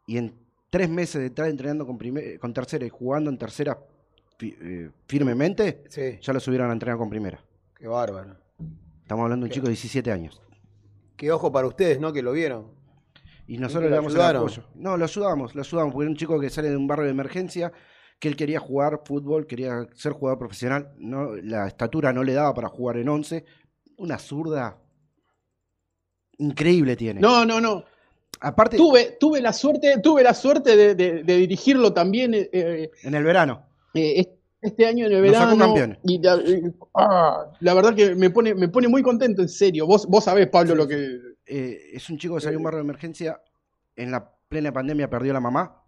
Y 0.07 0.19
en 0.19 0.35
tres 0.71 0.89
meses 0.89 1.21
de 1.21 1.27
estar 1.27 1.49
entrenando 1.49 1.87
con, 1.87 1.99
con 2.41 2.55
tercera 2.55 2.87
y 2.87 2.89
jugando 2.89 3.31
en 3.31 3.39
tercera 3.39 3.79
eh, 4.41 4.91
firmemente, 5.07 5.85
Sí. 5.89 6.19
ya 6.21 6.33
lo 6.33 6.41
subieron 6.41 6.71
a 6.71 6.73
entrenar 6.73 6.99
con 6.99 7.11
primera. 7.11 7.43
Qué 7.77 7.87
bárbaro. 7.89 8.37
Estamos 9.03 9.25
hablando 9.25 9.45
de 9.45 9.49
un 9.49 9.51
Qué- 9.51 9.55
chico 9.55 9.67
de 9.67 9.71
17 9.73 10.13
años. 10.13 10.41
Qué 11.17 11.33
ojo 11.33 11.51
para 11.51 11.67
ustedes, 11.67 11.99
¿no? 12.01 12.13
Que 12.13 12.23
lo 12.23 12.33
vieron. 12.33 12.73
Y 13.47 13.55
¿Y 13.55 13.59
nosotros 13.59 13.85
que 13.85 13.91
le 13.91 13.91
lo 13.91 13.97
damos 13.97 14.15
el 14.15 14.21
apoyo. 14.21 14.63
No, 14.75 14.97
lo 14.97 15.05
ayudamos, 15.05 15.55
lo 15.55 15.63
ayudamos, 15.63 15.93
porque 15.93 16.05
era 16.05 16.11
un 16.11 16.17
chico 16.17 16.39
que 16.39 16.51
sale 16.51 16.69
de 16.71 16.77
un 16.77 16.87
barrio 16.87 17.07
de 17.07 17.13
emergencia, 17.13 17.73
que 18.21 18.29
él 18.29 18.37
quería 18.37 18.61
jugar 18.61 19.01
fútbol, 19.05 19.47
quería 19.47 19.87
ser 19.95 20.13
jugador 20.13 20.39
profesional, 20.39 20.93
no, 20.99 21.35
la 21.37 21.67
estatura 21.67 22.13
no 22.13 22.23
le 22.25 22.35
daba 22.35 22.53
para 22.55 22.69
jugar 22.69 22.99
en 22.99 23.09
11. 23.09 23.45
Una 23.97 24.19
zurda 24.19 24.79
increíble 26.39 26.97
tiene. 26.97 27.21
no, 27.21 27.45
no, 27.45 27.61
no. 27.61 27.85
Aparte, 28.41 28.77
Tuve, 28.77 29.17
tuve 29.19 29.41
la 29.41 29.53
suerte, 29.53 29.99
tuve 30.01 30.23
la 30.23 30.33
suerte 30.35 30.77
de, 30.77 30.95
de- 30.95 31.25
de 31.25 31.37
dirigirlo 31.39 31.93
también 31.93 32.35
eh, 32.35 32.49
eh, 32.53 32.91
en 33.03 33.15
el 33.15 33.25
verano. 33.25 33.67
Es- 33.95 34.29
este 34.61 34.87
año 34.87 35.07
en 35.07 35.13
el 35.13 35.23
verano. 35.23 35.57
Y 36.03 36.19
la, 36.21 36.35
eh, 36.37 36.73
ah, 36.95 37.53
la 37.61 37.75
verdad 37.75 37.95
que 37.95 38.15
me 38.17 38.31
pone, 38.31 38.55
me 38.55 38.69
pone 38.69 38.89
muy 38.89 39.03
contento, 39.03 39.41
en 39.43 39.49
serio. 39.49 39.87
Vos, 39.87 40.07
vos 40.07 40.25
sabés, 40.25 40.49
Pablo, 40.49 40.75
lo 40.75 40.87
que. 40.89 41.19
eh, 41.47 41.79
es 41.95 42.11
un 42.11 42.19
chico 42.19 42.35
que 42.35 42.41
salió 42.41 42.53
de 42.55 42.57
un 42.59 42.65
barrio 42.65 42.79
de 42.79 42.85
emergencia. 42.85 43.41
En 43.97 44.11
la 44.11 44.31
plena 44.49 44.73
pandemia 44.73 45.09
perdió 45.09 45.31
a 45.33 45.35
la 45.35 45.41
mamá. 45.41 45.83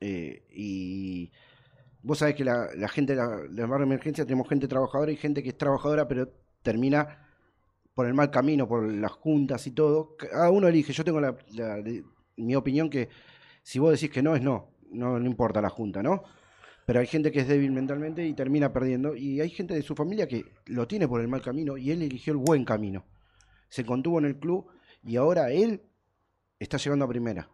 Eh, 0.00 0.44
y 0.50 1.30
vos 2.02 2.18
sabés 2.18 2.34
que 2.34 2.44
la, 2.44 2.68
la 2.76 2.88
gente 2.88 3.14
la- 3.14 3.28
del 3.48 3.66
barrio 3.66 3.86
de 3.86 3.94
emergencia 3.94 4.24
tenemos 4.24 4.48
gente 4.48 4.68
trabajadora 4.68 5.12
y 5.12 5.16
gente 5.16 5.42
que 5.42 5.50
es 5.50 5.58
trabajadora, 5.58 6.08
pero 6.08 6.28
termina 6.62 7.26
por 7.94 8.06
el 8.06 8.14
mal 8.14 8.30
camino, 8.30 8.66
por 8.68 8.90
las 8.90 9.12
juntas 9.12 9.66
y 9.66 9.70
todo. 9.72 10.16
Cada 10.16 10.50
uno 10.50 10.66
elige. 10.68 10.92
Yo 10.92 11.04
tengo 11.04 11.20
la, 11.20 11.36
mi 12.36 12.54
opinión 12.56 12.88
que 12.90 13.08
si 13.62 13.78
vos 13.78 13.92
decís 13.92 14.10
que 14.10 14.22
no, 14.22 14.34
es 14.36 14.42
no. 14.42 14.70
No, 14.90 15.18
no 15.18 15.26
importa 15.26 15.60
la 15.62 15.70
junta, 15.70 16.02
¿no? 16.02 16.22
Pero 16.86 17.00
hay 17.00 17.06
gente 17.06 17.30
que 17.30 17.40
es 17.40 17.48
débil 17.48 17.70
mentalmente 17.72 18.26
y 18.26 18.34
termina 18.34 18.72
perdiendo. 18.72 19.14
Y 19.14 19.40
hay 19.40 19.50
gente 19.50 19.74
de 19.74 19.82
su 19.82 19.94
familia 19.94 20.26
que 20.26 20.44
lo 20.66 20.86
tiene 20.88 21.06
por 21.06 21.20
el 21.20 21.28
mal 21.28 21.40
camino 21.42 21.76
y 21.76 21.90
él 21.90 22.02
eligió 22.02 22.32
el 22.32 22.38
buen 22.38 22.64
camino. 22.64 23.04
Se 23.68 23.84
contuvo 23.84 24.18
en 24.18 24.24
el 24.26 24.36
club 24.38 24.66
y 25.04 25.16
ahora 25.16 25.50
él 25.50 25.82
está 26.58 26.76
llegando 26.78 27.04
a 27.04 27.08
primera. 27.08 27.48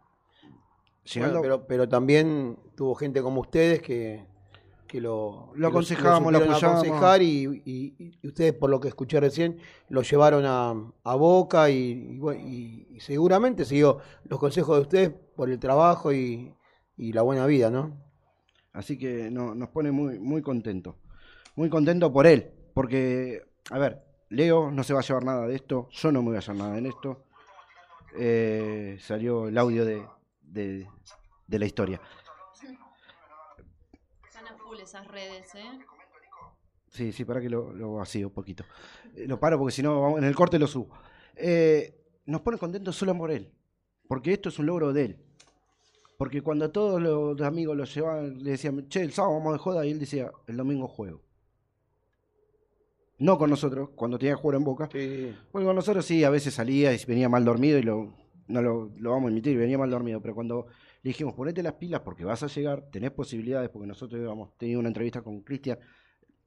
Llegando, 1.05 1.39
Bueno, 1.41 1.57
pero, 1.57 1.67
pero 1.67 1.89
también 1.89 2.59
tuvo 2.77 2.95
gente 2.95 3.23
como 3.23 3.41
ustedes 3.41 3.81
que 3.83 4.27
que 4.87 5.03
lo, 5.03 5.53
Lo 5.55 5.69
que 5.69 5.73
aconsejamos, 5.73 6.33
lo 6.33 6.39
apoyamos. 6.39 6.63
aconsejar 6.63 7.21
y, 7.21 7.45
y- 7.67 8.19
y 8.23 8.27
ustedes, 8.27 8.55
por 8.55 8.71
lo 8.71 8.81
que 8.81 8.89
escuché 8.89 9.21
recién, 9.21 9.59
lo 9.91 10.01
llevaron 10.01 10.47
a, 10.47 10.71
a 11.05 11.15
Boca 11.15 11.69
y, 11.69 12.19
y 12.47 12.99
seguramente 13.01 13.67
siguió 13.67 13.99
los 14.25 14.39
consejos 14.41 14.77
de 14.77 14.81
ustedes 14.83 15.11
por 15.37 15.51
el 15.51 15.59
trabajo 15.59 16.11
y, 16.11 16.55
y 16.97 17.13
la 17.13 17.21
buena 17.21 17.45
vida, 17.45 17.71
¿no? 17.71 17.99
Así 18.79 18.97
que 18.97 19.29
no- 19.29 19.57
nos 19.57 19.71
pone 19.71 19.91
muy, 19.91 20.21
muy 20.21 20.41
contento. 20.41 20.97
Muy 21.57 21.69
contento 21.69 22.13
por 22.13 22.29
él. 22.29 22.49
Porque, 22.75 23.43
a 23.71 23.79
ver, 23.79 24.05
Leo 24.29 24.71
no 24.71 24.85
se 24.85 24.95
va 24.95 25.01
a 25.01 25.03
llevar 25.03 25.25
nada 25.25 25.49
de 25.49 25.57
esto. 25.57 25.89
Yo 25.91 26.13
no 26.13 26.23
me 26.23 26.29
voy 26.29 26.37
a 26.37 26.41
llevar 26.41 26.57
nada 26.59 26.79
en 26.79 26.87
esto. 26.87 27.25
Eh, 28.17 28.97
salió 29.01 29.49
el 29.49 29.59
audio 29.59 29.85
de, 29.85 30.07
de- 30.43 30.87
de 31.49 31.59
la 31.59 31.67
historia. 31.67 32.01
Están 34.25 34.47
a 34.47 34.57
full 34.57 34.79
esas 34.79 35.09
redes, 35.09 35.53
¿eh? 35.57 35.79
Sí, 36.89 37.11
sí, 37.13 37.25
para 37.25 37.41
que 37.41 37.51
lo, 37.51 37.73
lo 37.73 37.95
vacío 37.95 38.29
un 38.29 38.33
poquito. 38.33 38.65
Eh, 39.17 39.27
lo 39.27 39.41
paro 39.41 39.59
porque 39.59 39.73
si 39.75 39.83
no, 39.83 40.17
en 40.19 40.25
el 40.25 40.37
corte 40.37 40.57
lo 40.59 40.69
subo. 40.69 40.95
Eh, 41.35 42.01
nos 42.27 42.43
pone 42.43 42.59
contentos 42.59 42.95
solo 42.95 43.17
por 43.19 43.33
él. 43.33 43.53
Porque 44.07 44.33
esto 44.33 44.51
es 44.51 44.59
un 44.61 44.67
logro 44.67 44.93
de 44.93 45.05
él. 45.05 45.25
Porque 46.19 46.43
cuando 46.43 46.69
todos 46.73 47.01
los 47.01 47.41
amigos 47.43 47.77
lo 47.77 47.85
llevaban, 47.85 48.43
le 48.43 48.51
decían, 48.51 48.89
che, 48.89 49.03
el 49.03 49.13
sábado 49.13 49.35
vamos 49.35 49.53
de 49.53 49.59
joda, 49.61 49.87
y 49.87 49.93
él 49.93 50.01
decía, 50.01 50.33
el 50.49 50.57
domingo 50.57 50.89
juego. 50.89 51.23
No 53.19 53.39
con 53.39 53.51
nosotros, 53.51 53.91
cuando 53.95 54.19
tenía 54.19 54.35
que 54.35 54.41
jugar 54.43 54.57
en 54.57 54.65
Boca. 54.65 54.89
Porque 54.89 55.67
con 55.67 55.77
nosotros 55.77 56.05
sí, 56.05 56.25
a 56.25 56.31
veces 56.31 56.55
salía 56.55 56.93
y 56.93 56.99
venía 57.07 57.29
mal 57.29 57.45
dormido 57.45 57.79
y 57.79 57.83
lo, 57.83 58.13
no 58.49 58.61
lo, 58.61 58.91
lo 58.99 59.11
vamos 59.13 59.27
a 59.27 59.31
admitir, 59.31 59.57
venía 59.57 59.79
mal 59.79 59.91
dormido. 59.91 60.21
Pero 60.21 60.35
cuando 60.35 60.67
le 61.03 61.11
dijimos, 61.11 61.35
ponete 61.35 61.63
las 61.63 61.75
pilas 61.75 62.01
porque 62.01 62.25
vas 62.25 62.43
a 62.43 62.49
llegar, 62.49 62.91
tenés 62.91 63.13
posibilidades, 63.13 63.71
porque 63.71 63.87
nosotros 63.87 64.21
habíamos 64.21 64.59
tenido 64.59 64.81
una 64.81 64.89
entrevista 64.89 65.23
con 65.23 65.43
Cristian. 65.43 65.79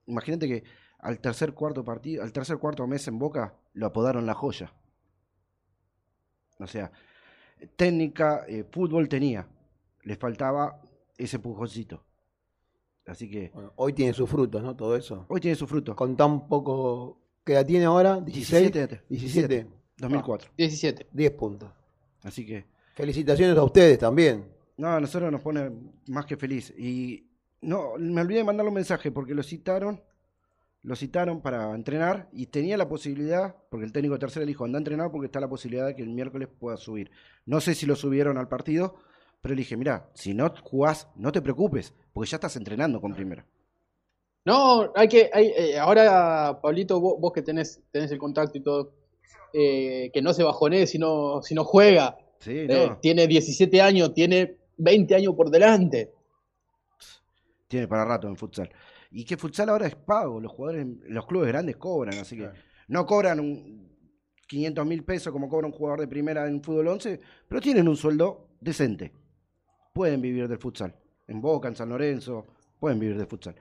Imagínate 0.06 0.50
que 0.50 0.64
al 1.00 1.20
tercer 1.20 1.54
cuarto 1.54 1.86
partido, 1.86 2.24
al 2.24 2.34
tercer 2.34 2.58
cuarto 2.58 2.86
mes 2.88 3.08
en 3.08 3.18
Boca, 3.18 3.56
lo 3.74 3.86
apodaron 3.86 4.26
la 4.26 4.34
joya. 4.34 4.74
O 6.60 6.68
sea, 6.68 6.92
técnica, 7.78 8.44
eh, 8.50 8.66
fútbol 8.70 9.08
tenía. 9.08 9.48
Le 10.04 10.16
faltaba 10.16 10.82
ese 11.18 11.38
empujoncito. 11.38 12.04
Así 13.06 13.30
que. 13.30 13.52
Hoy 13.76 13.94
tiene 13.94 14.14
sus 14.14 14.30
frutos, 14.30 14.62
¿no? 14.62 14.76
Todo 14.76 14.96
eso. 14.96 15.26
Hoy 15.28 15.42
tiene 15.42 15.56
sus 15.56 15.70
frutos. 15.70 15.96
Con 15.96 16.16
tan 16.16 16.48
poco. 16.48 17.20
¿Qué 17.44 17.54
edad 17.54 17.66
tiene 17.66 17.86
ahora? 17.86 18.20
¿16? 18.20 18.26
17. 18.26 19.02
17. 19.10 19.68
2004. 19.98 20.52
17. 20.58 21.08
10 21.12 21.32
puntos. 21.32 21.70
Así 22.24 22.46
que. 22.46 22.66
Felicitaciones 22.96 23.58
a 23.58 23.64
ustedes 23.64 23.98
también. 23.98 24.46
No, 24.78 24.90
a 24.90 25.00
nosotros 25.00 25.32
nos 25.32 25.42
pone 25.42 25.72
más 26.08 26.26
que 26.26 26.38
feliz. 26.38 26.74
Y 26.78 27.32
no, 27.62 27.94
me 27.98 28.22
olvidé 28.22 28.40
de 28.40 28.44
mandarle 28.44 28.70
un 28.70 28.76
mensaje 28.76 29.12
porque 29.12 29.34
lo 29.34 29.44
citaron, 29.44 30.02
lo 30.84 30.96
citaron 30.96 31.42
para 31.42 31.74
entrenar 31.76 32.30
y 32.34 32.48
tenía 32.48 32.78
la 32.78 32.90
posibilidad, 32.90 33.56
porque 33.70 33.86
el 33.86 33.92
técnico 33.92 34.16
de 34.16 34.20
tercera 34.20 34.46
le 34.46 34.50
dijo, 34.50 34.66
anda 34.66 34.78
a 34.78 34.82
entrenar 34.82 35.12
porque 35.12 35.28
está 35.28 35.40
la 35.40 35.48
posibilidad 35.48 35.86
de 35.86 35.96
que 35.96 36.02
el 36.02 36.10
miércoles 36.10 36.48
pueda 36.48 36.78
subir. 36.78 37.12
No 37.46 37.62
sé 37.62 37.76
si 37.76 37.86
lo 37.86 37.96
subieron 37.96 38.38
al 38.38 38.48
partido, 38.48 38.96
pero 39.42 39.56
le 39.56 39.60
dije, 39.60 39.76
mira, 39.76 40.10
si 40.14 40.34
no 40.34 40.54
jugás, 40.62 41.08
no 41.16 41.32
te 41.32 41.42
preocupes, 41.42 41.94
porque 42.14 42.30
ya 42.30 42.38
estás 42.38 42.56
entrenando 42.56 43.02
con 43.02 43.14
primera. 43.14 43.46
No, 44.46 44.92
hay 44.96 45.08
que, 45.08 45.30
hay, 45.34 45.48
eh, 45.56 45.78
ahora, 45.80 46.60
Pablito, 46.62 47.00
vos, 47.00 47.16
vos 47.20 47.32
que 47.32 47.42
tenés, 47.42 47.82
tenés 47.92 48.12
el 48.12 48.18
contacto 48.18 48.58
y 48.58 48.62
todo, 48.62 48.94
eh, 49.54 50.10
que 50.14 50.22
no 50.22 50.34
se 50.34 50.44
bajonee 50.44 50.88
si 50.88 50.98
no, 50.98 51.42
si 51.42 51.56
no 51.56 51.64
juega. 51.64 52.18
Sí, 52.40 52.66
Eh, 52.68 52.92
tiene 53.02 53.28
17 53.28 53.82
años, 53.82 54.14
tiene 54.14 54.58
20 54.78 55.16
años 55.16 55.36
por 55.36 55.50
delante. 55.52 56.12
Tiene 57.68 57.88
para 57.88 58.06
rato 58.06 58.28
en 58.28 58.36
futsal. 58.36 58.70
Y 59.12 59.26
que 59.26 59.38
futsal 59.38 59.70
ahora 59.70 59.88
es 59.88 59.96
pago, 59.96 60.40
los 60.40 60.52
jugadores, 60.52 60.88
los 61.08 61.26
clubes 61.26 61.50
grandes 61.50 61.78
cobran, 61.78 62.18
así 62.18 62.38
que 62.38 62.50
no 62.88 63.06
cobran 63.06 63.40
un 63.40 63.92
500 64.48 64.86
mil 64.86 65.04
pesos 65.04 65.32
como 65.32 65.48
cobra 65.50 65.68
un 65.68 65.74
jugador 65.74 66.00
de 66.00 66.08
primera 66.08 66.48
en 66.48 66.62
fútbol 66.64 66.88
11, 66.88 67.20
pero 67.48 67.62
tienen 67.62 67.88
un 67.88 67.96
sueldo 67.96 68.48
decente. 68.60 69.12
Pueden 69.94 70.22
vivir 70.22 70.48
del 70.48 70.58
futsal. 70.58 70.96
En 71.28 71.42
Boca, 71.42 71.68
en 71.68 71.76
San 71.76 71.90
Lorenzo, 71.90 72.46
pueden 72.80 73.00
vivir 73.00 73.18
del 73.18 73.28
futsal. 73.28 73.56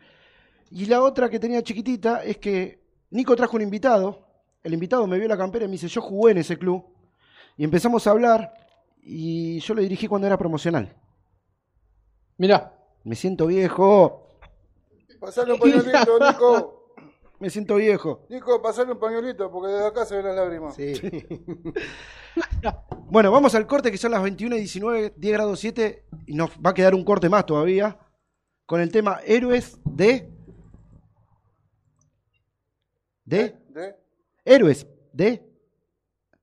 Y 0.71 0.87
la 0.87 1.03
otra 1.03 1.29
que 1.29 1.41
tenía 1.41 1.63
chiquitita 1.63 2.23
es 2.25 2.39
que 2.39 2.81
Nico 3.11 3.35
trajo 3.35 3.57
un 3.57 3.63
invitado, 3.63 4.27
el 4.63 4.73
invitado 4.73 5.07
me 5.07 5.19
vio 5.19 5.27
la 5.27 5.37
campera 5.37 5.65
y 5.65 5.69
me 5.69 5.73
dice, 5.73 5.89
yo 5.89 6.01
jugué 6.01 6.33
en 6.33 6.39
ese 6.39 6.59
club, 6.59 6.85
y 7.57 7.65
empezamos 7.65 8.07
a 8.07 8.11
hablar, 8.11 8.55
y 9.03 9.59
yo 9.61 9.75
lo 9.75 9.83
dirigí 9.83 10.07
cuando 10.07 10.27
era 10.27 10.39
promocional. 10.39 10.95
Mirá. 12.37 12.77
Me 13.03 13.15
siento 13.15 13.47
viejo. 13.47 14.27
Pasale 15.19 15.55
un 15.55 15.59
pañuelito, 15.59 16.19
Nico. 16.27 16.80
Me 17.41 17.49
siento 17.49 17.77
viejo. 17.77 18.27
Nico, 18.29 18.61
pasale 18.61 18.93
un 18.93 18.99
pañuelito, 18.99 19.51
porque 19.51 19.73
desde 19.73 19.87
acá 19.87 20.05
se 20.05 20.15
ven 20.17 20.27
las 20.27 20.37
lágrimas. 20.37 20.75
Sí. 20.77 20.93
Bueno, 23.11 23.33
vamos 23.33 23.57
al 23.57 23.67
corte 23.67 23.91
que 23.91 23.99
son 23.99 24.13
las 24.13 24.23
21 24.23 24.55
y 24.55 24.59
19, 24.61 25.15
10 25.17 25.33
grados 25.33 25.59
7, 25.59 26.05
y 26.27 26.35
nos 26.35 26.51
va 26.65 26.71
a 26.71 26.75
quedar 26.75 26.95
un 26.95 27.03
corte 27.03 27.29
más 27.29 27.45
todavía, 27.45 27.99
con 28.67 28.81
el 28.81 28.93
tema 28.93 29.19
Héroes 29.27 29.81
de... 29.85 30.31
¿De? 33.25 33.57
¿De? 33.71 33.97
Héroes 34.45 34.87
de... 35.13 35.43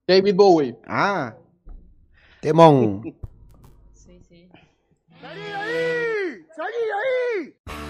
David 0.06 0.36
Bowie. 0.36 0.78
Ah. 0.86 1.38
Temón. 2.42 3.16
Sí, 3.94 4.22
sí. 4.28 4.50
¡Salí 5.22 5.42
de 5.42 5.54
ahí! 5.54 6.46
¡Salí 6.56 6.74
de 6.86 7.74
ahí! 7.74 7.87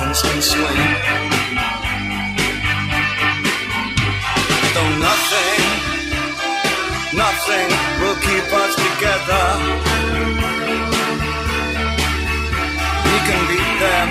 Dolphins 0.00 0.22
can 0.22 0.42
swim. 0.42 0.76
Though 4.74 4.92
nothing, 5.08 5.62
nothing 7.16 7.68
will 8.00 8.18
keep 8.26 8.46
us 8.62 8.74
together. 8.86 9.44
We 13.06 13.16
can 13.28 13.42
beat 13.50 13.72
them 13.84 14.08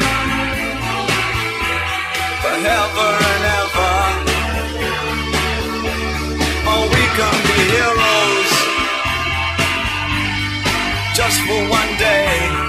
forever 2.44 3.10
and 3.32 3.44
ever. 3.60 3.96
Oh, 6.72 6.84
we 6.96 7.04
can 7.18 7.36
be 7.50 7.60
heroes 7.74 8.52
just 11.16 11.40
for 11.48 11.62
one 11.70 11.92
day. 11.98 12.69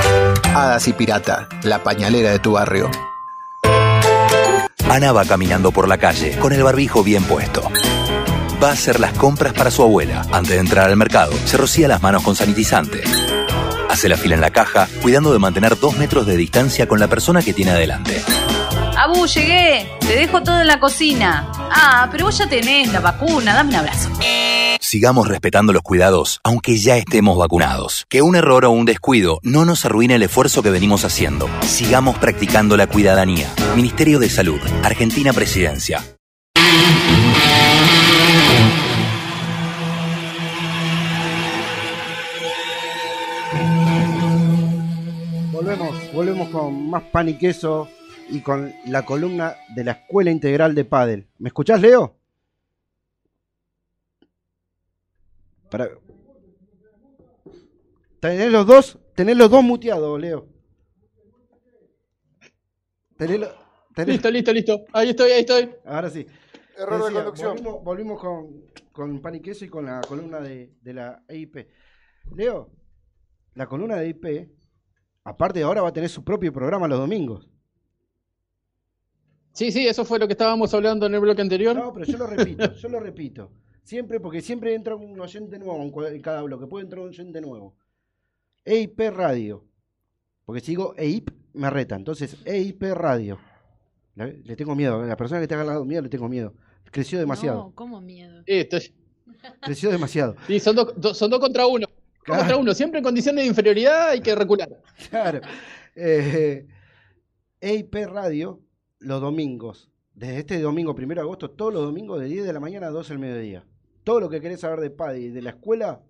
Hadas 0.53 0.85
y 0.89 0.93
Pirata, 0.93 1.47
la 1.63 1.81
pañalera 1.81 2.31
de 2.31 2.39
tu 2.39 2.51
barrio. 2.53 2.91
Ana 4.89 5.13
va 5.13 5.23
caminando 5.23 5.71
por 5.71 5.87
la 5.87 5.97
calle 5.97 6.37
con 6.39 6.51
el 6.51 6.61
barbijo 6.61 7.03
bien 7.03 7.23
puesto. 7.23 7.63
Va 8.61 8.69
a 8.69 8.73
hacer 8.73 8.99
las 8.99 9.13
compras 9.13 9.53
para 9.53 9.71
su 9.71 9.81
abuela. 9.81 10.25
Antes 10.31 10.51
de 10.51 10.59
entrar 10.59 10.89
al 10.89 10.97
mercado, 10.97 11.31
se 11.45 11.55
rocía 11.55 11.87
las 11.87 12.01
manos 12.01 12.23
con 12.23 12.35
sanitizante. 12.35 13.01
Hace 13.89 14.09
la 14.09 14.17
fila 14.17 14.35
en 14.35 14.41
la 14.41 14.51
caja, 14.51 14.89
cuidando 15.01 15.31
de 15.31 15.39
mantener 15.39 15.79
dos 15.79 15.95
metros 15.97 16.25
de 16.25 16.35
distancia 16.35 16.85
con 16.85 16.99
la 16.99 17.07
persona 17.07 17.41
que 17.41 17.53
tiene 17.53 17.71
adelante. 17.71 18.21
Abu, 18.97 19.25
llegué. 19.27 19.89
Te 20.01 20.15
dejo 20.15 20.43
todo 20.43 20.59
en 20.59 20.67
la 20.67 20.81
cocina. 20.81 21.49
Ah, 21.71 22.09
pero 22.11 22.25
vos 22.25 22.37
ya 22.37 22.47
tenés 22.47 22.91
la 22.91 22.99
vacuna. 22.99 23.53
Dame 23.53 23.69
un 23.69 23.75
abrazo. 23.77 24.09
Sigamos 24.91 25.29
respetando 25.29 25.71
los 25.71 25.83
cuidados, 25.83 26.41
aunque 26.43 26.75
ya 26.75 26.97
estemos 26.97 27.37
vacunados. 27.37 28.05
Que 28.09 28.21
un 28.21 28.35
error 28.35 28.65
o 28.65 28.71
un 28.71 28.83
descuido 28.83 29.39
no 29.41 29.63
nos 29.63 29.85
arruine 29.85 30.15
el 30.15 30.23
esfuerzo 30.23 30.61
que 30.61 30.69
venimos 30.69 31.05
haciendo. 31.05 31.47
Sigamos 31.61 32.17
practicando 32.17 32.75
la 32.75 32.87
cuidadanía. 32.87 33.47
Ministerio 33.73 34.19
de 34.19 34.27
Salud, 34.27 34.59
Argentina 34.83 35.31
Presidencia. 35.31 36.03
Volvemos, 45.53 46.13
volvemos 46.13 46.49
con 46.49 46.89
más 46.89 47.03
pan 47.03 47.29
y 47.29 47.35
queso 47.35 47.87
y 48.29 48.41
con 48.41 48.73
la 48.87 49.05
columna 49.05 49.55
de 49.73 49.85
la 49.85 49.91
Escuela 49.93 50.31
Integral 50.31 50.75
de 50.75 50.83
Padel. 50.83 51.27
¿Me 51.37 51.47
escuchás, 51.47 51.79
Leo? 51.79 52.20
Para... 55.71 55.89
Tenés 58.19 58.51
los 58.51 58.67
dos, 58.67 58.99
tenés 59.15 59.35
los 59.37 59.49
dos 59.49 59.63
muteados, 59.63 60.19
Leo. 60.19 60.47
Tenés 63.17 63.39
lo- 63.39 63.51
tenés- 63.95 64.07
Listo, 64.13 64.29
listo, 64.29 64.53
listo. 64.53 64.85
Ahí 64.93 65.09
estoy, 65.09 65.31
ahí 65.31 65.39
estoy. 65.41 65.71
Ahora 65.85 66.09
sí. 66.09 66.25
Error 66.77 67.05
de 67.07 67.13
conducción. 67.13 67.55
Volvimos, 67.55 67.83
volvimos 67.83 68.19
con, 68.21 68.65
con 68.91 69.21
pan 69.21 69.35
y 69.35 69.41
queso 69.41 69.65
y 69.65 69.69
con 69.69 69.85
la 69.85 70.01
columna 70.01 70.39
de, 70.39 70.73
de 70.81 70.93
la 70.93 71.23
EIP. 71.27 71.67
Leo, 72.35 72.71
la 73.55 73.65
columna 73.67 73.95
de 73.97 74.05
EIP, 74.07 74.49
aparte 75.23 75.59
de 75.59 75.65
ahora, 75.65 75.81
va 75.81 75.89
a 75.89 75.93
tener 75.93 76.09
su 76.09 76.23
propio 76.23 76.51
programa 76.53 76.87
los 76.87 76.99
domingos. 76.99 77.49
Sí, 79.53 79.71
sí, 79.71 79.87
eso 79.87 80.05
fue 80.05 80.17
lo 80.19 80.27
que 80.27 80.33
estábamos 80.33 80.73
hablando 80.73 81.05
en 81.07 81.13
el 81.15 81.19
bloque 81.21 81.41
anterior. 81.41 81.75
No, 81.75 81.91
pero 81.93 82.05
yo 82.05 82.17
lo 82.17 82.27
repito, 82.27 82.73
yo 82.73 82.89
lo 82.89 82.99
repito. 82.99 83.51
Siempre, 83.83 84.19
porque 84.19 84.41
siempre 84.41 84.73
entra 84.75 84.95
un 84.95 85.19
oyente 85.19 85.57
nuevo 85.59 86.05
en, 86.07 86.21
cada 86.21 86.41
bloque, 86.43 86.67
puede 86.67 86.83
entrar 86.85 87.01
un 87.01 87.09
oyente 87.09 87.41
nuevo. 87.41 87.75
EIP 88.65 88.99
Radio. 89.11 89.65
Porque 90.45 90.61
si 90.61 90.71
digo 90.73 90.93
EIP, 90.97 91.29
me 91.53 91.69
reta. 91.69 91.95
Entonces, 91.95 92.37
EIP 92.45 92.83
Radio. 92.93 93.39
Le 94.15 94.55
tengo 94.55 94.75
miedo. 94.75 95.01
A 95.01 95.05
la 95.05 95.17
persona 95.17 95.39
que 95.39 95.43
está 95.45 95.59
al 95.59 95.67
lado 95.67 95.83
mío 95.85 96.01
le 96.01 96.09
tengo 96.09 96.29
miedo. 96.29 96.53
Creció 96.91 97.17
demasiado. 97.19 97.57
No, 97.57 97.75
¿cómo 97.75 98.01
miedo? 98.01 98.43
Sí, 98.45 98.53
estoy- 98.53 98.93
Creció 99.61 99.89
demasiado. 99.89 100.35
sí, 100.45 100.59
son 100.59 100.75
dos 100.75 100.93
do- 100.97 101.13
son 101.13 101.29
dos 101.31 101.39
contra 101.39 101.65
uno. 101.65 101.87
Claro. 102.23 102.41
contra 102.41 102.57
uno. 102.57 102.73
Siempre 102.73 102.99
en 102.99 103.03
condiciones 103.03 103.43
de 103.43 103.47
inferioridad 103.49 104.09
hay 104.09 104.21
que 104.21 104.35
recular. 104.35 104.69
Claro. 105.09 105.41
Eh, 105.95 106.67
EIP 107.59 107.95
Radio, 108.07 108.59
los 108.99 109.21
domingos. 109.21 109.90
Desde 110.13 110.39
este 110.39 110.61
domingo, 110.61 110.93
primero 110.95 111.21
de 111.21 111.25
agosto, 111.25 111.51
todos 111.51 111.73
los 111.73 111.83
domingos 111.83 112.19
de 112.19 112.25
10 112.27 112.45
de 112.45 112.53
la 112.53 112.59
mañana 112.59 112.87
a 112.87 112.91
12 112.91 113.13
del 113.13 113.19
mediodía. 113.19 113.65
Todo 114.03 114.19
lo 114.19 114.29
que 114.29 114.41
querés 114.41 114.59
saber 114.59 114.79
de 114.79 114.89
PADI 114.89 115.25
y 115.25 115.29
de 115.29 115.41
la 115.41 115.51
escuela, 115.51 116.03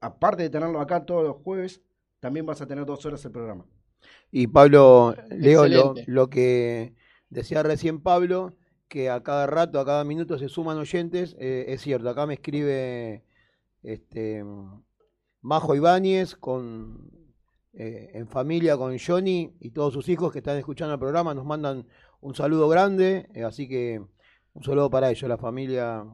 aparte 0.00 0.44
de 0.44 0.50
tenerlo 0.50 0.80
acá 0.80 1.04
todos 1.04 1.24
los 1.24 1.36
jueves, 1.36 1.82
también 2.20 2.46
vas 2.46 2.60
a 2.60 2.66
tener 2.66 2.86
dos 2.86 3.04
horas 3.04 3.24
el 3.24 3.32
programa. 3.32 3.66
Y 4.30 4.46
Pablo, 4.46 5.14
Leo, 5.30 5.94
lo 6.06 6.30
que 6.30 6.94
decía 7.28 7.62
recién 7.62 8.00
Pablo, 8.00 8.54
que 8.88 9.10
a 9.10 9.22
cada 9.22 9.46
rato, 9.46 9.80
a 9.80 9.84
cada 9.84 10.04
minuto 10.04 10.38
se 10.38 10.48
suman 10.48 10.78
oyentes, 10.78 11.36
eh, 11.38 11.66
es 11.68 11.82
cierto. 11.82 12.08
Acá 12.08 12.26
me 12.26 12.34
escribe 12.34 13.24
este 13.82 14.44
Majo 15.40 15.74
Ibáñez 15.74 16.36
con 16.36 17.10
eh, 17.74 18.10
en 18.12 18.28
familia 18.28 18.76
con 18.76 18.98
Johnny 18.98 19.56
y 19.58 19.70
todos 19.70 19.94
sus 19.94 20.06
hijos 20.10 20.30
que 20.30 20.40
están 20.40 20.58
escuchando 20.58 20.92
el 20.92 21.00
programa, 21.00 21.32
nos 21.32 21.46
mandan 21.46 21.86
un 22.22 22.34
saludo 22.34 22.68
grande, 22.68 23.28
eh, 23.34 23.42
así 23.44 23.68
que 23.68 24.00
un 24.54 24.62
saludo 24.64 24.88
para 24.90 25.10
ellos, 25.10 25.28
la 25.28 25.36
familia. 25.38 26.04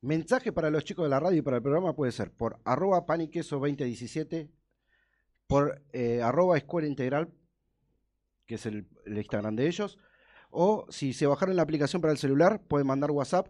Mensaje 0.00 0.52
para 0.52 0.70
los 0.70 0.84
chicos 0.84 1.04
de 1.04 1.10
la 1.10 1.18
radio 1.20 1.38
y 1.38 1.42
para 1.42 1.56
el 1.56 1.62
programa 1.62 1.94
puede 1.94 2.12
ser 2.12 2.30
por 2.32 2.58
arroba 2.64 3.04
paniqueso 3.04 3.56
2017, 3.56 4.48
por 5.46 5.82
eh, 5.92 6.22
arroba 6.22 6.56
escuela 6.56 6.86
integral, 6.86 7.32
que 8.46 8.54
es 8.54 8.66
el, 8.66 8.86
el 9.06 9.16
Instagram 9.18 9.56
de 9.56 9.66
ellos, 9.66 9.98
o 10.50 10.86
si 10.88 11.12
se 11.12 11.26
bajaron 11.26 11.56
la 11.56 11.62
aplicación 11.62 12.00
para 12.00 12.12
el 12.12 12.18
celular, 12.18 12.62
pueden 12.68 12.86
mandar 12.86 13.10
WhatsApp, 13.10 13.48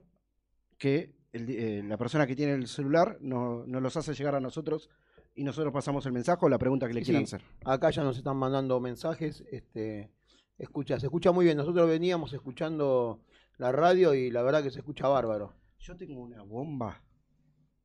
que 0.79 1.15
el- 1.33 1.51
eh, 1.51 1.83
la 1.87 1.99
persona 1.99 2.27
que 2.27 2.35
tiene 2.35 2.55
el 2.55 2.67
celular 2.69 3.19
no- 3.21 3.65
nos 3.67 3.83
los 3.83 3.97
hace 3.97 4.15
llegar 4.15 4.35
a 4.35 4.41
nosotros 4.41 4.89
y 5.35 5.45
nosotros 5.45 5.73
pasamos 5.73 6.07
el 6.07 6.13
mensaje 6.13 6.45
o 6.45 6.49
la 6.49 6.59
pregunta 6.59 6.89
que 6.89 6.95
le 6.95 7.01
Sí, 7.01 7.07
quieran 7.07 7.25
hacer. 7.25 7.43
Acá 7.65 7.91
ya 7.91 8.03
nos 8.03 8.17
están 8.17 8.37
mandando 8.39 8.81
mensajes. 8.81 9.45
Este, 9.53 10.11
escucha, 10.59 10.99
se 11.01 11.07
escucha 11.07 11.33
muy 11.33 11.45
bien. 11.45 11.57
Nosotros 11.57 11.89
veníamos 11.89 12.33
escuchando 12.33 13.25
la 13.57 13.73
radio 13.73 14.15
y 14.15 14.31
la 14.31 14.43
verdad 14.43 14.63
que 14.63 14.71
se 14.71 14.81
escucha 14.81 15.09
bárbaro. 15.09 15.55
Yo 15.79 15.97
tengo 15.97 16.21
una 16.21 16.43
bomba. 16.43 17.03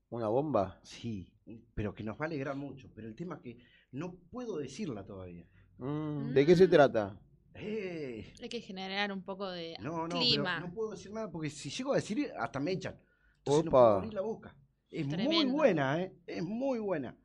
¿Una 0.10 0.28
bomba? 0.28 0.80
Sí, 0.84 1.32
pero 1.74 1.94
que 1.94 2.04
nos 2.04 2.20
va 2.20 2.26
a 2.26 2.28
alegrar 2.28 2.56
mucho. 2.56 2.90
Pero 2.94 3.08
el 3.08 3.16
tema 3.16 3.36
es 3.36 3.42
que 3.42 3.58
no 3.92 4.16
puedo 4.32 4.58
decirla 4.58 5.06
todavía. 5.06 5.48
Mm, 5.78 6.34
¿De 6.34 6.46
qué 6.46 6.56
se 6.56 6.68
trata? 6.68 7.20
Eh, 7.56 8.34
Hay 8.42 8.50
que 8.50 8.62
generar 8.62 9.12
un 9.12 9.24
poco 9.24 9.50
de 9.50 9.76
no, 9.80 10.08
no, 10.08 10.20
clima. 10.20 10.56
pero 10.58 10.68
no 10.68 10.74
puedo 10.74 10.92
decir 10.92 11.12
nada 11.12 11.30
porque 11.32 11.50
si 11.50 11.70
llego 11.70 11.94
a 11.94 11.98
decir 11.98 12.32
hasta 12.38 12.60
me 12.60 12.72
echan. 12.72 13.00
Entonces 13.40 13.66
no 13.66 13.70
Opa. 13.72 13.80
puedo 13.80 13.96
abrir 13.98 14.14
la 14.14 14.22
boca. 14.22 14.56
Es 14.90 15.08
muy 15.08 15.46
buena, 15.46 16.02
¿eh? 16.02 16.16
Es 16.28 16.44
muy 16.44 16.78
buena. 16.80 17.18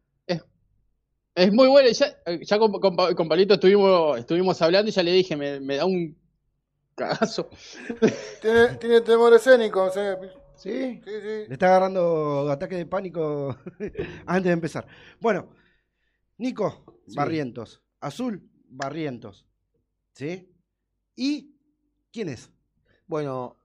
Es 1.38 1.52
muy 1.52 1.68
bueno. 1.68 1.88
Ya, 1.90 2.06
ya 2.42 2.58
con, 2.58 2.72
con, 2.72 3.14
con 3.14 3.28
Palito 3.28 3.54
estuvimos, 3.54 4.18
estuvimos 4.18 4.60
hablando 4.60 4.88
y 4.88 4.92
ya 4.92 5.04
le 5.04 5.12
dije, 5.12 5.36
me, 5.36 5.60
me 5.60 5.76
da 5.76 5.84
un 5.84 6.16
cagazo. 6.96 7.48
Tiene, 8.42 8.74
tiene 8.76 9.00
temor 9.02 9.32
escénico, 9.34 9.88
¿sí? 9.90 10.00
¿Sí? 10.56 11.00
Sí, 11.04 11.10
sí. 11.22 11.28
Le 11.46 11.52
está 11.52 11.68
agarrando 11.68 12.50
ataque 12.50 12.74
de 12.74 12.86
pánico 12.86 13.56
antes 14.26 14.44
de 14.44 14.52
empezar. 14.52 14.86
Bueno, 15.20 15.48
Nico, 16.38 16.84
Sí. 17.06 17.14
Barrientos. 17.16 17.82
Azul, 18.00 18.42
Barrientos. 18.68 19.46
¿Sí? 20.14 20.52
¿Y 21.14 21.54
quién 22.12 22.28
es? 22.28 22.50
Bueno, 23.06 23.56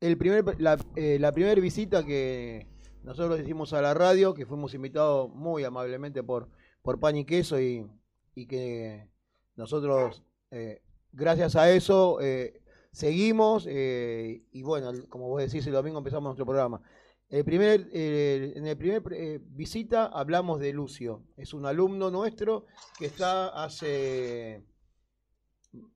el 0.00 0.16
primer, 0.16 0.60
la, 0.60 0.78
eh, 0.96 1.18
la 1.20 1.32
primera 1.32 1.60
visita 1.60 2.04
que 2.04 2.66
nosotros 3.02 3.38
hicimos 3.40 3.74
a 3.74 3.82
la 3.82 3.92
radio, 3.94 4.32
que 4.34 4.46
fuimos 4.46 4.72
invitados 4.74 5.30
muy 5.34 5.64
amablemente 5.64 6.22
por, 6.22 6.48
por 6.82 6.98
Pan 6.98 7.16
y 7.16 7.24
Queso 7.24 7.60
y, 7.60 7.86
y 8.34 8.46
que 8.46 9.08
nosotros, 9.56 10.22
eh, 10.50 10.82
gracias 11.12 11.56
a 11.56 11.70
eso, 11.70 12.20
eh, 12.20 12.62
seguimos 12.92 13.66
eh, 13.68 14.42
y 14.52 14.62
bueno, 14.62 14.92
como 15.08 15.28
vos 15.28 15.42
decís, 15.42 15.66
el 15.66 15.74
domingo 15.74 15.98
empezamos 15.98 16.24
nuestro 16.24 16.46
programa. 16.46 16.80
El 17.28 17.44
primer, 17.44 17.88
en 17.92 18.66
el 18.66 18.76
primer 18.76 19.02
visita 19.40 20.06
hablamos 20.06 20.58
de 20.58 20.72
Lucio, 20.72 21.22
es 21.36 21.54
un 21.54 21.64
alumno 21.64 22.10
nuestro 22.10 22.66
que 22.98 23.06
está 23.06 23.48
hace 23.62 24.64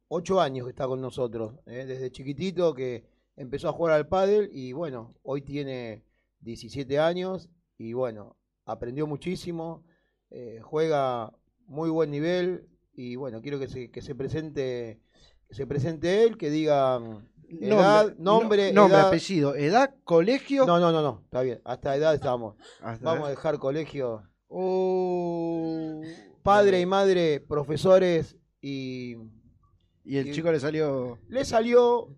ocho 0.06 0.40
años 0.40 0.66
que 0.66 0.70
está 0.70 0.86
con 0.86 1.00
nosotros, 1.00 1.56
desde 1.66 2.12
chiquitito 2.12 2.72
que 2.72 3.08
empezó 3.34 3.68
a 3.68 3.72
jugar 3.72 3.94
al 3.94 4.06
pádel 4.06 4.48
y 4.52 4.72
bueno, 4.74 5.16
hoy 5.24 5.42
tiene 5.42 6.04
17 6.40 7.00
años 7.00 7.48
y 7.78 7.94
bueno, 7.94 8.36
aprendió 8.64 9.08
muchísimo, 9.08 9.84
eh, 10.36 10.58
juega 10.62 11.32
muy 11.66 11.90
buen 11.90 12.10
nivel 12.10 12.66
y 12.92 13.14
bueno, 13.16 13.40
quiero 13.40 13.58
que 13.60 13.68
se, 13.68 13.90
que 13.90 14.02
se 14.02 14.14
presente 14.16 15.00
que 15.48 15.54
se 15.54 15.66
presente 15.66 16.24
él, 16.24 16.36
que 16.36 16.50
diga 16.50 17.00
edad, 17.48 18.14
nombre, 18.18 18.72
no- 18.72 18.82
nombre, 18.82 18.98
edad. 18.98 19.08
apellido, 19.08 19.54
edad, 19.54 19.94
colegio. 20.04 20.66
No, 20.66 20.80
no, 20.80 20.90
no, 20.90 21.02
no, 21.02 21.20
está 21.24 21.42
bien, 21.42 21.60
hasta 21.64 21.94
edad 21.96 22.14
estamos. 22.14 22.56
Hasta 22.82 23.04
Vamos 23.04 23.26
a 23.28 23.30
dejar 23.30 23.58
colegio. 23.58 24.22
Oh. 24.48 26.00
Padre 26.42 26.80
y 26.80 26.86
madre, 26.86 27.40
profesores 27.40 28.36
y, 28.60 29.16
Y 30.04 30.16
el 30.18 30.28
Y- 30.28 30.32
chico 30.32 30.50
le 30.52 30.60
salió 30.60 31.18
Le 31.28 31.44
salió 31.44 32.08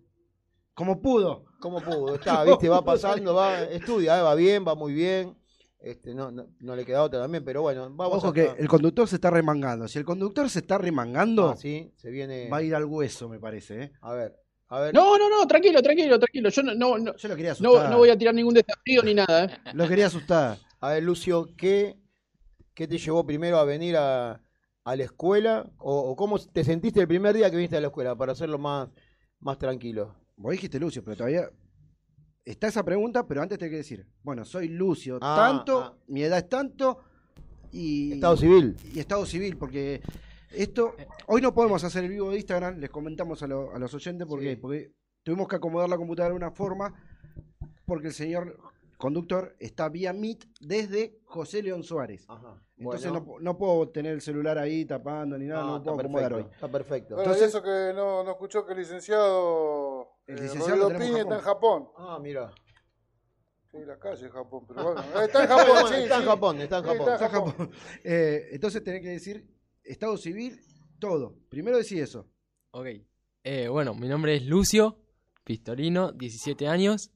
como 0.73 1.01
pudo. 1.01 1.45
como 1.61 1.81
pudo. 1.81 2.15
Está, 2.15 2.43
viste, 2.45 2.69
va 2.69 2.83
pasando, 2.83 3.33
va, 3.35 3.63
estudia, 3.63 4.19
eh, 4.19 4.21
va 4.21 4.35
bien, 4.35 4.65
va 4.67 4.75
muy 4.75 4.93
bien. 4.93 5.37
Este, 5.79 6.13
no, 6.15 6.31
no, 6.31 6.47
no 6.59 6.75
le 6.75 6.83
queda 6.85 7.03
otra 7.03 7.19
también, 7.19 7.45
pero 7.45 7.61
bueno, 7.61 7.89
vamos 7.91 8.17
Ojo 8.17 8.29
a 8.29 8.33
que 8.33 8.49
el 8.57 8.67
conductor 8.67 9.07
se 9.07 9.15
está 9.15 9.29
remangando. 9.29 9.87
Si 9.87 9.99
el 9.99 10.05
conductor 10.05 10.49
se 10.49 10.59
está 10.59 10.77
remangando, 10.77 11.49
Ah, 11.49 11.55
sí, 11.55 11.93
se 11.95 12.09
viene. 12.09 12.49
va 12.49 12.57
a 12.57 12.63
ir 12.63 12.73
al 12.73 12.85
hueso, 12.85 13.29
me 13.29 13.39
parece. 13.39 13.83
¿eh? 13.83 13.91
A 14.01 14.13
ver, 14.13 14.35
a 14.69 14.79
ver. 14.79 14.93
No, 14.93 15.17
no, 15.19 15.29
no, 15.29 15.45
tranquilo, 15.47 15.81
tranquilo, 15.83 16.17
tranquilo. 16.17 16.49
Yo 16.49 16.63
no, 16.63 16.73
no, 16.73 16.97
no, 16.97 17.15
Yo 17.15 17.27
lo 17.29 17.35
quería 17.35 17.51
no, 17.59 17.69
asustar. 17.69 17.89
no 17.91 17.97
voy 17.97 18.09
a 18.09 18.17
tirar 18.17 18.33
ningún 18.33 18.55
desafío 18.55 19.03
ni 19.03 19.13
nada, 19.13 19.45
¿eh? 19.45 19.49
Lo 19.73 19.87
quería 19.87 20.07
asustar. 20.07 20.57
A 20.79 20.89
ver, 20.91 21.03
Lucio, 21.03 21.49
¿qué, 21.55 21.95
qué 22.73 22.87
te 22.87 22.97
llevó 22.97 23.25
primero 23.25 23.57
a 23.57 23.63
venir 23.63 23.97
a, 23.97 24.41
a 24.83 24.95
la 24.95 25.03
escuela? 25.03 25.69
O, 25.77 25.95
o 26.11 26.15
cómo 26.15 26.37
te 26.39 26.63
sentiste 26.63 27.01
el 27.01 27.07
primer 27.07 27.35
día 27.35 27.49
que 27.49 27.55
viniste 27.55 27.77
a 27.77 27.81
la 27.81 27.87
escuela? 27.87 28.15
Para 28.15 28.31
hacerlo 28.33 28.57
más, 28.57 28.89
más 29.39 29.57
tranquilo. 29.59 30.15
Vos 30.35 30.51
dijiste 30.51 30.79
Lucio, 30.79 31.03
pero 31.03 31.17
todavía 31.17 31.49
está 32.51 32.67
esa 32.67 32.83
pregunta, 32.83 33.27
pero 33.27 33.41
antes 33.41 33.57
te 33.57 33.65
hay 33.65 33.71
que 33.71 33.77
decir, 33.77 34.05
bueno, 34.23 34.45
soy 34.45 34.67
Lucio, 34.69 35.17
Ah, 35.21 35.35
tanto, 35.37 35.79
ah. 35.79 35.97
mi 36.07 36.23
edad 36.23 36.37
es 36.39 36.49
tanto 36.49 36.99
y... 37.71 38.13
Estado 38.13 38.37
civil. 38.37 38.77
Y 38.93 38.99
estado 38.99 39.25
civil, 39.25 39.57
porque 39.57 40.01
esto, 40.51 40.95
hoy 41.27 41.41
no 41.41 41.53
podemos 41.53 41.83
hacer 41.83 42.05
el 42.05 42.11
vivo 42.11 42.29
de 42.31 42.37
Instagram, 42.37 42.79
les 42.79 42.89
comentamos 42.89 43.43
a, 43.43 43.47
lo- 43.47 43.73
a 43.75 43.79
los 43.79 43.93
oyentes 43.93 44.27
porque, 44.27 44.51
Sí. 44.51 44.55
porque 44.55 44.91
tuvimos 45.23 45.47
que 45.47 45.57
acomodar 45.57 45.89
la 45.89 45.97
computadora 45.97 46.33
de 46.33 46.37
una 46.37 46.51
forma, 46.51 46.93
porque 47.85 48.07
el 48.07 48.13
señor 48.13 48.57
conductor 48.97 49.55
está 49.59 49.89
vía 49.89 50.11
Meet 50.13 50.45
desde 50.61 51.19
José 51.25 51.61
León 51.61 51.83
Suárez. 51.83 52.25
Entonces 52.77 53.11
Bueno. 53.11 53.25
no, 53.27 53.39
no 53.39 53.57
puedo 53.57 53.89
tener 53.89 54.13
el 54.13 54.21
celular 54.21 54.57
ahí 54.57 54.85
tapando 54.85 55.37
ni 55.37 55.45
nada, 55.45 55.61
no, 55.63 55.77
No, 55.79 55.83
puedo 55.83 55.99
acomodar 55.99 56.29
perfecto, 56.31 56.47
hoy. 56.49 56.55
está 56.55 56.71
perfecto. 56.71 57.15
Bueno, 57.15 57.31
Entonces- 57.33 57.53
y 57.53 57.57
eso 57.57 57.63
que 57.63 57.93
no, 57.93 58.23
no 58.23 58.31
escuchó 58.31 58.65
que 58.65 58.73
el 58.73 58.79
licenciado, 58.79 60.07
El 60.27 60.37
eh, 60.39 60.41
licenciado 60.43 60.75
lo 60.75 60.89
Rodrigo 60.89 60.99
tenemos 60.99 61.07
en 61.07 61.09
Piña 61.09 61.21
está 61.23 61.35
en 61.35 61.41
Japón. 61.41 61.87
Ah, 61.97 62.19
mira. 62.21 62.51
Sí, 63.71 63.77
la 63.85 63.97
calle 63.99 64.23
de 64.23 64.29
Japón, 64.29 64.65
pero 64.67 64.83
bueno. 64.93 65.01
Está 65.21 65.43
en 65.43 65.49
Japón, 65.49 65.89
sí, 65.89 65.95
está 65.95 66.15
en 66.15 66.21
sí. 66.21 66.27
Japón, 66.27 66.61
está 66.61 66.77
en 66.77 66.83
Sí, 66.83 66.89
Japón. 66.89 67.13
Está 67.13 67.25
en 67.25 67.31
Japón. 67.31 67.71
Eh, 68.03 68.47
entonces 68.51 68.83
tenés 68.83 69.01
que 69.01 69.09
decir 69.09 69.47
estado 69.83 70.17
civil, 70.17 70.59
todo. 70.99 71.35
Primero 71.49 71.77
decís 71.77 71.99
eso. 71.99 72.27
Ok. 72.71 72.87
Eh, 73.43 73.67
bueno, 73.69 73.93
mi 73.93 74.07
nombre 74.09 74.35
es 74.35 74.45
Lucio 74.45 74.99
Pistolino, 75.43 76.11
17 76.11 76.67
años. 76.67 77.11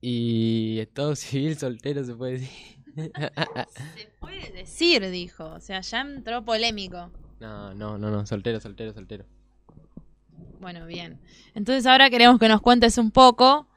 Y 0.00 0.80
estado 0.80 1.16
civil 1.16 1.56
soltero 1.56 2.04
se 2.04 2.14
puede 2.14 2.32
decir. 2.32 2.84
Se 2.94 4.06
puede 4.20 4.52
decir, 4.52 5.10
dijo. 5.10 5.46
O 5.46 5.60
sea, 5.60 5.80
ya 5.80 6.02
entró 6.02 6.44
polémico. 6.44 7.10
no, 7.40 7.72
no, 7.74 7.96
no, 7.98 8.10
no, 8.10 8.26
soltero, 8.26 8.60
soltero, 8.60 8.92
soltero. 8.92 9.24
Bueno, 10.64 10.86
bien. 10.86 11.20
Entonces 11.54 11.84
ahora 11.84 12.08
queremos 12.08 12.38
que 12.38 12.48
nos 12.48 12.62
cuentes 12.62 12.96
un 12.96 13.10
poco 13.10 13.68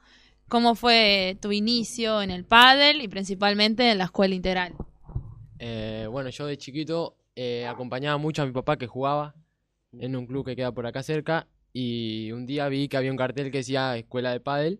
cómo 0.47 0.73
fue 0.73 1.37
tu 1.41 1.51
inicio 1.51 2.21
en 2.21 2.31
el 2.31 2.45
pádel 2.45 3.01
y 3.01 3.09
principalmente 3.09 3.91
en 3.91 3.97
la 3.97 4.05
escuela 4.05 4.33
integral. 4.33 4.73
Eh, 5.59 6.07
bueno, 6.09 6.29
yo 6.29 6.45
de 6.45 6.57
chiquito 6.57 7.17
eh, 7.35 7.67
acompañaba 7.67 8.17
mucho 8.17 8.41
a 8.41 8.45
mi 8.45 8.53
papá 8.53 8.77
que 8.77 8.87
jugaba 8.87 9.35
en 9.99 10.15
un 10.15 10.25
club 10.25 10.45
que 10.45 10.55
queda 10.55 10.71
por 10.71 10.87
acá 10.87 11.03
cerca. 11.03 11.49
Y 11.73 12.31
un 12.31 12.45
día 12.45 12.69
vi 12.69 12.87
que 12.87 12.95
había 12.95 13.11
un 13.11 13.17
cartel 13.17 13.51
que 13.51 13.57
decía 13.57 13.97
Escuela 13.97 14.31
de 14.31 14.39
Pádel. 14.39 14.79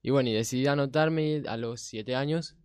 Y 0.00 0.08
bueno, 0.12 0.30
y 0.30 0.32
decidí 0.32 0.66
anotarme 0.68 1.42
a 1.46 1.58
los 1.58 1.82
7 1.82 2.14
años. 2.16 2.56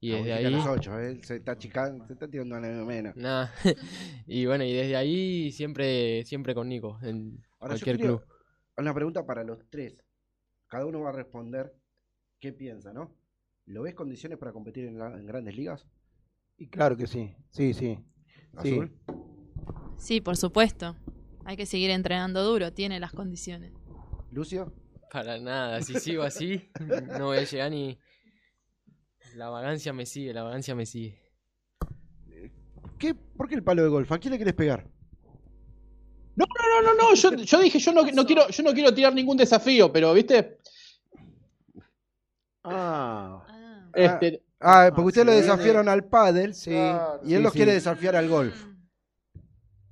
Y 0.00 0.12
Ah, 0.12 0.16
desde 0.16 0.32
ahí... 0.34 0.44
a 0.44 0.50
los 0.50 0.66
ocho, 0.66 1.00
¿eh? 1.00 1.18
se 1.22 1.36
está 1.36 1.56
chicando, 1.56 2.06
se 2.06 2.12
está 2.12 2.28
tirando 2.28 2.58
una 2.58 2.68
menos. 2.84 3.16
Nada. 3.16 3.54
y 4.26 4.44
bueno, 4.44 4.62
y 4.64 4.72
desde 4.74 4.96
ahí 4.96 5.50
siempre, 5.50 6.24
siempre 6.26 6.54
con 6.54 6.68
Nico, 6.68 6.98
en 7.02 7.42
Ahora 7.64 7.76
yo 7.76 7.84
cualquier 7.86 7.98
club. 7.98 8.24
una 8.76 8.94
pregunta 8.94 9.24
para 9.26 9.42
los 9.44 9.58
tres. 9.70 9.96
Cada 10.68 10.86
uno 10.86 11.00
va 11.00 11.10
a 11.10 11.12
responder 11.12 11.74
qué 12.40 12.52
piensa, 12.52 12.92
¿no? 12.92 13.16
¿Lo 13.66 13.82
ves 13.82 13.94
condiciones 13.94 14.38
para 14.38 14.52
competir 14.52 14.84
en, 14.86 14.98
la- 14.98 15.16
en 15.18 15.26
grandes 15.26 15.56
ligas? 15.56 15.86
Y 16.58 16.68
claro 16.68 16.96
que 16.96 17.06
sí, 17.06 17.34
sí, 17.50 17.72
sí. 17.74 17.96
sí. 17.96 18.04
Azul. 18.56 18.92
Sí, 19.96 20.20
por 20.20 20.36
supuesto. 20.36 20.96
Hay 21.44 21.56
que 21.56 21.66
seguir 21.66 21.90
entrenando 21.90 22.42
duro, 22.44 22.72
tiene 22.72 23.00
las 23.00 23.12
condiciones. 23.12 23.72
Lucio. 24.30 24.72
Para 25.10 25.38
nada, 25.38 25.80
si 25.82 25.94
sigo 26.00 26.22
así, 26.24 26.70
no 27.18 27.26
voy 27.26 27.38
a 27.38 27.44
llegar 27.44 27.70
ni... 27.70 27.98
La 29.36 29.48
vagancia 29.48 29.92
me 29.92 30.06
sigue, 30.06 30.32
la 30.34 30.42
vagancia 30.42 30.74
me 30.74 30.86
sigue. 30.86 31.18
¿Qué, 32.98 33.14
¿Por 33.14 33.48
qué 33.48 33.54
el 33.54 33.62
palo 33.64 33.82
de 33.82 33.88
golf? 33.88 34.10
¿A 34.12 34.18
quién 34.18 34.32
le 34.32 34.38
querés 34.38 34.54
pegar? 34.54 34.88
No, 36.36 36.46
no, 36.46 36.82
no, 36.82 36.94
no, 36.94 37.10
no. 37.10 37.14
Yo, 37.14 37.32
yo 37.34 37.60
dije, 37.60 37.78
yo 37.78 37.92
no, 37.92 38.02
no 38.02 38.26
quiero, 38.26 38.48
yo 38.48 38.62
no 38.62 38.72
quiero 38.72 38.92
tirar 38.94 39.14
ningún 39.14 39.36
desafío, 39.36 39.92
pero 39.92 40.12
viste, 40.14 40.58
Ah, 42.64 43.44
este, 43.94 44.42
Ah, 44.60 44.86
porque 44.88 45.02
Ah, 45.02 45.06
ustedes 45.06 45.26
lo 45.26 45.32
desafiaron 45.32 45.88
al 45.88 46.04
pádel 46.04 46.54
sí. 46.54 46.70
y 46.70 46.74
él 46.74 47.20
sí, 47.22 47.38
los 47.38 47.52
sí. 47.52 47.58
quiere 47.58 47.72
desafiar 47.74 48.16
al 48.16 48.28
golf. 48.28 48.64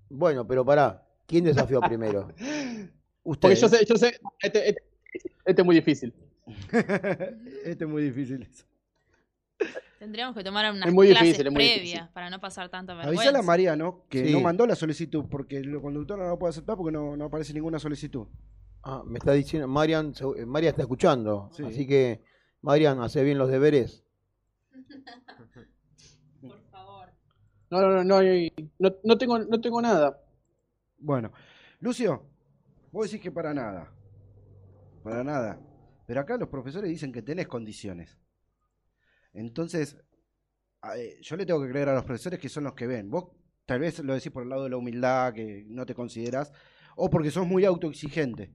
Bueno, 0.08 0.46
pero 0.46 0.64
pará. 0.64 1.06
¿Quién 1.26 1.44
desafió 1.44 1.80
primero? 1.80 2.28
porque 2.36 2.90
Ustedes. 3.24 3.60
yo 3.60 3.68
sé, 3.68 3.84
yo 3.84 3.96
sé, 3.96 4.18
este, 4.40 4.68
este- 4.70 4.82
este 5.44 5.62
es 5.62 5.66
muy 5.66 5.74
difícil. 5.76 6.14
este 7.64 7.84
es 7.84 7.88
muy 7.90 8.02
difícil. 8.02 8.48
Tendríamos 9.98 10.34
que 10.36 10.42
tomar 10.42 10.72
unas 10.72 10.88
Es 10.88 10.92
muy 10.94 11.08
clases 11.08 11.24
difícil, 11.26 11.46
es 11.46 11.52
muy 11.52 11.58
previas 11.64 11.80
difícil. 11.82 12.08
para 12.12 12.28
no 12.30 12.40
pasar 12.40 12.68
tanta 12.68 12.92
vergüenza. 12.94 13.20
Avisale 13.20 13.38
a 13.38 13.42
Mariano 13.42 14.04
que 14.08 14.26
Sí. 14.26 14.32
no 14.32 14.40
mandó 14.40 14.66
la 14.66 14.74
solicitud 14.74 15.26
porque 15.30 15.58
el 15.58 15.80
conductor 15.80 16.18
no 16.18 16.28
lo 16.28 16.38
puede 16.38 16.50
aceptar 16.50 16.76
porque 16.76 16.90
no, 16.92 17.16
no 17.16 17.26
aparece 17.26 17.52
ninguna 17.54 17.78
solicitud. 17.78 18.26
Ah, 18.82 19.02
me 19.06 19.18
está 19.18 19.32
diciendo, 19.32 19.68
Marian, 19.68 20.12
se- 20.14 20.24
eh, 20.24 20.44
Marian 20.46 20.70
está 20.70 20.82
escuchando. 20.82 21.50
Sí. 21.52 21.62
Así 21.64 21.86
que, 21.86 22.20
Marian, 22.62 23.00
hace 23.00 23.22
bien 23.22 23.38
los 23.38 23.48
deberes. 23.48 24.04
No, 27.70 27.80
no, 27.80 27.88
no, 27.90 28.04
no, 28.04 28.16
hay- 28.18 28.52
no, 28.78 28.90
no 29.02 29.16
tengo, 29.16 29.38
no 29.38 29.58
tengo 29.58 29.80
nada. 29.80 30.20
Bueno, 30.98 31.32
Lucio, 31.80 32.22
vos 32.90 33.06
decís 33.06 33.22
que 33.22 33.32
para 33.32 33.54
nada. 33.54 33.90
Para 35.02 35.24
nada. 35.24 35.58
Pero 36.06 36.20
acá 36.20 36.36
los 36.36 36.48
profesores 36.50 36.90
dicen 36.90 37.12
que 37.12 37.22
tenés 37.22 37.48
condiciones. 37.48 38.18
Entonces, 39.34 39.96
eh, 40.96 41.18
yo 41.22 41.36
le 41.36 41.46
tengo 41.46 41.62
que 41.62 41.70
creer 41.70 41.88
a 41.88 41.94
los 41.94 42.04
profesores 42.04 42.38
que 42.40 42.48
son 42.48 42.64
los 42.64 42.74
que 42.74 42.86
ven. 42.86 43.10
Vos 43.10 43.26
tal 43.66 43.80
vez 43.80 43.98
lo 44.00 44.14
decís 44.14 44.32
por 44.32 44.42
el 44.42 44.48
lado 44.48 44.64
de 44.64 44.70
la 44.70 44.76
humildad, 44.76 45.32
que 45.34 45.64
no 45.68 45.86
te 45.86 45.94
consideras, 45.94 46.52
o 46.96 47.08
porque 47.10 47.30
sos 47.30 47.46
muy 47.46 47.64
autoexigente. 47.64 48.52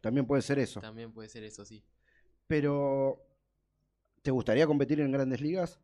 También 0.00 0.26
puede 0.26 0.42
ser 0.42 0.58
eso. 0.58 0.80
También 0.80 1.12
puede 1.12 1.28
ser 1.28 1.44
eso, 1.44 1.64
sí. 1.64 1.82
Pero, 2.46 3.26
¿te 4.22 4.30
gustaría 4.30 4.66
competir 4.66 5.00
en 5.00 5.12
grandes 5.12 5.40
ligas? 5.40 5.80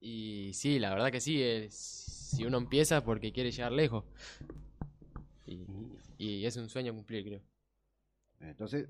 Y 0.00 0.52
sí, 0.54 0.78
la 0.78 0.90
verdad 0.90 1.10
que 1.12 1.20
sí, 1.20 1.42
es- 1.42 1.74
si 1.74 2.44
uno 2.44 2.58
empieza 2.58 2.98
es 2.98 3.02
porque 3.02 3.32
quiere 3.32 3.50
llegar 3.50 3.72
lejos. 3.72 4.04
Y, 5.46 5.64
y 6.18 6.44
es 6.44 6.56
un 6.56 6.68
sueño 6.68 6.92
cumplir, 6.92 7.24
creo. 7.24 7.42
Entonces, 8.40 8.88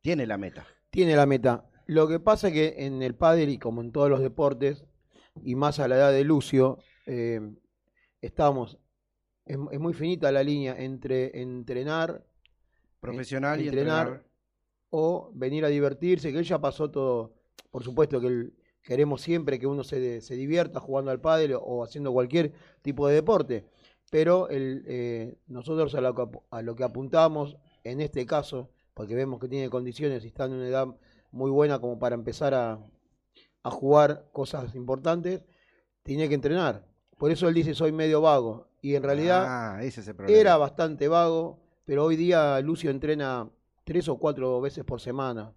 tiene 0.00 0.26
la 0.26 0.36
meta. 0.38 0.66
Tiene 0.90 1.16
la 1.16 1.26
meta. 1.26 1.64
Lo 1.92 2.08
que 2.08 2.18
pasa 2.20 2.48
es 2.48 2.54
que 2.54 2.86
en 2.86 3.02
el 3.02 3.14
pádel 3.14 3.50
y 3.50 3.58
como 3.58 3.82
en 3.82 3.92
todos 3.92 4.08
los 4.08 4.20
deportes, 4.20 4.86
y 5.44 5.54
más 5.54 5.78
a 5.78 5.88
la 5.88 5.96
edad 5.96 6.12
de 6.12 6.24
Lucio, 6.24 6.78
eh, 7.06 7.40
estamos, 8.22 8.78
es, 9.44 9.58
es 9.70 9.78
muy 9.78 9.92
finita 9.92 10.32
la 10.32 10.42
línea 10.42 10.74
entre 10.78 11.38
entrenar, 11.40 12.24
Profesional 13.00 13.60
y 13.60 13.68
entrenar, 13.68 14.06
entrenar. 14.06 14.26
o 14.90 15.30
venir 15.34 15.66
a 15.66 15.68
divertirse, 15.68 16.32
que 16.32 16.38
él 16.38 16.44
ya 16.44 16.60
pasó 16.60 16.90
todo, 16.90 17.34
por 17.70 17.82
supuesto 17.82 18.20
que 18.20 18.52
queremos 18.82 19.20
siempre 19.20 19.58
que 19.58 19.66
uno 19.66 19.84
se, 19.84 20.22
se 20.22 20.34
divierta 20.34 20.80
jugando 20.80 21.10
al 21.10 21.20
pádel 21.20 21.58
o 21.60 21.84
haciendo 21.84 22.12
cualquier 22.12 22.52
tipo 22.80 23.06
de 23.06 23.16
deporte, 23.16 23.66
pero 24.10 24.48
el, 24.48 24.84
eh, 24.86 25.36
nosotros 25.46 25.94
a 25.94 26.00
lo, 26.00 26.14
que, 26.14 26.38
a 26.50 26.62
lo 26.62 26.74
que 26.74 26.84
apuntamos 26.84 27.58
en 27.84 28.00
este 28.00 28.24
caso, 28.24 28.70
porque 28.94 29.14
vemos 29.14 29.40
que 29.40 29.48
tiene 29.48 29.68
condiciones 29.68 30.24
y 30.24 30.28
está 30.28 30.46
en 30.46 30.52
una 30.52 30.68
edad 30.68 30.86
muy 31.32 31.50
buena 31.50 31.80
como 31.80 31.98
para 31.98 32.14
empezar 32.14 32.54
a, 32.54 32.78
a 33.62 33.70
jugar 33.70 34.28
cosas 34.32 34.74
importantes, 34.74 35.42
tiene 36.02 36.28
que 36.28 36.34
entrenar. 36.34 36.86
Por 37.18 37.30
eso 37.30 37.48
él 37.48 37.54
dice 37.54 37.74
soy 37.74 37.92
medio 37.92 38.20
vago. 38.20 38.68
Y 38.80 38.94
en 38.96 39.02
realidad 39.02 39.44
Ah, 39.46 39.82
ese 39.82 40.00
es 40.00 40.08
el 40.08 40.14
problema. 40.16 40.38
era 40.40 40.56
bastante 40.56 41.08
vago, 41.08 41.60
pero 41.84 42.04
hoy 42.04 42.16
día 42.16 42.60
Lucio 42.60 42.90
entrena 42.90 43.48
tres 43.84 44.08
o 44.08 44.18
cuatro 44.18 44.60
veces 44.60 44.84
por 44.84 45.00
semana. 45.00 45.52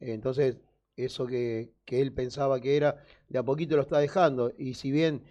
Entonces, 0.00 0.58
eso 0.96 1.26
que, 1.26 1.72
que 1.84 2.00
él 2.00 2.12
pensaba 2.12 2.60
que 2.60 2.76
era, 2.76 2.96
de 3.28 3.38
a 3.38 3.42
poquito 3.42 3.76
lo 3.76 3.82
está 3.82 3.98
dejando. 3.98 4.52
Y 4.58 4.74
si 4.74 4.90
bien... 4.90 5.24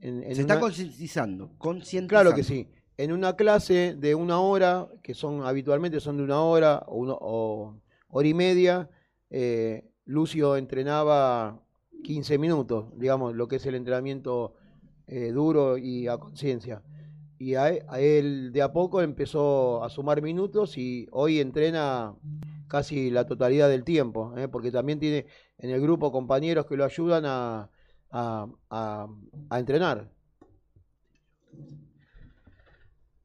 En, 0.00 0.22
en 0.24 0.34
Se 0.34 0.40
está 0.40 0.58
concientizando, 0.58 1.52
concientizando. 1.58 2.08
Claro 2.08 2.34
que 2.34 2.42
sí. 2.42 2.68
En 2.96 3.12
una 3.12 3.36
clase 3.36 3.94
de 3.96 4.14
una 4.16 4.40
hora, 4.40 4.88
que 5.02 5.14
son 5.14 5.46
habitualmente 5.46 6.00
son 6.00 6.16
de 6.16 6.24
una 6.24 6.42
hora 6.42 6.82
o, 6.88 6.96
uno- 6.96 7.18
o 7.20 7.76
hora 8.08 8.28
y 8.28 8.34
media, 8.34 8.90
eh, 9.32 9.84
Lucio 10.04 10.56
entrenaba 10.56 11.60
15 12.04 12.38
minutos, 12.38 12.86
digamos, 12.98 13.34
lo 13.34 13.48
que 13.48 13.56
es 13.56 13.66
el 13.66 13.74
entrenamiento 13.74 14.54
eh, 15.08 15.32
duro 15.32 15.78
y 15.78 16.06
a 16.08 16.18
conciencia. 16.18 16.82
y 17.38 17.54
a, 17.56 17.70
él 17.98 18.52
de 18.52 18.62
a 18.62 18.72
poco 18.72 19.02
empezó 19.02 19.82
a 19.84 19.88
sumar 19.90 20.22
minutos 20.22 20.78
y 20.78 21.08
hoy 21.10 21.40
entrena 21.40 22.14
casi 22.68 23.10
la 23.10 23.26
totalidad 23.26 23.68
del 23.68 23.82
tiempo, 23.84 24.34
¿eh? 24.38 24.48
porque 24.48 24.70
también 24.70 25.00
tiene 25.00 25.26
en 25.58 25.70
el 25.70 25.80
grupo 25.80 26.12
compañeros 26.12 26.66
que 26.66 26.76
lo 26.76 26.84
ayudan 26.84 27.24
a- 27.26 27.70
a 29.50 29.58
entrenar. 29.58 30.10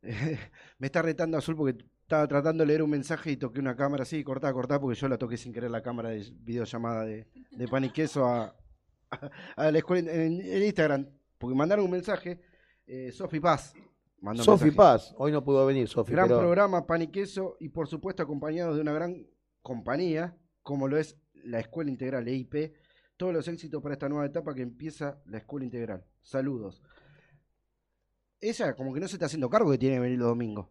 Me 0.79 0.87
está 0.87 1.01
retando 1.01 1.37
Azul 1.37 1.55
porque 1.55 1.83
estaba 2.07 2.25
tratando 2.25 2.63
de 2.63 2.67
leer 2.67 2.81
un 2.83 2.89
mensaje 2.89 3.31
y 3.31 3.35
toqué 3.37 3.59
una 3.59 3.75
cámara 3.75 4.03
así, 4.03 4.23
cortá, 4.23 4.53
cortá, 4.53 4.79
porque 4.79 4.97
yo 4.97 5.09
la 5.09 5.17
toqué 5.17 5.35
sin 5.35 5.51
querer 5.51 5.69
la 5.69 5.81
cámara 5.83 6.07
de 6.09 6.25
videollamada 6.39 7.03
de, 7.03 7.27
de 7.51 7.67
pan 7.67 7.83
y 7.83 7.89
queso 7.89 8.25
a, 8.25 8.55
a, 9.11 9.31
a 9.57 9.71
la 9.71 9.77
escuela 9.77 10.09
en, 10.13 10.39
en 10.39 10.63
Instagram, 10.63 11.05
porque 11.37 11.53
mandaron 11.53 11.83
un 11.83 11.91
mensaje, 11.91 12.39
eh, 12.85 13.11
Sofi 13.11 13.41
Paz. 13.41 13.73
mandó 14.21 14.41
Sofi 14.41 14.65
mensaje. 14.67 14.77
Paz, 14.77 15.13
hoy 15.17 15.33
no 15.33 15.43
pudo 15.43 15.65
venir 15.65 15.89
Sofi. 15.89 16.13
Gran 16.13 16.29
pero- 16.29 16.39
programa, 16.39 16.87
pan 16.87 17.01
y 17.01 17.07
queso, 17.07 17.57
y 17.59 17.67
por 17.67 17.89
supuesto 17.89 18.23
acompañados 18.23 18.75
de 18.77 18.81
una 18.83 18.93
gran 18.93 19.27
compañía, 19.61 20.37
como 20.63 20.87
lo 20.87 20.97
es 20.97 21.19
la 21.43 21.59
Escuela 21.59 21.91
Integral 21.91 22.25
EIP. 22.25 22.73
Todos 23.17 23.33
los 23.33 23.47
éxitos 23.49 23.81
para 23.83 23.93
esta 23.95 24.07
nueva 24.07 24.27
etapa 24.27 24.53
que 24.55 24.61
empieza 24.61 25.19
la 25.25 25.39
Escuela 25.39 25.65
Integral. 25.65 26.05
Saludos. 26.21 26.81
Ella 28.39 28.75
como 28.75 28.93
que 28.93 28.99
no 28.99 29.07
se 29.07 29.15
está 29.15 29.25
haciendo 29.25 29.49
cargo 29.49 29.71
que 29.71 29.77
tiene 29.77 29.95
que 29.95 30.01
venir 30.01 30.19
los 30.19 30.29
domingos. 30.29 30.67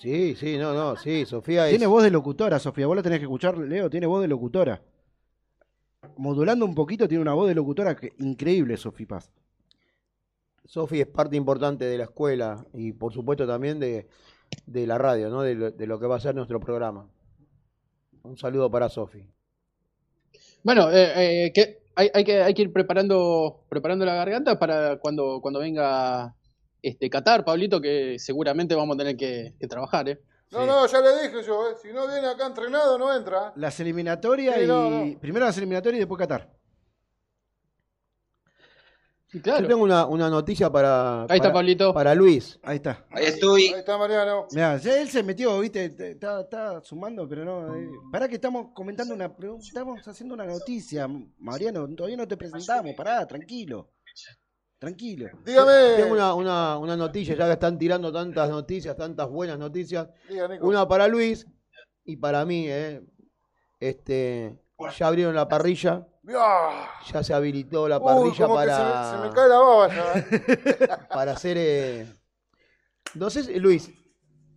Sí, 0.00 0.36
sí, 0.36 0.56
no, 0.56 0.72
no, 0.72 0.96
sí, 0.96 1.26
Sofía 1.26 1.66
es... 1.66 1.70
Tiene 1.70 1.86
voz 1.86 2.04
de 2.04 2.10
locutora, 2.10 2.58
Sofía. 2.58 2.86
Vos 2.86 2.96
la 2.96 3.02
tenés 3.02 3.18
que 3.18 3.24
escuchar, 3.24 3.58
Leo. 3.58 3.90
Tiene 3.90 4.06
voz 4.06 4.22
de 4.22 4.28
locutora. 4.28 4.80
Modulando 6.16 6.64
un 6.64 6.74
poquito, 6.74 7.08
tiene 7.08 7.22
una 7.22 7.34
voz 7.34 7.48
de 7.48 7.54
locutora 7.54 7.96
que, 7.96 8.12
increíble, 8.18 8.76
Sofía 8.76 9.08
Paz. 9.08 9.32
Sofi 10.68 11.00
es 11.00 11.06
parte 11.06 11.34
importante 11.34 11.86
de 11.86 11.96
la 11.96 12.04
escuela 12.04 12.62
y 12.74 12.92
por 12.92 13.10
supuesto 13.12 13.46
también 13.46 13.80
de, 13.80 14.06
de 14.66 14.86
la 14.86 14.98
radio, 14.98 15.30
¿no? 15.30 15.40
De 15.40 15.54
lo, 15.54 15.70
de 15.70 15.86
lo 15.86 15.98
que 15.98 16.06
va 16.06 16.16
a 16.16 16.20
ser 16.20 16.34
nuestro 16.34 16.60
programa. 16.60 17.08
Un 18.22 18.36
saludo 18.36 18.70
para 18.70 18.90
Sofi. 18.90 19.24
Bueno, 20.62 20.90
eh, 20.90 21.46
eh, 21.46 21.52
que 21.54 21.78
hay, 21.94 22.10
hay 22.12 22.22
que 22.22 22.42
hay 22.42 22.52
que 22.52 22.62
ir 22.62 22.72
preparando 22.72 23.64
preparando 23.70 24.04
la 24.04 24.14
garganta 24.14 24.58
para 24.58 24.98
cuando 24.98 25.40
cuando 25.40 25.60
venga 25.60 26.34
este 26.82 27.08
Qatar, 27.10 27.44
Pablito, 27.44 27.80
que 27.80 28.18
seguramente 28.18 28.74
vamos 28.74 28.94
a 28.94 28.98
tener 28.98 29.16
que, 29.16 29.54
que 29.58 29.66
trabajar, 29.66 30.08
¿eh? 30.08 30.20
No, 30.50 30.64
no, 30.64 30.86
ya 30.86 31.00
le 31.00 31.22
dije 31.28 31.42
yo, 31.46 31.68
¿eh? 31.70 31.74
si 31.82 31.92
no 31.92 32.06
viene 32.08 32.26
acá 32.26 32.46
entrenado, 32.46 32.96
no 32.96 33.14
entra. 33.14 33.52
Las 33.56 33.78
eliminatorias 33.80 34.56
Sí, 34.56 34.62
y. 34.62 34.66
no, 34.66 34.88
no. 34.88 35.18
Primero 35.20 35.44
las 35.44 35.56
eliminatorias 35.58 35.98
y 35.98 36.00
después 36.00 36.18
Qatar. 36.18 36.50
claro. 39.42 39.60
Yo 39.62 39.68
tengo 39.68 39.82
una, 39.84 40.06
una 40.06 40.30
noticia 40.30 40.70
para, 40.70 41.22
Ahí 41.24 41.26
está, 41.36 41.38
para- 41.48 41.52
Pablito. 41.52 41.92
para 41.92 42.14
Luis. 42.14 42.58
Ahí 42.62 42.76
está. 42.76 43.04
Ahí 43.10 43.26
estoy. 43.26 43.66
Ahí 43.66 43.80
está 43.80 43.98
Mariano. 43.98 44.46
Mirá, 44.52 44.78
ya 44.78 44.98
él 45.00 45.10
se 45.10 45.22
metió, 45.22 45.58
viste, 45.60 45.90
te- 45.90 46.12
está, 46.12 46.40
está 46.40 46.82
sumando, 46.82 47.28
pero 47.28 47.44
no. 47.44 47.76
eh. 47.76 47.86
Pará 48.10 48.26
que 48.26 48.36
estamos 48.36 48.68
comentando 48.74 49.12
una 49.14 49.34
pregunta, 49.36 49.66
estamos 49.66 50.06
haciendo 50.08 50.34
una 50.34 50.46
noticia, 50.46 51.06
Mariano, 51.38 51.86
todavía 51.94 52.16
no 52.16 52.26
te 52.26 52.38
presentamos, 52.38 52.94
pará, 52.94 53.26
tranquilo. 53.26 53.90
Tranquilo. 54.78 55.28
Dígame. 55.44 55.96
Tengo 55.96 56.12
una, 56.14 56.34
una, 56.34 56.78
una 56.78 56.96
noticia, 56.96 57.34
ya 57.34 57.46
que 57.46 57.52
están 57.54 57.78
tirando 57.78 58.12
tantas 58.12 58.48
noticias, 58.48 58.96
tantas 58.96 59.28
buenas 59.28 59.58
noticias. 59.58 60.08
Nico. 60.30 60.66
Una 60.66 60.86
para 60.86 61.08
Luis 61.08 61.46
y 62.04 62.16
para 62.16 62.44
mí, 62.44 62.66
¿eh? 62.68 63.02
Este, 63.80 64.58
ya 64.96 65.06
abrieron 65.08 65.34
la 65.34 65.48
parrilla, 65.48 66.06
ya 67.12 67.22
se 67.22 67.34
habilitó 67.34 67.88
la 67.88 68.00
parrilla 68.00 68.46
como 68.46 68.58
que 68.60 68.66
para, 68.66 68.76
se, 69.10 69.16
me, 69.16 69.22
se 69.22 69.28
me 69.28 69.34
cae 69.34 69.48
la 69.48 69.58
baba 69.58 69.88
ya. 69.88 70.12
¿eh? 70.18 70.88
para 71.12 71.32
hacer... 71.32 71.56
eh, 71.58 72.06
No 73.14 73.30
sé, 73.30 73.44
si- 73.44 73.58
Luis, 73.58 73.90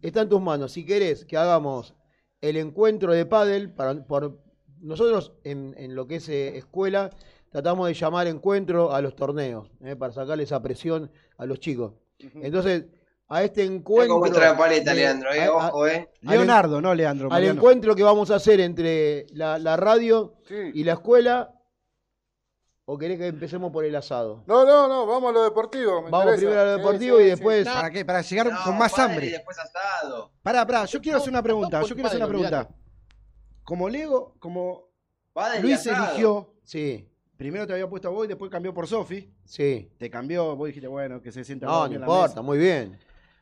está 0.02 0.22
en 0.22 0.30
tus 0.30 0.42
manos. 0.42 0.72
Si 0.72 0.86
querés 0.86 1.26
que 1.26 1.38
hagamos 1.38 1.96
el 2.42 2.58
encuentro 2.58 3.14
de 3.14 3.26
pádel, 3.26 3.72
para, 3.74 3.96
por, 4.06 4.40
nosotros 4.80 5.34
en, 5.44 5.76
en 5.78 5.96
lo 5.96 6.08
que 6.08 6.16
es 6.16 6.30
eh, 6.30 6.58
escuela, 6.58 7.10
tratamos 7.52 7.88
de 7.88 7.94
llamar 7.94 8.28
encuentro 8.28 8.92
a 8.94 9.02
los 9.02 9.16
torneos, 9.16 9.70
eh, 9.84 9.96
para 9.96 10.12
sacarle 10.14 10.44
esa 10.44 10.62
presión 10.62 11.12
a 11.38 11.46
los 11.46 11.60
chicos. 11.60 11.94
Entonces, 12.36 12.86
a 13.28 13.44
este 13.44 13.64
encuentro... 13.64 14.20
cómo 14.20 14.28
la 14.28 14.58
paleta, 14.58 14.94
Leandro, 14.94 15.32
eh, 15.34 15.42
a- 15.44 15.48
a- 15.48 15.52
ojo, 15.70 15.88
eh. 15.88 16.10
Leonardo, 16.22 16.82
no 16.82 16.94
Leandro. 16.94 17.28
al 17.28 17.32
Mariano. 17.32 17.60
encuentro 17.60 17.96
que 17.96 18.04
vamos 18.04 18.30
a 18.32 18.36
hacer 18.36 18.60
entre 18.60 19.26
la, 19.34 19.58
la 19.60 19.78
radio 19.78 20.36
Sí. 20.48 20.56
y 20.74 20.84
la 20.84 20.94
escuela, 20.94 21.54
¿o 22.86 22.98
querés 22.98 23.18
que 23.18 23.28
empecemos 23.28 23.72
por 23.72 23.86
el 23.86 23.96
asado? 23.96 24.44
No, 24.48 24.66
no, 24.66 24.88
no, 24.88 25.06
vamos 25.06 25.30
a 25.30 25.34
lo 25.34 25.44
deportivo. 25.44 26.02
me 26.04 26.10
Vamos 26.10 26.26
interesa. 26.34 26.40
primero 26.42 26.62
a 26.62 26.66
lo 26.66 26.78
deportivo 26.78 27.18
sí, 27.18 27.22
y 27.24 27.26
sí. 27.26 27.30
después... 27.32 27.66
¿Para 27.68 27.90
qué? 27.92 28.06
Para 28.06 28.22
llegar 28.22 28.52
No, 28.52 28.64
con 28.64 28.78
más 28.78 28.92
padre, 28.92 29.04
hambre. 29.14 29.26
Y 29.28 29.30
después 29.32 29.58
asado. 29.60 30.32
Pará, 30.44 30.66
pará, 30.68 30.86
yo 30.86 31.02
quiero 31.02 31.18
hacer 31.18 31.30
una 31.30 31.44
pregunta, 31.44 31.82
yo 31.84 31.94
quiero 31.96 32.08
hacer 32.08 32.20
una 32.20 32.28
pregunta. 32.28 32.70
Como 33.64 33.88
Lego, 33.90 34.36
como 34.40 34.90
Padre 35.34 35.62
Luis 35.62 35.76
asado. 35.88 36.06
eligió, 36.10 36.54
Sí, 36.64 37.08
primero 37.42 37.66
te 37.66 37.74
había 37.74 37.90
puesto 37.90 38.08
a 38.08 38.12
vos 38.12 38.26
y 38.26 38.28
después 38.28 38.52
cambió 38.52 38.72
por 38.72 38.86
Sofi, 38.88 39.28
sí. 39.46 39.90
te 39.98 40.12
cambió, 40.12 40.56
vos 40.56 40.68
dijiste, 40.68 40.88
bueno, 40.88 41.20
que 41.24 41.32
se 41.32 41.44
sienta 41.44 41.66
No, 41.66 41.88
no 41.88 41.96
importa, 41.96 42.28
mesa. 42.28 42.42
muy 42.44 42.60
bien. 42.60 43.00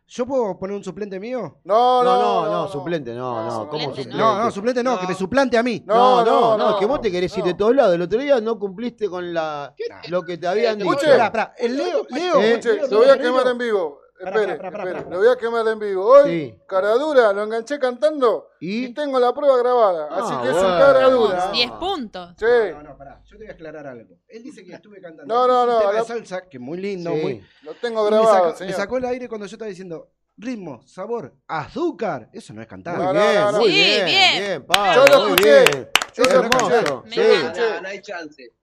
¿Yo 0.08 0.26
puedo 0.26 0.58
poner 0.58 0.78
un 0.78 0.84
suplente 0.86 1.20
mío? 1.20 1.58
No, 1.66 2.02
No, 2.02 2.16
no, 2.16 2.46
no, 2.46 2.52
no, 2.64 2.68
suplente, 2.70 3.14
no, 3.14 3.44
no, 3.46 3.68
¿cómo 3.70 3.88
suplente? 3.94 4.18
No, 4.18 4.42
no, 4.42 4.52
suplente 4.52 4.84
no, 4.84 4.94
No. 4.96 5.02
que 5.02 5.08
me 5.08 5.14
suplante 5.16 5.58
a 5.58 5.64
mí. 5.64 5.84
No, 5.86 6.24
no, 6.24 6.26
No, 6.26 6.58
no, 6.58 6.70
no, 6.72 6.80
que 6.80 6.86
vos 6.86 7.02
te 7.02 7.12
querés 7.12 7.38
ir 7.38 7.44
de 7.44 7.54
todos 7.56 7.76
lados. 7.76 7.94
El 7.94 8.02
otro 8.04 8.18
día 8.22 8.40
no 8.40 8.58
cumpliste 8.58 9.10
con 9.10 9.34
la 9.34 9.76
lo 10.08 10.24
que 10.24 10.38
te 10.38 10.48
habían 10.48 10.80
dicho. 10.80 10.94
Escuche. 10.94 11.12
El 11.58 11.76
Leo, 11.78 12.06
Leo, 12.10 12.40
Eh, 12.42 12.50
Escuche, 12.54 12.74
Leo, 12.76 12.88
lo 12.90 12.98
voy 13.00 13.10
a 13.10 13.18
quemar 13.20 13.48
en 13.50 13.58
vivo. 13.58 13.99
Espere, 14.20 14.54
espere, 14.54 15.10
lo 15.10 15.18
voy 15.18 15.28
a 15.30 15.36
quemar 15.38 15.66
en 15.68 15.80
vivo. 15.80 16.06
Hoy, 16.06 16.30
Sí. 16.30 16.60
cara 16.68 16.90
dura, 16.96 17.32
lo 17.32 17.44
enganché 17.44 17.80
cantando 17.80 18.50
¿Y? 18.60 18.86
y, 18.88 18.94
tengo 18.94 19.18
la 19.20 19.34
prueba 19.34 19.58
grabada. 19.58 20.08
Así 20.12 20.34
Ah, 20.36 20.41
que 20.44 20.50
es 20.50 20.56
un 20.56 20.62
bueno. 20.62 20.78
cara 20.78 21.08
Vamos, 21.08 21.30
dura. 21.30 21.52
10 21.52 21.72
puntos. 21.72 22.30
Sí. 22.38 22.46
No, 22.74 22.84
no, 22.84 22.98
pará, 22.98 23.22
yo 23.24 23.38
te 23.38 23.44
voy 23.44 23.48
a 23.48 23.52
aclarar 23.54 23.88
algo. 23.88 24.16
Él 24.28 24.44
dice 24.44 24.66
que 24.66 24.74
estuve 24.74 25.00
cantando. 25.02 25.34
No, 25.34 25.48
no, 25.48 25.62
un 25.64 25.70
no, 25.70 25.80
tema 25.80 25.94
la- 25.94 26.00
de 26.02 26.06
salsa, 26.06 26.50
que 26.50 26.58
es 26.58 26.62
muy 26.62 26.78
lindo, 26.80 27.12
Sí. 27.14 27.22
muy... 27.22 27.44
Lo 27.64 27.74
tengo 27.76 28.02
y 28.02 28.04
me 28.12 28.18
grabado, 28.18 28.34
sacó, 28.36 28.50
me 28.52 28.58
señor. 28.58 28.76
sacó 28.76 28.98
el 28.98 29.06
aire 29.06 29.30
cuando 29.30 29.48
yo 29.48 29.56
estaba 29.56 29.70
diciendo 29.70 30.10
ritmo, 30.36 30.82
sabor, 30.86 31.34
azúcar. 31.48 32.30
Eso 32.34 32.54
no 32.54 32.62
es 32.62 32.68
cantar. 32.68 32.98
Muy 32.98 33.06
no, 33.06 33.14
bien, 33.14 33.36
no, 33.36 33.52
no. 33.54 33.58
muy 33.60 33.70
Sí, 33.70 33.76
bien, 33.76 34.06
bien. 34.06 34.40
bien, 34.40 34.66
Pablo, 34.66 35.06
Yo 35.06 35.14
lo 35.14 35.20
muy 35.22 35.30
escuché, 35.32 35.64
bien. 35.72 35.90
yo 36.16 36.24
Es 36.24 36.34
lo 36.34 36.41
escuché. 36.44 36.76
Me 37.06 37.12
sí. 37.12 37.62
No, 37.82 37.88
hay 37.88 38.02
chance. 38.02 38.54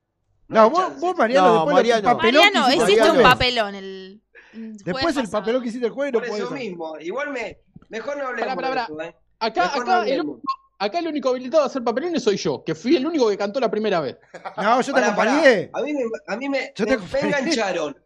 No, 0.48 0.62
hay 0.62 0.70
vos, 0.70 0.78
chance. 0.80 1.00
vos, 1.00 1.16
Mariano, 1.16 1.46
No, 1.48 1.54
después 1.54 1.74
Mariano. 1.74 1.98
el 1.98 2.16
papelón 2.16 2.42
que 2.44 2.58
Mariano, 2.58 2.84
hiciste 2.84 3.10
un 3.10 3.22
papelón 3.22 3.74
el. 3.74 4.22
El 4.56 4.76
Después 4.78 5.16
el 5.16 5.28
papelón 5.28 5.62
que 5.62 5.68
hiciste 5.68 5.86
el 5.86 5.92
jueves 5.92 6.12
no 6.12 6.18
Por 6.20 6.28
eso 6.28 6.50
mismo. 6.50 6.98
Igual 6.98 7.30
me. 7.32 7.58
Mejor 7.88 8.16
no 8.18 8.26
hablemos 8.28 8.54
Pará, 8.56 8.68
pará, 8.68 8.74
de 8.74 8.80
esto, 8.82 9.00
eh. 9.02 9.16
Acá, 9.38 9.72
no 9.76 9.82
acá, 9.82 10.06
el, 10.08 10.20
único- 10.22 10.40
acá 10.78 10.98
el 10.98 11.08
único 11.08 11.28
habilitado 11.28 11.62
a 11.62 11.66
hacer 11.66 11.84
papelones 11.84 12.22
soy 12.22 12.36
yo, 12.36 12.64
que 12.64 12.74
fui 12.74 12.96
el 12.96 13.06
único 13.06 13.28
que 13.28 13.36
cantó 13.38 13.60
la 13.60 13.70
primera 13.70 14.00
vez. 14.00 14.16
No, 14.56 14.80
yo 14.80 14.86
te 14.86 14.92
Pará, 15.00 15.14
pará. 15.14 15.32
acompañé. 15.32 15.70
A 15.72 15.82
mí 15.82 15.92
me, 15.92 16.02
a 16.26 16.36
mí 16.36 16.48
me, 16.48 16.72
Yo 16.74 16.86
te 16.86 16.96
me- 16.98 17.04
me 17.12 17.20
engancharon. 17.20 17.96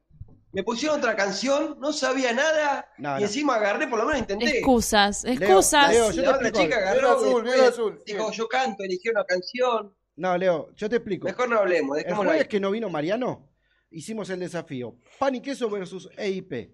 Me 0.53 0.65
pusieron 0.65 0.99
otra 0.99 1.15
canción, 1.15 1.77
no 1.79 1.93
sabía 1.93 2.33
nada 2.33 2.89
No, 2.99 3.11
y 3.17 3.21
no. 3.21 3.27
encima 3.27 3.55
agarré, 3.55 3.87
por 3.87 4.01
lo 4.01 4.05
menos 4.07 4.19
intenté. 4.23 4.59
Excusas, 4.59 5.25
excusas. 5.25 5.93
Leo, 5.93 6.11
yo 6.11 6.23
la 6.23 6.29
te 6.31 6.35
otra 6.35 6.49
explico. 6.49 6.75
chica 6.75 6.77
agarró 6.91 7.11
azul, 7.13 7.45
después, 7.45 7.69
azul, 7.69 8.03
dijo 8.05 8.33
yo 8.33 8.49
canto, 8.49 8.83
eligió 8.83 9.13
una 9.13 9.25
canción. 9.25 9.95
No, 10.17 10.37
Leo, 10.37 10.71
yo 10.75 10.89
te 10.91 10.97
explico. 10.97 11.29
Mejor 11.29 11.49
no 11.49 11.59
hablemos, 11.61 11.99
El 11.99 12.15
jueves 12.17 12.49
que 12.49 12.59
no 12.59 12.73
vino 12.73 12.91
Mariano, 12.91 13.49
hicimos 13.91 14.31
el 14.31 14.41
desafío. 14.41 14.97
Pan 15.19 15.35
y 15.35 15.41
queso 15.41 15.69
versus 15.71 16.09
EIP. 16.17 16.71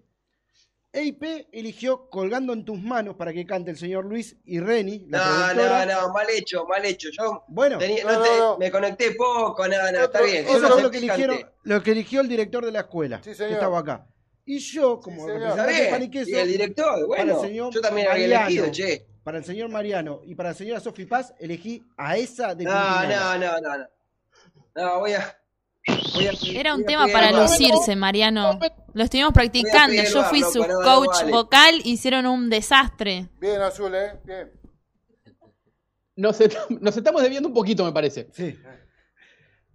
EIP 0.93 1.47
eligió 1.51 2.09
Colgando 2.09 2.53
en 2.53 2.63
tus 2.65 2.79
manos 2.81 3.15
para 3.15 3.33
que 3.33 3.45
cante 3.45 3.71
el 3.71 3.77
señor 3.77 4.05
Luis 4.05 4.37
y 4.45 4.59
Reni, 4.59 5.05
la 5.09 5.17
No, 5.19 5.23
productora. 5.53 5.85
no, 5.85 6.01
no, 6.07 6.13
mal 6.13 6.27
hecho, 6.29 6.65
mal 6.65 6.83
hecho. 6.85 7.09
Yo 7.11 7.43
Bueno, 7.49 7.77
tenía- 7.77 8.03
No, 8.03 8.13
no 8.13 8.21
te- 8.23 8.37
no, 8.39 8.57
me 8.57 8.71
conecté 8.71 9.11
poco, 9.11 9.67
no, 9.67 9.91
no, 9.91 9.99
está 10.05 10.21
bien. 10.21 10.45
eso 10.47 10.75
sé 10.75 10.81
lo 10.81 10.89
que, 10.89 10.97
eligieron, 10.97 11.37
lo 11.63 11.83
que 11.83 11.91
eligió 11.91 12.21
el 12.21 12.27
director 12.29 12.65
de 12.65 12.71
la 12.71 12.79
escuela, 12.81 13.21
Sí, 13.23 13.31
que 13.35 13.51
estaba 13.51 13.79
acá. 13.79 14.07
Y 14.45 14.59
yo, 14.59 14.99
como 15.01 15.25
Sí, 15.25 15.31
representante 15.33 15.73
de 15.83 15.89
Pan 15.89 16.03
y 16.03 16.09
queso, 16.09 16.29
Y 16.29 16.33
el 16.35 16.47
director, 16.47 17.05
bueno, 17.05 17.33
para 17.33 17.41
el 17.43 17.47
señor 17.49 17.73
yo 17.73 17.81
también 17.81 18.07
había 18.07 18.23
Mariano, 18.39 18.45
elegido, 18.47 18.71
che. 18.71 19.05
para 19.23 19.37
el 19.39 19.43
señor 19.43 19.69
Mariano 19.69 20.21
y 20.23 20.35
para 20.35 20.49
la 20.49 20.55
señora 20.55 20.79
Sofi 20.79 21.05
Paz, 21.05 21.33
elegí 21.37 21.83
a 21.97 22.15
esa 22.17 22.55
de 22.55 22.63
No, 22.63 22.71
no, 23.03 23.37
no, 23.37 23.59
no, 23.61 23.77
no. 23.77 23.87
No, 24.73 24.99
voy 24.99 25.13
a. 25.13 25.36
Era 26.53 26.75
un 26.75 26.85
tema 26.85 27.07
para 27.11 27.31
lucirse, 27.31 27.95
Mariano. 27.95 28.59
Lo 28.93 29.03
estuvimos 29.03 29.33
practicando. 29.33 30.01
Yo 30.03 30.23
fui 30.25 30.41
su 30.43 30.59
coach 30.83 31.29
vocal. 31.29 31.81
Hicieron 31.83 32.25
un 32.25 32.49
desastre. 32.49 33.29
Bien 33.39 33.61
azul, 33.61 33.93
¿eh? 33.95 34.19
Bien. 34.25 34.51
Nos, 36.15 36.41
est- 36.41 36.57
nos 36.69 36.97
estamos 36.97 37.21
debiendo 37.21 37.47
un 37.47 37.53
poquito, 37.53 37.85
me 37.85 37.91
parece. 37.91 38.27
Sí. 38.33 38.57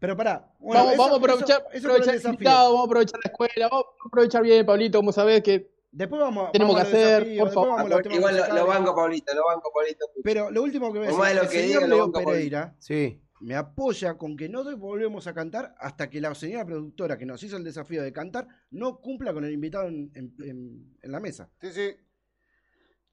Pero 0.01 0.17
pará. 0.17 0.51
bueno, 0.59 0.81
vamos, 0.81 0.93
eso- 0.95 1.03
vamos 1.03 1.15
a 1.15 1.19
aprovechar, 1.19 1.59
eso- 1.61 1.79
eso 1.79 1.89
aprovechar 1.89 2.15
el 2.17 2.25
invitado, 2.25 2.65
vamos 2.73 2.81
a 2.81 2.87
aprovechar 2.87 3.21
la 3.25 3.31
escuela, 3.31 3.69
vamos 3.71 3.85
a 3.87 4.09
aprovechar 4.09 4.43
bien, 4.43 4.67
Pablito, 4.67 4.99
como 4.99 5.13
sabés 5.13 5.43
que 5.43 5.71
Después 5.95 6.23
vamos, 6.23 6.51
Tenemos 6.53 6.75
vamos 6.75 6.91
que 6.91 6.97
hacer, 6.97 7.19
desafíos, 7.27 7.39
por 7.39 7.49
después 7.49 7.55
favor. 7.55 7.69
vamos 7.69 7.85
a 7.85 7.95
los 7.97 8.03
temas 8.03 8.19
Igual 8.19 8.57
lo, 8.57 8.67
banco, 8.67 8.95
Paulito, 8.97 9.35
lo 9.35 9.43
banco, 9.47 9.71
Paulito. 9.75 10.07
Pero 10.25 10.51
lo 10.51 10.63
último 10.63 10.91
que 10.91 10.99
voy 11.01 11.09
a 11.09 11.11
decir, 11.11 11.23
de 11.23 11.31
el 11.31 11.37
lo 11.37 11.43
que 11.43 11.49
señor 11.49 11.67
diga, 11.67 11.87
lo 11.87 11.97
Leo 11.97 12.13
Pereira, 12.13 12.75
Sí. 12.79 13.23
Me 13.43 13.57
apoya 13.57 14.15
con 14.17 14.37
que 14.37 14.49
no 14.49 14.63
volvemos 14.77 15.27
a 15.27 15.35
cantar 15.35 15.75
hasta 15.79 16.09
que 16.09 16.21
la 16.21 16.35
señora 16.35 16.65
productora 16.65 17.19
que 17.19 17.27
nos 17.27 17.43
hizo 17.43 17.57
el 17.57 17.65
desafío 17.65 18.03
de 18.03 18.13
cantar 18.13 18.47
no 18.71 18.99
cumpla 19.01 19.33
con 19.35 19.45
el 19.45 19.53
invitado 19.53 19.89
en, 19.89 20.11
en- 20.15 20.35
en- 20.43 20.97
en 21.03 21.13
la 21.13 21.21
mesa. 21.21 21.51
Sí, 21.61 21.69
sí. 21.73 21.91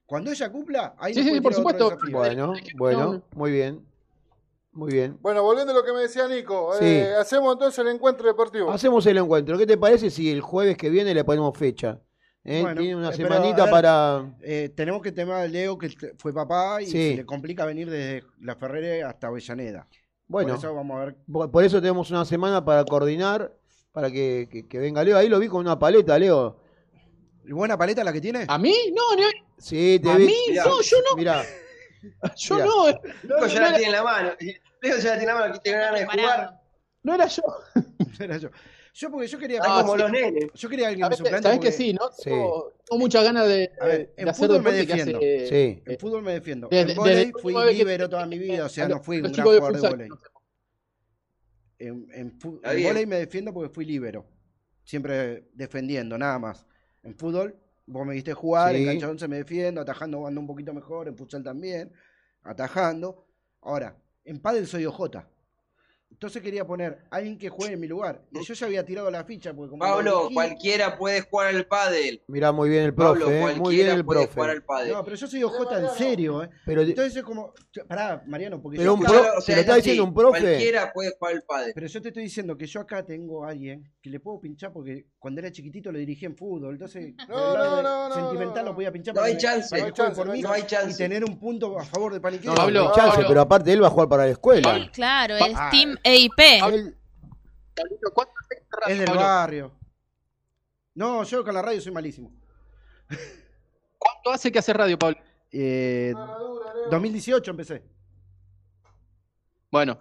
Cuando 0.05 0.31
ella 0.31 0.51
cumpla, 0.51 0.95
ahí 0.97 1.13
Sí, 1.13 1.21
sí, 1.23 1.29
puede 1.29 1.41
por 1.41 1.53
supuesto. 1.53 1.97
Bueno, 2.11 2.53
bueno, 2.77 3.23
muy 3.35 3.51
bien. 3.51 3.85
Muy 4.71 4.91
bien. 4.93 5.17
Bueno, 5.21 5.41
volviendo 5.43 5.73
a 5.73 5.75
lo 5.75 5.83
que 5.83 5.91
me 5.93 6.01
decía 6.01 6.27
Nico, 6.27 6.73
Sí. 6.79 6.85
eh, 6.85 7.13
hacemos 7.15 7.53
entonces 7.53 7.77
el 7.79 7.87
encuentro 7.93 8.27
deportivo. 8.27 8.71
Hacemos 8.71 9.05
el 9.07 9.17
encuentro. 9.17 9.57
¿Qué 9.57 9.65
te 9.65 9.77
parece 9.77 10.09
si 10.11 10.31
el 10.31 10.41
jueves 10.41 10.77
que 10.77 10.89
viene 10.91 11.13
le 11.13 11.23
ponemos 11.23 11.57
fecha? 11.57 11.99
¿Eh? 12.43 12.61
Bueno, 12.61 12.79
Tiene 12.79 12.95
una 12.95 13.09
eh, 13.09 13.13
semanita 13.13 13.63
a 13.63 13.65
ver, 13.65 13.71
para. 13.71 14.37
eh, 14.41 14.71
tenemos 14.75 15.01
que 15.01 15.11
tema 15.11 15.41
de 15.41 15.49
Leo, 15.49 15.77
que 15.77 15.89
fue 16.17 16.33
papá 16.33 16.81
y 16.81 16.85
Sí. 16.85 16.91
se 17.11 17.15
le 17.17 17.25
complica 17.25 17.65
venir 17.65 17.89
desde 17.89 18.23
La 18.41 18.55
Ferrere 18.55 19.03
hasta 19.03 19.27
Avellaneda. 19.27 19.87
Bueno, 20.29 20.49
Por 20.49 20.57
eso 20.59 20.73
vamos 20.75 20.97
a 21.01 21.05
ver. 21.05 21.15
por 21.29 21.51
por 21.51 21.63
eso 21.65 21.81
tenemos 21.81 22.09
una 22.11 22.23
semana 22.23 22.63
para 22.63 22.85
coordinar, 22.85 23.51
para 23.91 24.09
que, 24.11 24.47
que- 24.49 24.67
que 24.67 24.77
venga 24.79 25.03
Leo. 25.03 25.17
Ahí 25.17 25.27
lo 25.27 25.39
vi 25.39 25.47
con 25.49 25.59
una 25.59 25.77
paleta, 25.77 26.17
Leo. 26.17 26.55
¿Y 27.43 27.51
buena 27.51 27.77
paleta 27.77 28.03
la 28.03 28.13
que 28.13 28.21
tiene? 28.21 28.45
¿A 28.47 28.57
mí? 28.59 28.73
No, 28.95 29.15
no. 29.15 29.27
Sí, 29.57 29.99
te 30.01 30.09
¿A 30.09 30.15
vi. 30.15 30.27
mí? 30.27 30.35
No, 30.55 30.81
yo 30.81 30.97
no. 31.09 31.15
Mirá. 31.17 31.43
Yo 32.37 32.55
Mirá. 32.55 32.65
no. 32.67 32.85
Nico 32.87 33.47
ya 33.47 33.59
la 33.61 33.69
tiene 33.71 33.85
en 33.87 33.91
la 33.91 34.03
mano. 34.03 34.29
Leo 34.81 34.97
ya 34.99 35.09
la 35.09 35.17
tiene 35.17 35.21
en 35.23 35.27
la 35.27 35.35
mano, 35.35 35.53
que 35.53 35.59
tiene 35.59 35.79
ganas 35.79 35.99
de 35.99 36.05
jugar. 36.05 36.61
No 37.03 37.13
era 37.15 37.25
yo. 37.27 37.43
Era 38.19 38.37
yo. 38.37 38.49
Yo 38.99 39.09
porque 39.09 39.27
yo 39.27 39.39
quería 39.39 39.59
Está 39.59 39.79
como 39.81 39.95
los 39.95 40.11
nenes. 40.11 40.47
Yo 40.55 40.67
quería 40.67 40.89
alguien 40.89 41.05
que 41.05 41.09
me 41.11 41.15
suplante. 41.15 41.43
¿Sabés 41.43 41.59
que 41.59 41.67
porque- 41.67 41.77
sí, 41.77 41.93
no? 41.93 42.11
Sí. 42.11 42.23
Tengo, 42.25 42.73
tengo 42.85 42.99
muchas 42.99 43.23
ganas 43.23 43.47
de, 43.47 43.71
A 43.79 43.85
ver, 43.85 43.97
de 43.97 44.13
en 44.21 44.27
hacer 44.27 44.47
fútbol 44.47 44.61
me 44.61 44.71
que 44.71 44.75
defiendo. 44.85 45.17
hace. 45.19 45.47
Sí. 45.47 45.83
En 45.85 45.97
fútbol 45.99 46.21
me 46.23 46.33
defiendo. 46.33 46.67
Desde- 46.69 46.91
en 46.91 46.97
volei 46.97 47.31
fui 47.31 47.53
vez 47.53 47.77
que- 47.77 48.07
toda 48.09 48.25
mi 48.25 48.37
vida, 48.37 48.65
o 48.65 48.69
sea, 48.69 48.89
no 48.89 49.01
fui 49.01 49.17
un 49.21 49.31
gran 49.31 49.45
jugador 49.45 49.73
de 49.81 49.89
volei. 49.89 50.09
En, 51.77 52.07
en, 52.13 52.37
en 52.63 52.83
volei 52.83 53.05
me 53.05 53.15
defiendo 53.19 53.53
porque 53.53 53.73
fui 53.73 53.85
líbero. 53.85 54.25
Siempre 54.83 55.47
defendiendo, 55.53 56.17
nada 56.17 56.37
más. 56.37 56.65
En 57.03 57.15
fútbol, 57.15 57.55
vos 57.85 58.05
me 58.05 58.15
viste 58.15 58.33
jugar, 58.33 58.75
Sí. 58.75 58.81
en 58.81 58.87
cancha 58.87 59.09
11 59.09 59.27
me 59.29 59.37
defiendo, 59.37 59.79
atajando 59.79 60.27
ando 60.27 60.41
un 60.41 60.47
poquito 60.47 60.73
mejor, 60.73 61.07
en 61.07 61.15
futsal 61.15 61.41
también, 61.41 61.93
atajando. 62.43 63.25
Ahora, 63.61 63.95
en 64.25 64.39
pádel 64.41 64.67
soy 64.67 64.85
OJ. 64.85 65.23
Entonces 66.11 66.41
quería 66.41 66.65
poner 66.67 66.97
a 67.11 67.15
alguien 67.17 67.37
que 67.37 67.47
juegue 67.49 67.75
en 67.75 67.79
mi 67.79 67.87
lugar. 67.87 68.21
Y 68.31 68.43
yo 68.43 68.53
ya 68.53 68.65
había 68.65 68.83
tirado 68.83 69.09
la 69.09 69.23
ficha 69.23 69.53
porque 69.53 69.69
como 69.69 69.85
lo 69.85 69.89
Pablo, 69.93 70.29
cualquiera 70.33 70.97
puede 70.97 71.21
jugar 71.21 71.47
al 71.55 71.65
pádel. 71.65 72.21
Mirá 72.27 72.51
muy 72.51 72.67
bien 72.67 72.83
el 72.83 72.93
profe, 72.93 73.21
Pablo, 73.21 73.31
eh, 73.31 73.39
muy 73.39 73.45
bien 73.47 73.59
cualquiera 73.61 73.93
el 73.93 74.03
puede 74.05 74.19
profe. 74.21 74.33
jugar 74.33 74.49
al 74.49 74.63
pádel. 74.63 74.93
No, 74.93 75.03
pero 75.05 75.15
yo 75.15 75.27
soy 75.27 75.43
OJ 75.43 75.77
en 75.77 75.89
serio, 75.91 76.43
¿eh? 76.43 76.49
Pero, 76.65 76.81
Entonces 76.81 77.15
es 77.15 77.23
como. 77.23 77.53
Pará, 77.87 78.21
Mariano, 78.27 78.61
porque 78.61 78.77
Pero 78.79 78.91
yo 78.91 78.93
un 78.95 79.05
acá- 79.05 79.11
pro- 79.13 79.21
Claro, 79.21 79.37
o 79.37 79.41
sea, 79.41 79.45
te 79.45 79.51
lo 79.51 79.55
es 79.55 79.61
está 79.61 79.71
así, 79.73 79.81
diciendo 79.81 80.03
un 80.03 80.13
profe. 80.13 80.41
Cualquiera 80.41 80.91
puede 80.93 81.11
jugar 81.17 81.33
al 81.35 81.43
pádel. 81.43 81.71
Pero 81.75 81.87
yo 81.87 82.01
te 82.01 82.07
estoy 82.09 82.23
diciendo 82.23 82.57
que 82.57 82.65
yo 82.67 82.81
acá 82.81 83.05
tengo 83.05 83.45
a 83.45 83.49
alguien 83.51 83.89
que 84.01 84.09
le 84.09 84.19
puedo 84.19 84.41
pinchar 84.41 84.73
porque 84.73 85.05
cuando 85.19 85.39
era 85.39 85.51
chiquitito 85.51 85.91
lo 85.91 85.99
dirigí 85.99 86.25
en 86.25 86.35
fútbol. 86.35 86.73
Entonces, 86.73 87.13
No, 87.29 87.55
no, 87.55 87.81
no, 87.81 88.09
no, 88.09 88.15
sentimental 88.15 88.65
lo 88.65 88.75
podía 88.75 88.91
pinchar 88.91 89.15
No 89.15 89.21
hay 89.21 89.37
chance, 89.37 89.69
para 89.69 89.81
no 89.83 89.85
hay 89.87 89.93
chance, 89.93 90.15
por 90.21 90.31
mí 90.33 90.41
no 90.41 90.51
hay 90.51 90.63
chance. 90.63 90.91
y 90.91 90.97
tener 91.07 91.23
un 91.23 91.39
punto 91.39 91.79
a 91.79 91.85
favor 91.85 92.11
de 92.13 92.19
Paniquero. 92.19 92.51
No, 92.51 92.57
Pablo, 92.57 92.79
no 92.83 92.89
hay 92.89 92.95
chance, 92.95 93.11
Pablo. 93.11 93.27
pero 93.29 93.41
aparte 93.41 93.71
él 93.71 93.81
va 93.83 93.87
a 93.87 93.91
jugar 93.91 94.09
para 94.09 94.25
la 94.25 94.31
escuela. 94.31 94.89
Claro, 94.91 95.35
es 95.37 95.53
Ah. 95.55 95.69
Team 95.71 95.95
EIP. 96.03 96.39
Él- 96.39 96.95
Pablito, 97.75 98.11
¿cuánto 98.13 98.33
hace 98.41 98.55
que 98.55 98.65
cerrás, 98.69 98.89
Es 98.89 98.99
del 98.99 99.15
barrio. 99.17 99.71
No, 100.95 101.23
yo 101.23 101.43
con 101.43 101.53
la 101.53 101.61
radio 101.61 101.79
soy 101.79 101.91
malísimo. 101.93 102.31
¿Cuánto 103.97 104.31
hace 104.31 104.51
que 104.51 104.59
hace 104.59 104.73
radio, 104.73 104.99
Pablo? 104.99 105.17
Eh, 105.51 106.13
2018 106.91 107.51
empecé. 107.51 107.83
Bueno, 109.71 109.99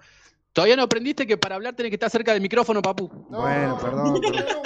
todavía 0.53 0.77
no 0.77 0.83
aprendiste 0.83 1.27
que 1.27 1.37
para 1.37 1.55
hablar 1.57 1.75
tenés 1.75 1.91
que 1.91 1.97
estar 1.97 2.11
cerca 2.11 2.33
del 2.33 2.41
micrófono, 2.43 2.83
papu. 2.83 3.09
bueno, 3.29 3.79
perdón. 3.79 4.21
perdón. 4.21 4.63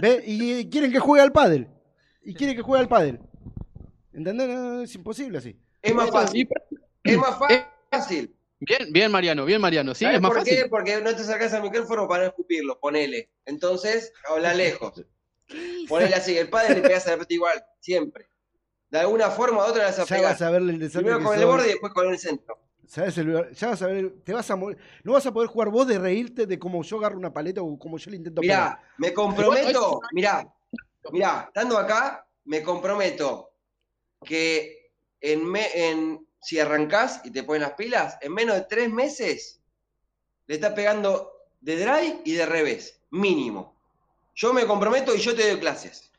¿Ve? 0.00 0.22
Y 0.26 0.68
quieren 0.70 0.92
que 0.92 0.98
juegue 0.98 1.22
al 1.22 1.32
pádel. 1.32 1.68
Y 2.22 2.34
quieren 2.34 2.56
que 2.56 2.62
juegue 2.62 2.82
al 2.82 2.88
pádel. 2.88 3.20
¿Entendés? 4.12 4.48
No, 4.48 4.82
es 4.82 4.94
imposible 4.94 5.38
así. 5.38 5.58
Es 5.82 5.94
más 5.94 6.10
fácil. 6.10 6.48
Es 7.02 7.18
más 7.18 7.38
fácil. 7.90 8.35
Bien, 8.58 8.90
bien, 8.92 9.10
Mariano, 9.12 9.44
bien, 9.44 9.60
Mariano. 9.60 9.94
Sí, 9.94 10.04
¿Sabes 10.04 10.16
es 10.16 10.22
más 10.22 10.30
por 10.30 10.38
fácil. 10.38 10.56
qué? 10.56 10.68
Porque 10.68 11.00
no 11.00 11.14
te 11.14 11.22
acercas 11.22 11.52
al 11.52 11.62
micrófono 11.62 12.08
para 12.08 12.24
no 12.24 12.28
escupirlo, 12.30 12.78
ponele. 12.80 13.30
Entonces, 13.44 14.12
habla 14.28 14.54
lejos. 14.54 15.04
Ponele 15.88 16.14
así, 16.16 16.36
el 16.36 16.48
padre 16.48 16.74
le 16.76 16.82
pegas 16.82 17.06
a 17.06 17.10
la 17.10 17.16
pelota 17.16 17.34
igual, 17.34 17.64
siempre. 17.80 18.28
De 18.90 18.98
alguna 19.00 19.30
forma 19.30 19.58
u 19.58 19.60
otra 19.68 19.82
le 19.82 19.84
vas 19.90 19.98
a 19.98 20.04
Ya 20.04 20.16
pegar. 20.16 20.32
vas 20.32 20.42
a 20.42 20.50
ver 20.50 20.62
el 20.62 20.78
desastre 20.78 21.02
Primero 21.02 21.22
con 21.24 21.38
el 21.38 21.46
borde 21.46 21.66
y 21.66 21.70
después 21.70 21.92
con 21.92 22.08
el 22.08 22.18
centro. 22.18 22.58
¿Sabes 22.86 23.18
el 23.18 23.26
lugar? 23.26 23.50
Ya 23.52 23.68
vas 23.68 23.82
a 23.82 23.86
ver, 23.88 24.14
te 24.24 24.32
vas 24.32 24.48
a 24.50 24.56
morir. 24.56 24.78
No 25.02 25.12
vas 25.12 25.26
a 25.26 25.32
poder 25.32 25.48
jugar 25.48 25.70
vos 25.70 25.86
de 25.88 25.98
reírte 25.98 26.46
de 26.46 26.58
cómo 26.58 26.82
yo 26.84 26.98
agarro 26.98 27.18
una 27.18 27.32
paleta 27.32 27.60
o 27.62 27.78
cómo 27.78 27.98
yo 27.98 28.10
le 28.10 28.16
intento 28.16 28.40
Mirá, 28.42 28.80
me 28.96 29.12
comprometo, 29.12 30.00
mirá, 30.12 30.46
mirá, 31.10 31.44
estando 31.48 31.76
acá, 31.78 32.26
me 32.44 32.62
comprometo 32.62 33.50
que 34.24 34.92
en, 35.20 35.44
me- 35.50 35.70
en 35.74 36.26
si 36.46 36.60
arrancás 36.60 37.22
y 37.24 37.32
te 37.32 37.42
pones 37.42 37.62
las 37.62 37.72
pilas, 37.72 38.18
en 38.20 38.32
menos 38.32 38.54
de 38.54 38.62
tres 38.62 38.88
meses 38.88 39.60
le 40.46 40.54
está 40.54 40.76
pegando 40.76 41.32
de 41.60 41.74
drive 41.74 42.20
y 42.24 42.34
de 42.34 42.46
revés, 42.46 43.02
mínimo. 43.10 43.74
Yo 44.32 44.52
me 44.52 44.64
comprometo 44.64 45.12
y 45.12 45.18
yo 45.18 45.34
te 45.34 45.50
doy 45.50 45.58
clases. 45.58 46.12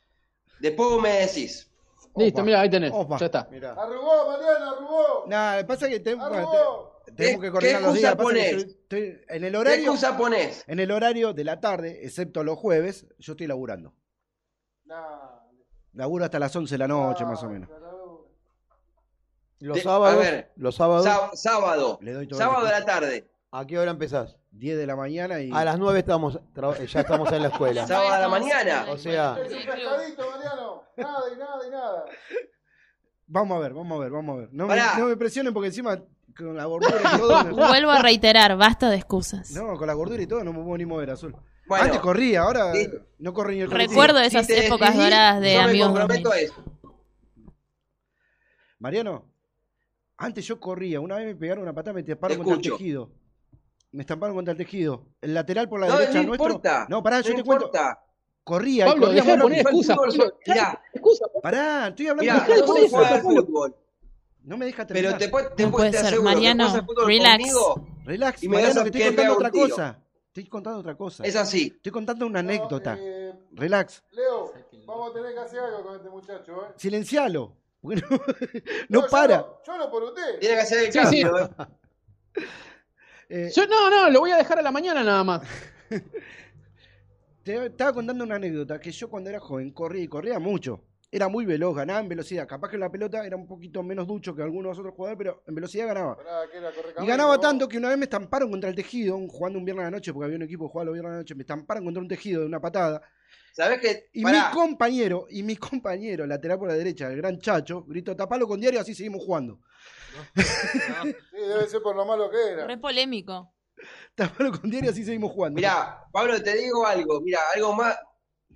Después 0.59 0.89
vos 0.89 1.01
me 1.01 1.11
decís. 1.19 1.71
Listo, 2.17 2.43
mira, 2.43 2.59
ahí 2.59 2.69
tenés. 2.69 2.91
Opa. 2.93 3.17
Ya 3.19 3.27
está. 3.27 3.47
Mirá. 3.49 3.71
Arrugó, 3.71 4.27
Mariano, 4.27 4.69
arrugó. 4.75 5.23
Nada, 5.27 5.65
pasa 5.65 5.87
que 5.87 6.01
te- 6.01 6.11
te- 6.11 6.17
tenemos 6.17 6.45
¿Qué- 7.15 7.39
que 7.39 7.51
coordinar 7.51 7.79
qué 7.79 7.87
los 7.87 7.93
días. 7.93 8.15
ponés? 8.17 8.53
estoy- 8.53 8.71
estoy- 8.81 9.21
en 9.29 9.43
el 9.45 9.51
¿Qué 9.53 9.57
horario, 9.57 9.83
excusa 9.85 10.17
ponés? 10.17 10.63
en 10.67 10.79
el 10.81 10.91
horario 10.91 11.31
de 11.31 11.43
la 11.45 11.61
tarde, 11.61 12.01
excepto 12.03 12.43
los 12.43 12.57
jueves, 12.59 13.05
yo 13.17 13.31
estoy 13.31 13.47
laburando. 13.47 13.93
Nah, 14.83 15.37
Laburo 15.93 16.25
hasta 16.25 16.37
las 16.37 16.53
11 16.55 16.73
de 16.75 16.79
la 16.79 16.87
noche, 16.87 17.23
más 17.23 17.41
o 17.43 17.49
menos. 17.49 17.69
Los 19.59 19.81
sábados, 19.81 20.15
a 20.15 20.19
ver, 20.19 20.51
los 20.55 20.75
sábados, 20.75 21.05
Sá- 21.05 21.31
sábado, 21.35 21.97
Le 22.01 22.13
doy 22.13 22.27
todo 22.27 22.39
el 22.39 22.45
sábado 22.45 22.65
de 22.65 22.71
la 22.71 22.85
tarde, 22.85 23.31
¿a 23.51 23.65
qué 23.65 23.79
hora 23.79 23.91
empezás? 23.91 24.38
10 24.51 24.77
de 24.77 24.85
la 24.88 24.95
mañana 24.95 25.39
y. 25.41 25.51
A 25.51 25.63
las 25.65 25.77
9 25.79 25.99
estamos, 25.99 26.39
ya 26.88 26.99
estamos 27.01 27.31
en 27.31 27.41
la 27.43 27.47
escuela. 27.49 27.85
sábado 27.88 28.13
de 28.13 28.19
la 28.21 28.29
mañana. 28.29 28.85
O 28.89 28.97
sea, 28.97 29.38
es 29.43 29.51
un 29.53 29.59
pescadito, 29.65 30.29
Mariano. 30.31 30.84
Nada 30.97 31.19
y 31.34 31.38
nada 31.38 31.67
y 31.67 31.71
nada. 31.71 32.05
Vamos 33.27 33.57
a 33.57 33.59
ver, 33.59 33.73
vamos 33.73 33.97
a 33.97 34.01
ver, 34.03 34.11
vamos 34.11 34.35
a 34.35 34.39
ver. 34.41 34.49
No, 34.51 34.67
me, 34.67 34.75
no 34.97 35.05
me 35.07 35.17
presionen 35.17 35.53
porque 35.53 35.67
encima 35.67 35.99
con 36.38 36.55
la 36.55 36.65
gordura 36.65 36.95
y 37.15 37.17
todo. 37.17 37.43
no- 37.45 37.55
Vuelvo 37.67 37.91
a 37.91 38.01
reiterar, 38.01 38.55
basta 38.57 38.89
de 38.89 38.95
excusas. 38.97 39.51
No, 39.51 39.75
con 39.77 39.85
la 39.88 39.93
gordura 39.93 40.21
y 40.21 40.27
todo 40.27 40.43
no 40.43 40.53
me 40.53 40.63
puedo 40.63 40.77
ni 40.77 40.85
mover, 40.85 41.09
azul. 41.11 41.35
Bueno, 41.67 41.84
Antes 41.85 41.99
corría, 41.99 42.41
ahora 42.43 42.71
sí. 42.73 42.88
no 43.19 43.34
corre 43.34 43.55
ni 43.55 43.61
el. 43.61 43.69
Recuerdo 43.71 44.19
esas 44.19 44.45
Si 44.47 44.53
épocas 44.53 44.89
decidís, 44.89 45.03
doradas 45.05 45.41
de 45.41 45.53
yo 45.55 45.59
me 45.63 45.69
amigos. 45.69 45.88
comprometo 45.89 46.29
2000. 46.29 46.31
a 46.31 46.39
eso. 46.45 46.63
Mariano, 48.79 49.25
antes 50.18 50.45
yo 50.45 50.60
corría, 50.60 50.99
una 50.99 51.15
vez 51.15 51.26
me 51.27 51.35
pegaron 51.35 51.64
una 51.64 51.73
patada, 51.73 51.94
me 51.94 52.02
estamparon 52.02 52.38
Te 52.38 52.44
contra 52.44 52.72
el 52.72 52.77
tejido. 52.77 53.10
Me 53.91 54.02
estamparon 54.03 54.35
contra 54.35 54.52
el 54.52 54.57
tejido. 54.57 55.06
El 55.22 55.34
lateral 55.34 55.69
por 55.69 55.80
la 55.80 55.88
No, 55.88 55.98
derecha 55.98 56.22
no 56.22 56.27
nuestro. 56.27 56.48
importa. 56.48 56.85
No, 56.89 57.02
pará, 57.03 57.22
yo 57.22 57.31
no 57.31 57.38
te 57.38 57.44
cuento. 57.44 57.72
Corría, 58.44 58.85
Pablo, 58.85 59.07
corría 59.07 59.22
dejá 59.23 59.35
de 59.35 59.41
poner 59.41 59.60
excusas. 59.60 59.98
Fútbol, 59.98 60.34
mirá. 60.48 60.81
Excusa. 60.94 61.26
Pará, 61.44 61.88
estoy 61.89 62.07
hablando 62.07 62.31
Mirá, 62.34 62.45
de 62.48 62.61
no 62.61 62.88
jugar 62.88 63.14
al 63.14 63.22
fútbol, 63.22 63.76
No 64.44 64.57
me 64.57 64.65
deja 64.68 64.88
pero 64.88 64.94
terminar. 64.99 65.18
te, 65.19 65.27
puede- 65.30 65.49
te, 65.49 65.64
No 65.65 65.72
puede- 65.72 65.91
te 65.91 65.98
ser, 65.98 66.06
aseguro 66.07 66.30
Mariano, 66.30 66.69
fútbol 66.85 67.06
relax. 67.07 67.38
conmigo, 67.44 67.88
Relax, 68.06 68.44
Y 68.44 68.48
me 68.49 68.56
Mariano, 68.56 68.81
que 68.84 68.88
estoy 68.89 69.03
contando 69.07 69.34
otra 69.34 69.52
cosa. 69.52 69.99
Estoy 70.27 70.45
contando 70.45 70.80
otra 70.80 70.95
cosa. 70.95 71.23
es 71.26 71.35
así. 71.35 71.73
Estoy 71.76 71.91
contando 71.91 72.26
una 72.26 72.39
anécdota. 72.39 72.98
Eh, 72.98 73.34
Relax. 73.52 74.03
Leo, 74.11 74.53
vamos 74.85 75.11
a 75.11 75.14
tener 75.14 75.34
que 75.34 75.39
hacer 75.39 75.60
algo 75.60 75.84
con 75.84 75.95
este 75.98 76.10
muchacho, 76.10 76.65
¿eh? 76.68 76.69
Silencialo. 76.77 77.53
Porque 77.81 78.01
no, 78.89 79.05
para. 79.07 79.37
lo- 79.37 79.61
Yo 79.65 79.77
lo 79.77 79.89
por 79.91 80.03
usted. 80.03 80.39
Tiene 80.39 80.55
que 80.55 80.61
hacer 80.61 80.85
el 80.85 80.91
Sí, 80.91 80.99
cambio. 80.99 81.49
sí. 82.35 82.43
¿eh? 83.29 83.51
Yo, 83.55 83.67
no, 83.67 83.89
no, 83.89 84.09
lo 84.09 84.19
voy 84.19 84.31
a 84.31 84.37
dejar 84.37 84.59
a 84.59 84.61
la 84.61 84.71
mañana 84.71 85.03
nada 85.03 85.23
más. 85.23 85.41
Te 87.43 87.65
estaba 87.67 87.93
contando 87.93 88.23
una 88.23 88.35
anécdota 88.35 88.79
que 88.79 88.91
yo 88.91 89.09
cuando 89.09 89.29
era 89.29 89.39
joven 89.39 89.71
corría 89.71 90.03
y 90.03 90.07
corría 90.07 90.39
mucho. 90.39 90.83
Era 91.09 91.29
muy 91.29 91.45
veloz, 91.45 91.73
ganaba 91.73 92.01
en 92.01 92.09
velocidad. 92.09 92.45
Capaz 92.45 92.67
que 92.69 92.75
en 92.75 92.81
la 92.81 92.91
pelota 92.91 93.25
era 93.25 93.37
un 93.37 93.47
poquito 93.47 93.81
menos 93.81 94.05
ducho 94.05 94.35
que 94.35 94.41
algunos 94.43 94.63
de 94.63 94.69
los 94.71 94.79
otros 94.79 94.93
jugadores, 94.93 95.17
pero 95.17 95.43
en 95.47 95.55
velocidad 95.55 95.87
ganaba. 95.87 96.17
Y 97.01 97.05
ganaba 97.07 97.39
tanto 97.39 97.69
que 97.69 97.77
una 97.77 97.87
vez 97.87 97.97
me 97.97 98.03
estamparon 98.03 98.49
contra 98.51 98.69
el 98.69 98.75
tejido, 98.75 99.17
jugando 99.29 99.57
un 99.57 99.63
viernes 99.63 99.83
a 99.83 99.85
la 99.85 99.91
noche, 99.91 100.11
porque 100.11 100.25
había 100.25 100.35
un 100.35 100.41
equipo 100.43 100.67
que 100.67 100.71
jugaba 100.73 100.85
los 100.87 100.93
viernes 100.95 101.09
a 101.11 101.13
la 101.13 101.19
noche, 101.21 101.35
me 101.35 101.43
estamparon 101.43 101.85
contra 101.85 102.01
un 102.01 102.09
tejido 102.09 102.41
de 102.41 102.47
una 102.47 102.59
patada. 102.59 103.01
¿Sabés 103.57 103.79
qué? 103.81 104.09
Y 104.13 104.21
Pará, 104.21 104.49
mi 104.49 104.53
compañero, 104.55 105.25
y 105.31 105.41
mi 105.41 105.55
compañero, 105.55 106.27
lateral 106.27 106.59
por 106.59 106.67
la 106.67 106.75
derecha, 106.75 107.07
el 107.07 107.17
gran 107.17 107.39
Chacho, 107.39 107.84
gritó, 107.88 108.15
tapalo 108.15 108.47
con 108.47 108.59
diario, 108.59 108.79
así 108.79 108.93
seguimos 108.93 109.23
jugando. 109.25 109.59
Sí, 110.35 111.38
debe 111.39 111.67
ser 111.67 111.81
por 111.81 111.95
lo 111.95 112.05
malo 112.05 112.29
que 112.29 112.38
era. 112.53 112.67
Re 112.67 112.77
polémico. 112.77 113.51
Tapalo 114.13 114.51
con 114.51 114.69
diario, 114.69 114.91
así 114.91 115.03
seguimos 115.03 115.31
jugando. 115.31 115.55
Mirá, 115.55 116.03
Pablo, 116.11 116.39
te 116.43 116.55
digo 116.55 116.85
algo. 116.85 117.19
Mirá, 117.21 117.39
algo 117.55 117.73
más 117.73 117.97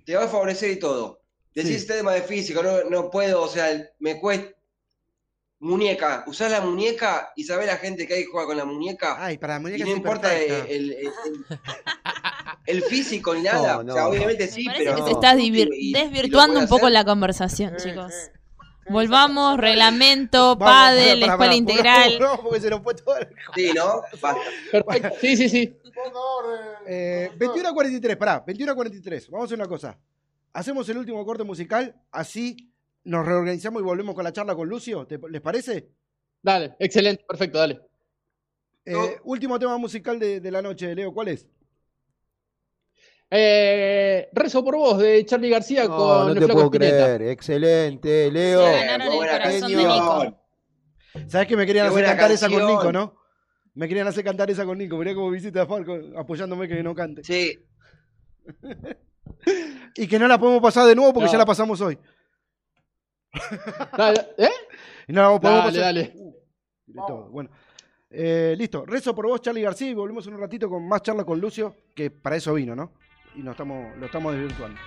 te 0.04 0.14
va 0.14 0.22
a 0.24 0.28
favorecer 0.28 0.70
y 0.70 0.78
todo. 0.78 1.20
Decís 1.52 1.70
Sí. 1.70 1.76
este 1.78 1.94
tema 1.94 2.12
de 2.12 2.22
físico, 2.22 2.62
no, 2.62 2.84
no 2.84 3.10
puedo, 3.10 3.42
o 3.42 3.48
sea, 3.48 3.66
me 3.98 4.20
cuesta. 4.20 4.54
muñeca. 5.58 6.24
Usás 6.28 6.50
la 6.52 6.60
muñeca 6.60 7.32
y 7.36 7.42
sabés 7.44 7.66
la 7.66 7.76
gente 7.76 8.06
que 8.06 8.14
hay 8.14 8.24
que 8.24 8.30
juega 8.30 8.46
con 8.48 8.56
la 8.56 8.64
muñeca. 8.64 9.16
Ay, 9.24 9.36
para 9.38 9.54
la 9.54 9.60
y 9.60 9.62
muñeca 9.62 9.84
no 9.84 9.90
sí, 9.90 9.96
importa 9.96 10.28
perfecta. 10.28 10.58
el, 10.68 10.70
el- 10.70 10.92
el- 10.92 11.12
el 12.66 12.82
físico 12.82 13.34
ni 13.34 13.42
nada. 13.42 13.76
No, 13.76 13.82
no. 13.84 13.92
o 13.92 13.96
sea, 13.96 14.08
obviamente 14.08 14.46
sí, 14.48 14.66
pero. 14.76 14.96
que 14.96 15.02
se 15.02 15.10
está 15.12 15.34
y- 15.38 15.92
desvirtuando 15.92 16.58
un 16.60 16.66
poco 16.68 16.86
hacer. 16.86 16.92
la 16.92 17.04
conversación, 17.04 17.76
chicos. 17.76 18.12
Volvamos, 18.90 19.58
reglamento, 19.58 20.58
pará, 20.58 20.94
escuela 21.12 21.54
integral. 21.54 22.16
No, 22.20 22.40
porque 22.42 22.60
se 22.60 22.68
nos 22.68 22.82
fue 22.82 22.94
todo 22.94 23.16
el... 23.16 23.28
Sí, 23.54 23.70
¿no? 23.74 24.02
Basta. 24.20 24.40
Perfecto. 24.72 25.08
Sí, 25.20 25.36
sí, 25.36 25.48
sí. 25.48 25.76
Eh, 26.86 27.30
21 27.36 27.68
a 27.68 27.72
43, 27.72 28.16
pará, 28.16 28.42
21 28.46 28.72
a 28.72 28.74
43. 28.74 29.30
Vamos 29.30 29.44
a 29.44 29.46
hacer 29.46 29.58
una 29.58 29.68
cosa. 29.68 29.98
Hacemos 30.52 30.88
el 30.88 30.98
último 30.98 31.24
corte 31.24 31.44
musical, 31.44 31.94
así 32.10 32.72
nos 33.04 33.24
reorganizamos 33.24 33.80
y 33.80 33.84
volvemos 33.84 34.14
con 34.14 34.24
la 34.24 34.32
charla 34.32 34.54
con 34.54 34.68
Lucio. 34.68 35.06
¿Te- 35.06 35.18
¿Les 35.30 35.40
parece? 35.40 35.88
Dale, 36.42 36.74
excelente, 36.78 37.24
perfecto, 37.26 37.58
dale. 37.58 37.80
Eh, 38.84 39.16
Último 39.24 39.58
tema 39.60 39.78
musical 39.78 40.18
de, 40.18 40.40
de 40.40 40.50
la 40.50 40.60
noche, 40.60 40.92
Leo, 40.94 41.14
¿cuál 41.14 41.28
es? 41.28 41.46
Eh, 43.34 44.28
Rezo 44.34 44.62
por 44.62 44.76
vos 44.76 44.98
de 44.98 45.24
Charlie 45.24 45.48
García 45.48 45.84
No, 45.84 45.96
con 45.96 46.18
no 46.26 46.28
el 46.28 46.34
te 46.34 46.44
Flaco 46.44 46.52
puedo 46.54 46.66
Spinetta. 46.66 47.16
creer. 47.16 47.22
Excelente, 47.30 48.30
Leo. 48.30 48.62
¿Sabes 51.28 51.46
que 51.48 51.56
me 51.56 51.64
querían 51.66 51.86
hacer 51.86 52.04
cantar 52.04 52.30
esa 52.30 52.48
con. 52.50 52.66
Nico, 52.66 52.92
no? 52.92 53.14
Me 53.74 53.88
querían 53.88 54.06
hacer 54.06 54.22
cantar 54.24 54.50
esa 54.50 54.66
con 54.66 54.76
Nico. 54.76 54.96
Mirá 54.98 55.14
como 55.14 55.30
visita 55.30 55.62
a 55.62 55.66
Falco 55.66 55.98
apoyándome 56.16 56.68
que 56.68 56.82
no 56.82 56.94
cante. 56.94 57.24
Sí. 57.24 57.58
Y 59.94 60.06
que 60.06 60.18
no 60.18 60.26
la 60.28 60.38
podemos 60.38 60.62
pasar 60.62 60.86
de 60.86 60.94
nuevo 60.94 61.12
porque 61.12 61.26
No. 61.26 61.32
ya 61.32 61.38
la 61.38 61.44
pasamos 61.44 61.80
hoy. 61.80 61.98
Dale, 63.96 64.20
¿Eh? 64.38 64.48
Y 65.08 65.12
no 65.12 65.22
la 65.32 65.40
podemos 65.40 65.64
Dale, 65.64 65.78
pasar. 65.78 65.82
dale. 65.82 66.12
Uh, 66.16 67.06
todo. 67.06 67.28
Bueno. 67.30 67.50
Eh, 68.08 68.54
listo. 68.56 68.86
Rezo 68.86 69.14
por 69.14 69.26
vos, 69.26 69.40
Charlie 69.42 69.62
García, 69.62 69.88
y 69.90 69.94
volvemos 69.94 70.26
en 70.28 70.34
un 70.34 70.40
ratito 70.40 70.68
con 70.70 70.86
más 70.86 71.02
charla 71.02 71.24
con 71.24 71.40
Lucio, 71.40 71.74
que 71.94 72.10
para 72.10 72.36
eso 72.36 72.54
vino, 72.54 72.74
¿no? 72.76 72.92
Y 73.34 73.42
nos 73.42 73.52
estamos, 73.52 73.96
lo 73.98 74.06
estamos 74.06 74.32
desvirtuando. 74.34 74.78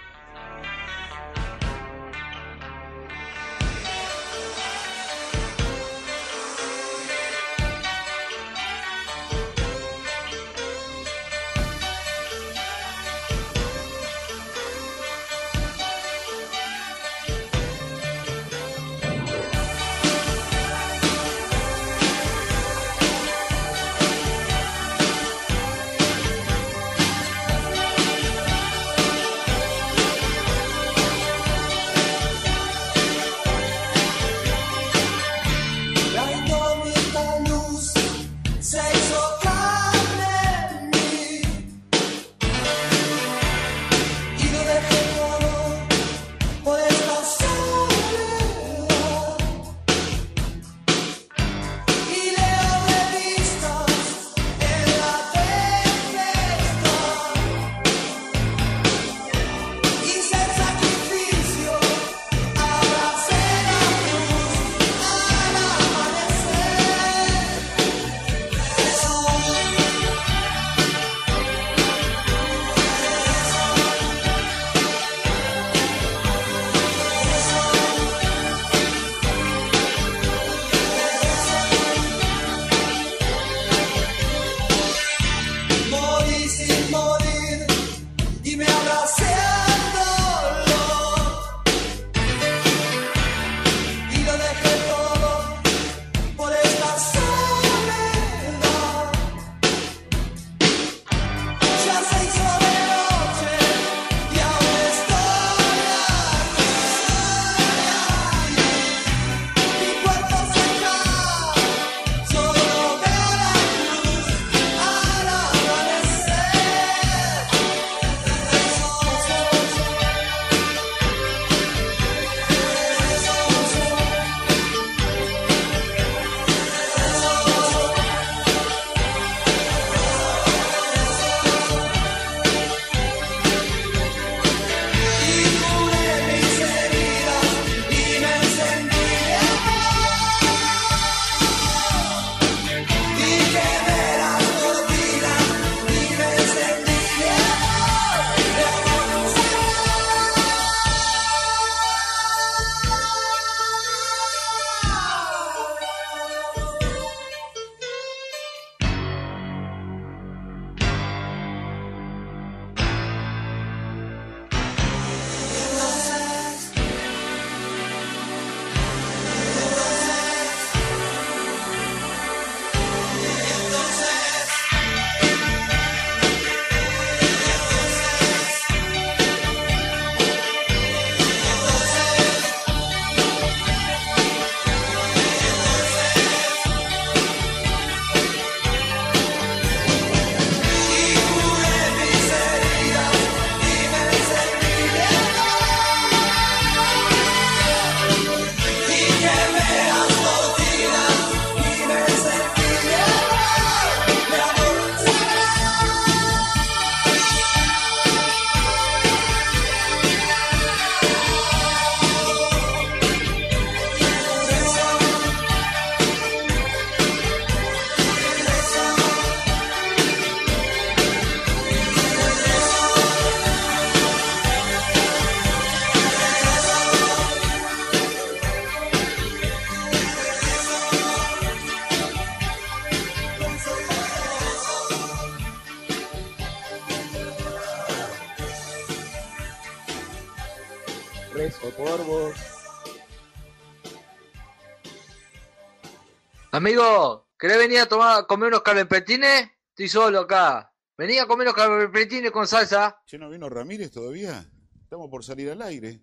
Amigo, 246.60 247.28
¿querés 247.38 247.58
venir 247.58 247.80
a 247.80 247.86
tomar, 247.86 248.20
a 248.22 248.24
comer 248.24 248.48
unos 248.48 248.62
calempetines? 248.62 249.50
Estoy 249.72 249.90
solo 249.90 250.22
acá. 250.22 250.72
Vení 250.98 251.18
a 251.18 251.26
comer 251.26 251.48
unos 251.48 251.56
calempetines 251.56 252.32
con 252.32 252.48
salsa. 252.48 252.98
¿Che 253.06 253.18
no 253.18 253.30
vino 253.30 253.50
Ramírez 253.50 253.92
todavía? 253.92 254.46
Estamos 254.82 255.10
por 255.10 255.22
salir 255.26 255.52
al 255.52 255.62
aire. 255.64 256.00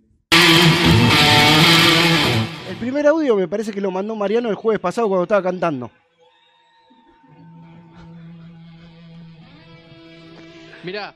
El 2.69 2.77
primer 2.77 3.07
audio 3.07 3.35
me 3.37 3.49
parece 3.49 3.73
que 3.73 3.81
lo 3.81 3.91
mandó 3.91 4.15
Mariano 4.15 4.51
el 4.51 4.55
jueves 4.55 4.79
pasado 4.79 5.09
cuando 5.09 5.23
estaba 5.23 5.43
cantando. 5.43 5.91
Mirá, 10.85 11.15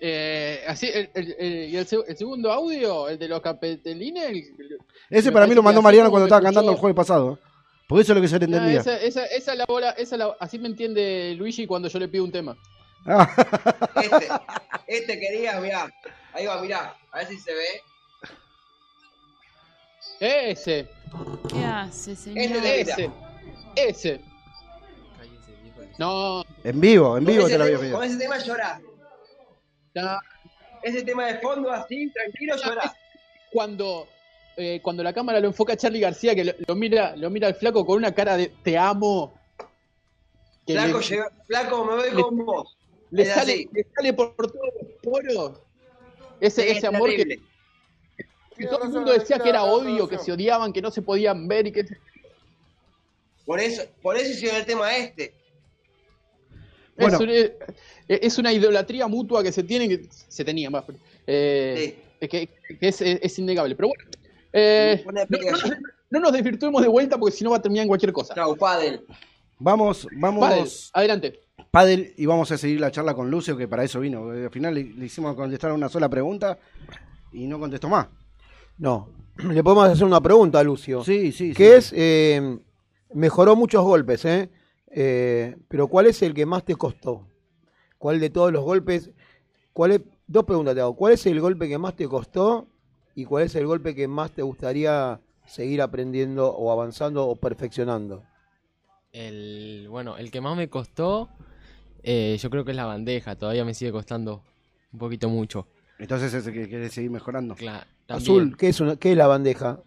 eh, 0.00 0.62
así, 0.68 0.86
el, 0.94 1.10
el- 1.12 1.36
el- 1.40 1.70
y 1.70 1.76
el, 1.76 1.86
seg- 1.88 2.04
el 2.06 2.16
segundo 2.16 2.52
audio, 2.52 3.08
el 3.08 3.18
de 3.18 3.26
los 3.26 3.40
capitelines. 3.40 4.30
el- 4.30 4.78
Ese 5.10 5.32
para 5.32 5.48
mí 5.48 5.54
lo 5.56 5.62
mandó 5.64 5.82
Mariano 5.82 6.08
cuando 6.10 6.26
estaba 6.26 6.38
escuchó- 6.40 6.54
cantando 6.54 6.70
el 6.72 6.78
jueves 6.78 6.94
pasado. 6.96 7.38
Porque 7.88 8.02
eso 8.02 8.12
es 8.12 8.16
lo 8.16 8.22
que 8.22 8.28
se 8.28 8.38
le 8.38 8.46
Nah, 8.48 8.56
entendía. 8.58 8.80
esa, 8.80 8.96
esa, 9.00 9.24
esa 9.26 9.52
es 9.52 9.58
la 9.58 9.64
bola, 9.66 9.90
esa 9.90 10.16
la- 10.16 10.36
así 10.40 10.58
me 10.58 10.66
entiende 10.68 11.34
Luigi 11.38 11.66
cuando 11.66 11.88
yo 11.88 11.98
le 11.98 12.08
pido 12.08 12.24
un 12.24 12.32
tema. 12.32 12.56
Este, 14.02 14.28
este 14.88 15.20
quería, 15.20 15.60
mirá. 15.60 15.88
Ahí 16.32 16.46
va, 16.46 16.60
mirá. 16.60 16.96
A 17.12 17.18
ver 17.18 17.28
si 17.28 17.38
se 17.38 17.54
ve. 17.54 17.66
Ese, 20.18 20.88
¿Qué 21.48 21.64
hace, 21.64 22.16
señor? 22.16 22.56
Ese, 22.64 22.80
ese, 22.80 23.10
ese. 23.76 24.20
No, 25.98 26.42
En 26.64 26.80
vivo, 26.80 27.16
en 27.16 27.24
vivo 27.24 27.46
te 27.46 27.56
lo 27.56 27.64
había 27.64 27.78
pedido. 27.78 27.96
Con 27.98 28.06
ese 28.06 28.18
tema 28.18 28.38
llorás. 28.38 28.80
no. 29.94 30.18
Ese 30.82 31.02
tema 31.02 31.26
de 31.26 31.38
fondo 31.40 31.70
así, 31.72 32.10
tranquilo, 32.10 32.54
llorás. 32.62 32.92
cuando, 33.52 34.06
eh, 34.56 34.80
cuando 34.82 35.02
la 35.02 35.12
cámara 35.12 35.40
lo 35.40 35.48
enfoca 35.48 35.74
a 35.74 35.76
Charlie 35.76 36.00
García, 36.00 36.34
que 36.34 36.44
lo, 36.44 36.52
lo 36.66 36.74
mira, 36.74 37.14
lo 37.16 37.30
mira 37.30 37.48
al 37.48 37.54
flaco 37.54 37.84
con 37.84 37.98
una 37.98 38.14
cara 38.14 38.36
de 38.36 38.52
te 38.62 38.76
amo. 38.78 39.34
Que 40.66 40.72
Flaco, 40.72 40.98
le, 40.98 41.04
llega- 41.04 41.30
flaco, 41.46 41.84
me 41.84 41.94
voy 41.96 42.10
le- 42.14 42.22
con 42.22 42.44
vos. 42.44 42.76
le 43.10 43.24
sale, 43.26 43.68
le 43.72 43.86
sale 43.94 44.12
por 44.14 44.34
todos 44.36 44.68
los 44.82 44.90
poros. 45.02 45.60
Ese, 46.40 46.62
Sí, 46.62 46.68
ese 46.76 46.86
amor 46.88 47.10
que, 47.10 47.16
terrible. 47.18 47.42
que 48.56 48.66
todo 48.66 48.82
el 48.84 48.90
mundo 48.90 49.12
decía 49.12 49.38
que 49.38 49.48
era 49.48 49.62
odio, 49.64 50.08
que 50.08 50.18
se 50.18 50.32
odiaban, 50.32 50.72
que 50.72 50.82
no 50.82 50.90
se 50.90 51.02
podían 51.02 51.46
ver 51.48 51.66
y 51.68 51.72
que 51.72 51.84
Por 53.44 53.60
eso, 53.60 53.82
por 54.02 54.16
eso 54.16 54.30
hicieron 54.32 54.58
el 54.58 54.66
tema 54.66 54.94
este. 54.96 55.32
Bueno. 56.98 57.18
es, 57.24 57.30
eh, 57.30 57.58
es 58.08 58.38
una 58.38 58.52
idolatría 58.52 59.06
mutua 59.06 59.42
que 59.42 59.52
se 59.52 59.62
tiene, 59.62 59.88
que 59.88 60.06
se 60.10 60.44
tenía 60.44 60.70
más, 60.70 60.84
eh, 61.26 61.96
que, 62.20 62.28
que 62.28 62.48
es, 62.80 63.00
es 63.02 63.38
innegable. 63.38 63.76
Pero 63.76 63.88
bueno, 63.88 64.04
eh, 64.52 65.04
no, 65.06 65.12
no 65.12 65.50
nos, 65.50 65.64
no 66.10 66.20
nos 66.20 66.32
desvirtuemos 66.32 66.82
de 66.82 66.88
vuelta 66.88 67.18
porque 67.18 67.36
si 67.36 67.44
no 67.44 67.50
va 67.50 67.56
a 67.58 67.62
terminar 67.62 67.82
en 67.82 67.88
cualquier 67.88 68.12
cosa. 68.12 68.34
Chau, 68.34 68.56
Padel. 68.56 69.04
Vamos, 69.58 70.06
vamos. 70.12 70.40
Padel, 70.40 70.68
adelante. 70.92 71.40
Padel 71.70 72.14
y 72.16 72.26
vamos 72.26 72.50
a 72.52 72.58
seguir 72.58 72.80
la 72.80 72.90
charla 72.90 73.14
con 73.14 73.30
Lucio, 73.30 73.56
que 73.56 73.68
para 73.68 73.84
eso 73.84 74.00
vino. 74.00 74.30
Al 74.30 74.50
final 74.50 74.74
le, 74.74 74.84
le 74.84 75.06
hicimos 75.06 75.34
contestar 75.34 75.72
una 75.72 75.88
sola 75.88 76.08
pregunta 76.08 76.58
y 77.32 77.46
no 77.46 77.58
contestó 77.58 77.88
más. 77.88 78.08
No. 78.78 79.10
Le 79.36 79.62
podemos 79.62 79.88
hacer 79.88 80.04
una 80.04 80.20
pregunta 80.20 80.60
a 80.60 80.64
Lucio. 80.64 81.04
Sí, 81.04 81.32
sí. 81.32 81.52
Que 81.52 81.66
sí. 81.66 81.72
es, 81.72 81.92
eh, 81.96 82.58
mejoró 83.12 83.56
muchos 83.56 83.84
golpes, 83.84 84.24
¿eh? 84.24 84.50
Eh, 84.90 85.56
Pero 85.68 85.88
¿cuál 85.88 86.06
es 86.06 86.22
el 86.22 86.32
que 86.32 86.46
más 86.46 86.64
te 86.64 86.74
costó? 86.74 87.26
¿Cuál 87.98 88.20
de 88.20 88.30
todos 88.30 88.52
los 88.52 88.64
golpes? 88.64 89.10
¿Cuál 89.72 89.92
es, 89.92 90.00
dos 90.26 90.44
preguntas 90.44 90.74
te 90.74 90.80
hago. 90.80 90.96
¿Cuál 90.96 91.14
es 91.14 91.26
el 91.26 91.40
golpe 91.40 91.68
que 91.68 91.78
más 91.78 91.94
te 91.94 92.08
costó? 92.08 92.68
¿Y 93.16 93.24
cuál 93.24 93.44
es 93.44 93.54
el 93.54 93.66
golpe 93.66 93.94
que 93.94 94.06
más 94.06 94.30
te 94.30 94.42
gustaría 94.42 95.18
seguir 95.46 95.80
aprendiendo 95.80 96.50
o 96.50 96.70
avanzando 96.70 97.26
o 97.26 97.34
perfeccionando? 97.34 98.22
El, 99.10 99.86
bueno, 99.88 100.18
el 100.18 100.30
que 100.30 100.42
más 100.42 100.54
me 100.54 100.68
costó, 100.68 101.30
eh, 102.02 102.36
yo 102.38 102.50
creo 102.50 102.66
que 102.66 102.72
es 102.72 102.76
la 102.76 102.84
bandeja. 102.84 103.34
Todavía 103.34 103.64
me 103.64 103.72
sigue 103.72 103.90
costando 103.90 104.42
un 104.92 104.98
poquito 104.98 105.30
mucho. 105.30 105.66
Entonces 105.98 106.34
es 106.34 106.46
el 106.46 106.52
que 106.52 106.68
quiere 106.68 106.90
seguir 106.90 107.10
mejorando. 107.10 107.54
Claro. 107.54 107.86
Azul, 108.06 108.54
¿qué 108.58 108.68
es, 108.68 108.80
una, 108.80 108.96
¿qué 108.96 109.12
es 109.12 109.16
la 109.16 109.26
bandeja? 109.26 109.80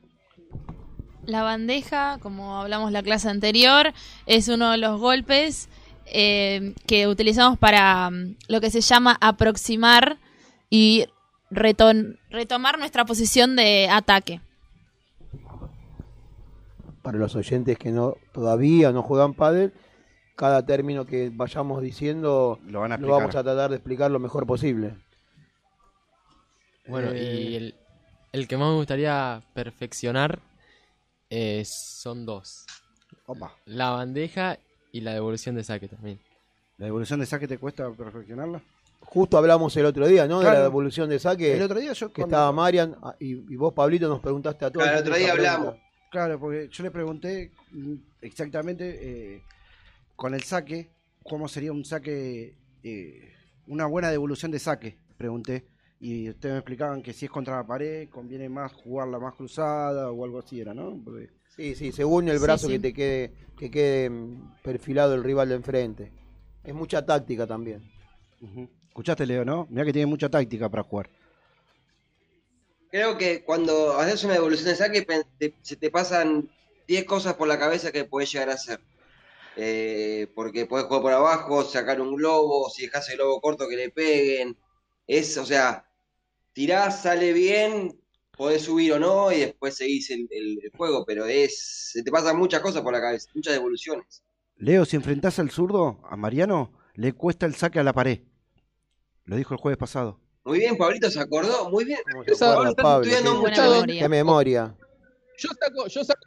La 1.25 1.43
bandeja, 1.43 2.17
como 2.23 2.59
hablamos 2.59 2.91
la 2.91 3.03
clase 3.03 3.29
anterior, 3.29 3.93
es 4.25 4.47
uno 4.47 4.71
de 4.71 4.77
los 4.77 4.99
golpes 4.99 5.69
eh, 6.07 6.73
que 6.87 7.07
utilizamos 7.07 7.59
para 7.59 8.09
mm, 8.09 8.37
lo 8.47 8.59
que 8.59 8.71
se 8.71 8.81
llama 8.81 9.15
aproximar 9.21 10.17
y 10.71 11.05
retomar 11.51 12.77
nuestra 12.79 13.05
posición 13.05 13.55
de 13.55 13.89
ataque. 13.89 14.41
Para 17.01 17.17
los 17.17 17.35
oyentes 17.35 17.77
que 17.77 17.91
no 17.91 18.15
todavía 18.33 18.91
no 18.91 19.01
juegan 19.03 19.33
pádel, 19.33 19.73
cada 20.35 20.65
término 20.65 21.05
que 21.05 21.31
vayamos 21.33 21.81
diciendo 21.81 22.59
Lo 22.67 22.81
van 22.81 22.91
a 22.91 22.97
lo 22.97 23.01
explicar. 23.01 23.19
vamos 23.21 23.35
a 23.35 23.43
tratar 23.43 23.69
de 23.69 23.75
explicar 23.77 24.11
lo 24.11 24.19
mejor 24.19 24.45
posible. 24.45 24.95
Bueno, 26.87 27.11
Eh, 27.13 27.47
y 27.49 27.55
el, 27.55 27.75
el 28.31 28.47
que 28.47 28.57
más 28.57 28.69
me 28.69 28.75
gustaría 28.75 29.41
perfeccionar 29.53 30.39
eh, 31.29 31.63
son 31.65 32.25
dos. 32.25 32.65
Opa. 33.25 33.53
La 33.65 33.91
bandeja 33.91 34.57
y 34.91 35.01
la 35.01 35.13
devolución 35.13 35.55
de 35.55 35.63
saque 35.63 35.87
también. 35.87 36.19
¿La 36.77 36.85
devolución 36.85 37.19
de 37.19 37.25
saque 37.25 37.47
te 37.47 37.57
cuesta 37.57 37.89
perfeccionarla? 37.91 38.61
Justo 39.11 39.39
hablamos 39.39 39.75
el 39.75 39.85
otro 39.87 40.07
día, 40.07 40.27
¿no? 40.27 40.39
De 40.39 40.45
la 40.45 40.61
devolución 40.61 41.09
de 41.09 41.17
saque. 41.17 41.55
El 41.55 41.63
otro 41.63 41.79
día 41.79 41.93
yo 41.93 42.09
que 42.09 42.21
cuando- 42.21 42.35
estaba 42.35 42.51
Marian 42.51 42.95
ah, 43.01 43.15
y, 43.19 43.31
y 43.51 43.55
vos, 43.55 43.73
Pablito, 43.73 44.07
nos 44.07 44.19
preguntaste 44.19 44.65
a 44.65 44.69
todos. 44.71 44.83
Claro, 44.83 44.99
el 44.99 45.03
otro 45.03 45.15
día 45.17 45.31
hablamos. 45.31 45.75
Claro, 46.11 46.39
porque 46.39 46.69
yo 46.71 46.83
le 46.83 46.91
pregunté 46.91 47.51
exactamente 48.21 48.99
eh, 49.35 49.43
con 50.15 50.35
el 50.35 50.43
saque, 50.43 50.91
cómo 51.23 51.47
sería 51.47 51.71
un 51.71 51.85
saque, 51.85 52.55
eh, 52.83 53.33
una 53.65 53.87
buena 53.87 54.11
devolución 54.11 54.51
de 54.51 54.59
saque, 54.59 54.99
pregunté. 55.17 55.65
Y 55.99 56.29
ustedes 56.29 56.53
me 56.53 56.59
explicaban 56.59 57.01
que 57.01 57.11
si 57.11 57.25
es 57.25 57.31
contra 57.31 57.57
la 57.57 57.65
pared, 57.65 58.09
conviene 58.09 58.47
más 58.47 58.73
jugarla 58.73 59.17
más 59.17 59.33
cruzada 59.33 60.11
o 60.11 60.23
algo 60.23 60.37
así 60.39 60.61
era, 60.61 60.73
¿no? 60.75 61.01
Porque- 61.03 61.29
Sí, 61.55 61.73
sí, 61.75 61.91
según 61.91 62.29
el 62.29 62.37
brazo 62.37 62.67
sí. 62.67 62.73
que 62.73 62.79
te 62.79 62.93
quede, 62.93 63.33
que 63.57 63.71
quede 63.71 64.09
mm, 64.09 64.61
perfilado 64.63 65.15
el 65.15 65.23
rival 65.23 65.49
de 65.49 65.55
enfrente. 65.55 66.11
Es 66.63 66.73
mucha 66.75 67.03
táctica 67.05 67.47
también. 67.47 67.81
Escuchaste, 68.99 69.25
Leo, 69.25 69.45
¿no? 69.45 69.65
Mira 69.69 69.85
que 69.85 69.93
tiene 69.93 70.07
mucha 70.07 70.27
táctica 70.27 70.67
para 70.67 70.83
jugar. 70.83 71.09
Creo 72.91 73.17
que 73.17 73.45
cuando 73.45 73.93
haces 73.97 74.25
una 74.25 74.33
devolución 74.33 74.67
de 74.67 74.75
saque, 74.75 75.07
te- 75.37 75.53
se 75.61 75.77
te 75.77 75.89
pasan 75.89 76.49
10 76.85 77.05
cosas 77.05 77.35
por 77.35 77.47
la 77.47 77.57
cabeza 77.57 77.93
que 77.93 78.03
puedes 78.03 78.29
llegar 78.29 78.49
a 78.49 78.55
hacer. 78.55 78.81
Eh, 79.55 80.27
porque 80.35 80.65
puedes 80.65 80.87
jugar 80.87 81.01
por 81.01 81.13
abajo, 81.13 81.63
sacar 81.63 82.01
un 82.01 82.13
globo, 82.17 82.69
si 82.69 82.87
dejas 82.87 83.09
el 83.09 83.15
globo 83.15 83.39
corto 83.39 83.69
que 83.69 83.77
le 83.77 83.89
peguen. 83.89 84.57
Es, 85.07 85.37
o 85.37 85.45
sea, 85.45 85.85
tirás, 86.51 87.03
sale 87.03 87.31
bien, 87.31 87.97
podés 88.35 88.63
subir 88.63 88.91
o 88.91 88.99
no, 88.99 89.31
y 89.31 89.39
después 89.39 89.77
seguís 89.77 90.09
el, 90.09 90.27
el- 90.29 90.59
el 90.61 90.71
juego, 90.75 91.05
pero 91.05 91.25
es, 91.25 91.91
se 91.93 92.03
te 92.03 92.11
pasan 92.11 92.37
muchas 92.37 92.59
cosas 92.59 92.81
por 92.81 92.91
la 92.91 92.99
cabeza, 92.99 93.29
muchas 93.33 93.53
devoluciones. 93.53 94.23
Leo, 94.57 94.83
si 94.83 94.97
enfrentás 94.97 95.39
al 95.39 95.51
zurdo, 95.51 96.01
a 96.03 96.17
Mariano, 96.17 96.73
le 96.95 97.13
cuesta 97.13 97.45
el 97.45 97.55
saque 97.55 97.79
a 97.79 97.83
la 97.83 97.93
pared. 97.93 98.19
Lo 99.29 99.35
dijo 99.35 99.53
el 99.53 99.59
jueves 99.59 99.77
pasado. 99.77 100.19
Muy 100.43 100.57
bien, 100.59 100.75
Pablito 100.77 101.09
se 101.11 101.19
acordó, 101.19 101.69
muy 101.69 101.85
bien. 101.85 101.99
acuerda, 102.09 102.55
Pablo 102.55 102.75
Pablo? 102.75 103.05
estudiando 103.05 103.31
Qué- 103.43 103.49
mucho. 103.49 103.99
Qué 103.99 104.09
memoria. 104.09 104.75
Yo 105.37 105.49
saco, 105.49 105.87
yo 105.87 106.03
saco 106.03 106.21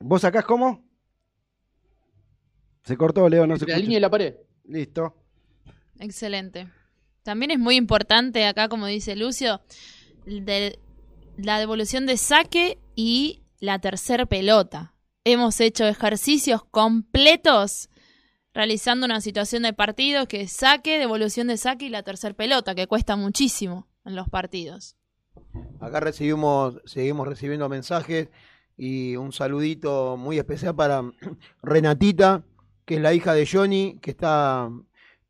¿Vos 0.00 0.20
sacás 0.20 0.44
cómo? 0.44 0.84
Se 2.84 2.96
cortó, 2.96 3.28
Leo, 3.28 3.46
no 3.46 3.56
se 3.56 3.64
la 3.66 3.72
escucha. 3.72 3.78
línea 3.82 3.96
de 3.96 4.00
la 4.00 4.10
pared. 4.10 4.34
Listo. 4.64 5.14
Excelente. 5.98 6.68
También 7.22 7.50
es 7.50 7.58
muy 7.58 7.76
importante 7.76 8.46
acá, 8.46 8.68
como 8.68 8.86
dice 8.86 9.14
Lucio, 9.16 9.60
de 10.24 10.78
la 11.36 11.58
devolución 11.58 12.06
de 12.06 12.16
saque 12.16 12.78
y 12.94 13.42
la 13.60 13.78
tercer 13.78 14.26
pelota. 14.26 14.94
Hemos 15.24 15.60
hecho 15.60 15.86
ejercicios 15.86 16.64
completos 16.64 17.89
realizando 18.60 19.06
una 19.06 19.22
situación 19.22 19.62
de 19.62 19.72
partido 19.72 20.28
que 20.28 20.42
es 20.42 20.52
saque, 20.52 20.98
devolución 20.98 21.46
de 21.46 21.56
saque 21.56 21.86
y 21.86 21.88
la 21.88 22.02
tercer 22.02 22.34
pelota, 22.34 22.74
que 22.74 22.86
cuesta 22.86 23.16
muchísimo 23.16 23.86
en 24.04 24.14
los 24.14 24.28
partidos. 24.28 24.96
Acá 25.80 26.00
recibimos, 26.00 26.78
seguimos 26.84 27.26
recibiendo 27.26 27.70
mensajes 27.70 28.28
y 28.76 29.16
un 29.16 29.32
saludito 29.32 30.18
muy 30.18 30.36
especial 30.36 30.76
para 30.76 31.02
Renatita, 31.62 32.42
que 32.84 32.96
es 32.96 33.00
la 33.00 33.14
hija 33.14 33.32
de 33.32 33.48
Johnny, 33.50 33.98
que 34.02 34.10
está 34.10 34.68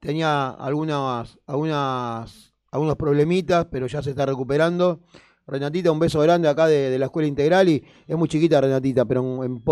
tenía 0.01 0.49
algunas, 0.51 1.39
algunas, 1.47 2.53
algunos 2.73 2.97
problemitas, 2.97 3.69
pero 3.71 3.87
ya 3.87 4.03
se 4.03 4.11
está 4.11 4.27
recuperando. 4.27 5.03
Renatita, 5.47 5.93
un 5.93 6.01
beso 6.01 6.19
grande 6.19 6.49
acá 6.49 6.67
de, 6.67 6.99
la 6.99 7.07
escuela 7.07 7.29
integral 7.29 7.69
y 7.69 7.85
es 8.09 8.17
muy 8.17 8.29
chiquita 8.29 8.61
Renatita, 8.61 9.05
pero 9.05 9.45
en, 9.45 9.53
en 9.53 9.63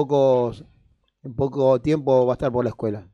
en 1.25 1.35
poco 1.35 1.81
tiempo 1.81 2.25
va 2.25 2.35
a 2.35 2.37
estar 2.37 2.53
por 2.53 2.63
la 2.63 2.71
escuela. 2.71 3.09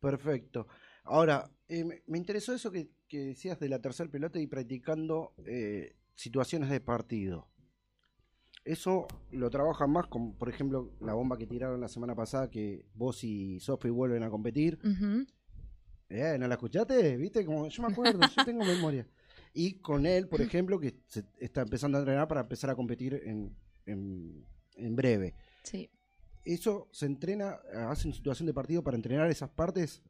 Perfecto. 0.00 0.66
Ahora, 1.04 1.50
eh, 1.68 1.84
me- 1.84 2.18
interesó 2.18 2.54
eso 2.54 2.70
que, 2.70 2.90
que 3.08 3.18
decías 3.20 3.58
de 3.58 3.68
la 3.68 3.80
tercer 3.80 4.10
pelota 4.10 4.38
y 4.38 4.46
practicando 4.46 5.34
eh, 5.46 5.96
situaciones 6.14 6.70
de 6.70 6.80
partido. 6.80 7.48
Eso 8.64 9.06
lo 9.30 9.48
trabajan 9.50 9.90
más 9.90 10.06
con, 10.08 10.34
por 10.36 10.48
ejemplo, 10.50 10.92
la 11.00 11.14
bomba 11.14 11.38
que 11.38 11.46
tiraron 11.46 11.80
la 11.80 11.88
semana 11.88 12.14
pasada 12.14 12.50
que 12.50 12.84
vos 12.94 13.24
y 13.24 13.60
Sofi 13.60 13.88
vuelven 13.88 14.22
a 14.22 14.30
competir. 14.30 14.78
Eh, 16.10 16.36
¿No 16.38 16.46
la 16.48 16.54
escuchaste? 16.54 17.16
¿Viste? 17.16 17.44
Como 17.46 17.68
yo 17.68 17.82
me 17.82 17.92
acuerdo, 17.92 18.20
yo 18.36 18.44
tengo 18.44 18.64
memoria. 18.64 19.06
Y 19.54 19.74
con 19.80 20.04
él, 20.06 20.28
por 20.28 20.40
ejemplo, 20.42 20.78
que 20.78 20.96
se 21.06 21.24
está 21.38 21.62
empezando 21.62 21.96
a 21.96 22.00
entrenar 22.02 22.28
para 22.28 22.42
empezar 22.42 22.68
a 22.70 22.74
competir 22.76 23.14
en, 23.24 23.56
en, 23.86 24.44
en 24.76 24.96
breve. 24.96 25.34
Sí. 25.62 25.90
¿Eso 26.48 26.88
se 26.92 27.04
entrena, 27.04 27.58
hacen 27.90 28.14
situación 28.14 28.46
de 28.46 28.54
partido 28.54 28.82
para 28.82 28.96
entrenar 28.96 29.30
esas 29.30 29.50
partes 29.50 30.00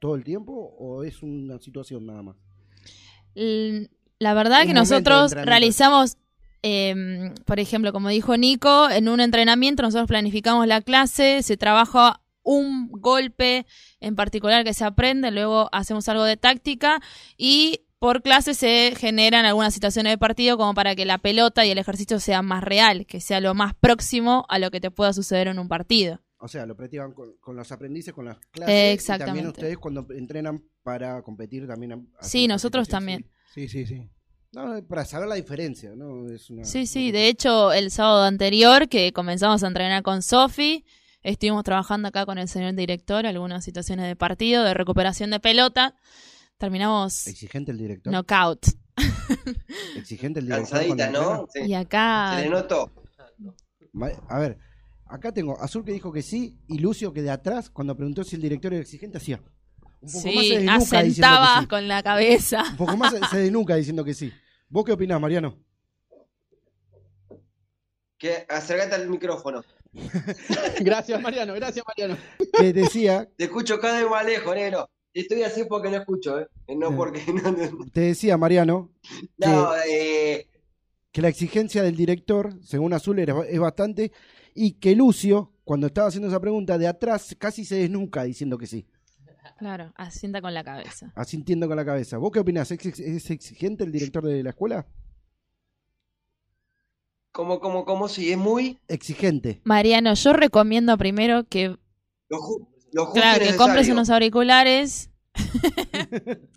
todo 0.00 0.14
el 0.14 0.24
tiempo 0.24 0.74
o 0.78 1.04
es 1.04 1.22
una 1.22 1.58
situación 1.58 2.06
nada 2.06 2.22
más? 2.22 2.36
La 4.18 4.32
verdad 4.32 4.64
que 4.64 4.72
nosotros 4.72 5.32
realizamos, 5.32 6.16
em, 6.62 7.34
por 7.44 7.60
ejemplo, 7.60 7.92
como 7.92 8.08
dijo 8.08 8.34
Nico, 8.38 8.88
en 8.88 9.10
un 9.10 9.20
entrenamiento 9.20 9.82
nosotros 9.82 10.08
planificamos 10.08 10.66
la 10.66 10.80
clase, 10.80 11.42
se 11.42 11.58
trabaja 11.58 12.22
un 12.42 12.88
golpe 12.90 13.66
en 14.00 14.16
particular 14.16 14.64
que 14.64 14.72
se 14.72 14.86
aprende, 14.86 15.30
luego 15.32 15.68
hacemos 15.70 16.08
algo 16.08 16.24
de 16.24 16.38
táctica 16.38 17.02
y 17.36 17.80
por 18.04 18.20
clase 18.20 18.52
se 18.52 18.92
generan 18.98 19.46
algunas 19.46 19.72
situaciones 19.72 20.12
de 20.12 20.18
partido 20.18 20.58
como 20.58 20.74
para 20.74 20.94
que 20.94 21.06
la 21.06 21.16
pelota 21.16 21.64
y 21.64 21.70
el 21.70 21.78
ejercicio 21.78 22.20
sea 22.20 22.42
más 22.42 22.62
real, 22.62 23.06
que 23.06 23.18
sea 23.18 23.40
lo 23.40 23.54
más 23.54 23.72
próximo 23.74 24.44
a 24.50 24.58
lo 24.58 24.70
que 24.70 24.78
te 24.78 24.90
pueda 24.90 25.14
suceder 25.14 25.48
en 25.48 25.58
un 25.58 25.68
partido. 25.68 26.20
O 26.36 26.46
sea, 26.46 26.66
lo 26.66 26.76
practican 26.76 27.12
con, 27.14 27.32
con 27.40 27.56
los 27.56 27.72
aprendices, 27.72 28.12
con 28.12 28.26
las 28.26 28.36
clases. 28.50 28.58
Y 28.58 28.58
también 28.58 28.92
Exactamente. 28.92 29.48
ustedes 29.48 29.78
cuando 29.78 30.06
entrenan 30.10 30.62
para 30.82 31.22
competir 31.22 31.66
también. 31.66 32.10
Sí, 32.20 32.46
nosotros 32.46 32.88
también. 32.88 33.30
Sí, 33.54 33.68
sí, 33.68 33.86
sí. 33.86 34.06
No, 34.52 34.84
para 34.86 35.06
saber 35.06 35.26
la 35.26 35.36
diferencia, 35.36 35.92
¿no? 35.96 36.28
Es 36.28 36.50
una- 36.50 36.64
Sí, 36.66 36.86
sí, 36.86 37.10
de 37.10 37.28
hecho 37.28 37.72
el 37.72 37.90
sábado 37.90 38.24
anterior 38.24 38.86
que 38.90 39.14
comenzamos 39.14 39.64
a 39.64 39.68
entrenar 39.68 40.02
con 40.02 40.20
Sofi, 40.20 40.84
estuvimos 41.22 41.64
trabajando 41.64 42.08
acá 42.08 42.26
con 42.26 42.36
el 42.36 42.48
señor 42.48 42.74
director 42.74 43.24
algunas 43.24 43.64
situaciones 43.64 44.06
de 44.06 44.14
partido, 44.14 44.62
de 44.62 44.74
recuperación 44.74 45.30
de 45.30 45.40
pelota, 45.40 45.96
terminamos 46.58 47.26
Exigente 47.26 47.72
el 47.72 47.78
director. 47.78 48.12
knockout. 48.12 48.66
Exigente 49.96 50.40
el 50.40 50.46
director. 50.46 50.78
Cansadita, 50.78 51.10
¿no? 51.10 51.46
Sí. 51.52 51.60
Y 51.66 51.74
acá 51.74 52.34
Se 52.36 52.42
le 52.44 52.50
notó. 52.50 52.90
A 54.28 54.38
ver, 54.38 54.58
acá 55.06 55.32
tengo 55.32 55.60
Azul 55.60 55.84
que 55.84 55.92
dijo 55.92 56.12
que 56.12 56.22
sí 56.22 56.58
y 56.68 56.78
Lucio 56.78 57.12
que 57.12 57.22
de 57.22 57.30
atrás, 57.30 57.70
cuando 57.70 57.96
preguntó 57.96 58.24
si 58.24 58.36
el 58.36 58.42
director 58.42 58.72
era 58.72 58.82
exigente, 58.82 59.18
hacía. 59.18 59.40
Un 60.00 60.12
poco 60.12 60.26
más 60.64 60.88
se 60.88 60.98
sí, 61.00 61.04
diciendo 61.04 61.36
que 61.54 61.60
sí. 61.62 61.66
con 61.68 61.88
la 61.88 62.02
cabeza. 62.02 62.62
Un 62.70 62.76
poco 62.76 62.96
más 62.96 63.14
se- 63.30 63.36
desnuca 63.38 63.74
diciendo 63.76 64.04
que 64.04 64.12
sí. 64.14 64.32
¿Vos 64.68 64.84
qué 64.84 64.92
opinás, 64.92 65.20
Mariano? 65.20 65.58
Que 68.18 68.44
acercate 68.48 68.94
al 68.94 69.08
micrófono. 69.08 69.62
Gracias, 70.80 71.20
Mariano, 71.22 71.54
gracias, 71.54 71.84
Mariano. 71.86 72.18
Que 72.58 72.72
decía, 72.72 73.28
Te 73.36 73.44
escucho 73.44 73.78
cada 73.78 74.00
vez 74.00 74.10
más 74.10 74.24
lejos, 74.26 74.54
negro. 74.54 74.90
Estoy 75.14 75.42
así 75.44 75.64
porque 75.64 75.90
no 75.90 75.96
escucho, 75.98 76.40
¿eh? 76.40 76.48
No 76.76 76.94
porque 76.96 77.22
no, 77.32 77.50
no, 77.52 77.86
te 77.92 78.00
decía 78.00 78.36
Mariano 78.36 78.90
que, 79.40 79.46
no, 79.46 79.70
eh, 79.88 80.48
que 81.12 81.22
la 81.22 81.28
exigencia 81.28 81.82
del 81.82 81.96
director, 81.96 82.52
según 82.62 82.92
Azul, 82.92 83.18
era, 83.20 83.40
es 83.48 83.60
bastante, 83.60 84.10
y 84.54 84.72
que 84.72 84.96
Lucio, 84.96 85.52
cuando 85.64 85.86
estaba 85.86 86.08
haciendo 86.08 86.28
esa 86.28 86.40
pregunta, 86.40 86.76
de 86.78 86.88
atrás 86.88 87.34
casi 87.38 87.64
se 87.64 87.76
desnuca 87.76 88.24
diciendo 88.24 88.58
que 88.58 88.66
sí, 88.66 88.86
Claro, 89.58 89.92
asienta 89.94 90.40
con 90.42 90.52
la 90.52 90.64
cabeza. 90.64 91.12
asintiendo 91.14 91.68
con 91.68 91.76
la 91.76 91.84
cabeza. 91.84 92.18
¿Vos 92.18 92.32
qué 92.32 92.40
opinás? 92.40 92.70
¿Es, 92.72 92.84
ex- 92.84 92.98
es 92.98 93.30
exigente 93.30 93.84
el 93.84 93.92
director 93.92 94.24
de 94.24 94.42
la 94.42 94.50
escuela? 94.50 94.86
como, 97.30 97.60
como, 97.60 97.84
como 97.84 98.08
si 98.08 98.30
es 98.30 98.38
muy. 98.38 98.78
Exigente. 98.88 99.60
Mariano, 99.64 100.14
yo 100.14 100.32
recomiendo 100.32 100.96
primero 100.98 101.44
que, 101.48 101.76
Lo, 102.28 102.38
ju- 102.38 102.68
lo 102.94 103.06
justo 103.06 103.20
claro, 103.20 103.44
que 103.44 103.56
compres 103.56 103.88
unos 103.88 104.08
auriculares. 104.10 105.10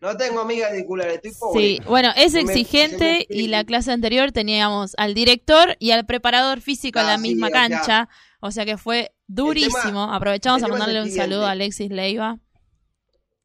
No 0.00 0.16
tengo 0.16 0.40
amigas 0.40 0.70
auriculares, 0.70 1.16
estoy 1.16 1.32
pobre. 1.38 1.60
Sí, 1.60 1.78
bueno, 1.86 2.08
es 2.16 2.32
Se 2.32 2.42
me- 2.42 2.50
exigente 2.52 3.26
se 3.28 3.34
me- 3.34 3.40
y 3.42 3.48
la 3.48 3.64
clase 3.64 3.92
anterior 3.92 4.32
teníamos 4.32 4.94
al 4.96 5.12
director 5.12 5.76
y 5.78 5.90
al 5.90 6.06
preparador 6.06 6.62
físico 6.62 6.98
en 7.00 7.04
Ah, 7.04 7.08
la 7.12 7.16
sí, 7.18 7.22
misma 7.28 7.50
cancha, 7.50 8.08
o 8.40 8.50
sea 8.50 8.64
que 8.64 8.78
fue 8.78 9.12
durísimo. 9.26 10.04
Aprovechamos 10.04 10.62
a 10.62 10.68
mandarle 10.68 11.02
un 11.02 11.10
saludo 11.10 11.44
a 11.46 11.50
Alexis 11.50 11.90
Leiva. 11.90 12.38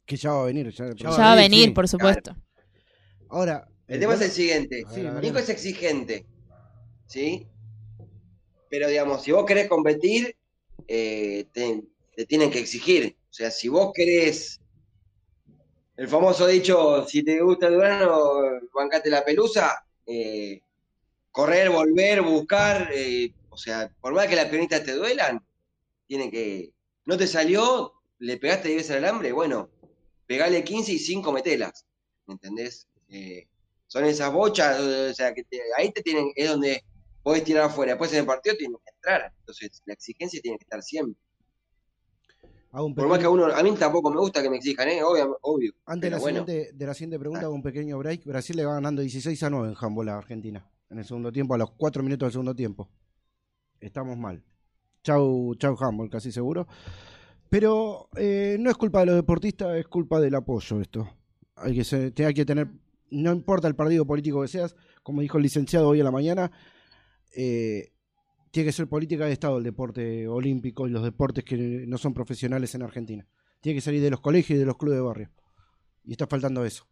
Que 0.06 0.16
ya 0.16 0.30
va 0.32 0.42
a 0.42 0.46
venir. 0.46 0.70
Ya, 0.72 0.94
Ya 0.94 1.10
va 1.10 1.32
a 1.32 1.36
venir, 1.36 1.74
por 1.74 1.88
supuesto. 1.88 2.34
Ahora. 3.28 3.68
El 3.86 4.00
tema 4.00 4.14
es 4.14 4.20
el 4.22 4.30
siguiente. 4.30 4.84
Sí. 4.94 5.02
Nico 5.20 5.38
es 5.38 5.48
exigente. 5.50 6.26
¿Sí? 7.06 7.46
Pero 8.70 8.88
digamos, 8.88 9.22
si 9.22 9.30
vos 9.32 9.44
querés 9.44 9.68
competir, 9.68 10.35
eh, 10.88 11.46
te, 11.52 11.82
tienen 12.26 12.50
que 12.50 12.58
exigir. 12.60 13.16
O 13.30 13.32
sea, 13.32 13.50
si 13.50 13.68
vos 13.68 13.92
querés. 13.94 14.60
El 15.96 16.08
famoso 16.08 16.46
dicho, 16.46 17.06
si 17.08 17.22
te 17.22 17.40
gusta 17.40 17.68
el 17.68 17.74
Durano, 17.74 18.32
bancate 18.74 19.08
la 19.10 19.24
pelusa. 19.24 19.82
eh, 20.06 20.60
correr, 21.30 21.70
volver, 21.70 22.22
buscar. 22.22 22.90
eh, 22.94 23.32
o 23.50 23.56
sea, 23.56 23.90
por 24.00 24.12
más 24.12 24.26
que 24.26 24.36
las 24.36 24.46
piernitas 24.46 24.84
te 24.84 24.92
duelan, 24.92 25.44
tienen 26.06 26.30
que. 26.30 26.72
No 27.06 27.16
te 27.16 27.26
salió, 27.26 27.92
le 28.18 28.36
pegaste 28.38 28.68
10 28.68 28.78
veces 28.82 28.96
al 28.96 29.04
alambre, 29.04 29.32
bueno, 29.32 29.70
pegale 30.26 30.62
15 30.64 30.92
y 30.92 30.98
5 30.98 31.32
metelas. 31.32 31.86
¿Me 32.26 32.34
entendés? 32.34 32.86
Son 33.86 34.04
esas 34.04 34.32
bochas, 34.32 34.80
o 34.80 35.14
sea, 35.14 35.32
que 35.32 35.44
te- 35.44 35.62
ahí 35.78 35.92
te 35.92 36.02
tienen, 36.02 36.32
es 36.34 36.48
donde 36.50 36.82
podés 37.26 37.42
tirar 37.42 37.64
afuera. 37.64 37.92
Después 37.92 38.12
en 38.12 38.20
el 38.20 38.24
partido 38.26 38.54
tienen 38.56 38.76
que 38.84 38.90
entrar. 38.94 39.32
Entonces, 39.40 39.82
la 39.84 39.94
exigencia 39.94 40.40
tiene 40.40 40.58
que 40.58 40.62
estar 40.62 40.80
siempre. 40.80 41.20
hago 42.70 42.86
un 42.86 42.94
Por 42.94 43.08
más 43.08 43.18
que 43.18 43.24
a 43.24 43.30
uno, 43.30 43.46
a 43.46 43.62
mí 43.64 43.74
tampoco 43.74 44.12
me 44.12 44.20
gusta 44.20 44.40
que 44.42 44.48
me 44.48 44.58
exijan, 44.58 44.88
¿eh? 44.88 45.02
Obvio. 45.02 45.36
obvio. 45.42 45.72
Antes 45.86 46.08
de 46.08 46.16
la, 46.16 46.20
bueno, 46.22 46.46
siguiente, 46.46 46.72
de 46.72 46.86
la 46.86 46.94
siguiente 46.94 47.18
pregunta, 47.18 47.46
hago 47.46 47.54
un 47.56 47.62
pequeño 47.64 47.98
break. 47.98 48.24
Brasil 48.26 48.54
le 48.56 48.64
va 48.64 48.74
ganando 48.74 49.02
16 49.02 49.42
a 49.42 49.50
9 49.50 49.70
en 49.70 49.74
handball 49.76 50.08
a 50.08 50.18
Argentina. 50.18 50.70
En 50.88 51.00
el 51.00 51.04
segundo 51.04 51.32
tiempo, 51.32 51.54
a 51.54 51.58
los 51.58 51.72
4 51.72 52.00
minutos 52.04 52.26
del 52.28 52.32
segundo 52.32 52.54
tiempo. 52.54 52.88
Estamos 53.80 54.16
mal. 54.16 54.44
Chau, 55.02 55.56
chau 55.56 55.76
handball, 55.80 56.08
casi 56.08 56.30
seguro. 56.30 56.68
Pero 57.48 58.08
eh, 58.14 58.56
no 58.60 58.70
es 58.70 58.76
culpa 58.76 59.00
de 59.00 59.06
los 59.06 59.16
deportistas, 59.16 59.76
es 59.76 59.88
culpa 59.88 60.20
del 60.20 60.36
apoyo 60.36 60.80
esto. 60.80 61.08
Hay 61.56 61.74
que, 61.74 61.82
ser- 61.82 62.12
hay 62.24 62.34
que 62.34 62.44
tener, 62.44 62.68
no 63.10 63.32
importa 63.32 63.66
el 63.66 63.74
partido 63.74 64.06
político 64.06 64.42
que 64.42 64.48
seas, 64.48 64.76
como 65.02 65.22
dijo 65.22 65.38
el 65.38 65.42
licenciado 65.42 65.88
hoy 65.88 66.00
a 66.00 66.04
la 66.04 66.10
mañana, 66.12 66.52
eh, 67.36 67.92
tiene 68.50 68.68
que 68.68 68.72
ser 68.72 68.88
política 68.88 69.26
de 69.26 69.32
Estado 69.32 69.58
el 69.58 69.64
deporte 69.64 70.26
olímpico 70.26 70.86
y 70.86 70.90
los 70.90 71.02
deportes 71.04 71.44
que 71.44 71.56
no 71.56 71.98
son 71.98 72.14
profesionales 72.14 72.74
en 72.74 72.82
Argentina. 72.82 73.26
Tiene 73.60 73.76
que 73.76 73.80
salir 73.82 74.02
de 74.02 74.10
los 74.10 74.20
colegios 74.20 74.56
y 74.56 74.60
de 74.60 74.66
los 74.66 74.76
clubes 74.78 74.98
de 74.98 75.02
barrio. 75.04 75.30
Y 76.04 76.12
está 76.12 76.26
faltando 76.26 76.64
eso. 76.64 76.86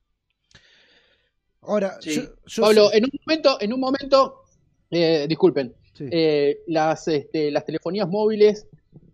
Ahora, 1.63 1.97
Sí. 2.01 2.15
yo, 2.17 2.23
yo 2.47 2.63
Pablo, 2.63 2.89
sé- 2.91 2.99
en 2.99 3.05
un 3.05 3.11
momento, 3.27 3.57
en 3.61 3.73
un 3.73 3.81
momento, 3.81 4.43
eh, 4.91 5.27
disculpen, 5.29 5.75
Sí. 5.95 6.05
eh, 6.11 6.59
las, 6.67 7.09
este, 7.09 7.51
las 7.51 7.65
telefonías 7.65 8.09
móviles 8.09 8.67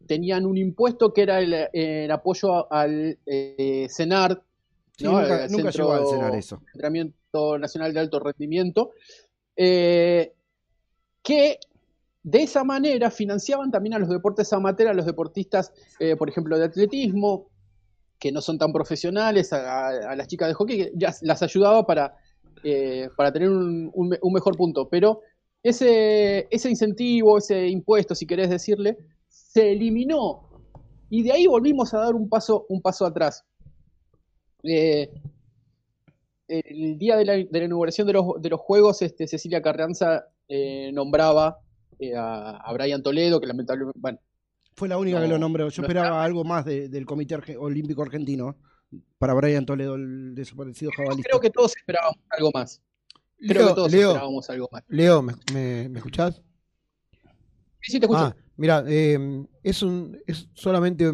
tenían 0.07 0.45
un 0.47 0.57
impuesto 0.59 1.13
que 1.13 1.23
era 1.23 1.39
el, 1.41 1.55
el 1.73 2.11
apoyo 2.11 2.73
al 2.73 3.17
eh, 3.27 3.87
CENAR, 3.89 4.43
Sí, 4.97 5.05
¿no? 5.05 5.13
nunca- 5.21 5.47
llegó 5.47 5.93
al 5.93 6.07
CENAR 6.09 6.35
eso. 6.35 6.61
Entrenamiento 6.75 7.59
Nacional 7.59 7.95
de 7.95 8.01
Alto 8.01 8.19
Rendimiento, 8.19 8.91
eh, 9.55 10.33
que 11.23 11.59
de 12.23 12.43
esa 12.43 12.65
manera 12.65 13.11
financiaban 13.11 13.71
también 13.71 13.95
a 13.95 13.99
los 13.99 14.09
deportes 14.09 14.53
amateur, 14.53 14.89
a 14.89 14.95
los 14.95 15.07
deportistas, 15.07 15.73
eh, 15.99 16.17
por 16.17 16.29
ejemplo, 16.29 16.59
de 16.59 16.67
atletismo, 16.67 17.49
que 18.19 18.31
no 18.31 18.43
son 18.43 18.59
tan 18.59 18.73
profesionales, 18.73 19.53
a, 19.53 20.15
las 20.15 20.29
chicas 20.29 20.49
de 20.49 20.55
hockey, 20.55 20.93
ya 20.95 21.15
las 21.23 21.43
ayudaba 21.43 21.87
para, 21.87 22.15
eh, 22.63 23.09
para 23.17 23.33
tener 23.33 23.49
un, 23.49 23.91
un 23.95 24.09
me- 24.09 24.19
un 24.21 24.33
mejor 24.33 24.57
punto. 24.57 24.89
Pero 24.89 25.23
ese, 25.63 26.47
ese 26.51 26.69
incentivo, 26.69 27.39
ese 27.39 27.67
impuesto, 27.69 28.15
si 28.15 28.27
querés 28.27 28.51
decirle, 28.51 28.99
se 29.29 29.73
eliminó. 29.73 30.49
Y 31.09 31.23
de 31.23 31.33
ahí 31.33 31.47
volvimos 31.47 31.95
a 31.95 31.99
dar 32.01 32.15
un 32.15 32.29
paso, 32.29 32.67
un 32.69 32.83
paso 32.83 33.07
atrás. 33.07 33.45
Eh, 34.63 35.11
el 36.49 36.99
día 36.99 37.17
de 37.17 37.25
la, 37.25 37.65
inauguración 37.65 38.07
de 38.07 38.13
los, 38.13 38.41
de 38.41 38.51
los 38.51 38.61
Juegos, 38.61 39.03
este, 39.03 39.27
Cecilia 39.27 39.63
Carranza 39.63 40.27
eh, 40.51 40.91
nombraba 40.93 41.59
eh, 41.99 42.15
a, 42.17 42.57
a 42.57 42.73
Brian 42.73 43.03
Toledo, 43.03 43.41
que 43.41 43.47
lamentablemente, 43.47 43.99
bueno, 44.01 44.19
fue 44.75 44.89
la 44.89 44.99
única 44.99 45.19
no, 45.19 45.23
que 45.25 45.29
lo 45.31 45.39
nombró. 45.39 45.69
Yo 45.69 45.83
no 45.83 45.87
esperaba 45.87 46.25
algo 46.25 46.43
más 46.45 46.65
de- 46.65 46.89
del 46.89 47.07
Comité 47.07 47.37
Arge- 47.37 47.57
Olímpico 47.59 48.03
Argentino 48.03 48.57
para 49.19 49.35
Brian 49.35 49.65
Toledo, 49.65 49.95
el 49.95 50.35
desaparecido 50.35 50.91
jabalista. 50.97 51.29
creo 51.29 51.41
que 51.41 51.51
todos 51.51 51.77
esperábamos 51.77 52.19
algo 52.31 52.51
más. 52.53 52.83
Creo 53.39 53.55
Leo, 53.55 53.69
que 53.69 53.75
todos 53.75 53.93
Leo, 53.93 54.09
esperábamos 54.11 54.51
algo 54.51 54.69
más. 54.73 54.83
Leo, 54.89 55.23
¿me, 55.23 55.35
me, 55.55 55.89
me 55.89 55.99
escuchás? 55.99 56.43
Sí, 57.81 57.93
sí, 57.93 58.01
te 58.01 58.07
escucho. 58.07 58.25
Ah, 58.25 58.37
mira, 58.57 58.85
eh, 58.87 59.47
es, 59.63 59.83
un, 59.83 60.19
es 60.27 60.49
solamente 60.55 61.11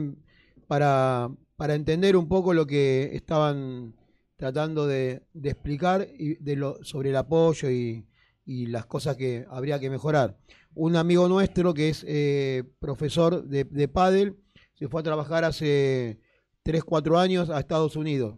para, 0.66 1.28
para 1.56 1.74
entender 1.74 2.16
un 2.16 2.28
poco 2.28 2.52
lo 2.54 2.66
que 2.66 3.10
estaban 3.14 3.94
tratando 4.36 4.86
de, 4.86 5.22
de 5.32 5.50
explicar 5.50 6.06
y 6.18 6.34
de 6.34 6.56
lo, 6.56 6.82
sobre 6.84 7.10
el 7.10 7.16
apoyo 7.16 7.70
y, 7.70 8.04
y 8.46 8.66
las 8.66 8.86
cosas 8.86 9.16
que 9.16 9.44
habría 9.50 9.78
que 9.80 9.90
mejorar. 9.90 10.38
Un 10.74 10.96
amigo 10.96 11.28
nuestro 11.28 11.74
que 11.74 11.88
es 11.90 12.04
eh, 12.06 12.64
profesor 12.78 13.44
de, 13.44 13.64
de 13.64 13.88
pádel 13.88 14.36
se 14.74 14.88
fue 14.88 15.00
a 15.00 15.04
trabajar 15.04 15.44
hace 15.44 16.20
3, 16.62 16.84
4 16.84 17.18
años 17.18 17.50
a 17.50 17.58
Estados 17.58 17.96
Unidos. 17.96 18.36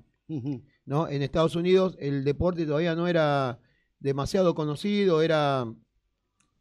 ¿no? 0.84 1.08
En 1.08 1.22
Estados 1.22 1.56
Unidos 1.56 1.96
el 2.00 2.24
deporte 2.24 2.64
todavía 2.64 2.94
no 2.94 3.06
era 3.06 3.60
demasiado 4.00 4.54
conocido, 4.54 5.22
era 5.22 5.66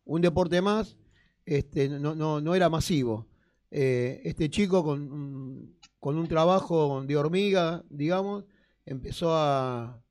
un 0.03 0.21
deporte 0.21 0.61
más, 0.61 0.97
este, 1.45 1.87
no, 1.89 2.15
no, 2.15 2.41
no 2.41 2.53
era 2.53 2.69
masivo. 2.69 3.27
Eh, 3.71 4.21
este 4.23 4.49
chico 4.49 4.83
con, 4.83 5.77
con 5.99 6.17
un 6.17 6.27
trabajo 6.27 7.01
de 7.03 7.17
hormiga, 7.17 7.83
digamos, 7.89 8.45
empezó 8.85 9.35
a, 9.35 10.01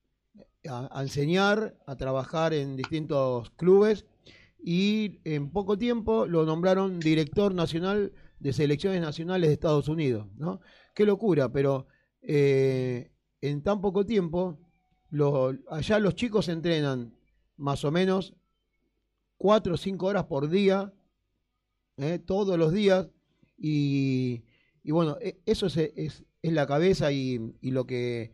a- 0.69 0.91
enseñar, 1.03 1.77
a 1.87 1.97
trabajar 1.97 2.53
en 2.55 2.77
distintos 2.77 3.51
clubes 3.51 4.07
y 4.63 5.21
en 5.25 5.51
poco 5.51 5.79
tiempo 5.79 6.27
lo 6.27 6.45
nombraron 6.45 6.99
director 7.01 7.55
nacional 7.55 8.13
de 8.41 8.53
selecciones 8.53 9.01
nacionales 9.01 9.49
de 9.49 9.55
Estados 9.55 9.89
Unidos, 9.89 10.27
¿no? 10.37 10.61
Qué 10.95 11.05
locura, 11.07 11.51
pero 11.53 11.87
eh, 12.23 13.11
en 13.41 13.63
tan 13.63 13.81
poco 13.81 14.05
tiempo, 14.05 14.59
allá 15.71 15.99
los 16.01 16.15
chicos 16.15 16.49
entrenan 16.49 17.15
más 17.57 17.85
o 17.85 17.91
menos 17.93 18.35
cuatro 19.39 19.75
o 19.75 19.77
cinco 19.77 20.07
horas 20.07 20.25
por 20.25 20.49
día, 20.49 20.93
¿eh? 21.99 22.19
todos 22.19 22.59
los 22.59 22.73
días, 22.73 23.09
y, 23.59 24.43
bueno, 24.85 25.17
e- 25.21 25.39
eso 25.47 25.67
es, 25.67 25.77
es- 25.77 26.25
la 26.43 26.67
cabeza 26.67 27.11
y, 27.11 27.55
lo 27.63 27.87
que 27.87 28.33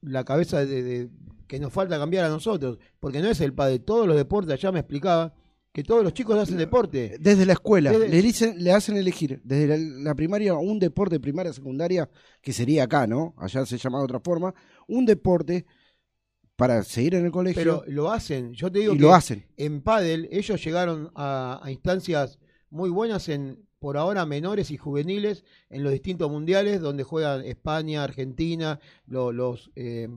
la 0.00 0.24
cabeza 0.24 0.64
de- 0.64 1.10
que 1.48 1.58
nos 1.58 1.72
falta 1.72 1.98
cambiar 1.98 2.24
a 2.26 2.28
nosotros, 2.28 2.78
porque 3.00 3.20
no 3.20 3.28
es 3.28 3.40
el 3.40 3.52
padre, 3.54 3.80
todos 3.80 4.06
los 4.06 4.16
deportes, 4.16 4.52
allá 4.54 4.70
me 4.70 4.78
explicaba 4.80 5.34
que 5.72 5.82
todos 5.82 6.02
los 6.04 6.12
chicos 6.14 6.38
hacen 6.38 6.56
deporte. 6.56 7.16
Desde 7.20 7.44
la 7.46 7.52
escuela, 7.54 7.90
Desde- 7.90 8.08
le, 8.08 8.22
dicen, 8.22 8.62
le 8.62 8.72
hacen 8.72 8.96
elegir 8.96 9.40
desde 9.44 9.66
la, 9.66 9.76
la 10.10 10.14
primaria 10.14 10.54
un 10.54 10.78
deporte 10.78 11.18
primaria, 11.20 11.52
secundaria, 11.52 12.08
que 12.40 12.52
sería 12.52 12.84
acá, 12.84 13.06
¿no? 13.06 13.34
Allá 13.38 13.64
se 13.66 13.78
llama 13.78 13.98
de 13.98 14.04
otra 14.04 14.20
forma, 14.20 14.54
un 14.86 15.04
deporte 15.06 15.66
para 16.56 16.82
seguir 16.82 17.14
en 17.14 17.26
el 17.26 17.30
colegio. 17.30 17.60
Pero 17.62 17.84
lo 17.86 18.10
hacen, 18.10 18.52
yo 18.54 18.70
te 18.72 18.80
digo 18.80 18.94
que 18.94 18.98
lo 19.00 19.14
hacen. 19.14 19.46
en 19.56 19.80
pádel 19.80 20.28
ellos 20.32 20.62
llegaron 20.64 21.10
a, 21.14 21.60
a 21.62 21.70
instancias 21.70 22.38
muy 22.70 22.90
buenas 22.90 23.28
en 23.28 23.64
por 23.78 23.96
ahora 23.96 24.26
menores 24.26 24.72
y 24.72 24.76
juveniles 24.76 25.44
en 25.70 25.84
los 25.84 25.92
distintos 25.92 26.28
mundiales 26.28 26.80
donde 26.80 27.04
juegan 27.04 27.44
España, 27.44 28.02
Argentina, 28.02 28.80
lo- 29.06 29.30
los 29.30 29.70
eh, 29.76 30.08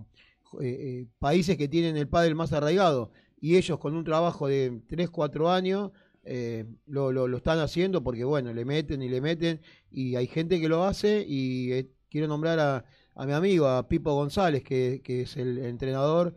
eh, 0.62 0.68
eh, 0.80 1.08
países 1.20 1.58
que 1.58 1.68
tienen 1.68 1.96
el 1.98 2.08
pádel 2.08 2.36
más 2.36 2.52
arraigado 2.54 3.12
y 3.40 3.58
ellos 3.58 3.80
con 3.80 3.96
un 3.96 4.04
trabajo 4.04 4.48
de 4.48 4.82
3, 4.88 5.10
4 5.10 5.50
años 5.52 5.92
eh, 6.24 6.66
lo, 6.86 7.12
lo- 7.12 7.28
lo 7.28 7.38
están 7.38 7.60
haciendo 7.60 8.04
porque 8.04 8.24
bueno, 8.24 8.54
le 8.54 8.64
meten 8.66 9.02
y 9.02 9.10
le 9.10 9.22
meten 9.22 9.62
y 9.90 10.16
hay 10.16 10.28
gente 10.28 10.60
que 10.62 10.70
lo 10.70 10.84
hace 10.84 11.26
y 11.28 11.72
eh, 11.72 11.90
quiero 12.10 12.28
nombrar 12.28 12.60
a, 12.60 12.86
a 13.16 13.26
mi 13.26 13.34
amigo, 13.34 13.68
a 13.68 13.88
Pipo 13.88 14.14
González, 14.14 14.64
que, 14.64 15.02
que 15.04 15.22
es 15.22 15.36
el 15.38 15.58
entrenador 15.60 16.36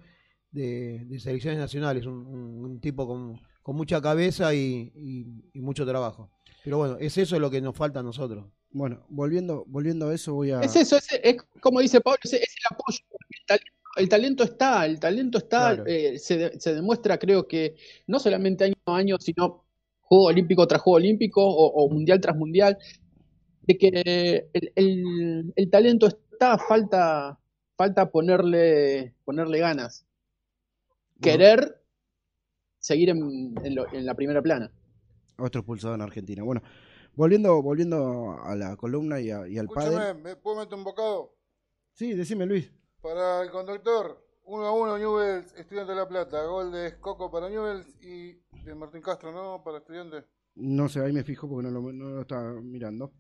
de, 0.51 1.05
de 1.07 1.20
selecciones 1.20 1.59
nacionales, 1.59 2.07
un, 2.07 2.15
un- 2.27 2.65
un 2.65 2.81
tipo 2.81 3.07
con, 3.07 3.41
con 3.62 3.77
mucha 3.77 4.01
cabeza 4.01 4.55
y, 4.55 4.93
y- 4.95 5.27
y 5.53 5.61
mucho 5.61 5.85
trabajo. 5.85 6.31
Pero 6.62 6.78
bueno, 6.78 6.97
es 6.99 7.19
eso 7.19 7.39
lo 7.39 7.51
que 7.51 7.61
nos 7.61 7.77
falta 7.77 8.01
a 8.01 8.03
nosotros. 8.03 8.47
Bueno, 8.70 9.05
volviendo, 9.09 9.65
volviendo 9.69 10.09
a 10.09 10.15
eso, 10.15 10.35
voy 10.35 10.51
a. 10.51 10.61
Es 10.61 10.74
eso, 10.77 10.97
es, 10.97 11.07
es 11.23 11.36
como 11.61 11.81
dice 11.81 12.01
Pablo, 12.01 12.19
es, 12.24 12.32
es 12.32 12.41
el 12.57 12.74
apoyo. 12.77 12.99
El 13.97 14.09
talento, 14.09 14.43
está, 14.45 14.85
el 14.87 14.99
talento 14.99 15.39
está, 15.39 15.75
Claro. 15.75 15.85
eh, 15.87 16.19
se, 16.19 16.37
de- 16.37 16.61
se 16.61 16.75
demuestra 16.75 17.19
creo 17.19 17.47
que 17.47 17.77
no 18.07 18.19
solamente 18.19 18.65
año 18.65 18.75
a 18.87 18.97
año, 18.97 19.16
sino 19.21 19.65
juego 20.01 20.25
olímpico 20.27 20.66
tras 20.66 20.83
juego 20.83 20.97
olímpico 20.97 21.45
o, 21.45 21.66
o 21.85 21.89
mundial 21.89 22.21
tras 22.21 22.37
mundial, 22.37 22.77
de 23.62 23.79
que 23.79 24.47
el, 24.53 24.73
el- 24.75 25.53
el 25.55 25.71
talento 25.71 26.07
está, 26.09 26.59
falta, 26.59 27.39
falta 27.77 28.11
ponerle, 28.11 29.15
ponerle 29.25 29.59
ganas. 29.61 30.05
Querer 31.21 31.81
seguir 32.79 33.11
en, 33.11 33.55
en 33.65 33.75
lo- 33.75 33.91
en 33.93 34.05
la 34.05 34.15
primera 34.15 34.43
plana. 34.43 34.71
Otro 35.39 35.61
expulsado 35.61 35.95
en 35.95 36.03
Argentina. 36.03 36.43
Bueno, 36.43 36.62
volviendo, 37.15 37.62
volviendo 37.62 38.37
a 38.43 38.55
la 38.57 38.77
columna 38.77 39.21
y, 39.21 39.31
a- 39.31 39.49
y 39.49 39.57
al 39.59 39.69
padre. 39.69 40.15
¿me 40.15 40.37
puedo 40.37 40.59
meter 40.61 40.75
un 40.77 40.85
bocado? 40.85 41.35
Sí, 41.93 42.12
decime 42.12 42.45
Luis. 42.47 42.71
Para 43.05 43.43
el 43.43 43.51
conductor, 43.51 44.19
1 44.47 44.65
a 44.67 44.73
1 44.73 44.99
Newells, 44.99 45.55
Estudiante 45.59 45.93
de 45.93 45.99
La 45.99 46.09
Plata. 46.09 46.43
Gol 46.47 46.73
de 46.73 46.99
Coco 47.01 47.31
para 47.31 47.51
Newells 47.51 47.87
y 48.03 48.33
de 48.65 48.75
Martín 48.75 49.03
Castro, 49.03 49.31
¿no? 49.31 49.63
Para 49.63 49.77
Estudiantes. 49.77 50.25
No 50.55 50.89
sé, 50.89 51.01
ahí 51.01 51.13
me 51.13 51.23
fijo 51.23 51.47
porque 51.47 51.69
no 51.69 51.71
lo, 51.81 51.93
no 51.93 52.09
lo 52.09 52.21
estaba 52.23 52.59
mirando. 52.63 53.13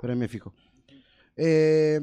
Pero 0.00 0.12
ahí 0.12 0.18
me 0.18 0.28
fijo. 0.28 0.54
Eh, 1.34 2.00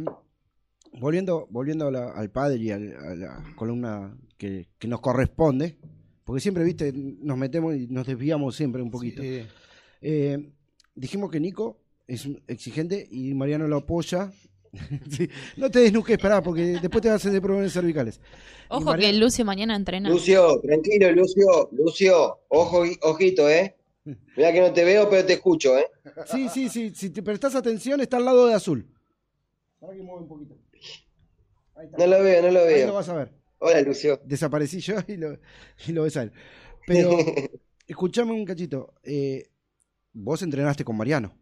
volviendo 1.00 1.48
volviendo 1.50 1.88
a 1.88 1.91
la- 1.91 2.12
al 2.12 2.30
padre 2.30 2.58
y 2.58 2.72
a 2.72 2.78
la 2.78 3.41
columna 3.56 4.18
que, 4.38 4.68
que 4.78 4.88
nos 4.90 5.00
corresponde, 5.00 5.80
porque 6.26 6.41
siempre, 6.41 6.66
viste, 6.66 6.91
nos 6.94 7.38
metemos 7.38 7.74
y 7.76 7.88
nos 7.88 8.06
desviamos 8.06 8.54
siempre 8.56 8.82
un 8.82 8.91
poquito. 8.91 9.22
Eh, 10.02 10.52
dijimos 10.94 11.32
que 11.32 11.40
Nico 11.40 11.80
es 12.06 12.26
un 12.26 12.44
exigente 12.48 13.08
y 13.10 13.34
Mariano 13.34 13.66
lo 13.70 13.78
apoya. 13.78 14.30
Sí, 15.10 15.30
No 15.58 15.70
te 15.70 15.80
desnuques, 15.80 16.14
esperá, 16.18 16.41
porque 16.41 16.62
después 16.82 17.02
te 17.02 17.08
vas 17.10 17.14
a 17.14 17.16
hacer 17.18 17.32
de 17.32 17.41
problemas 17.41 17.72
cervicales. 17.72 18.20
Ojo 18.70 18.86
Mariano- 18.86 19.14
que 19.14 19.20
Lucio 19.20 19.45
mañana 19.45 19.76
entrena. 19.76 20.10
Lucio, 20.10 20.60
tranquilo, 20.62 21.12
Lucio, 21.12 21.70
Lucio, 21.72 22.40
ojo, 22.48 22.84
ojito, 23.02 23.50
¿eh? 23.50 23.76
Mira 24.36 24.52
que 24.52 24.60
no 24.62 24.74
te 24.74 24.84
veo, 24.84 25.10
pero 25.10 25.26
te 25.26 25.34
escucho, 25.34 25.78
¿eh? 25.78 25.86
Sí, 26.26 26.50
sí, 26.50 26.70
sí, 26.70 26.91
si 26.95 27.10
te 27.12 27.22
prestás 27.24 27.56
atención, 27.56 28.02
está 28.02 28.18
al 28.18 28.26
lado 28.26 28.48
de 28.48 28.54
azul. 28.56 28.88
Ahora 29.80 29.95
que 29.95 30.02
mueve 30.04 30.22
un 30.24 30.28
poquito. 30.28 30.58
No 31.98 32.08
lo 32.08 32.24
veo, 32.24 32.41
no 32.41 32.52
lo 32.52 32.60
Ahí 32.62 32.74
veo. 32.74 32.88
lo 32.88 32.94
vas 32.94 33.10
a 33.10 33.14
ver. 33.16 33.34
Hola, 33.60 33.82
Lucio. 33.82 34.20
Desaparecí 34.26 34.80
yo 34.80 34.95
y 35.08 35.18
lo, 35.18 35.38
y 35.88 35.91
lo 35.91 36.04
ves 36.04 36.18
a 36.18 36.24
él. 36.24 36.32
Pero, 36.88 37.16
escuchame 37.88 38.32
un 38.34 38.44
cachito. 38.45 38.94
eh, 39.04 39.50
vos 40.14 40.41
entrenaste 40.41 40.84
con 40.84 40.98
Mariano 40.98 41.34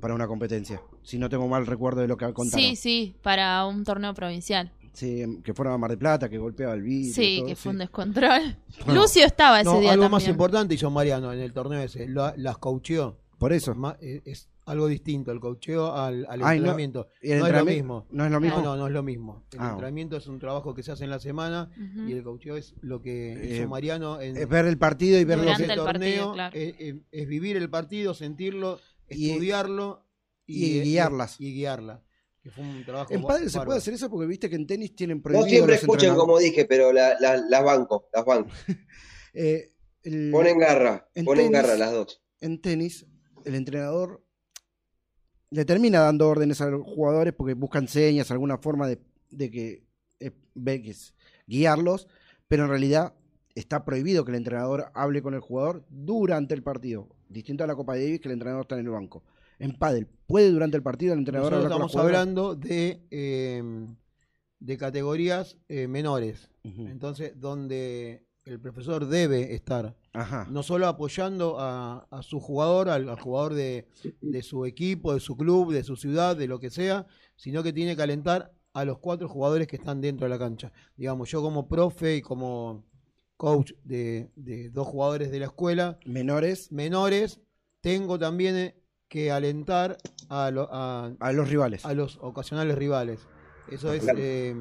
para 0.00 0.14
una 0.14 0.26
competencia. 0.26 0.80
Si 1.02 1.18
no 1.18 1.28
tengo 1.28 1.46
mal 1.48 1.66
recuerdo 1.66 2.00
de 2.00 2.08
lo 2.08 2.16
que 2.16 2.32
contaron. 2.32 2.64
Sí, 2.66 2.76
sí, 2.76 3.16
para 3.22 3.64
un 3.66 3.84
torneo 3.84 4.14
provincial. 4.14 4.72
Sí, 4.92 5.24
que 5.44 5.54
fueron 5.54 5.74
a 5.74 5.78
Mar 5.78 5.90
de 5.90 5.96
Plata, 5.96 6.28
que 6.28 6.36
golpeaba 6.38 6.74
el 6.74 6.82
vidrio. 6.82 7.14
Sí, 7.14 7.36
todo, 7.38 7.46
que 7.48 7.54
sí. 7.54 7.62
fue 7.62 7.72
un 7.72 7.78
descontrol. 7.78 8.56
Bueno, 8.86 9.02
Lucio 9.02 9.24
estaba 9.24 9.60
ese 9.60 9.70
no, 9.70 9.78
día 9.80 9.92
algo 9.92 10.04
también. 10.04 10.10
más 10.22 10.28
importante 10.28 10.74
hizo 10.74 10.90
Mariano 10.90 11.32
en 11.32 11.38
el 11.40 11.52
torneo 11.52 11.80
ese, 11.80 12.08
lo- 12.08 12.32
las 12.36 12.58
coacheó. 12.58 13.16
Por 13.38 13.52
eso. 13.52 13.74
Ma- 13.74 13.96
eh, 14.00 14.20
es 14.24 14.48
algo 14.66 14.86
distinto 14.86 15.32
el 15.32 15.40
coacheo 15.40 15.92
al, 15.94 16.26
al 16.28 16.40
Ay, 16.42 16.58
no, 16.58 16.66
entrenamiento. 16.66 17.08
¿y 17.22 17.30
el 17.32 17.38
no 17.40 17.46
es 17.46 17.52
lo 17.54 17.64
mismo. 17.64 18.06
no 18.10 18.24
es 18.26 18.30
lo 18.30 18.40
mismo? 18.40 18.56
No, 18.58 18.64
no, 18.64 18.76
no 18.76 18.86
es 18.88 18.92
lo 18.92 19.02
mismo. 19.02 19.44
El 19.52 19.60
Ah. 19.60 19.70
entrenamiento 19.70 20.16
es 20.16 20.26
un 20.26 20.38
trabajo 20.38 20.74
que 20.74 20.82
se 20.82 20.92
hace 20.92 21.04
en 21.04 21.10
la 21.10 21.18
semana 21.18 21.70
Ujú. 21.76 22.08
y 22.08 22.12
el 22.12 22.22
coacheo 22.22 22.56
es 22.56 22.74
lo 22.82 23.00
que 23.00 23.32
Eh, 23.32 23.56
hizo 23.56 23.68
Mariano 23.68 24.20
en 24.20 24.36
es 24.36 24.48
ver 24.48 24.66
el 24.66 24.76
partido 24.78 25.18
y 25.18 25.24
ver 25.24 25.38
lo 25.38 25.44
que- 25.56 25.62
el 25.64 25.68
torneo. 25.74 25.84
partido, 25.84 26.32
claro. 26.34 26.56
es, 26.56 26.74
es- 26.78 26.94
es 27.10 27.28
vivir 27.28 27.56
el 27.56 27.70
partido, 27.70 28.12
sentirlo, 28.14 28.78
Y- 29.10 29.30
estudiarlo 29.30 30.06
y 30.46 30.80
guiarlas. 30.82 31.40
Y, 31.40 31.52
guiarla. 31.54 32.02
Que 32.42 32.50
fue 32.50 32.64
un 32.64 32.84
trabajo 32.84 33.12
En 33.12 33.22
pádel 33.22 33.50
se 33.50 33.60
puede 33.60 33.78
hacer 33.78 33.94
eso 33.94 34.08
porque 34.10 34.26
viste 34.26 34.48
que 34.48 34.56
en 34.56 34.66
tenis 34.66 34.96
tienen 34.96 35.18
No 35.18 35.22
prohibido 35.22 35.46
siempre 35.48 35.74
los 35.74 35.82
escuchan 35.82 36.16
como 36.16 36.38
dije, 36.38 36.64
pero 36.64 36.92
la- 36.92 37.18
la- 37.20 37.36
las 37.36 37.64
banco, 37.64 38.08
las 38.12 38.24
banco. 38.24 38.50
Eh, 39.32 39.72
el- 40.02 40.30
Ponen 40.32 40.58
garra, 40.58 41.08
en 41.14 41.24
ponen 41.24 41.46
tenis- 41.48 41.52
garra 41.52 41.76
las 41.76 41.92
dos. 41.92 42.20
en 42.40 42.60
tenis, 42.60 43.06
el 43.44 43.54
entrenador 43.54 44.24
le 45.50 45.64
termina 45.64 46.00
dando 46.00 46.28
órdenes 46.28 46.60
a 46.60 46.66
los 46.68 46.82
jugadores 46.84 47.32
porque 47.34 47.54
buscan 47.54 47.86
señas, 47.86 48.30
alguna 48.32 48.58
forma 48.58 48.88
de, 48.88 48.98
de 49.30 49.50
que, 49.50 49.84
eh, 50.18 50.32
ve 50.54 50.82
que 50.82 50.90
es 50.90 51.14
guiarlos, 51.46 52.08
pero 52.48 52.64
en 52.64 52.70
realidad 52.70 53.14
está 53.54 53.84
prohibido 53.84 54.24
que 54.24 54.30
el 54.32 54.36
entrenador 54.38 54.90
hable 54.94 55.22
con 55.22 55.34
el 55.34 55.40
jugador 55.40 55.84
durante 55.88 56.54
el 56.54 56.62
partido. 56.64 57.08
Distinto 57.30 57.64
a 57.64 57.66
la 57.66 57.76
Copa 57.76 57.94
Davis 57.94 58.20
que 58.20 58.28
el 58.28 58.32
entrenador 58.32 58.62
está 58.62 58.78
en 58.78 58.84
el 58.84 58.90
banco. 58.90 59.22
En 59.58 59.78
pádel, 59.78 60.06
¿puede 60.26 60.50
durante 60.50 60.76
el 60.76 60.82
partido 60.82 61.12
el 61.12 61.20
entrenador 61.20 61.52
Nosotros 61.52 61.72
hablar 61.72 61.86
estamos 61.86 62.04
hablando 62.04 62.54
de, 62.56 63.02
eh, 63.10 63.62
de 64.58 64.76
categorías 64.76 65.56
eh, 65.68 65.86
menores. 65.86 66.50
Entonces, 66.64 67.38
donde 67.40 68.26
el 68.44 68.60
profesor 68.60 69.06
debe 69.06 69.54
estar 69.54 69.96
Ajá. 70.12 70.46
no 70.50 70.62
solo 70.62 70.88
apoyando 70.88 71.58
a, 71.60 72.06
a 72.10 72.22
su 72.22 72.40
jugador, 72.40 72.88
al, 72.88 73.08
al 73.08 73.20
jugador 73.20 73.54
de, 73.54 73.86
de 74.20 74.42
su 74.42 74.64
equipo, 74.66 75.14
de 75.14 75.20
su 75.20 75.36
club, 75.36 75.72
de 75.72 75.84
su 75.84 75.96
ciudad, 75.96 76.36
de 76.36 76.48
lo 76.48 76.58
que 76.58 76.70
sea, 76.70 77.06
sino 77.36 77.62
que 77.62 77.72
tiene 77.72 77.94
que 77.96 78.02
alentar 78.02 78.52
a 78.72 78.84
los 78.84 78.98
cuatro 78.98 79.28
jugadores 79.28 79.66
que 79.66 79.76
están 79.76 80.00
dentro 80.00 80.24
de 80.26 80.30
la 80.30 80.38
cancha. 80.38 80.72
Digamos, 80.96 81.30
yo 81.30 81.42
como 81.42 81.68
profe 81.68 82.16
y 82.16 82.22
como 82.22 82.84
coach 83.40 83.72
de, 83.84 84.30
de 84.36 84.68
dos 84.68 84.86
jugadores 84.86 85.30
de 85.30 85.38
la 85.38 85.46
escuela 85.46 85.98
menores, 86.04 86.70
menores 86.70 87.40
tengo 87.80 88.18
también 88.18 88.54
eh, 88.54 88.74
que 89.08 89.30
alentar 89.30 89.96
a, 90.28 90.50
lo- 90.50 90.68
a, 90.70 91.06
a 91.18 91.32
los 91.32 91.48
rivales. 91.48 91.86
a 91.86 91.94
los 91.94 92.18
ocasionales 92.20 92.76
rivales. 92.76 93.26
Eso 93.70 93.94
es 93.94 94.02
Claro. 94.02 94.18
eh, 94.20 94.54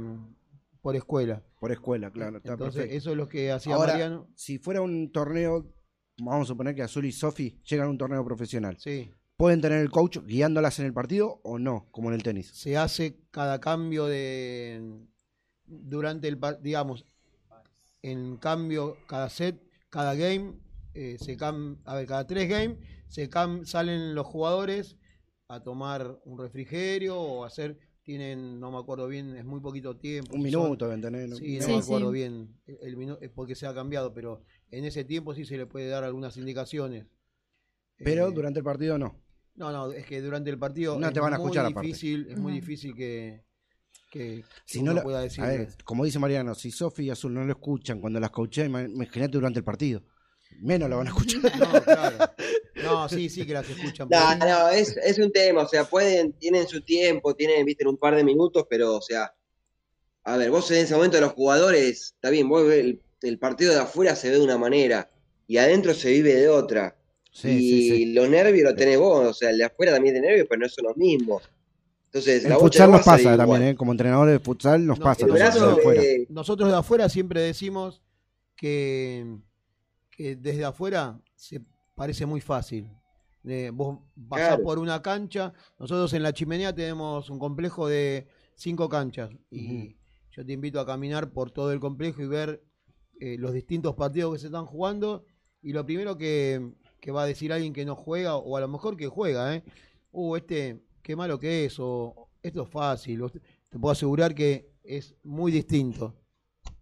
por 0.81 0.95
escuela. 0.95 1.43
Por 1.59 1.73
escuela, 1.73 2.09
claro. 2.09 2.37
Está 2.37 2.53
Entonces, 2.53 2.75
perfecto. 2.83 2.97
eso 2.97 3.11
es 3.11 3.17
lo 3.17 3.27
que 3.27 3.51
hacía 3.51 3.75
Ahora, 3.75 3.91
Mariano. 3.93 4.29
si 4.35 4.59
fuera 4.59 4.81
un 4.81 5.11
torneo, 5.11 5.69
vamos 6.17 6.47
a 6.47 6.53
suponer 6.53 6.73
que 6.73 6.81
Azul 6.83 7.03
y 7.05 7.11
Sofi 7.11 7.59
llegan 7.69 7.87
a 7.87 7.89
un 7.89 7.97
torneo 7.97 8.23
profesional. 8.23 8.77
Sí. 8.79 9.11
¿Pueden 9.35 9.59
tener 9.59 9.79
el 9.81 9.89
coach 9.91 10.19
guiándolas 10.25 10.79
en 10.79 10.85
el 10.85 10.93
partido 10.93 11.41
o 11.43 11.59
no, 11.59 11.89
como 11.91 12.07
en 12.09 12.15
el 12.15 12.23
tenis? 12.23 12.47
se 12.53 12.77
hace 12.77 13.19
cada 13.31 13.59
cambio 13.59 14.05
de 14.05 14.81
durante 15.65 16.27
el 16.29 16.39
digamos 16.61 17.05
en 18.01 18.37
cambio 18.37 18.97
cada 19.07 19.29
set 19.29 19.61
cada 19.89 20.15
game 20.15 20.53
eh, 20.93 21.17
se 21.19 21.35
cam 21.37 21.77
a 21.85 21.95
ver 21.95 22.05
cada 22.07 22.25
tres 22.27 22.49
games 22.49 22.77
se 23.07 23.29
cam 23.29 23.65
salen 23.65 24.15
los 24.15 24.25
jugadores 24.25 24.97
a 25.47 25.61
tomar 25.63 26.19
un 26.25 26.37
refrigerio 26.39 27.19
o 27.19 27.43
hacer 27.45 27.77
tienen 28.03 28.59
no 28.59 28.71
me 28.71 28.77
acuerdo 28.77 29.07
bien 29.07 29.35
es 29.35 29.45
muy 29.45 29.59
poquito 29.59 29.97
tiempo 29.97 30.35
Un 30.35 30.41
minuto 30.43 30.85
deben 30.85 31.01
tener. 31.01 31.29
sí 31.29 31.59
no 31.59 31.65
Sí, 31.67 31.71
me 31.73 31.77
acuerdo 31.79 32.07
sí. 32.09 32.13
bien 32.13 32.55
el, 32.65 32.77
el 32.81 32.97
minu- 32.97 33.17
eh, 33.21 33.29
porque 33.29 33.55
se 33.55 33.67
ha 33.67 33.73
cambiado 33.73 34.13
pero 34.13 34.41
en 34.71 34.85
ese 34.85 35.03
tiempo 35.03 35.33
sí 35.33 35.45
se 35.45 35.57
le 35.57 35.65
puede 35.65 35.87
dar 35.87 36.03
algunas 36.03 36.37
indicaciones 36.37 37.05
Pero 37.97 38.29
Eh, 38.29 38.31
durante 38.33 38.59
el 38.59 38.65
partido 38.65 38.97
no. 38.97 39.19
no, 39.55 39.71
no, 39.71 39.91
es 39.91 40.05
que 40.05 40.21
durante 40.21 40.49
el 40.49 40.57
partido 40.57 40.97
No 40.99 41.07
es 41.07 41.13
te 41.13 41.19
van 41.19 41.33
a 41.33 41.37
muy 41.37 41.45
escuchar 41.45 41.65
aparte. 41.65 41.87
difícil, 41.87 42.27
es 42.29 42.37
muy 42.37 42.53
difícil 42.53 42.95
que, 42.95 43.43
que, 44.09 44.43
Si 44.65 44.81
no 44.81 44.93
lo- 44.93 45.03
pueda 45.03 45.21
ver, 45.21 45.69
como 45.83 46.03
dice 46.05 46.19
Mariano, 46.19 46.55
si 46.55 46.71
Sofi 46.71 47.03
y 47.05 47.09
Azul 47.09 47.33
no 47.33 47.43
lo 47.43 47.51
escuchan 47.51 48.01
cuando 48.01 48.19
las 48.19 48.31
coaché, 48.31 48.65
imagínate 48.65 49.31
durante 49.33 49.59
el 49.59 49.63
partido. 49.65 50.03
Menos 50.61 50.89
lo 50.89 50.97
van 50.97 51.07
a 51.07 51.09
escuchar. 51.11 51.41
No, 51.59 51.83
claro. 51.83 52.17
No, 52.83 53.07
sí, 53.09 53.29
sí 53.29 53.45
que 53.45 53.53
las 53.53 53.69
escuchan. 53.69 54.09
No, 54.09 54.69
es, 54.69 54.97
es 54.97 55.19
un 55.19 55.31
tema, 55.31 55.61
o 55.61 55.67
sea, 55.67 55.83
pueden, 55.85 56.33
tienen 56.33 56.67
su 56.67 56.81
tiempo, 56.81 57.35
tienen, 57.35 57.65
viste, 57.65 57.87
un 57.87 57.97
par 57.97 58.15
de 58.15 58.23
minutos, 58.23 58.65
pero, 58.69 58.95
o 58.97 59.01
sea, 59.01 59.33
a 60.23 60.37
ver, 60.37 60.49
vos 60.49 60.69
en 60.71 60.77
ese 60.79 60.95
momento 60.95 61.19
los 61.21 61.33
jugadores, 61.33 62.13
está 62.15 62.29
bien, 62.29 62.49
vos 62.49 62.65
ves 62.67 62.79
el, 62.79 63.01
el 63.21 63.37
partido 63.39 63.73
de 63.73 63.79
afuera 63.79 64.15
se 64.15 64.29
ve 64.29 64.37
de 64.37 64.43
una 64.43 64.57
manera 64.57 65.09
y 65.47 65.57
adentro 65.57 65.93
se 65.93 66.09
vive 66.11 66.33
de 66.35 66.49
otra. 66.49 66.95
Sí, 67.31 67.49
y 67.49 67.59
sí, 67.59 67.89
sí. 67.89 68.05
los 68.13 68.27
nervios 68.27 68.63
los 68.69 68.75
tenés 68.75 68.97
vos, 68.97 69.27
o 69.27 69.33
sea, 69.33 69.51
el 69.51 69.59
de 69.59 69.65
afuera 69.65 69.93
también 69.93 70.15
tiene 70.15 70.27
nervios, 70.27 70.47
pero 70.49 70.61
no 70.61 70.67
son 70.69 70.85
los 70.85 70.97
mismos. 70.97 71.43
Entonces, 72.11 72.43
En 72.43 72.49
la 72.49 72.57
futsal 72.57 72.91
nos 72.91 73.03
pasa 73.05 73.37
también, 73.37 73.61
¿eh? 73.63 73.75
como 73.75 73.91
entrenadores 73.91 74.33
de 74.33 74.39
futsal 74.39 74.85
nos 74.85 74.97
No, 74.99 75.05
pasa. 75.05 75.27
nosotros, 75.27 75.75
de 75.75 75.81
afuera. 75.81 76.01
eh, 76.03 76.25
nosotros 76.29 76.69
de 76.69 76.75
afuera 76.75 77.07
siempre 77.09 77.41
decimos 77.41 78.01
que, 78.55 79.37
que 80.09 80.35
desde 80.35 80.65
afuera 80.65 81.19
se 81.35 81.61
parece 81.95 82.25
muy 82.25 82.41
fácil. 82.41 82.89
Eh, 83.45 83.71
vos 83.73 83.99
pasás 84.27 84.47
Claro. 84.49 84.63
por 84.63 84.79
una 84.79 85.01
cancha, 85.01 85.53
nosotros 85.79 86.11
en 86.13 86.23
la 86.23 86.33
chimenea 86.33 86.73
tenemos 86.73 87.29
un 87.29 87.39
complejo 87.39 87.87
de 87.87 88.27
cinco 88.55 88.89
canchas 88.89 89.29
y 89.49 89.95
yo 90.31 90.45
te 90.45 90.51
invito 90.53 90.79
a 90.79 90.85
caminar 90.85 91.31
por 91.31 91.51
todo 91.51 91.71
el 91.71 91.79
complejo 91.79 92.21
y 92.21 92.27
ver 92.27 92.61
eh, 93.19 93.37
los 93.37 93.53
distintos 93.53 93.95
partidos 93.95 94.33
que 94.33 94.39
se 94.39 94.45
están 94.47 94.65
jugando 94.65 95.25
y 95.61 95.71
lo 95.73 95.85
primero 95.85 96.17
que, 96.17 96.73
que 96.99 97.11
va 97.11 97.23
a 97.23 97.25
decir 97.25 97.53
alguien 97.53 97.71
que 97.73 97.85
no 97.85 97.95
juega 97.95 98.35
o 98.35 98.57
a 98.57 98.61
lo 98.61 98.67
mejor 98.67 98.97
que 98.97 99.07
juega, 99.07 99.55
¿eh? 99.55 99.63
Uh, 100.11 100.35
este, 100.37 100.81
qué 101.09 101.15
malo 101.15 101.39
que 101.39 101.65
es 101.65 101.75
o 101.79 102.29
esto 102.43 102.61
es 102.61 102.69
fácil. 102.69 103.23
o 103.23 103.29
Te 103.31 103.79
puedo 103.79 103.91
asegurar 103.91 104.35
que 104.35 104.75
es 104.83 105.15
muy 105.23 105.51
distinto 105.51 106.13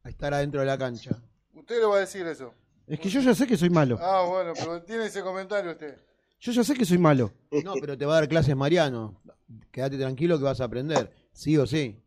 a 0.03 0.09
estar 0.09 0.33
adentro 0.33 0.59
de 0.59 0.65
la 0.65 0.77
cancha. 0.77 1.17
Usted 1.53 1.79
lo 1.79 1.91
va 1.91 1.95
a 1.95 1.99
decir 2.01 2.27
eso. 2.27 2.53
Es 2.85 2.99
que 2.99 3.07
yo 3.07 3.21
ya 3.21 3.33
sé 3.33 3.47
que 3.47 3.55
soy 3.55 3.69
malo. 3.69 3.97
Ah, 4.01 4.25
bueno, 4.27 4.51
pero 4.53 4.83
tiene 4.83 5.05
ese 5.05 5.21
comentario 5.23 5.71
usted. 5.71 5.97
Yo 6.41 6.51
ya 6.51 6.61
sé 6.65 6.73
que 6.73 6.83
soy 6.83 6.97
malo. 6.97 7.31
No, 7.63 7.75
pero 7.79 7.97
te 7.97 8.05
va 8.05 8.17
a 8.17 8.19
dar 8.19 8.27
clases 8.27 8.53
Mariano. 8.53 9.21
Quédate 9.71 9.97
tranquilo 9.97 10.37
que 10.37 10.43
vas 10.43 10.59
a 10.59 10.65
aprender, 10.65 11.09
sí 11.31 11.57
o 11.57 11.65
sí. 11.65 12.03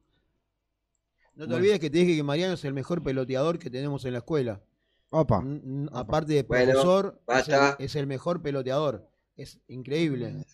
No 1.34 1.44
te 1.44 1.52
Bueno. 1.52 1.56
olvides 1.56 1.80
que 1.80 1.88
te 1.88 1.98
dije 2.00 2.16
que 2.16 2.22
Mariano 2.22 2.52
es 2.52 2.64
el 2.66 2.74
mejor 2.74 3.02
peloteador 3.02 3.58
que 3.58 3.70
tenemos 3.70 4.04
en 4.04 4.12
la 4.12 4.18
escuela. 4.18 4.60
Opa. 5.08 5.38
N- 5.40 5.88
Aparte 5.94 6.34
de 6.34 6.42
Bueno, 6.42 6.72
profesor, 6.72 7.06
es, 7.28 7.48
el, 7.48 7.54
basta. 7.54 7.76
es 7.82 7.96
el 7.96 8.06
mejor 8.06 8.42
peloteador. 8.42 9.09
Es 9.40 9.58
increíble. 9.68 10.44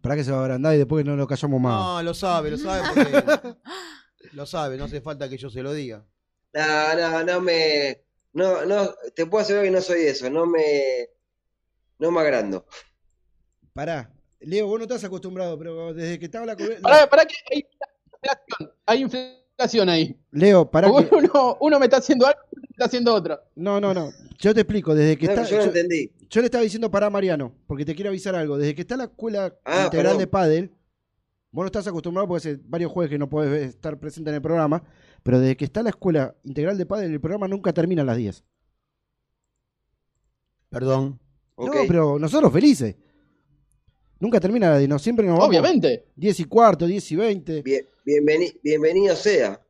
Para 0.00 0.14
que 0.14 0.22
se 0.22 0.30
va 0.30 0.38
a 0.38 0.42
agrandar 0.42 0.72
y 0.76 0.78
después 0.78 1.04
no 1.04 1.16
lo 1.16 1.26
callamos 1.26 1.60
más. 1.60 1.74
No, 1.74 2.02
lo 2.04 2.14
sabe, 2.14 2.52
lo 2.52 2.58
sabe 2.58 2.88
porque 2.94 3.56
lo 4.34 4.46
sabe, 4.46 4.76
no 4.76 4.84
hace 4.84 5.00
falta 5.00 5.28
que 5.28 5.36
yo 5.36 5.50
se 5.50 5.64
lo 5.64 5.72
diga. 5.72 6.06
No, 6.52 6.94
no, 6.94 7.24
no 7.24 7.40
me. 7.40 8.04
No, 8.32 8.64
no, 8.64 8.94
te 9.16 9.26
puedo 9.26 9.42
asegurar 9.42 9.64
que 9.64 9.72
no 9.72 9.80
soy 9.80 10.02
eso, 10.02 10.30
no 10.30 10.46
me. 10.46 11.08
No 11.98 12.12
me 12.12 12.20
agrando. 12.20 12.64
Pará. 13.72 14.14
Leo, 14.38 14.68
vos 14.68 14.78
no 14.78 14.84
estás 14.84 15.02
acostumbrado, 15.02 15.58
pero 15.58 15.92
desde 15.92 16.20
que 16.20 16.26
estaba 16.26 16.46
la... 16.46 16.56
Pará, 16.56 17.10
pará 17.10 17.26
que 17.26 17.34
hay 17.50 17.58
inflación, 17.58 18.72
hay 18.86 19.02
inflación 19.02 19.39
ahí. 19.88 20.16
Leo, 20.30 20.70
que... 20.70 21.14
uno, 21.14 21.56
uno 21.60 21.78
me 21.78 21.86
está 21.86 21.98
haciendo 21.98 22.26
algo 22.26 22.40
y 22.52 22.56
otro 22.56 22.60
me 22.60 22.66
está 22.70 22.84
haciendo 22.86 23.14
otra. 23.14 23.42
No, 23.56 23.80
no, 23.80 23.92
no. 23.94 24.10
Yo 24.38 24.54
te 24.54 24.60
explico. 24.62 24.94
Desde 24.94 25.16
que 25.18 25.26
No, 25.26 25.32
está... 25.32 25.44
yo 25.44 25.56
no 25.58 25.64
entendí. 25.64 26.10
yo 26.28 26.40
le 26.40 26.46
estaba 26.46 26.62
diciendo 26.64 26.90
para 26.90 27.10
Mariano, 27.10 27.52
porque 27.66 27.84
te 27.84 27.94
quiero 27.94 28.10
avisar 28.10 28.34
algo. 28.34 28.56
Desde 28.58 28.74
que 28.74 28.82
está 28.82 28.96
la 28.96 29.04
escuela 29.04 29.54
Ah, 29.64 29.84
integral 29.86 29.90
perdón. 30.12 30.18
de 30.18 30.26
pádel, 30.26 30.70
vos 31.52 31.62
no 31.62 31.66
estás 31.66 31.86
acostumbrado 31.86 32.26
porque 32.28 32.48
hace 32.48 32.60
varios 32.64 32.90
jueves 32.92 33.10
que 33.10 33.18
no 33.18 33.28
puedes 33.28 33.68
estar 33.70 33.98
presente 33.98 34.30
en 34.30 34.36
el 34.36 34.42
programa, 34.42 34.82
pero 35.22 35.38
desde 35.40 35.56
que 35.56 35.64
está 35.64 35.82
la 35.82 35.90
escuela 35.90 36.34
integral 36.44 36.78
de 36.78 36.86
pádel, 36.86 37.12
el 37.12 37.20
programa 37.20 37.48
nunca 37.48 37.72
termina 37.72 38.02
a 38.02 38.06
las 38.06 38.16
10. 38.16 38.44
Perdón. 40.70 41.18
No, 41.58 41.72
pero 41.88 42.18
nosotros 42.18 42.52
felices. 42.52 42.96
Nunca 44.20 44.38
termina 44.38 44.66
a 44.68 44.70
las 44.70 44.78
10, 44.80 44.88
no, 44.88 44.98
siempre 44.98 45.24
nos 45.26 45.34
vamos. 45.38 45.48
Obviamente. 45.48 46.04
10 46.14 46.40
y 46.40 46.44
cuarto, 46.44 46.86
10 46.86 47.10
y 47.12 47.16
20. 47.16 47.62
Bien, 47.62 47.86
bienveni- 48.06 48.54
bienvenido 48.62 49.16
sea. 49.16 49.60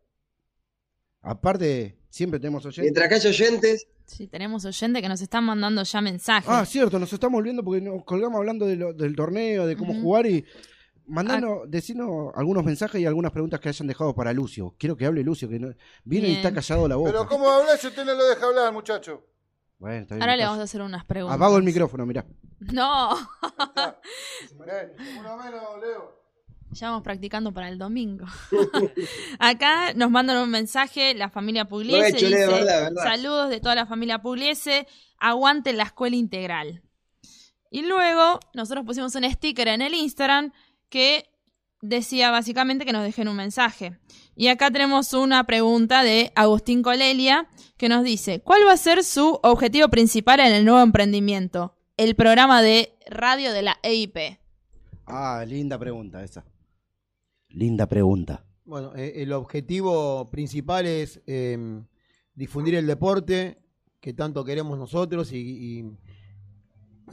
Aparte, 1.23 1.97
siempre 2.09 2.41
tenemos 2.41 2.65
oyentes. 2.67 2.83
Mientras 2.83 3.09
que 3.09 3.15
haya 3.15 3.29
oyentes, 3.31 3.87
Sí, 4.07 4.27
tenemos 4.27 4.65
oyentes 4.65 5.01
que 5.03 5.09
nos 5.09 5.21
están 5.23 5.45
mandando 5.45 5.85
ya 5.85 6.01
mensajes. 6.01 6.51
Ah, 6.51 6.67
cierto, 6.67 6.99
nos 6.99 7.13
estamos 7.13 7.35
volviendo 7.39 7.63
porque 7.63 7.81
nos 7.81 8.03
colgamos 8.05 8.39
hablando 8.39 8.67
de 8.67 8.75
lo- 8.75 8.93
del 8.93 9.15
torneo, 9.15 9.67
de 9.67 9.77
cómo 9.77 9.95
jugar 10.01 10.27
y 10.27 10.45
mandanos, 11.07 11.71
decirnos 11.71 12.33
algunos 12.35 12.65
mensajes 12.65 13.01
y 13.01 13.07
algunas 13.07 13.31
preguntas 13.31 13.61
que 13.61 13.69
hayan 13.69 13.87
dejado 13.87 14.13
para 14.13 14.33
Lucio. 14.33 14.75
Quiero 14.79 14.97
que 14.97 15.07
hable 15.07 15.23
Lucio, 15.23 15.49
que 15.49 15.61
no- 15.61 15.73
viene 16.03 16.29
y 16.31 16.33
está 16.35 16.53
callado 16.53 16.89
la 16.89 16.97
boca. 16.97 17.13
Pero 17.13 17.29
¿cómo 17.29 17.49
habla 17.49 17.77
si 17.77 17.87
usted 17.87 18.05
no 18.05 18.15
lo 18.15 18.25
deja 18.27 18.45
hablar, 18.47 18.73
muchacho? 18.73 19.25
Bueno, 19.81 20.03
está 20.03 20.15
bien, 20.15 20.23
Ahora 20.23 20.37
le 20.37 20.45
vamos 20.45 20.61
a 20.61 20.65
hacer 20.65 20.83
unas 20.83 21.07
preguntas. 21.07 21.37
Apago 21.37 21.57
el 21.57 21.63
micrófono, 21.63 22.05
mirá. 22.05 22.27
No, 22.61 23.15
uno 25.19 25.37
menos, 25.39 25.81
Leo. 25.81 26.21
ya 26.71 26.89
vamos 26.91 27.03
practicando 27.03 27.53
para 27.55 27.71
el 27.71 27.79
domingo. 27.79 28.27
Acá 29.39 29.95
nos 29.95 30.11
mandan 30.11 30.37
un 30.37 30.51
mensaje 30.51 31.15
la 31.15 31.31
familia 31.31 31.65
Pugliese. 31.65 32.11
Provecho, 32.11 32.29
Leo, 32.29 32.49
dice, 32.49 32.61
verdad, 32.61 32.83
verdad. 32.83 33.03
Saludos 33.03 33.49
de 33.49 33.61
toda 33.61 33.75
la 33.75 33.87
familia 33.87 34.21
Pugliese. 34.21 34.87
Aguante 35.19 35.73
la 35.73 35.85
escuela 35.85 36.15
integral. 36.15 36.83
Y 37.71 37.81
luego 37.83 38.39
nosotros 38.53 38.85
pusimos 38.85 39.15
un 39.15 39.25
sticker 39.25 39.69
en 39.69 39.81
el 39.81 39.95
Instagram 39.95 40.53
que 40.91 41.31
decía 41.81 42.31
básicamente 42.31 42.85
que 42.85 42.93
nos 42.93 43.05
dejen 43.05 43.29
un 43.29 43.37
mensaje. 43.37 43.99
Y 44.41 44.49
acá 44.49 44.71
tenemos 44.71 45.13
una 45.13 45.45
pregunta 45.45 46.03
de 46.03 46.33
Agustín 46.35 46.81
Colelia 46.83 47.47
que 47.77 47.91
nos 47.91 48.03
dice, 48.03 48.41
¿cuál 48.41 48.63
va 48.67 48.73
a 48.73 48.77
ser 48.79 49.05
su 49.05 49.39
objetivo 49.43 49.89
principal 49.91 50.41
en 50.41 50.55
el 50.55 50.65
nuevo 50.65 50.81
emprendimiento? 50.81 51.75
El 51.99 52.15
programa 52.15 52.63
de 52.63 52.95
radio 53.11 53.53
de 53.53 53.61
la 53.61 53.77
EIP. 53.83 54.17
Ah, 55.05 55.45
linda 55.47 55.79
pregunta 55.79 56.25
esa. 56.25 56.43
Linda 57.51 57.85
pregunta. 57.87 58.43
Bueno, 58.65 58.95
eh, 58.97 59.13
el 59.17 59.35
objetivo 59.35 60.31
principal 60.31 60.87
es 60.87 61.21
eh, 61.27 61.59
difundir 62.35 62.77
el 62.77 62.87
deporte 62.87 63.59
que 64.01 64.15
tanto 64.15 64.43
queremos 64.43 64.79
nosotros 64.79 65.33
y, 65.33 65.37
y- 65.37 65.85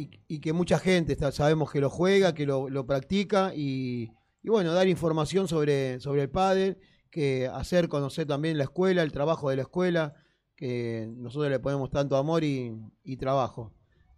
y- 0.02 0.10
y 0.30 0.40
que 0.40 0.54
mucha 0.54 0.80
gente 0.80 1.12
está- 1.12 1.34
sabemos 1.34 1.74
que 1.74 1.82
lo 1.82 1.90
juega, 1.90 2.34
que 2.34 2.46
lo, 2.46 2.70
lo 2.70 2.86
practica 2.88 3.52
y, 3.54 4.14
y 4.42 4.50
bueno, 4.50 4.72
dar 4.72 4.88
información 4.88 5.50
sobre, 5.50 6.00
sobre 6.00 6.22
el 6.22 6.30
pádel, 6.30 6.78
que 7.10 7.48
hacer 7.48 7.88
conocer 7.90 8.28
también 8.28 8.58
la 8.58 8.66
escuela, 8.66 9.02
el 9.04 9.12
trabajo 9.12 9.50
de 9.50 9.56
la 9.58 9.62
escuela, 9.64 10.16
que 10.56 11.08
nosotros 11.18 11.52
le 11.52 11.60
ponemos 11.60 11.90
tanto 11.90 12.16
amor 12.18 12.44
y, 12.44 12.76
y 13.04 13.18
trabajo. 13.18 13.74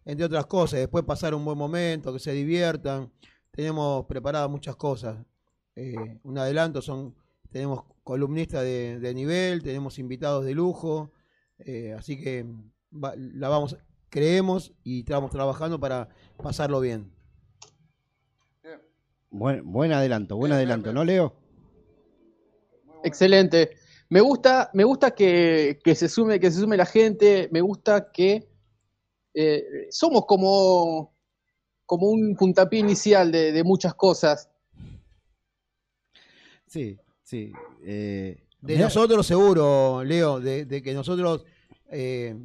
Entre 0.05 0.25
otras 0.25 0.45
cosas, 0.45 0.79
después 0.79 1.03
pasar 1.03 1.33
un 1.35 1.43
buen 1.45 1.57
momento, 1.57 2.13
que 2.13 2.19
se 2.19 2.31
diviertan. 2.31 3.11
Tenemos 3.51 4.05
preparadas 4.05 4.49
muchas 4.49 4.75
cosas. 4.75 5.17
Eh, 5.75 6.19
un 6.23 6.37
adelanto 6.37 6.81
son, 6.81 7.15
tenemos 7.51 7.83
columnistas 8.03 8.63
de, 8.63 8.99
de 8.99 9.13
nivel, 9.13 9.61
tenemos 9.61 9.99
invitados 9.99 10.45
de 10.45 10.53
lujo, 10.53 11.11
eh, 11.59 11.93
así 11.97 12.19
que 12.19 12.45
va- 12.91 13.13
la 13.17 13.49
vamos, 13.49 13.77
creemos 14.09 14.73
y 14.83 14.99
estamos 15.01 15.29
trabajando 15.31 15.79
para 15.79 16.09
pasarlo 16.41 16.79
bien. 16.79 17.11
Buen, 19.31 19.71
buen 19.71 19.91
adelanto, 19.91 20.37
buen 20.37 20.51
adelanto, 20.51 20.91
¿no, 20.91 21.03
Leo? 21.03 21.35
Excelente. 23.03 23.71
Me 24.09 24.21
gusta, 24.21 24.69
me 24.73 24.83
gusta 24.83 25.11
que, 25.11 25.79
que 25.83 25.93
se 25.95 26.09
sume, 26.09 26.39
que 26.39 26.49
se 26.51 26.59
sume 26.59 26.77
la 26.77 26.85
gente, 26.85 27.47
me 27.51 27.61
gusta 27.61 28.11
que 28.11 28.47
eh, 29.33 29.63
somos 29.91 30.25
como, 30.25 31.15
como 31.85 32.07
un 32.07 32.35
puntapié 32.35 32.79
inicial 32.79 33.31
de, 33.31 33.51
de 33.51 33.63
muchas 33.63 33.93
cosas. 33.93 34.49
Sí, 36.65 36.97
sí. 37.23 37.51
eh, 37.83 38.37
De 38.61 38.73
Mirá. 38.73 38.85
nosotros 38.85 39.25
seguro, 39.25 40.03
Leo, 40.03 40.39
de, 40.39 40.65
de 40.65 40.81
que 40.81 40.93
nosotros 40.93 41.45
eh, 41.91 42.35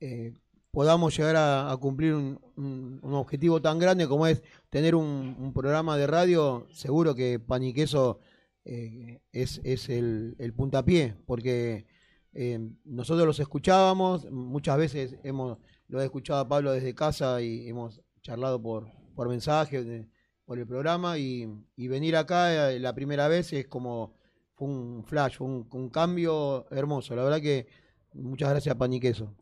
eh, 0.00 0.32
podamos 0.70 1.16
llegar 1.16 1.36
a, 1.36 1.70
a 1.70 1.76
cumplir 1.76 2.14
un, 2.14 2.40
un- 2.56 2.98
un 3.02 3.14
objetivo 3.14 3.60
tan 3.60 3.78
grande 3.78 4.06
como 4.08 4.26
es 4.26 4.42
tener 4.70 4.94
un, 4.94 5.36
un 5.38 5.52
programa 5.52 5.96
de 5.96 6.06
radio, 6.06 6.66
seguro 6.72 7.14
que 7.14 7.38
Pan 7.38 7.62
y 7.62 7.72
Queso 7.74 8.20
eh, 8.64 9.20
es, 9.32 9.60
es 9.64 9.88
el, 9.88 10.36
el 10.38 10.52
puntapié, 10.52 11.14
porque 11.26 11.86
eh, 12.34 12.58
nosotros 12.84 13.26
los 13.26 13.40
escuchábamos, 13.40 14.30
muchas 14.30 14.78
veces 14.78 15.16
hemos 15.24 15.58
lo 15.88 16.00
he 16.00 16.04
escuchado 16.04 16.38
a 16.40 16.48
Pablo 16.48 16.70
desde 16.72 16.94
casa 16.94 17.42
y 17.42 17.68
hemos 17.68 18.00
charlado 18.22 18.62
por, 18.62 18.86
por 19.16 19.28
mensaje, 19.28 19.82
de- 19.82 20.06
por 20.44 20.58
el 20.58 20.66
programa, 20.66 21.18
y, 21.18 21.48
y 21.76 21.88
venir 21.88 22.16
acá 22.16 22.70
eh, 22.72 22.78
la 22.80 22.92
primera 22.94 23.28
vez 23.28 23.52
es 23.52 23.66
como 23.68 24.14
fue 24.54 24.68
un 24.68 25.04
flash, 25.04 25.36
fue 25.38 25.46
un, 25.46 25.66
un 25.72 25.88
cambio 25.90 26.66
hermoso. 26.70 27.14
La 27.16 27.24
verdad 27.24 27.40
que 27.40 27.66
muchas 28.14 28.50
gracias, 28.50 28.74
Pan 28.76 28.92
y 28.92 29.00
Queso. 29.00 29.34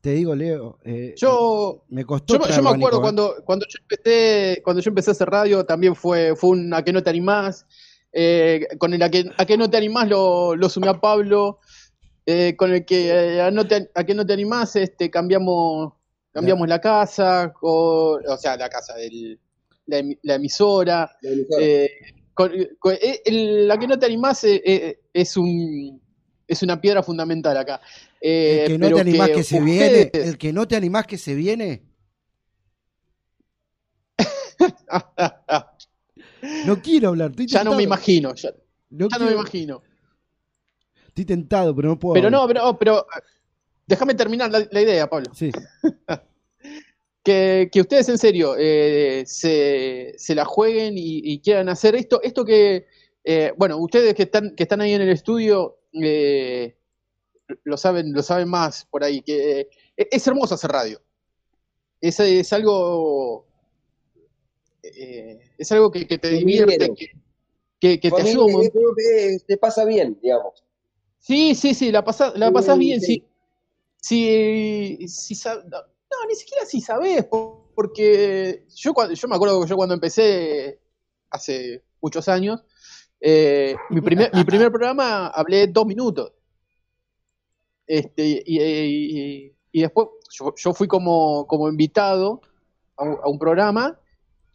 Te 0.00 0.12
digo, 0.12 0.34
Leo, 0.34 0.78
eh, 0.84 1.14
Yo, 1.16 1.84
me 1.88 2.04
costó 2.04 2.34
yo, 2.34 2.40
me- 2.40 2.54
yo 2.54 2.68
acuerdo 2.68 2.98
¿eh? 2.98 3.02
cuando, 3.02 3.34
cuando 3.44 3.66
yo 3.68 3.78
empecé, 3.80 4.60
cuando 4.62 4.80
yo 4.80 4.88
empecé 4.90 5.10
a 5.10 5.12
hacer 5.12 5.28
radio, 5.28 5.64
también 5.64 5.94
fue, 5.96 6.34
fue 6.36 6.50
un 6.50 6.72
a 6.72 6.82
que 6.84 6.92
no 6.92 7.02
te 7.02 7.10
animás. 7.10 7.66
Eh, 8.12 8.66
con 8.78 8.94
el 8.94 9.02
a 9.02 9.10
que, 9.10 9.30
a 9.36 9.44
que 9.46 9.56
no 9.56 9.68
te 9.68 9.76
animás 9.76 10.08
lo, 10.08 10.56
lo 10.56 10.68
sumé 10.68 10.88
a 10.88 11.00
Pablo. 11.00 11.60
Eh, 12.26 12.56
con 12.56 12.72
el 12.72 12.84
que 12.84 13.08
eh, 13.08 13.40
a, 13.40 13.50
no 13.50 13.66
te, 13.66 13.90
a 13.94 14.04
que 14.04 14.14
no 14.14 14.26
te 14.26 14.34
animás, 14.34 14.76
este, 14.76 15.10
cambiamos, 15.10 15.94
cambiamos 16.30 16.68
la 16.68 16.78
casa, 16.80 17.52
con- 17.58 18.20
o 18.26 18.36
sea, 18.36 18.54
la 18.56 18.68
casa, 18.68 18.94
el- 19.00 19.38
la, 19.86 20.02
la 20.22 20.34
emisora. 20.34 21.10
Eh, 21.58 21.88
con- 22.34 22.52
con- 22.78 22.94
eh, 23.00 23.22
el- 23.24 23.66
la 23.66 23.78
que 23.78 23.86
no 23.86 23.98
te 23.98 24.04
animás 24.06 24.44
eh, 24.44 24.60
eh, 24.64 25.00
es 25.12 25.36
un 25.36 26.00
es 26.46 26.62
una 26.62 26.80
piedra 26.80 27.02
fundamental 27.02 27.56
acá. 27.56 27.80
Eh, 28.20 28.60
El 28.62 28.72
que 28.72 28.78
no 28.78 28.86
pero 28.86 28.96
te 28.96 29.00
animás 29.02 29.28
que, 29.30 29.42
se 29.44 29.56
ustedes- 29.60 30.10
viene, 30.12 30.28
el 30.30 30.38
que 30.38 30.52
no 30.52 30.68
te 30.68 30.76
animás 30.76 31.06
que 31.06 31.18
se 31.18 31.34
viene. 31.34 31.82
No 36.66 36.80
quiero 36.80 37.08
hablar, 37.08 37.30
estoy 37.30 37.46
Ya 37.46 37.64
no 37.64 37.74
me 37.74 37.82
imagino, 37.82 38.34
ya, 38.34 38.52
No 38.90 39.08
ya 39.08 39.18
no 39.18 39.26
me 39.26 39.32
imagino. 39.32 39.82
Estoy 41.08 41.24
tentado, 41.24 41.74
pero 41.74 41.88
no 41.88 41.98
puedo. 41.98 42.14
Pero 42.14 42.26
hablar. 42.28 42.40
no, 42.40 42.48
pero, 42.48 42.78
pero 42.78 43.06
déjame 43.86 44.14
terminar 44.14 44.50
la, 44.50 44.66
la 44.70 44.80
idea, 44.80 45.08
Pablo. 45.08 45.32
Sí. 45.34 45.50
que, 47.24 47.68
que 47.72 47.80
ustedes 47.80 48.08
en 48.08 48.18
serio 48.18 48.54
eh, 48.56 49.24
se, 49.26 50.14
se 50.16 50.34
la 50.34 50.44
jueguen 50.44 50.96
y, 50.96 51.20
y 51.24 51.40
quieran 51.40 51.68
hacer 51.68 51.94
esto, 51.96 52.22
esto 52.22 52.44
que, 52.44 52.86
eh, 53.24 53.52
bueno, 53.56 53.78
ustedes 53.78 54.14
que 54.14 54.24
están, 54.24 54.54
que 54.54 54.62
están 54.62 54.80
ahí 54.80 54.92
en 54.92 55.02
el 55.02 55.10
estudio 55.10 55.80
eh, 55.92 56.76
lo 57.64 57.76
saben, 57.76 58.12
lo 58.12 58.22
saben 58.22 58.48
más 58.48 58.84
por 58.86 59.02
ahí, 59.02 59.22
que 59.22 59.68
es 59.96 60.26
hermoso 60.26 60.54
hacer 60.54 60.70
radio. 60.70 61.02
Es, 62.00 62.20
es 62.20 62.52
algo 62.52 63.47
eh, 64.96 65.40
es 65.58 65.72
algo 65.72 65.90
que, 65.90 66.06
que 66.06 66.18
te 66.18 66.30
divierte, 66.30 66.94
que, 66.94 67.06
que, 67.80 68.00
que 68.00 68.10
te 68.10 68.22
ayuda 68.22 68.44
un 68.46 68.52
montón. 68.52 68.82
te 69.46 69.56
pasa 69.56 69.84
bien, 69.84 70.18
digamos. 70.22 70.64
Sí, 71.18 71.54
sí, 71.54 71.74
sí, 71.74 71.90
la 71.92 72.04
pasás, 72.04 72.36
la 72.38 72.48
Sí, 72.48 72.52
pasás 72.54 72.78
bien, 72.78 73.00
sí. 73.00 73.06
sí. 73.06 73.24
Si, 74.00 75.08
si 75.08 75.34
sab- 75.34 75.64
no, 75.64 75.78
no, 75.80 76.26
ni 76.28 76.34
siquiera 76.34 76.64
si 76.64 76.80
sabés, 76.80 77.24
po- 77.24 77.70
porque 77.74 78.64
yo, 78.74 78.94
cuando, 78.94 79.14
yo 79.14 79.28
me 79.28 79.36
acuerdo 79.36 79.60
que 79.62 79.68
yo 79.68 79.76
cuando 79.76 79.94
empecé 79.94 80.80
hace 81.30 81.84
muchos 82.00 82.28
años, 82.28 82.62
eh, 83.20 83.76
mi, 83.90 84.00
primer, 84.00 84.32
mi 84.34 84.44
primer 84.44 84.70
programa 84.70 85.26
hablé 85.28 85.66
dos 85.66 85.84
minutos. 85.86 86.32
Este, 87.86 88.42
y, 88.46 88.60
y- 88.60 89.54
y 89.72 89.82
después 89.82 90.08
yo, 90.30 90.54
yo 90.56 90.74
fui 90.74 90.86
como, 90.88 91.46
como 91.46 91.68
invitado 91.68 92.40
a 92.96 93.04
un, 93.04 93.18
a 93.22 93.28
un 93.28 93.38
programa 93.38 93.98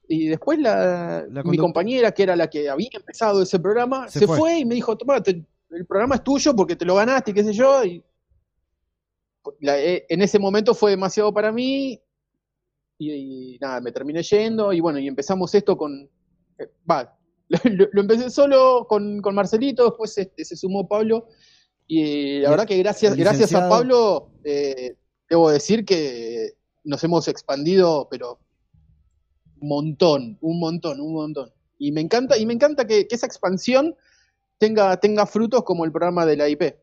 y 0.08 0.28
después 0.28 0.60
la, 0.60 1.26
mi 1.46 1.58
compañera, 1.58 2.12
que 2.12 2.24
era 2.24 2.36
la 2.36 2.50
que 2.50 2.70
había 2.70 2.90
empezado 2.94 3.42
ese 3.42 3.60
programa, 3.60 4.08
Se 4.10 4.20
se, 4.20 4.28
fue. 4.28 4.38
fue. 4.38 4.60
y 4.60 4.66
me 4.66 4.76
dijo, 4.76 4.98
toma, 4.98 5.22
te- 5.24 5.44
el 5.72 5.86
programa 5.86 6.16
es 6.16 6.24
tuyo 6.24 6.56
porque 6.56 6.76
te 6.76 6.86
lo 6.86 6.96
ganaste 6.96 7.32
y 7.32 7.34
qué 7.34 7.44
sé 7.44 7.54
yo. 7.54 7.84
Y 7.84 8.04
la- 9.60 9.80
eh, 9.80 10.06
en 10.10 10.22
ese 10.22 10.40
momento 10.40 10.74
fue 10.74 10.92
demasiado 10.92 11.34
para 11.34 11.52
mí 11.52 12.00
y, 12.98 13.12
y 13.56 13.58
nada, 13.60 13.82
me 13.82 13.92
terminé 13.92 14.24
yendo 14.24 14.72
y 14.72 14.80
bueno, 14.80 15.00
y 15.00 15.08
empezamos 15.08 15.54
esto 15.56 15.76
con... 15.78 16.10
eh, 16.60 16.70
Va, 16.90 17.18
lo, 17.64 17.88
lo 17.92 18.02
empecé 18.02 18.30
solo 18.30 18.86
con, 18.88 19.22
con 19.22 19.36
Marcelito, 19.36 19.86
después 19.86 20.18
este, 20.18 20.46
se 20.46 20.56
sumó 20.56 20.88
Pablo 20.88 21.28
y 21.88 22.40
la 22.40 22.48
Y 22.48 22.52
verdad 22.52 22.68
que 22.68 22.78
gracias, 22.78 23.16
gracias 23.16 23.54
a 23.54 23.68
Pablo 23.68 24.30
eh, 24.44 24.96
debo 25.30 25.50
decir 25.50 25.84
que 25.86 26.52
nos 26.84 27.04
hemos 27.04 27.28
expandido, 27.28 28.08
pero 28.10 28.40
montón, 29.68 30.38
un 30.41 30.60
montón, 30.60 30.99
un 31.02 31.14
montón. 31.14 31.52
Y 31.77 31.91
me 31.91 32.02
encanta, 32.02 32.38
y 32.38 32.45
me 32.45 32.53
encanta 32.53 32.85
que, 32.88 33.07
que 33.07 33.15
esa 33.15 33.26
expansión 33.26 33.95
tenga, 34.57 34.98
tenga 34.99 35.26
frutos 35.26 35.64
como 35.64 35.85
el 35.85 35.91
programa 35.91 36.26
de 36.26 36.38
la 36.38 36.48
IP. 36.49 36.77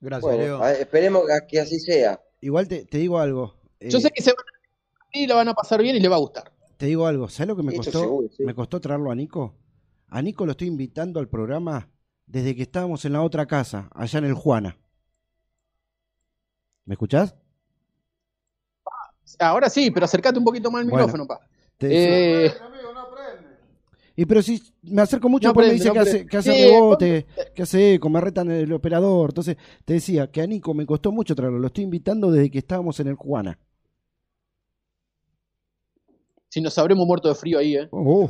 Gracias, 0.00 0.22
Bueno, 0.22 0.42
Leo. 0.42 0.62
a- 0.62 0.72
esperemos 0.72 1.22
que- 1.26 1.46
que 1.48 1.60
así 1.60 1.78
sea. 1.80 2.20
Igual 2.40 2.68
te, 2.68 2.84
te 2.84 2.98
digo 2.98 3.18
algo. 3.18 3.54
Yo 3.80 3.98
eh, 3.98 4.00
sé 4.00 4.10
que 4.10 4.22
se 4.22 4.30
van 4.30 4.38
a 4.40 4.58
y 5.12 5.26
la 5.26 5.34
van 5.36 5.48
a 5.48 5.54
pasar 5.54 5.82
bien 5.82 5.96
y 5.96 6.00
le 6.00 6.08
va 6.08 6.16
a 6.16 6.20
gustar. 6.20 6.52
Te 6.76 6.86
digo 6.86 7.06
algo, 7.06 7.28
¿sabes 7.28 7.48
lo 7.48 7.56
que 7.56 7.62
me 7.62 7.74
costó? 7.74 8.00
seguro, 8.00 8.28
sí. 8.28 8.44
Me 8.44 8.54
costó 8.54 8.80
traerlo 8.80 9.10
a 9.10 9.14
Nico. 9.14 9.54
A 10.08 10.22
Nico 10.22 10.44
lo 10.46 10.52
estoy 10.52 10.68
invitando 10.68 11.18
al 11.18 11.28
programa 11.28 11.90
desde 12.26 12.54
que 12.54 12.62
estábamos 12.62 13.04
en 13.04 13.14
la 13.14 13.22
otra 13.22 13.46
casa, 13.46 13.88
allá 13.94 14.18
en 14.18 14.26
el 14.26 14.34
Juana. 14.34 14.78
¿Me 16.84 16.94
escuchás? 16.94 17.34
Ahora 19.38 19.68
sí, 19.70 19.90
pero 19.90 20.04
acércate 20.04 20.38
un 20.38 20.44
poquito 20.44 20.70
más 20.70 20.82
al 20.82 20.88
Bueno, 20.90 21.06
micrófono, 21.06 21.26
pa. 21.26 21.40
te 21.76 22.46
Eh, 22.46 22.52
Y 24.16 24.26
pero 24.26 24.42
si 24.42 24.60
me 24.82 25.02
acerco 25.02 25.28
mucho, 25.28 25.48
No 25.48 25.50
después 25.52 25.68
me 25.68 25.72
dice 25.74 25.88
no 25.88 25.92
que 25.94 25.98
hace, 26.00 26.26
que 26.26 26.36
hace 26.38 26.52
Sí, 26.52 26.64
rebote, 26.72 27.26
que 27.54 27.62
hace 27.62 27.94
eco, 27.94 28.08
me 28.08 28.20
retan 28.20 28.50
el 28.50 28.72
operador. 28.72 29.30
Entonces 29.30 29.56
te 29.84 29.92
decía 29.94 30.30
que 30.30 30.40
a 30.42 30.46
Nico 30.46 30.74
me 30.74 30.86
costó 30.86 31.12
mucho 31.12 31.34
traerlo. 31.36 31.58
Lo 31.58 31.68
estoy 31.68 31.84
invitando 31.84 32.30
desde 32.32 32.50
que 32.50 32.58
estábamos 32.58 32.98
en 33.00 33.08
el 33.08 33.14
Juana. 33.14 33.58
si 36.50 36.60
nos 36.62 36.76
habremos 36.78 37.06
muerto 37.06 37.28
de 37.28 37.34
frío 37.34 37.58
ahí, 37.58 37.76
¿eh? 37.76 37.88
Oh. 37.92 38.28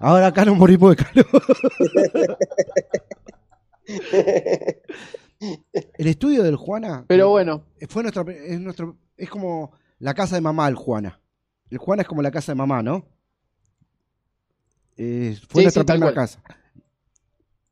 Ahora 0.00 0.28
acá 0.28 0.44
nos 0.44 0.56
morimos 0.56 0.96
de 0.96 1.04
calor. 1.04 1.26
El 5.40 6.06
estudio 6.06 6.42
del 6.42 6.56
Juana. 6.56 7.04
Pero 7.08 7.30
bueno. 7.30 7.64
Fue 7.88 8.02
nuestra, 8.02 8.24
es 8.32 8.60
nuestro, 8.60 8.96
es 9.16 9.28
como 9.28 9.72
la 9.98 10.14
casa 10.14 10.34
de 10.36 10.40
mamá 10.40 10.68
el 10.68 10.74
Juana. 10.74 11.20
El 11.70 11.78
Juana 11.78 12.02
es 12.02 12.08
como 12.08 12.22
la 12.22 12.30
casa 12.30 12.52
de 12.52 12.56
mamá, 12.56 12.82
¿no? 12.82 13.06
Eh, 14.96 15.36
fue 15.48 15.60
Sí, 15.62 15.64
nuestra 15.66 15.82
sí, 15.82 15.86
primera 15.86 16.12
cual. 16.12 16.14
casa. 16.14 16.42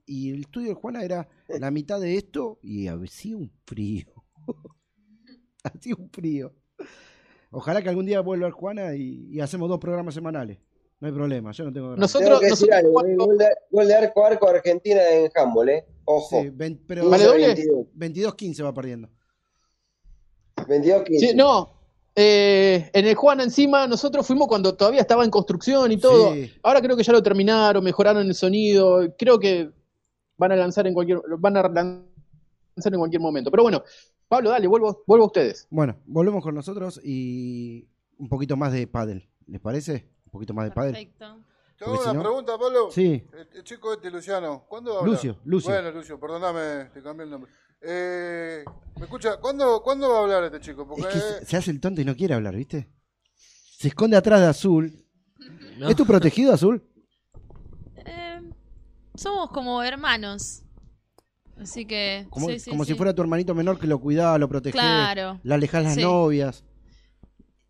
Y 0.07 0.31
el 0.31 0.41
estudio 0.43 0.69
del 0.69 0.77
Juana 0.77 1.03
era 1.03 1.29
la 1.49 1.71
mitad 1.71 2.01
de 2.01 2.17
esto 2.17 2.59
y 2.63 2.87
hacía 2.89 3.37
un 3.37 3.51
frío. 3.67 4.07
hacía 5.65 5.95
un 5.99 6.09
frío. 6.11 6.55
Ojalá 7.51 7.83
que 7.83 7.89
algún 7.89 8.07
día 8.07 8.21
vuelva 8.21 8.47
el 8.47 8.53
Juana 8.53 8.95
y, 8.95 9.29
y 9.31 9.41
hacemos 9.41 9.69
dos 9.69 9.79
programas 9.81 10.15
semanales. 10.15 10.59
No 11.01 11.09
hay 11.09 11.13
problema, 11.13 11.53
yo 11.53 11.65
no 11.65 11.73
tengo 11.73 11.89
drama. 11.91 12.07
Tengo 12.09 12.41
que 12.41 12.47
decir 12.47 12.73
algo, 12.73 13.05
eh, 13.05 13.17
gol, 13.17 13.37
de, 13.37 13.49
gol 13.71 13.87
de 13.87 13.95
arco 13.95 14.25
a 14.25 14.29
arco 14.29 14.49
Argentina 14.49 15.01
en 15.11 15.31
handball, 15.35 15.69
¿eh? 15.69 15.85
Ojo. 16.07 16.41
Sí, 16.43 16.51
ven- 16.51 16.83
pero 16.87 17.09
¿Vale 17.11 17.25
doble? 17.25 17.55
22-15 17.97 18.63
va 18.65 18.73
perdiendo. 18.73 19.11
22 20.69 21.03
15. 21.05 21.27
Sí, 21.29 21.35
no, 21.37 21.76
eh, 22.17 22.91
en 22.95 23.07
el 23.07 23.15
Juan 23.15 23.41
encima 23.41 23.87
nosotros 23.87 24.27
fuimos 24.27 24.49
cuando 24.49 24.75
todavía 24.75 25.03
estaba 25.03 25.23
en 25.25 25.31
construcción 25.31 25.93
y 25.93 25.99
todo. 25.99 26.33
Sí. 26.33 26.51
Ahora 26.63 26.81
creo 26.81 26.97
que 26.97 27.03
ya 27.03 27.13
lo 27.13 27.23
terminaron, 27.23 27.85
mejoraron 27.85 28.27
el 28.27 28.35
sonido. 28.35 29.15
Creo 29.19 29.39
que 29.39 29.71
van 30.39 30.53
a 30.53 30.57
lanzar 30.57 30.87
en 30.87 30.95
cualquier, 30.95 31.21
van 31.39 31.57
a 31.59 31.63
lanzar 31.69 32.93
en 32.93 32.99
cualquier 32.99 33.21
momento. 33.21 33.51
Pero 33.51 33.63
bueno, 33.63 33.83
Pablo, 34.29 34.51
dale, 34.51 34.67
vuelvo, 34.67 35.03
vuelvo 35.07 35.25
a 35.25 35.27
ustedes. 35.29 35.67
Bueno, 35.71 35.97
volvemos 36.07 36.43
con 36.43 36.55
nosotros 36.55 37.01
y 37.05 37.87
un 38.19 38.29
poquito 38.29 38.57
más 38.57 38.73
de 38.73 38.87
pádel. 38.87 39.29
¿Les 39.47 39.61
parece? 39.61 40.09
Un 40.25 40.31
poquito 40.33 40.55
más 40.55 40.65
de 40.65 40.73
pádel. 40.73 40.93
Perfecto. 40.95 41.39
Te 41.79 41.85
hago 41.85 41.97
si 41.99 42.03
una 42.05 42.15
no- 42.15 42.23
pregunta, 42.23 42.59
Pablo. 42.59 42.91
Sí. 42.91 43.23
El, 43.33 43.49
el 43.59 43.63
chico 43.63 43.93
este, 43.93 44.11
Luciano, 44.11 44.65
¿cuándo 44.67 44.93
va 44.93 44.97
a 44.97 45.01
hablar? 45.01 45.15
Lucio, 45.15 45.37
Lucio. 45.45 45.71
Bueno, 45.71 45.91
Lucio, 45.91 46.19
perdóname, 46.19 46.87
te 46.95 47.03
cambié 47.03 47.25
el 47.25 47.31
nombre. 47.31 47.53
Eh, 47.83 48.65
¿Me 48.97 49.05
escucha? 49.05 49.37
¿Cuándo, 49.39 49.83
¿Cuándo 49.83 50.09
va 50.09 50.19
a 50.19 50.23
hablar 50.23 50.45
este 50.45 50.61
chico? 50.61 50.87
Porque 50.87 51.03
Es 51.03 51.09
que 51.41 51.47
se, 51.47 51.57
hace 51.57 51.71
el 51.71 51.81
tonto 51.81 52.01
y 52.01 52.05
no 52.05 52.17
quiere 52.17 52.35
hablar, 52.35 52.57
¿viste? 52.57 52.89
Se 53.79 53.89
esconde 53.89 54.17
atrás 54.17 54.41
de 54.41 54.47
Azul. 54.47 55.05
No. 55.79 55.89
¿Es 55.89 55.97
tu 55.97 56.07
protegido, 56.07 56.53
Azul? 56.53 56.83
Eh, 57.97 58.41
somos 59.15 59.51
como 59.51 59.83
hermanos. 59.83 60.63
Así 61.61 61.85
que. 61.87 62.27
Como, 62.31 62.49
sí, 62.49 62.59
sí, 62.59 62.71
como 62.71 62.85
sí. 62.85 62.93
si 62.93 62.97
fuera 62.97 63.15
tu 63.15 63.23
hermanito 63.23 63.55
menor 63.55 63.79
que 63.79 63.87
lo 63.87 64.01
cuidaba, 64.01 64.39
lo 64.39 64.49
protegía. 64.49 64.81
Claro. 64.81 65.41
Le 65.43 65.55
alejás 65.55 65.85
las 65.85 65.95
Sí. 65.95 66.03
novias. 66.03 66.65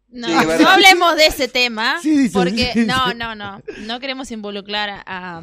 No, 0.08 0.28
no 0.28 0.68
hablemos 0.68 1.16
de 1.16 1.26
ese 1.26 1.48
tema. 1.48 1.96
Porque 2.32 2.70
sí, 2.72 2.86
no, 2.86 3.10
sí. 3.10 3.16
no, 3.16 3.34
no. 3.34 3.62
No 3.80 4.00
queremos 4.00 4.30
involucrar 4.30 5.02
a 5.04 5.42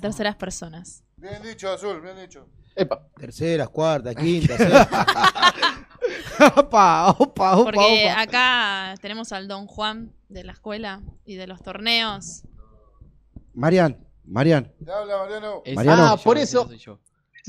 terceras 0.00 0.34
personas. 0.34 1.04
Bien 1.16 1.40
dicho, 1.42 1.70
Azul, 1.70 2.00
bien 2.00 2.16
dicho. 2.16 2.48
Terceras, 3.18 3.68
cuartas, 3.68 4.14
quintas, 4.16 4.60
opa, 6.56 7.10
opa, 7.18 7.56
opa, 7.56 7.64
Porque 7.64 8.08
opa. 8.10 8.20
acá 8.20 8.94
tenemos 9.00 9.32
al 9.32 9.46
Don 9.48 9.66
Juan 9.66 10.12
de 10.28 10.44
la 10.44 10.52
escuela 10.52 11.00
y 11.24 11.36
de 11.36 11.46
los 11.46 11.62
torneos. 11.62 12.42
Marian, 13.54 14.04
Marian. 14.24 14.72
Te 14.84 14.90
habla, 14.90 15.18
Mariano. 15.18 15.62
Mariano. 15.74 16.04
Ah, 16.06 16.16
por 16.16 16.36
eso. 16.38 16.68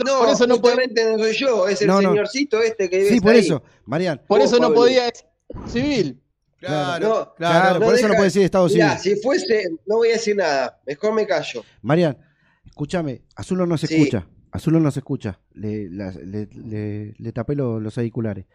No, 0.05 0.19
por 0.19 0.29
eso 0.29 0.45
no 0.45 0.59
puede- 0.61 0.89
soy 1.17 1.33
yo, 1.33 1.67
es 1.67 1.81
el 1.81 1.87
No, 1.87 2.01
no. 2.01 2.09
señorcito 2.09 2.61
este 2.61 2.89
que 2.89 2.97
vive 2.97 3.09
Sí, 3.11 3.21
por 3.21 3.31
ahí. 3.31 3.39
eso, 3.39 3.63
Marian. 3.85 4.21
Por 4.27 4.41
eso 4.41 4.59
no 4.59 4.73
podía 4.73 5.05
decir 5.05 5.25
civil. 5.67 6.21
Claro, 6.59 7.07
No, 7.09 7.35
Claro, 7.35 7.79
por 7.79 7.93
eso 7.95 8.07
no 8.07 8.13
puede 8.15 8.25
decir 8.25 8.41
Estado 8.43 8.67
Mirá, 8.67 8.97
civil. 8.97 9.17
si 9.17 9.21
fuese, 9.23 9.69
no 9.85 9.97
voy 9.97 10.09
a 10.09 10.13
decir 10.13 10.35
nada, 10.35 10.79
mejor 10.85 11.13
me 11.13 11.25
callo. 11.27 11.63
Marian, 11.81 12.17
escúchame, 12.65 13.21
Azulo 13.35 13.65
no 13.67 13.77
se 13.77 13.87
Sí. 13.87 13.95
escucha. 13.95 14.27
Azulo 14.55 14.79
no 14.79 14.91
se 14.91 14.99
escucha. 14.99 15.39
Le, 15.53 15.89
la- 15.89 16.11
le, 16.11 16.47
le- 16.47 17.13
le 17.17 17.31
tapé 17.31 17.55
lo- 17.55 17.79
los 17.79 17.97
auriculares. 17.97 18.45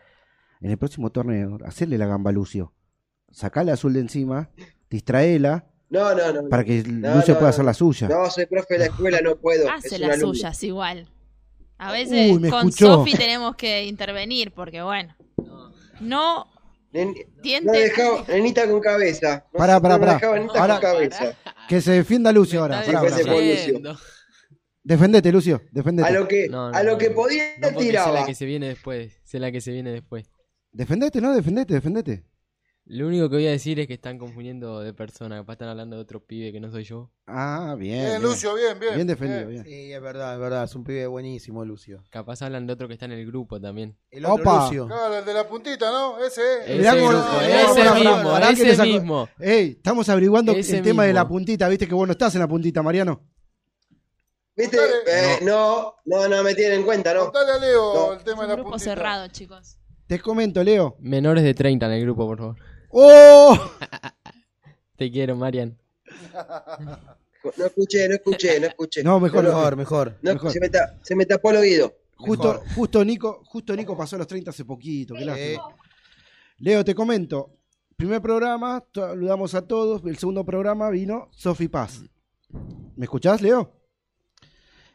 En 0.60 0.70
el 0.70 0.78
próximo 0.78 1.10
torneo, 1.10 1.58
hacerle 1.64 1.96
la 1.98 2.06
gamba 2.06 2.30
a 2.30 2.32
Lucio. 2.32 2.72
Sacale 3.30 3.70
a 3.70 3.74
Azul 3.74 3.92
de 3.94 4.00
encima, 4.00 4.50
distraela, 4.90 5.66
No, 5.88 6.14
no, 6.14 6.32
no. 6.32 6.48
para 6.48 6.64
que 6.64 6.82
No, 6.82 7.14
Lucio 7.16 7.34
no, 7.34 7.38
pueda 7.40 7.50
no. 7.50 7.54
hacer 7.54 7.64
la 7.64 7.74
suya. 7.74 8.08
No, 8.08 8.28
soy 8.30 8.46
profe 8.46 8.74
de 8.74 8.78
la 8.80 8.84
escuela, 8.86 9.20
no 9.22 9.36
puedo. 9.36 9.70
Hace 9.70 9.98
las 9.98 10.16
alumno. 10.18 10.34
suyas 10.34 10.62
igual. 10.64 11.08
A 11.78 11.92
veces 11.92 12.30
Uy, 12.30 12.50
con. 12.50 12.70
Sofi 12.72 13.12
tenemos 13.12 13.56
que 13.56 13.84
intervenir 13.84 14.52
porque 14.52 14.82
bueno, 14.82 15.14
no 16.00 16.46
Nen- 16.92 17.14
No 17.64 17.72
dejaba, 17.72 18.24
nenita 18.26 18.68
con 18.68 18.80
cabeza. 18.80 19.44
No, 19.52 19.58
Pará, 19.58 19.80
pará, 19.80 19.94
no 19.94 20.00
pará. 20.00 20.20
Ahora- 20.60 20.74
con 20.74 20.80
cabeza. 20.82 21.36
Que 21.68 21.80
se 21.80 21.92
defienda 21.92 22.32
Lucio 22.32 22.60
ahora. 22.60 22.82
Pará, 22.84 23.00
pará, 23.00 23.16
pará. 23.16 23.32
Lucio. 23.32 23.80
Defendete, 24.82 25.30
Lucio, 25.30 25.60
defendete. 25.72 26.08
A 26.08 26.12
lo 26.12 26.26
que, 26.26 26.48
No, 26.48 26.70
no, 26.70 26.76
a 26.76 26.82
lo 26.82 26.92
no, 26.92 26.98
que 26.98 27.10
no. 27.10 27.14
podía 27.16 27.44
No, 27.58 27.68
porque 27.68 27.78
sé 27.80 27.86
tiraba. 27.90 28.12
la 28.20 28.26
que 28.26 28.34
se 28.34 28.46
viene 28.46 28.68
después. 28.68 29.20
Sé 29.24 29.38
la 29.38 29.52
que 29.52 29.60
se 29.60 29.72
viene 29.72 29.90
después. 29.92 30.30
Defendete, 30.72 31.20
no, 31.20 31.34
defendete, 31.34 31.74
defendete. 31.74 32.24
Lo 32.86 33.06
único 33.06 33.28
que 33.28 33.36
voy 33.36 33.46
a 33.46 33.50
decir 33.50 33.78
es 33.78 33.86
que 33.86 33.94
están 33.94 34.18
confundiendo 34.18 34.80
de 34.80 34.92
persona. 34.92 35.36
Capaz 35.36 35.52
están 35.52 35.68
hablando 35.68 35.94
de 35.94 36.02
otro 36.02 36.24
pibe 36.24 36.50
que 36.50 36.58
no 36.60 36.72
soy 36.72 36.82
yo. 36.82 37.12
Ah, 37.26 37.76
bien. 37.78 38.04
Bien, 38.06 38.22
Lucio, 38.22 38.52
bien, 38.54 38.80
bien. 38.80 38.94
Bien 38.96 39.06
defendido, 39.06 39.46
bien. 39.46 39.64
Sí, 39.64 39.92
es 39.92 40.00
verdad, 40.02 40.34
es 40.34 40.40
verdad. 40.40 40.64
Es 40.64 40.74
un 40.74 40.82
pibe 40.82 41.06
buenísimo, 41.06 41.64
Lucio. 41.64 42.02
Capaz 42.10 42.42
hablan 42.42 42.66
de 42.66 42.72
otro 42.72 42.88
que 42.88 42.94
está 42.94 43.04
en 43.04 43.12
el 43.12 43.24
grupo 43.26 43.60
también. 43.60 43.96
El 44.10 44.24
otro 44.24 44.42
Opa. 44.42 44.64
Lucio. 44.64 44.86
Claro, 44.88 45.18
el 45.18 45.24
de 45.24 45.34
la 45.34 45.46
puntita, 45.46 45.88
¿no? 45.92 46.18
Ese 46.24 46.40
es. 46.40 46.68
Ese 46.68 46.78
Mirá 46.78 46.94
grupo, 46.94 47.12
mirá 47.12 47.60
ese 47.70 47.84
la- 47.84 47.94
mismo, 47.94 48.38
ese 48.72 48.82
mismo. 48.86 49.28
Ey, 49.38 49.68
estamos 49.76 50.08
averiguando 50.08 50.50
Ese 50.52 50.78
el 50.78 50.82
tema 50.82 51.04
de 51.04 51.12
la 51.12 51.28
puntita. 51.28 51.68
Viste 51.68 51.86
que 51.86 51.94
vos 51.94 52.08
no 52.08 52.12
estás 52.12 52.34
en 52.34 52.40
la 52.40 52.48
puntita, 52.48 52.82
Mariano. 52.82 53.22
¿Viste? 54.56 54.76
Eh, 55.06 55.38
no, 55.42 55.94
no, 56.04 56.28
no 56.28 56.42
me 56.42 56.54
tienen 56.54 56.80
en 56.80 56.84
cuenta, 56.84 57.14
¿no? 57.14 57.24
Contale 57.24 57.52
a 57.52 57.58
Leo 57.58 57.94
No. 57.94 58.12
el 58.12 58.24
tema 58.24 58.40
un 58.40 58.42
de 58.42 58.48
la 58.48 58.54
grupo 58.54 58.70
puntita. 58.70 58.90
cerrado, 58.90 59.28
chicos. 59.28 59.78
Te 60.06 60.18
comento, 60.20 60.62
Leo. 60.62 60.96
Menores 61.00 61.44
de 61.44 61.54
30 61.54 61.86
en 61.86 61.92
el 61.92 62.02
grupo, 62.02 62.26
por 62.26 62.38
favor. 62.38 62.56
¡Oh! 62.90 63.56
Te 64.96 65.10
quiero, 65.10 65.36
Marian. 65.36 65.78
No 67.56 67.64
escuché, 67.64 68.06
no 68.06 68.16
escuché, 68.16 68.60
no 68.60 68.66
escuché. 68.66 69.02
No, 69.02 69.18
mejor, 69.18 69.42
No, 69.44 69.48
mejor, 69.50 69.74
mejor. 69.76 70.18
no, 70.20 70.34
mejor. 70.34 70.52
Se, 70.52 70.60
me 70.60 70.68
ta- 70.68 70.98
se 71.02 71.16
me 71.16 71.24
tapó 71.24 71.52
el 71.52 71.56
oído. 71.56 71.94
Justo, 72.16 72.62
justo 72.74 73.02
Nico, 73.02 73.40
justo 73.46 73.74
Nico 73.74 73.96
pasó 73.96 74.16
a 74.16 74.18
los 74.18 74.28
30 74.28 74.50
hace 74.50 74.66
poquito, 74.66 75.14
qué 75.14 75.24
lástima. 75.24 75.74
Leo, 76.58 76.84
te 76.84 76.94
comento. 76.94 77.48
Primer 77.96 78.20
programa, 78.20 78.84
saludamos 78.94 79.54
a 79.54 79.66
todos. 79.66 80.02
El 80.04 80.18
segundo 80.18 80.44
programa 80.44 80.90
vino 80.90 81.28
Sofi 81.32 81.68
Paz. 81.68 82.02
¿Me 82.94 83.06
escuchás, 83.06 83.40
Leo? 83.40 83.72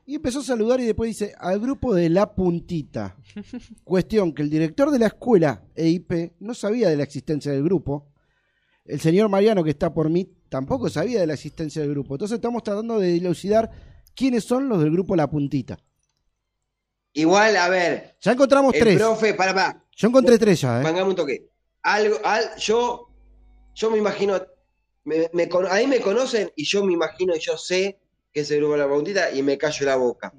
Y 0.07 0.15
empezó 0.15 0.40
a 0.40 0.44
saludar 0.44 0.80
y 0.80 0.86
después 0.86 1.07
dice, 1.10 1.34
al 1.40 1.60
grupo 1.60 1.94
de 1.95 2.10
La 2.10 2.34
Puntita. 2.36 3.15
Cuestión 3.84 4.34
que 4.34 4.44
el 4.44 4.49
director 4.52 4.91
de 4.91 4.99
la 4.99 5.07
escuela 5.07 5.64
EIP 5.76 6.34
no 6.40 6.53
sabía 6.53 6.90
de 6.90 6.98
la 6.98 7.03
existencia 7.03 7.52
del 7.52 7.64
grupo. 7.64 8.11
El 8.86 8.99
señor 9.02 9.30
Mariano, 9.30 9.64
que 9.64 9.72
está 9.72 9.91
por 9.91 10.10
mí, 10.11 10.30
tampoco 10.48 10.90
sabía 10.90 11.19
de 11.19 11.26
la 11.27 11.34
existencia 11.34 11.82
del 11.82 11.90
grupo. 11.91 12.14
Entonces 12.15 12.36
estamos 12.36 12.61
tratando 12.61 12.99
de 12.99 13.07
dilucidar 13.14 13.72
quiénes 14.15 14.44
son 14.44 14.69
los 14.69 14.80
del 14.80 14.91
grupo 14.91 15.15
La 15.15 15.27
Puntita. 15.27 15.80
Igual, 17.14 17.56
a 17.57 17.69
ver. 17.69 18.15
Ya 18.22 18.34
encontramos 18.34 18.73
el 18.76 18.80
tres. 18.80 18.98
profe, 18.98 19.34
para, 19.34 19.53
para. 19.56 19.86
Yo 19.95 20.07
encontré 20.10 20.38
tres 20.38 20.61
ya, 20.61 20.82
¿eh? 20.84 21.03
Un 21.03 21.15
toque. 21.15 21.49
Algo, 21.82 22.18
al, 22.23 22.44
yo, 22.60 23.07
yo 23.73 23.90
me 23.90 23.98
imagino, 23.98 24.40
me, 25.06 25.30
me 25.34 25.48
cono- 25.49 25.69
a 25.69 25.77
mí 25.77 25.88
me 25.88 25.99
conocen 26.02 26.52
y 26.56 26.65
yo 26.65 26.84
me 26.86 26.94
imagino 26.94 27.36
y 27.36 27.40
yo 27.40 27.57
sé 27.57 27.99
que 28.36 28.41
es 28.41 28.52
el 28.52 28.57
grupo 28.57 28.74
de 28.74 28.80
la 28.80 28.88
puntita 28.90 29.32
y 29.32 29.41
me 29.41 29.57
callo 29.57 29.86
la 29.86 29.95
boca. 29.95 30.34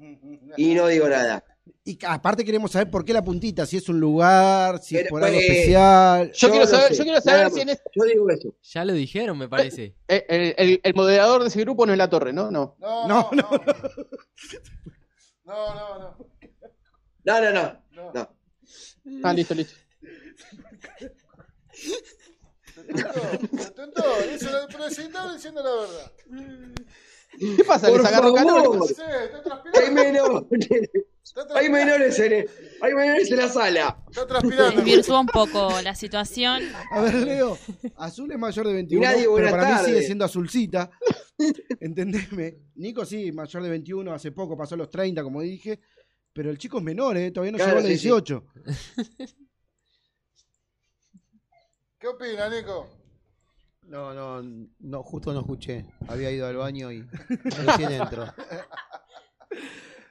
Y 0.55 0.75
no 0.75 0.85
digo 0.85 1.09
nada. 1.09 1.43
Y 1.83 1.97
aparte 2.05 2.45
queremos 2.45 2.71
saber 2.71 2.91
por 2.91 3.03
qué 3.03 3.11
la 3.11 3.23
puntita, 3.23 3.65
si 3.65 3.77
es 3.77 3.89
un 3.89 3.99
lugar, 3.99 4.79
si 4.83 4.97
es 4.97 5.07
por 5.09 5.23
algo 5.23 5.35
pues, 5.35 5.49
especial. 5.49 6.31
Yo, 6.31 6.51
quiero 6.51 6.67
saber, 6.67 6.93
yo 6.93 7.03
quiero 7.03 7.21
saber 7.21 7.49
si 7.49 7.61
en 7.61 7.69
este- 7.69 7.89
Yo 7.95 8.03
digo 8.03 8.29
eso. 8.29 8.55
Ya 8.61 8.85
lo 8.85 8.93
dijeron, 8.93 9.35
me 9.37 9.49
parece. 9.49 9.95
eh, 10.07 10.25
el, 10.29 10.53
el- 10.57 10.79
el 10.83 10.93
moderador 10.93 11.41
de 11.41 11.47
ese 11.47 11.59
grupo 11.61 11.87
no 11.87 11.91
es 11.91 11.97
la 11.97 12.07
torre, 12.09 12.31
¿no? 12.33 12.51
No. 12.51 12.75
No, 12.79 13.07
No, 13.07 13.29
no, 13.33 13.49
no. 13.51 13.51
No, 15.45 15.73
no, 15.73 15.99
no. 15.99 16.17
No, 17.25 17.41
no, 17.41 17.51
no. 17.91 18.11
no. 18.13 18.37
Ah, 19.23 19.33
listo, 19.33 19.55
listo. 19.55 19.73
Se 21.73 22.83
tentó, 22.83 23.11
se 23.57 23.71
tentó. 23.71 24.21
Eso 24.21 24.51
lo- 24.51 25.33
diciendo 25.33 25.63
la 25.63 25.71
verdad. 25.81 26.11
¿Qué 27.39 27.63
pasa? 27.63 27.87
Por 27.89 27.97
¿Les 28.01 28.07
agarró 28.07 28.33
calor? 28.33 28.63
favor. 28.63 28.87
Sí, 28.87 28.93
está 28.95 29.63
Hay 29.79 29.91
menores. 29.91 30.89
Hay 31.55 31.69
menores 31.69 32.19
en, 32.19 32.33
el- 32.33 32.49
hay 32.81 32.93
menores 32.93 33.29
en 33.29 33.37
la 33.37 33.49
sala. 33.49 34.03
Está 34.09 34.25
transpirando. 34.25 34.77
Desvirtuó 34.81 35.19
un 35.19 35.27
poco 35.27 35.81
la 35.81 35.93
situación. 35.93 36.63
A 36.91 37.01
ver, 37.01 37.13
Leo, 37.15 37.57
Azul 37.97 38.31
es 38.31 38.39
mayor 38.39 38.65
de 38.67 38.73
21, 38.73 39.03
nadie, 39.05 39.27
pero 39.35 39.51
para 39.51 39.79
mí 39.79 39.85
sigue 39.85 40.01
siendo 40.03 40.25
Azulcita. 40.25 40.89
Entendeme. 41.79 42.57
Nico 42.75 43.05
sí, 43.05 43.31
mayor 43.31 43.61
de 43.63 43.69
21, 43.69 44.13
hace 44.13 44.31
poco 44.31 44.57
pasó 44.57 44.75
los 44.75 44.89
30, 44.89 45.21
como 45.21 45.41
dije. 45.41 45.79
Pero 46.33 46.49
el 46.49 46.57
chico 46.57 46.77
es 46.77 46.83
menor, 46.83 47.17
¿eh? 47.17 47.31
Todavía 47.31 47.51
no 47.51 47.57
Claro, 47.57 47.71
llegó 47.79 47.79
a 47.87 47.89
los 47.89 47.91
sí, 47.91 47.97
sí. 47.97 48.07
18. 48.09 48.45
¿Qué 51.99 52.07
opina, 52.07 52.49
Nico? 52.49 52.87
No, 53.87 54.13
no, 54.13 54.67
no, 54.79 55.03
justo 55.03 55.33
no 55.33 55.39
escuché. 55.39 55.85
Había 56.07 56.29
ido 56.31 56.45
al 56.45 56.57
baño 56.57 56.91
y 56.91 57.01
recién 57.65 57.91
entro. 57.93 58.25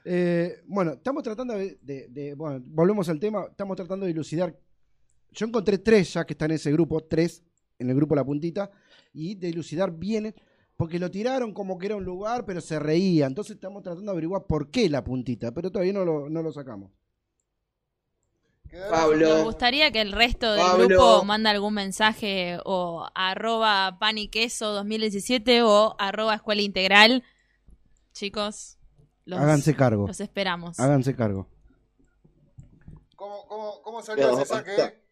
Eh, 0.05 0.61
bueno, 0.67 0.93
estamos 0.93 1.21
tratando 1.23 1.53
de, 1.53 1.77
de- 1.81 2.07
de- 2.07 2.33
Bueno, 2.35 2.63
volvemos 2.67 3.07
al 3.09 3.19
tema. 3.19 3.45
Estamos 3.49 3.75
tratando 3.75 4.05
de 4.05 4.13
dilucidar. 4.13 4.57
Yo 5.31 5.45
encontré 5.45 5.77
tres 5.77 6.13
ya 6.13 6.25
que 6.25 6.33
están 6.33 6.51
en 6.51 6.55
ese 6.55 6.71
grupo, 6.71 7.03
tres 7.03 7.43
en 7.79 7.89
el 7.89 7.95
grupo 7.95 8.15
La 8.15 8.25
Puntita, 8.25 8.71
y 9.13 9.35
de 9.35 9.47
dilucidar 9.47 9.91
bien, 9.91 10.33
porque 10.75 10.97
lo 10.97 11.11
tiraron 11.11 11.53
como 11.53 11.77
que 11.77 11.85
era 11.87 11.95
un 11.95 12.03
lugar, 12.05 12.45
pero 12.45 12.61
se 12.61 12.79
reía. 12.79 13.27
Entonces 13.27 13.55
estamos 13.55 13.83
tratando 13.83 14.05
de 14.11 14.15
averiguar 14.15 14.47
por 14.47 14.71
qué 14.71 14.89
La 14.89 15.03
Puntita, 15.03 15.53
pero 15.53 15.71
todavía 15.71 15.93
no 15.93 16.03
lo, 16.05 16.29
no 16.29 16.41
lo 16.41 16.51
sacamos. 16.51 16.91
Nos 18.71 18.87
Pablo. 18.89 19.43
gustaría 19.43 19.91
que 19.91 20.01
el 20.01 20.11
resto 20.11 20.51
del 20.53 20.61
Pablo. 20.65 20.87
grupo 20.87 21.23
mande 21.23 21.49
algún 21.49 21.73
mensaje 21.73 22.57
o 22.65 23.07
arroba 23.15 23.97
pan 23.99 24.17
y 24.17 24.27
queso 24.29 24.71
2017 24.73 25.63
o 25.63 25.95
arroba 25.99 26.35
escuela 26.35 26.61
integral. 26.61 27.23
Chicos, 28.13 28.77
los, 29.25 29.39
Háganse 29.39 29.75
cargo. 29.75 30.07
los 30.07 30.19
esperamos. 30.19 30.79
Háganse 30.79 31.15
cargo. 31.15 31.47
¿Cómo, 33.15 33.45
cómo, 33.47 33.81
cómo 33.81 34.01
salió 34.03 34.27
No, 34.31 34.37
ese 34.39 34.45
saque? 34.45 34.75
eh? 34.81 35.03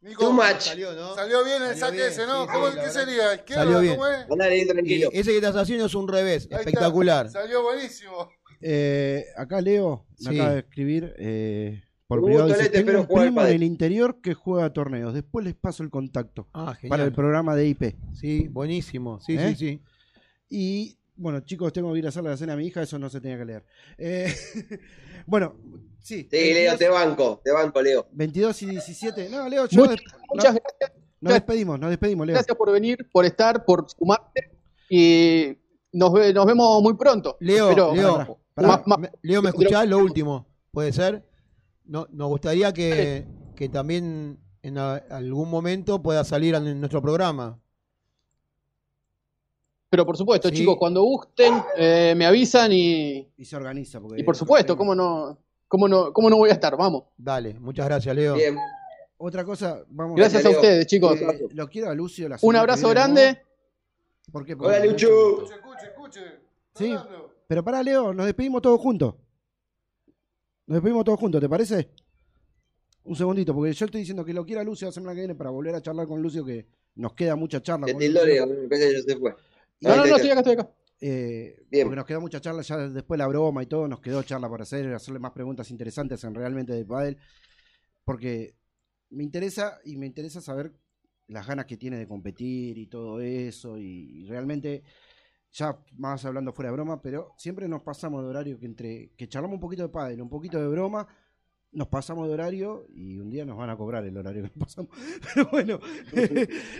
Nico, 0.00 0.24
Too 0.26 0.32
much. 0.32 0.60
Salió, 0.60 0.92
¿no? 0.92 1.14
Salió 1.14 1.44
bien 1.44 1.62
el 1.62 1.76
saque 1.76 2.06
ese, 2.06 2.26
¿no? 2.26 2.44
sí, 2.44 2.50
¿Cómo, 2.52 2.68
sí, 2.70 2.78
¿Qué 2.84 2.90
sería? 2.90 3.34
¿Izquierda? 3.34 3.64
Salió 3.64 3.80
bien. 3.80 3.96
¿Cómo 3.96 4.06
es? 4.06 4.30
Andale 4.30 4.54
ahí 4.54 4.60
Y 4.60 4.66
tranquilo. 4.68 5.08
ese 5.12 5.30
que 5.32 5.36
estás 5.38 5.56
haciendo 5.56 5.86
es 5.86 5.94
un 5.94 6.06
revés, 6.06 6.42
Ahí 6.44 6.48
está. 6.50 6.58
espectacular. 6.58 7.28
Salió 7.30 7.62
buenísimo. 7.62 8.30
Eh, 8.60 9.24
acá 9.36 9.60
Leo 9.60 10.06
me 10.20 10.30
Sí. 10.32 10.38
acaba 10.40 10.54
de 10.54 10.58
escribir 10.60 11.14
eh, 11.18 11.82
por 12.08 12.18
Hugo 12.18 12.26
privado. 12.28 12.46
Dice, 12.48 12.58
Tolete, 12.58 12.78
tengo 12.78 12.86
pero 12.86 13.00
un 13.02 13.06
primo 13.06 13.22
en 13.24 13.34
pádel". 13.34 13.54
el 13.56 13.62
interior 13.62 14.20
que 14.20 14.34
juega 14.34 14.72
torneos. 14.72 15.14
Después 15.14 15.44
les 15.44 15.54
paso 15.54 15.82
el 15.82 15.90
contacto 15.90 16.48
Ah, 16.54 16.76
para 16.88 17.04
el 17.04 17.12
programa 17.12 17.54
de 17.54 17.68
IP. 17.68 17.94
Sí, 18.14 18.48
buenísimo. 18.48 19.20
Sí, 19.20 19.34
¿Eh? 19.36 19.50
sí, 19.50 19.54
sí. 19.56 19.82
Y 20.48 20.98
bueno, 21.16 21.40
chicos, 21.40 21.72
tengo 21.72 21.92
que 21.92 21.98
ir 21.98 22.06
a 22.06 22.08
hacer 22.08 22.24
la 22.24 22.36
cena 22.36 22.54
a 22.54 22.56
mi 22.56 22.66
hija, 22.66 22.82
eso 22.82 22.98
no 22.98 23.10
se 23.10 23.20
tenía 23.20 23.36
que 23.38 23.44
leer. 23.44 23.64
Eh, 23.98 24.32
bueno, 25.26 25.54
sí. 26.00 26.26
Sí, 26.30 26.36
Leo, 26.54 26.70
22, 26.72 26.78
te 26.78 26.88
banco, 26.88 27.40
te 27.44 27.52
banco, 27.52 27.82
Leo. 27.82 28.06
22 28.12 28.62
y 28.62 28.66
17. 28.66 29.28
No, 29.28 29.48
Leo, 29.48 29.66
yo 29.66 29.80
Muchas, 29.82 29.96
no- 30.12 30.18
muchas 30.34 30.54
gracias, 30.54 30.92
nos 31.20 31.32
despedimos, 31.34 31.78
nos 31.78 31.90
despedimos, 31.90 32.26
Leo. 32.26 32.34
gracias 32.34 32.56
por 32.56 32.72
venir, 32.72 33.06
por 33.12 33.24
estar, 33.26 33.64
por 33.64 33.86
sumarte. 33.90 34.52
Y 34.88 35.58
nos, 35.92 36.12
ve- 36.14 36.32
nos 36.32 36.46
vemos 36.46 36.80
muy 36.82 36.94
pronto. 36.96 37.36
Leo, 37.40 37.74
Leo, 37.74 38.36
Leo, 39.22 39.42
¿me 39.42 39.48
escuchás? 39.50 39.86
Lo 39.86 39.98
último, 39.98 40.46
¿puede 40.70 40.92
ser? 40.92 41.27
No, 41.88 42.06
nos 42.12 42.28
gustaría 42.28 42.72
que, 42.72 43.26
que 43.56 43.68
también 43.68 44.38
en 44.62 44.78
a- 44.78 44.96
algún 45.10 45.50
momento 45.50 46.00
pueda 46.02 46.22
salir 46.22 46.54
en 46.54 46.78
nuestro 46.78 47.02
programa. 47.02 47.58
pero 49.90 50.04
por 50.04 50.18
supuesto, 50.18 50.50
Sí. 50.50 50.56
chicos, 50.56 50.76
cuando 50.78 51.02
gusten, 51.02 51.54
eh, 51.76 52.12
me 52.14 52.26
avisan 52.26 52.70
y, 52.72 53.26
Y 53.38 53.44
se 53.46 53.56
organiza. 53.56 53.98
Porque 54.00 54.20
y 54.20 54.22
por 54.22 54.36
supuesto, 54.36 54.76
¿cómo 54.76 54.94
no, 54.94 55.38
cómo, 55.66 55.88
no, 55.88 56.12
¿cómo 56.12 56.28
no 56.28 56.36
voy 56.36 56.50
a 56.50 56.52
estar? 56.52 56.76
Vamos. 56.76 57.04
Dale, 57.16 57.54
muchas 57.58 57.86
gracias, 57.86 58.14
Leo. 58.14 58.34
Bien. 58.34 58.56
Otra 59.16 59.44
cosa, 59.46 59.82
vamos 59.88 60.14
Gracias 60.16 60.44
a 60.44 60.50
ustedes, 60.50 60.86
chicos. 60.86 61.18
Eh, 61.18 61.48
lo 61.54 61.68
quiero 61.68 61.88
a 61.90 61.94
Lucio. 61.94 62.28
La 62.28 62.36
Un 62.42 62.54
abrazo 62.56 62.88
viene, 62.88 62.94
¿no? 62.94 63.00
grande. 63.14 63.42
¿Por 64.30 64.44
qué? 64.44 64.52
Hola, 64.52 64.62
Porque- 64.76 64.88
Lucho. 64.90 65.42
Escuche, 65.44 65.86
escuche. 65.86 66.20
Sí, 66.74 66.94
pero 67.46 67.64
pará, 67.64 67.82
Leo, 67.82 68.12
nos 68.12 68.26
despedimos 68.26 68.60
todos 68.60 68.78
juntos. 68.78 69.14
Nos 70.68 70.76
despedimos 70.76 71.02
todos 71.02 71.18
juntos, 71.18 71.40
¿te 71.40 71.48
parece? 71.48 71.88
Un 73.04 73.16
segundito, 73.16 73.54
porque 73.54 73.72
yo 73.72 73.86
estoy 73.86 74.00
diciendo 74.02 74.22
que 74.22 74.34
lo 74.34 74.44
quiero 74.44 74.60
a 74.60 74.64
Lucio 74.64 74.86
la 74.86 74.92
semana 74.92 75.14
que 75.14 75.20
viene 75.20 75.34
para 75.34 75.48
volver 75.48 75.74
a 75.74 75.80
charlar 75.80 76.06
con 76.06 76.20
Lucio, 76.20 76.44
que 76.44 76.66
nos 76.96 77.14
queda 77.14 77.36
mucha 77.36 77.62
charla. 77.62 77.86
Te 77.86 77.92
con 77.92 78.00
tildó 78.00 78.20
me 78.26 78.68
parece 78.68 78.90
que 78.96 79.02
se 79.02 79.16
fue. 79.16 79.34
No, 79.80 79.96
no, 79.96 80.04
no, 80.04 80.16
estoy 80.16 80.30
acá, 80.30 80.40
estoy 80.40 80.52
acá. 80.52 80.70
Eh, 81.00 81.64
Bien. 81.70 81.86
Porque 81.86 81.96
nos 81.96 82.04
queda 82.04 82.20
mucha 82.20 82.38
charla, 82.42 82.60
ya 82.60 82.76
después 82.76 83.16
la 83.16 83.26
broma 83.26 83.62
y 83.62 83.66
todo, 83.66 83.88
nos 83.88 84.00
quedó 84.00 84.22
charla 84.24 84.50
para 84.50 84.64
hacer, 84.64 84.92
hacerle 84.92 85.20
más 85.20 85.32
preguntas 85.32 85.70
interesantes 85.70 86.22
en 86.24 86.34
realmente 86.34 86.74
de 86.74 86.84
Padel. 86.84 87.16
Porque 88.04 88.54
me 89.08 89.24
interesa 89.24 89.78
y 89.86 89.96
me 89.96 90.04
interesa 90.04 90.42
saber 90.42 90.74
las 91.28 91.46
ganas 91.46 91.64
que 91.64 91.78
tiene 91.78 91.96
de 91.96 92.06
competir 92.06 92.76
y 92.76 92.88
todo 92.88 93.22
eso. 93.22 93.78
Y, 93.78 94.18
y 94.20 94.26
realmente, 94.26 94.82
ya 95.52 95.78
más 95.96 96.24
hablando 96.24 96.52
fuera 96.52 96.70
de 96.70 96.74
broma, 96.76 97.00
pero 97.02 97.34
siempre 97.38 97.68
nos 97.68 97.82
pasamos 97.82 98.22
de 98.22 98.28
horario 98.30 98.58
que 98.58 98.66
entre 98.66 99.10
que 99.16 99.28
charlamos 99.28 99.56
un 99.56 99.60
poquito 99.60 99.82
de 99.82 99.88
Padel, 99.88 100.22
un 100.22 100.28
poquito 100.28 100.58
de 100.60 100.68
broma. 100.68 101.06
Nos 101.72 101.88
pasamos 101.88 102.26
de 102.28 102.34
horario 102.34 102.86
y 102.94 103.18
un 103.18 103.28
día 103.30 103.44
nos 103.44 103.56
van 103.58 103.68
a 103.70 103.76
cobrar 103.76 104.04
el 104.04 104.16
horario 104.16 104.42
que 104.44 104.50
nos 104.54 104.66
pasamos. 104.66 104.90
Pero 105.34 105.48
bueno, 105.50 105.80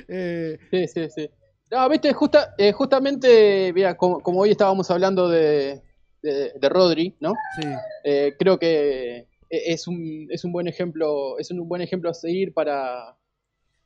eh, 0.08 0.58
Sí, 0.70 0.86
sí, 0.88 1.08
sí. 1.14 1.30
No, 1.70 1.88
viste, 1.90 2.12
justa, 2.14 2.54
eh, 2.56 2.72
justamente, 2.72 3.72
mira, 3.74 3.96
como, 3.96 4.20
como 4.20 4.40
hoy 4.40 4.50
estábamos 4.52 4.90
hablando 4.90 5.28
de, 5.28 5.82
de, 6.22 6.52
de 6.58 6.68
Rodri, 6.70 7.14
¿no? 7.20 7.34
Sí. 7.60 7.68
Eh, 8.04 8.34
creo 8.38 8.58
que 8.58 9.18
e- 9.18 9.26
es 9.50 9.86
un, 9.86 10.28
es 10.30 10.44
un 10.44 10.52
buen 10.52 10.66
ejemplo, 10.68 11.38
es 11.38 11.50
un 11.50 11.68
buen 11.68 11.82
ejemplo 11.82 12.08
a 12.10 12.14
seguir 12.14 12.54
para, 12.54 13.18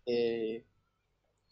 eh, 0.06 0.64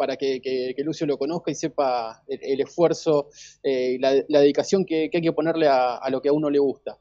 para 0.01 0.17
que, 0.17 0.41
que- 0.41 0.73
que 0.75 0.83
Lucio 0.83 1.07
lo 1.07 1.19
conozca 1.19 1.51
y 1.51 1.55
sepa 1.55 2.23
el, 2.27 2.39
el 2.43 2.61
esfuerzo 2.63 3.29
eh, 3.63 3.93
y 3.93 3.99
la, 3.99 4.15
la 4.29 4.41
dedicación 4.41 4.87
que, 4.87 5.11
que 5.11 5.19
hay 5.19 5.23
que 5.23 5.33
ponerle 5.35 5.69
a, 5.69 5.97
a 5.97 6.09
lo 6.09 6.23
que 6.23 6.31
a 6.31 6.33
uno 6.33 6.49
le 6.49 6.59
gusta. 6.59 6.99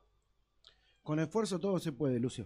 Con 1.02 1.18
esfuerzo 1.22 1.60
todo 1.62 1.80
se 1.80 1.94
puede, 1.94 2.20
Lucio. 2.20 2.46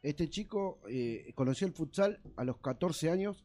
Este 0.00 0.28
chico 0.30 0.80
eh, 0.88 1.32
conoció 1.34 1.66
el 1.66 1.72
futsal 1.72 2.20
a 2.36 2.44
los 2.44 2.58
14 2.58 3.10
años. 3.10 3.44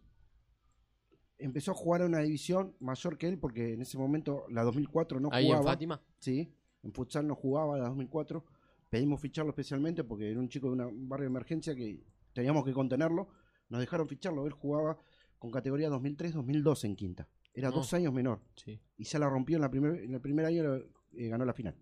Empezó 1.40 1.72
a 1.72 1.74
jugar 1.74 2.04
a 2.04 2.06
una 2.06 2.20
división 2.20 2.76
mayor 2.80 3.18
que 3.18 3.28
él 3.28 3.40
porque 3.40 3.74
en 3.74 3.82
ese 3.82 3.98
momento, 3.98 4.46
la 4.50 4.62
2004, 4.64 5.20
no 5.20 5.30
Ahí 5.32 5.46
en 5.46 5.52
jugaba. 5.54 5.72
Fátima. 5.72 6.02
Sí, 6.20 6.54
en 6.84 6.94
futsal 6.94 7.26
no 7.28 7.34
jugaba 7.36 7.80
la 7.80 7.86
2004. 7.86 8.46
Pedimos 8.92 9.20
ficharlo 9.20 9.50
especialmente 9.50 10.04
porque 10.04 10.30
era 10.30 10.40
un 10.40 10.50
chico 10.50 10.68
de 10.68 10.74
una- 10.74 10.86
un 10.88 11.10
barrio 11.10 11.24
de 11.26 11.32
emergencia 11.32 11.74
que 11.74 12.00
teníamos 12.32 12.64
que 12.64 12.74
contenerlo. 12.74 13.28
Nos 13.70 13.80
dejaron 13.82 14.08
ficharlo. 14.08 14.46
Él 14.46 14.54
jugaba 14.54 15.00
con 15.44 15.52
categoría 15.52 15.90
2003-2002 15.90 16.86
en 16.86 16.96
quinta. 16.96 17.28
Era 17.54 17.68
No. 17.70 17.76
dos 17.76 17.94
años 17.94 18.14
menor. 18.14 18.40
Sí. 18.56 18.80
Y 18.98 19.04
ya 19.04 19.20
la 19.20 19.28
rompió 19.30 19.58
en, 19.58 19.62
la 19.62 19.70
primer, 19.70 20.02
en 20.02 20.14
el 20.14 20.22
primer 20.22 20.46
año, 20.46 20.74
eh, 20.76 21.28
ganó 21.28 21.44
la 21.44 21.52
final. 21.54 21.76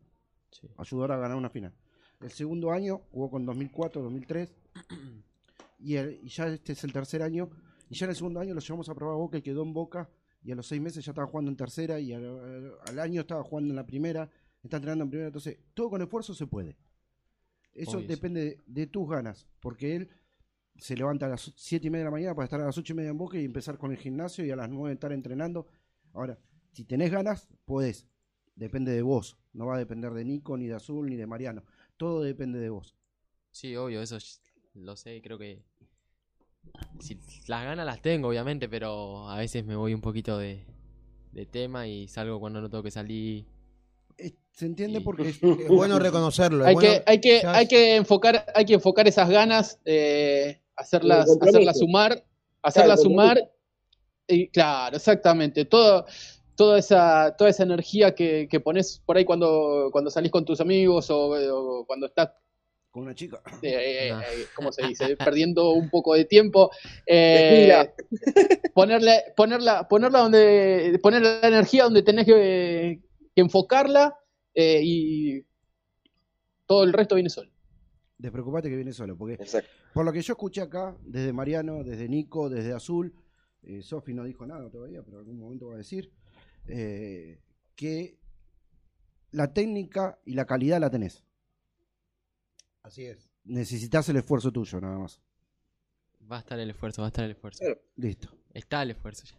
Sí. 0.49 0.67
Ayudó 0.77 1.03
a 1.03 1.17
ganar 1.17 1.37
una 1.37 1.51
final. 1.51 1.71
El 2.21 2.31
segundo 2.31 2.71
año 2.71 3.03
jugó 3.11 3.29
con 3.29 3.45
2004, 3.45 4.01
2003. 4.01 4.51
Y, 5.77 5.95
el- 5.95 6.19
y 6.23 6.29
ya 6.29 6.47
este 6.47 6.73
es 6.73 6.83
el 6.83 6.91
tercer 6.93 7.21
año. 7.21 7.49
Y 7.89 7.95
ya 7.95 8.05
en 8.05 8.11
el 8.11 8.15
segundo 8.15 8.39
año 8.39 8.53
lo 8.55 8.61
llevamos 8.61 8.89
a 8.89 8.95
probar 8.95 9.13
a 9.15 9.17
Boca 9.17 9.37
y 9.37 9.41
quedó 9.43 9.61
en 9.63 9.73
Boca. 9.73 10.09
Y 10.43 10.51
a 10.51 10.55
los 10.55 10.65
seis 10.67 10.81
meses 10.81 11.03
ya 11.05 11.11
estaba 11.11 11.27
jugando 11.27 11.49
en 11.51 11.57
tercera. 11.57 11.99
Y 11.99 12.13
al, 12.13 12.99
año 12.99 13.21
estaba 13.21 13.43
jugando 13.43 13.69
en 13.71 13.75
la 13.75 13.85
primera. 13.85 14.27
Está 14.63 14.77
entrenando 14.77 15.03
en 15.05 15.09
primera. 15.11 15.27
Entonces, 15.27 15.57
todo 15.75 15.89
con 15.91 16.01
esfuerzo 16.01 16.33
se 16.35 16.45
puede. 16.47 16.77
Eso 17.73 17.97
Obvio, 17.97 18.07
depende 18.07 18.41
de, 18.45 18.59
de 18.65 18.87
tus 18.87 19.07
ganas. 19.09 19.47
Porque 19.59 19.95
él 19.95 20.09
se 20.77 20.95
levanta 20.95 21.27
a 21.27 21.29
las 21.29 21.53
siete 21.55 21.87
y 21.87 21.89
media 21.89 22.05
de 22.05 22.05
la 22.05 22.11
mañana 22.11 22.35
para 22.35 22.45
estar 22.45 22.61
a 22.61 22.65
las 22.65 22.77
ocho 22.77 22.93
y 22.93 22.95
media 22.95 23.11
en 23.11 23.17
Boca 23.17 23.37
y 23.37 23.45
empezar 23.45 23.77
con 23.77 23.91
el 23.91 23.97
gimnasio 23.97 24.45
y 24.45 24.51
a 24.51 24.55
las 24.55 24.69
nueve 24.69 24.93
estar 24.93 25.11
entrenando. 25.11 25.67
Ahora, 26.13 26.39
si 26.71 26.85
tenés 26.85 27.11
ganas, 27.11 27.47
podés. 27.65 28.07
Depende 28.55 28.91
de 28.91 29.01
vos. 29.01 29.37
No 29.53 29.67
va 29.67 29.75
a 29.75 29.79
depender 29.79 30.11
de 30.13 30.25
Nico, 30.25 30.57
ni 30.57 30.67
de 30.67 30.75
Azul, 30.75 31.09
ni 31.09 31.15
de 31.15 31.27
Mariano. 31.27 31.63
Todo 31.97 32.21
depende 32.21 32.59
de 32.59 32.69
vos. 32.69 32.95
Sí, 33.51 33.75
obvio, 33.75 34.01
eso 34.01 34.17
lo 34.73 34.95
sé, 34.95 35.21
creo 35.21 35.37
que... 35.37 35.63
Si 36.99 37.19
las 37.47 37.63
ganas 37.63 37.85
las 37.85 38.01
tengo, 38.01 38.29
obviamente, 38.29 38.69
pero 38.69 39.29
a 39.29 39.37
veces 39.37 39.65
me 39.65 39.75
voy 39.75 39.93
un 39.93 40.01
poquito 40.01 40.37
de, 40.37 40.63
de 41.31 41.45
tema 41.45 41.87
y 41.87 42.07
salgo 42.07 42.39
cuando 42.39 42.61
no 42.61 42.69
tengo 42.69 42.83
que 42.83 42.91
salir. 42.91 43.45
Se 44.51 44.65
entiende 44.65 45.01
porque 45.01 45.29
es, 45.29 45.39
Es 45.43 45.67
bueno 45.67 45.97
reconocerlo. 45.99 46.63
es 46.63 46.67
Hay 46.69 46.73
bueno- 46.75 46.89
que, 46.89 47.03
hay 47.05 47.21
que, 47.21 47.41
hay 47.45 47.67
que 47.67 47.95
enfocar, 47.95 48.45
hay 48.53 48.65
que 48.65 48.73
enfocar 48.75 49.07
esas 49.07 49.29
ganas, 49.29 49.79
eh, 49.85 50.61
hacerlas, 50.75 51.27
hacerlas 51.41 51.79
sumar, 51.79 52.23
hacerlas 52.61 52.99
el 52.99 53.03
sumar. 53.05 53.51
Y 54.27 54.47
claro, 54.49 54.95
exactamente. 54.97 55.65
Todo, 55.65 56.05
toda 56.55 56.77
esa, 56.79 57.35
toda 57.37 57.49
esa 57.49 57.63
energía 57.63 58.13
que, 58.13 58.47
que 58.49 58.59
pones 58.59 59.01
por 59.05 59.17
ahí 59.17 59.25
cuando, 59.25 59.89
cuando 59.91 60.11
salís 60.11 60.31
con 60.31 60.45
tus 60.45 60.61
amigos 60.61 61.09
o, 61.09 61.31
o 61.31 61.85
cuando 61.85 62.05
estás 62.07 62.29
con 62.91 63.03
una 63.03 63.15
chica. 63.15 63.41
eh, 63.63 64.09
eh, 64.11 64.45
¿cómo 64.55 64.71
se 64.71 64.85
dice? 64.85 65.15
Perdiendo 65.15 65.71
un 65.71 65.89
poco 65.89 66.13
de 66.13 66.25
tiempo. 66.25 66.69
eh, 67.07 67.89
ponerle, 68.73 69.23
ponerla, 69.35 69.87
ponerla 69.87 70.19
donde, 70.19 70.99
poner 71.01 71.21
la 71.21 71.47
energía 71.47 71.85
donde 71.85 72.03
tenés 72.03 72.25
que, 72.25 72.99
que 73.41 73.45
enfocarla 73.45 74.15
eh, 74.53 74.81
y 74.83 75.45
todo 76.65 76.83
el 76.83 76.93
resto 76.93 77.15
viene 77.15 77.29
solo. 77.29 77.51
Despreocupate 78.17 78.69
que 78.69 78.75
viene 78.75 78.93
solo. 78.93 79.17
Porque 79.17 79.33
Exacto. 79.35 79.69
por 79.93 80.05
lo 80.05 80.13
que 80.13 80.21
yo 80.21 80.33
escuché 80.33 80.61
acá, 80.61 80.95
desde 81.01 81.33
Mariano, 81.33 81.83
desde 81.83 82.07
Nico, 82.07 82.49
desde 82.49 82.73
Azul, 82.73 83.15
eh, 83.63 83.81
Sofi 83.81 84.13
no 84.13 84.23
dijo 84.23 84.45
nada 84.45 84.69
todavía, 84.69 85.01
pero 85.03 85.17
en 85.17 85.19
algún 85.19 85.39
momento 85.39 85.67
va 85.67 85.75
a 85.75 85.77
decir, 85.77 86.11
eh, 86.67 87.41
que 87.75 88.19
la 89.31 89.53
técnica 89.53 90.19
y 90.25 90.33
la 90.33 90.45
calidad 90.45 90.79
la 90.79 90.89
tenés. 90.89 91.23
Así 92.83 93.05
es. 93.05 93.29
Necesitas 93.43 94.07
el 94.09 94.17
esfuerzo 94.17 94.51
tuyo, 94.51 94.79
nada 94.81 94.99
más. 94.99 95.21
Va 96.31 96.37
a 96.37 96.39
estar 96.39 96.59
el 96.59 96.69
esfuerzo, 96.69 97.01
va 97.01 97.07
a 97.07 97.09
estar 97.09 97.25
el 97.25 97.31
esfuerzo. 97.31 97.63
Listo. 97.95 98.29
Está 98.53 98.83
el 98.83 98.91
esfuerzo 98.91 99.25
ya. 99.25 99.37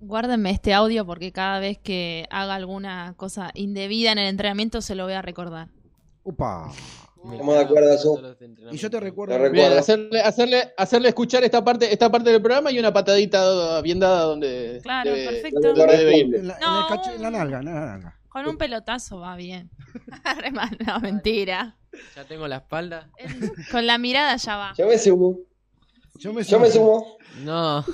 Guárdenme 0.00 0.50
este 0.50 0.72
audio 0.72 1.04
porque 1.04 1.30
cada 1.32 1.58
vez 1.60 1.78
que 1.78 2.26
haga 2.30 2.54
alguna 2.54 3.14
cosa 3.16 3.50
indebida 3.54 4.12
en 4.12 4.18
el 4.18 4.28
entrenamiento 4.28 4.80
se 4.80 4.94
lo 4.94 5.04
voy 5.04 5.12
a 5.12 5.22
recordar. 5.22 5.68
Upa. 6.22 6.70
Estamos 7.32 7.54
de 7.54 7.60
acuerdo, 7.60 7.92
Azul. 7.92 8.36
Y 8.72 8.78
yo 8.78 8.88
te 8.90 8.98
recuerdo. 8.98 9.34
Te 9.34 9.38
recuerdo. 9.42 9.68
Bien, 9.68 9.78
hacerle, 9.78 10.22
hacerle, 10.22 10.72
hacerle 10.78 11.08
escuchar 11.10 11.44
esta 11.44 11.62
parte, 11.62 11.92
esta 11.92 12.10
parte 12.10 12.30
del 12.30 12.40
programa 12.40 12.70
y 12.72 12.78
una 12.78 12.94
patadita 12.94 13.82
bien 13.82 14.00
dada 14.00 14.22
donde 14.22 14.80
Claro, 14.82 15.10
debe- 15.10 15.28
perfecto. 15.28 15.74
donde 15.74 15.96
debe 15.98 16.16
ir. 16.16 16.34
En 16.36 16.48
la, 16.48 16.54
en 16.54 16.60
No, 16.60 16.80
el 16.80 16.86
cacho- 16.96 17.12
en 17.14 17.22
la 17.22 17.30
nalga, 17.30 17.58
en 17.58 17.64
la 17.66 17.72
nalga. 17.72 18.16
Con 18.30 18.46
un 18.48 18.56
pelotazo 18.56 19.18
va 19.20 19.36
bien. 19.36 19.70
No, 20.86 21.00
mentira. 21.00 21.76
Ya 22.16 22.24
tengo 22.24 22.48
la 22.48 22.56
espalda. 22.58 23.10
Con 23.70 23.86
la 23.86 23.98
mirada 23.98 24.36
ya 24.36 24.56
va. 24.56 24.72
Yo 24.78 24.86
me 24.86 24.96
sumo. 24.98 25.38
Yo 26.14 26.32
me 26.32 26.42
Yo 26.42 26.58
me 26.58 26.70
sumo. 26.70 27.18
No. 27.42 27.84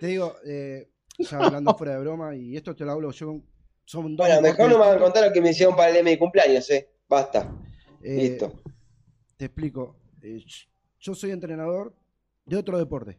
Te 0.00 0.06
digo, 0.08 0.34
eh, 0.46 0.90
ya 1.18 1.38
hablando 1.38 1.74
fuera 1.76 1.94
de 1.94 2.00
broma, 2.00 2.34
y 2.34 2.56
esto 2.56 2.74
te 2.74 2.84
lo 2.84 2.92
hablo 2.92 3.10
yo. 3.10 3.40
Son 3.84 4.16
dos 4.16 4.26
Bueno, 4.26 4.40
mejor 4.40 4.70
no 4.70 4.78
me 4.78 4.86
van 4.86 4.96
a 4.96 5.00
contar 5.00 5.26
lo 5.26 5.32
que 5.32 5.40
me 5.40 5.50
hicieron 5.50 5.76
para 5.76 5.88
el 5.88 5.94
día 5.94 6.12
de 6.12 6.18
cumpleaños, 6.18 6.70
eh. 6.70 6.88
Basta. 7.08 7.54
Eh, 8.02 8.16
Listo. 8.16 8.52
Te 9.36 9.46
explico. 9.46 9.96
Eh, 10.22 10.42
yo 11.00 11.14
soy 11.14 11.32
entrenador 11.32 11.94
de 12.46 12.56
otro 12.56 12.78
deporte. 12.78 13.18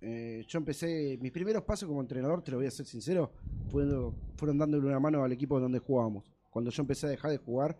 Eh, 0.00 0.44
yo 0.48 0.58
empecé, 0.58 1.16
mis 1.20 1.30
primeros 1.30 1.62
pasos 1.62 1.88
como 1.88 2.00
entrenador, 2.00 2.42
te 2.42 2.50
lo 2.50 2.56
voy 2.56 2.66
a 2.66 2.70
ser 2.70 2.86
sincero, 2.86 3.32
fueron, 3.70 4.16
fueron 4.36 4.58
dándole 4.58 4.84
una 4.86 4.98
mano 4.98 5.22
al 5.22 5.30
equipo 5.30 5.60
donde 5.60 5.78
jugábamos. 5.78 6.24
Cuando 6.50 6.70
yo 6.70 6.82
empecé 6.82 7.06
a 7.06 7.10
dejar 7.10 7.30
de 7.30 7.36
jugar, 7.36 7.78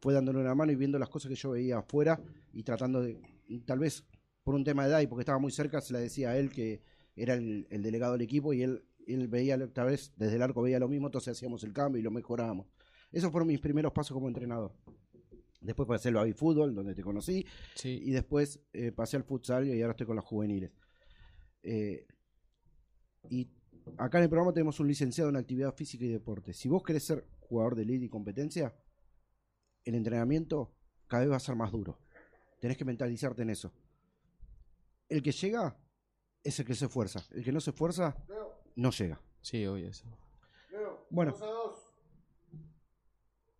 fue 0.00 0.14
dándole 0.14 0.38
una 0.38 0.54
mano 0.54 0.70
y 0.70 0.76
viendo 0.76 0.98
las 0.98 1.08
cosas 1.08 1.28
que 1.28 1.34
yo 1.34 1.50
veía 1.50 1.78
afuera 1.78 2.20
y 2.52 2.62
tratando 2.62 3.02
de, 3.02 3.20
tal 3.64 3.80
vez 3.80 4.04
por 4.44 4.54
un 4.54 4.62
tema 4.62 4.84
de 4.84 4.90
edad 4.90 5.00
y 5.00 5.08
porque 5.08 5.22
estaba 5.22 5.40
muy 5.40 5.50
cerca, 5.50 5.80
se 5.80 5.92
le 5.92 5.98
decía 5.98 6.30
a 6.30 6.38
él 6.38 6.50
que 6.50 6.80
era 7.16 7.34
el, 7.34 7.66
el 7.70 7.82
delegado 7.82 8.12
del 8.12 8.22
equipo 8.22 8.52
y 8.52 8.62
él, 8.62 8.84
él 9.06 9.26
veía 9.28 9.56
otra 9.56 9.84
vez, 9.84 10.12
desde 10.16 10.36
el 10.36 10.42
arco 10.42 10.62
veía 10.62 10.78
lo 10.78 10.88
mismo, 10.88 11.08
entonces 11.08 11.36
hacíamos 11.36 11.64
el 11.64 11.72
cambio 11.72 11.98
y 11.98 12.02
lo 12.02 12.10
mejorábamos. 12.10 12.66
Esos 13.10 13.32
fueron 13.32 13.48
mis 13.48 13.60
primeros 13.60 13.92
pasos 13.92 14.14
como 14.14 14.28
entrenador. 14.28 14.72
Después 15.60 15.88
pasé 15.88 16.10
al 16.10 16.34
fútbol, 16.34 16.74
donde 16.74 16.94
te 16.94 17.02
conocí. 17.02 17.46
Y 17.82 18.10
después 18.10 18.60
eh, 18.72 18.92
pasé 18.92 19.16
al 19.16 19.24
futsal 19.24 19.66
y 19.66 19.80
ahora 19.80 19.92
estoy 19.92 20.06
con 20.06 20.16
los 20.16 20.24
juveniles. 20.24 20.70
Eh, 21.62 22.06
y 23.28 23.48
acá 23.96 24.18
en 24.18 24.24
el 24.24 24.30
programa 24.30 24.52
tenemos 24.52 24.78
un 24.78 24.86
licenciado 24.86 25.30
en 25.30 25.36
actividad 25.36 25.74
física 25.74 26.04
y 26.04 26.08
deporte. 26.08 26.52
Si 26.52 26.68
vos 26.68 26.82
querés 26.82 27.04
ser 27.04 27.26
jugador 27.40 27.74
de 27.74 27.82
elite 27.82 28.04
y 28.04 28.08
competencia, 28.08 28.74
el 29.84 29.94
entrenamiento 29.94 30.72
cada 31.06 31.22
vez 31.22 31.32
va 31.32 31.36
a 31.36 31.40
ser 31.40 31.56
más 31.56 31.72
duro. 31.72 31.98
Tenés 32.60 32.76
que 32.76 32.84
mentalizarte 32.84 33.42
en 33.42 33.50
eso. 33.50 33.72
El 35.08 35.22
que 35.22 35.32
llega 35.32 35.76
es 36.46 36.58
el 36.60 36.66
que 36.66 36.74
se 36.74 36.86
esfuerza. 36.86 37.24
El 37.32 37.44
que 37.44 37.52
no 37.52 37.60
se 37.60 37.70
esfuerza, 37.70 38.16
no 38.76 38.90
llega. 38.90 39.20
Sí, 39.40 39.66
obvio 39.66 39.88
eso. 39.88 40.04
Leo, 40.70 41.06
Bueno. 41.10 41.32
2 41.32 41.42
a 41.42 41.46
2. 41.46 41.76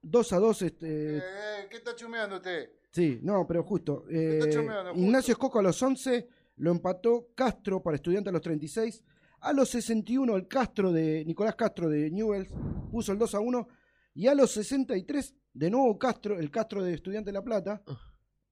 2 0.02 0.32
a 0.32 0.38
2, 0.38 0.62
este, 0.62 0.86
Eh, 0.86 1.18
eh, 1.18 1.66
¿Qué 1.70 1.76
está 1.78 1.94
chumeando 1.94 2.36
usted? 2.36 2.70
Sí, 2.92 3.18
no, 3.22 3.46
pero 3.46 3.62
justo. 3.64 4.04
eh, 4.08 4.38
está 4.38 4.50
chumeando, 4.50 4.92
justo. 4.92 5.04
Ignacio 5.06 5.32
Escoco 5.32 5.58
a 5.58 5.62
los 5.62 5.82
11, 5.82 6.28
lo 6.56 6.70
empató 6.70 7.28
Castro 7.34 7.82
para 7.82 7.96
estudiante 7.96 8.30
a 8.30 8.32
los 8.32 8.40
36. 8.42 9.02
A 9.40 9.52
los 9.52 9.68
61, 9.68 10.36
el 10.36 10.48
Castro 10.48 10.92
de 10.92 11.24
Nicolás 11.24 11.54
Castro 11.56 11.88
de 11.88 12.10
Newells 12.10 12.48
puso 12.90 13.12
el 13.12 13.18
2 13.18 13.34
a 13.34 13.40
1. 13.40 13.68
Y 14.14 14.28
a 14.28 14.34
los 14.34 14.50
63, 14.52 15.34
de 15.52 15.70
nuevo 15.70 15.98
Castro, 15.98 16.38
el 16.38 16.50
Castro 16.50 16.82
de 16.82 16.94
Estudiante 16.94 17.28
de 17.28 17.34
La 17.34 17.42
Plata, 17.44 17.82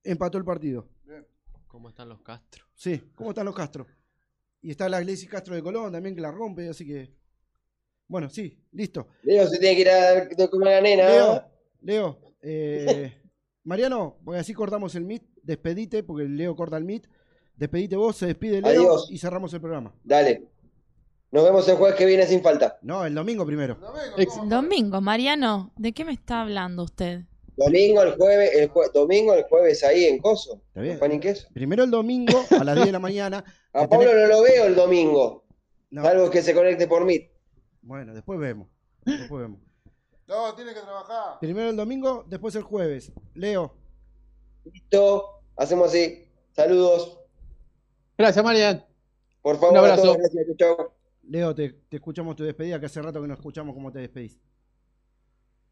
empató 0.03 0.37
el 0.39 0.45
partido. 0.45 0.89
¿Cómo 1.67 1.89
están 1.89 2.09
los 2.09 2.21
Castro? 2.21 2.65
Sí, 2.75 3.01
¿cómo 3.15 3.31
están 3.31 3.47
los 3.47 3.55
Castro? 3.55 3.87
Y 4.65 4.71
está 4.71 4.89
la 4.89 4.99
Iglesias 4.99 5.31
Castro 5.31 5.55
de 5.55 5.63
Colón 5.63 5.93
también 5.93 6.15
que 6.15 6.23
la 6.23 6.31
rompe, 6.31 6.71
así 6.71 6.87
que. 6.87 7.13
Bueno, 8.09 8.31
sí, 8.31 8.59
listo. 8.73 9.09
Leo 9.23 9.47
se 9.47 9.59
tiene 9.59 9.77
que 9.77 9.83
ir 9.83 9.91
a 9.91 10.49
comer 10.49 10.69
a 10.69 10.77
la 10.77 10.81
nena. 10.81 11.07
Leo, 11.07 11.45
Leo, 11.83 12.19
eh, 12.41 13.13
Mariano, 13.65 14.17
porque 14.25 14.41
así 14.41 14.55
cortamos 14.55 14.95
el 14.95 15.05
meet, 15.05 15.23
despedite, 15.43 16.03
porque 16.03 16.25
Leo 16.25 16.57
corta 16.57 16.79
el 16.79 16.85
meet. 16.85 17.07
Despedite 17.57 17.97
vos, 17.97 18.17
se 18.17 18.27
despide 18.27 18.63
Leo 18.63 18.71
Adiós. 18.71 19.09
y 19.11 19.19
cerramos 19.19 19.53
el 19.53 19.61
programa. 19.61 19.95
Dale. 20.03 20.49
Nos 21.31 21.45
vemos 21.45 21.69
el 21.69 21.77
jueves 21.77 21.99
que 21.99 22.07
viene 22.07 22.27
sin 22.27 22.43
falta. 22.43 22.79
No, 22.81 23.05
el 23.05 23.15
domingo 23.15 23.45
primero. 23.45 23.77
Domingo, 24.47 25.03
Mariano, 25.03 25.75
¿de 25.77 25.93
qué 25.93 26.07
me 26.07 26.13
está 26.13 26.41
hablando 26.41 26.85
usted? 26.85 27.25
Domingo, 27.57 28.03
el 28.03 28.17
jueves, 28.17 28.51
el 28.55 28.71
jue- 28.71 28.91
domingo, 28.93 29.35
el 29.35 29.45
jueves 29.45 29.85
ahí 29.85 30.05
en 30.07 30.19
Coso. 30.19 30.61
¿Está 30.69 30.81
bien? 30.81 30.99
Pan 30.99 31.13
y 31.13 31.21
queso. 31.21 31.47
Primero 31.55 31.85
el 31.85 31.91
domingo 31.91 32.45
a 32.51 32.65
las 32.65 32.75
10 32.75 32.87
de 32.87 32.93
la 32.93 32.99
mañana. 32.99 33.45
A 33.73 33.89
Pablo 33.89 34.11
tenés- 34.11 34.23
no 34.23 34.27
lo 34.29 34.43
veo 34.43 34.65
el 34.67 34.75
domingo. 34.75 35.45
No. 35.91 36.03
Salvo 36.03 36.31
que 36.31 36.43
se 36.43 36.53
conecte 36.55 36.89
por 36.89 37.05
Meet. 37.05 37.31
Bueno, 37.83 38.13
después 38.15 38.39
vemos. 38.41 38.69
Después 39.05 39.43
vemos. 39.43 39.61
No, 40.27 40.55
tiene 40.55 40.73
que 40.75 40.81
trabajar. 40.81 41.39
Primero 41.41 41.71
el 41.71 41.77
domingo, 41.77 42.25
después 42.29 42.55
el 42.57 42.63
jueves. 42.63 43.13
Leo, 43.35 43.75
Listo. 44.65 45.41
Hacemos 45.57 45.89
así. 45.89 46.25
Saludos. 46.53 47.19
Gracias, 48.17 48.45
Marian. 48.45 48.85
Por 49.43 49.57
favor, 49.57 49.71
Un 49.73 49.77
a 49.77 49.81
abrazo. 49.81 50.03
todos. 50.03 50.17
Gracias. 50.19 50.47
Chau, 50.57 50.77
chau. 50.77 50.93
Leo, 51.29 51.55
te, 51.55 51.71
te 51.89 51.97
escuchamos 51.97 52.35
tu 52.37 52.45
despedida, 52.45 52.81
que 52.81 52.87
hace 52.87 53.01
rato 53.03 53.21
que 53.21 53.29
no 53.29 53.35
escuchamos 53.35 53.75
cómo 53.75 53.93
te 53.93 53.99
despedís. 54.01 54.39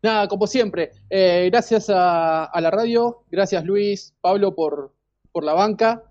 Nada, 0.03 0.27
como 0.29 0.47
siempre, 0.49 0.91
eh, 1.09 1.49
gracias 1.51 1.89
a, 1.89 2.45
a 2.47 2.61
la 2.61 2.71
radio, 2.73 3.25
gracias 3.31 3.65
Luis, 3.65 4.15
Pablo 4.21 4.55
por, 4.55 4.93
por 5.31 5.45
la 5.45 5.55
banca. 5.55 6.03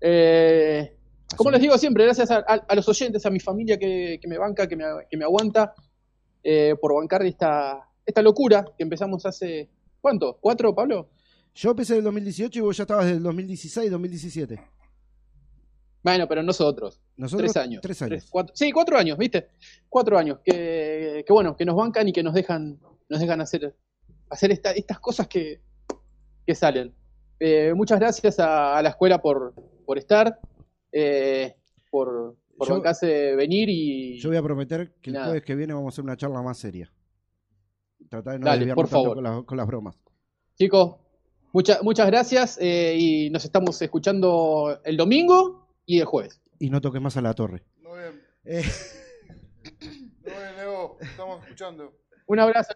Eh, 0.00 0.92
como 1.36 1.50
les 1.52 1.60
digo 1.60 1.78
siempre, 1.78 2.04
gracias 2.04 2.30
a, 2.32 2.38
a- 2.38 2.64
a 2.68 2.74
los 2.74 2.88
oyentes, 2.88 3.24
a 3.26 3.30
mi 3.30 3.38
familia 3.38 3.78
que, 3.78 4.18
que 4.20 4.26
me 4.28 4.38
banca, 4.38 4.66
que 4.66 4.74
me, 4.76 4.84
que 5.08 5.16
me 5.16 5.24
aguanta, 5.24 5.74
eh, 6.42 6.74
por 6.80 6.94
bancar 6.94 7.24
esta, 7.26 7.88
esta 8.04 8.22
locura 8.22 8.64
que 8.76 8.82
empezamos 8.82 9.24
hace, 9.24 9.68
¿cuánto? 10.00 10.38
¿Cuatro, 10.40 10.74
Pablo? 10.74 11.08
Yo 11.54 11.70
empecé 11.70 11.92
en 11.94 11.98
el 11.98 12.04
2018 12.04 12.58
y 12.58 12.62
vos 12.62 12.76
ya 12.76 12.82
estabas 12.84 13.04
desde 13.04 13.18
el 13.18 13.22
2016, 13.22 13.90
2017. 13.90 14.60
Bueno, 16.02 16.26
pero 16.28 16.42
nosotros. 16.42 17.00
Nosotros, 17.16 17.52
tres 17.52 17.62
años. 17.62 17.82
tres 17.82 18.00
años. 18.02 18.26
cuatro- 18.30 18.54
sí, 18.56 18.70
cuatro 18.72 18.96
años, 18.98 19.18
¿viste? 19.18 19.48
Cuatro 19.88 20.16
años. 20.16 20.38
Que, 20.44 21.24
que 21.26 21.32
bueno, 21.32 21.56
que 21.56 21.64
nos 21.64 21.76
bancan 21.76 22.08
y 22.08 22.12
que 22.12 22.22
nos 22.22 22.34
dejan, 22.34 22.78
nos 23.08 23.20
dejan 23.20 23.40
hacer, 23.40 23.74
hacer 24.30 24.50
esta- 24.52 24.72
estas 24.72 25.00
cosas 25.00 25.26
que, 25.28 25.60
que 26.46 26.54
salen. 26.54 26.94
Eh, 27.40 27.72
muchas 27.74 27.98
gracias 28.00 28.38
a, 28.40 28.76
a 28.76 28.82
la 28.82 28.88
escuela 28.90 29.20
por, 29.22 29.54
por 29.86 29.96
estar, 29.98 30.38
eh, 30.92 31.54
por, 31.90 32.36
por 32.56 32.68
Yo- 32.68 32.74
bancarse 32.74 33.34
venir 33.36 33.68
y. 33.68 34.18
Yo 34.18 34.28
voy 34.30 34.38
a 34.38 34.42
prometer 34.42 34.94
que 35.00 35.10
el 35.10 35.16
jueves 35.22 35.42
que 35.44 35.54
viene 35.54 35.72
vamos 35.74 35.92
a 35.92 35.94
hacer 35.94 36.04
una 36.04 36.16
charla 36.16 36.42
más 36.42 36.58
seria. 36.58 36.92
Tratar 38.08 38.34
de 38.34 38.38
no 38.40 38.46
Dale, 38.46 38.74
por 38.74 38.86
tanto 38.88 39.02
favor. 39.02 39.14
Con, 39.16 39.24
la- 39.24 39.42
con 39.42 39.56
las 39.56 39.66
bromas. 39.66 39.96
Chicos, 40.56 40.96
muchas 41.52 41.82
muchas 41.82 42.06
gracias 42.08 42.58
eh, 42.60 42.96
y 42.98 43.30
nos 43.30 43.44
estamos 43.44 43.80
escuchando 43.80 44.80
el 44.84 44.96
domingo 44.96 45.68
y 45.86 46.00
el 46.00 46.06
jueves. 46.06 46.40
Y 46.58 46.70
no 46.70 46.80
toques 46.80 47.00
más 47.00 47.16
a 47.16 47.20
la 47.22 47.34
torre. 47.34 47.62
Muy 47.82 47.98
bien. 48.00 48.22
Eh, 48.44 48.64
Muy 49.80 50.32
bien, 50.32 50.56
Leo. 50.56 50.96
Estamos 51.00 51.42
escuchando. 51.44 51.92
Un 52.28 52.38
abrazo. 52.38 52.74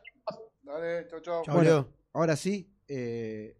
Dale, 0.63 1.07
chau, 1.09 1.21
chau. 1.21 1.43
Bueno, 1.53 1.89
ahora 2.13 2.37
sí. 2.37 2.75
eh, 2.89 3.57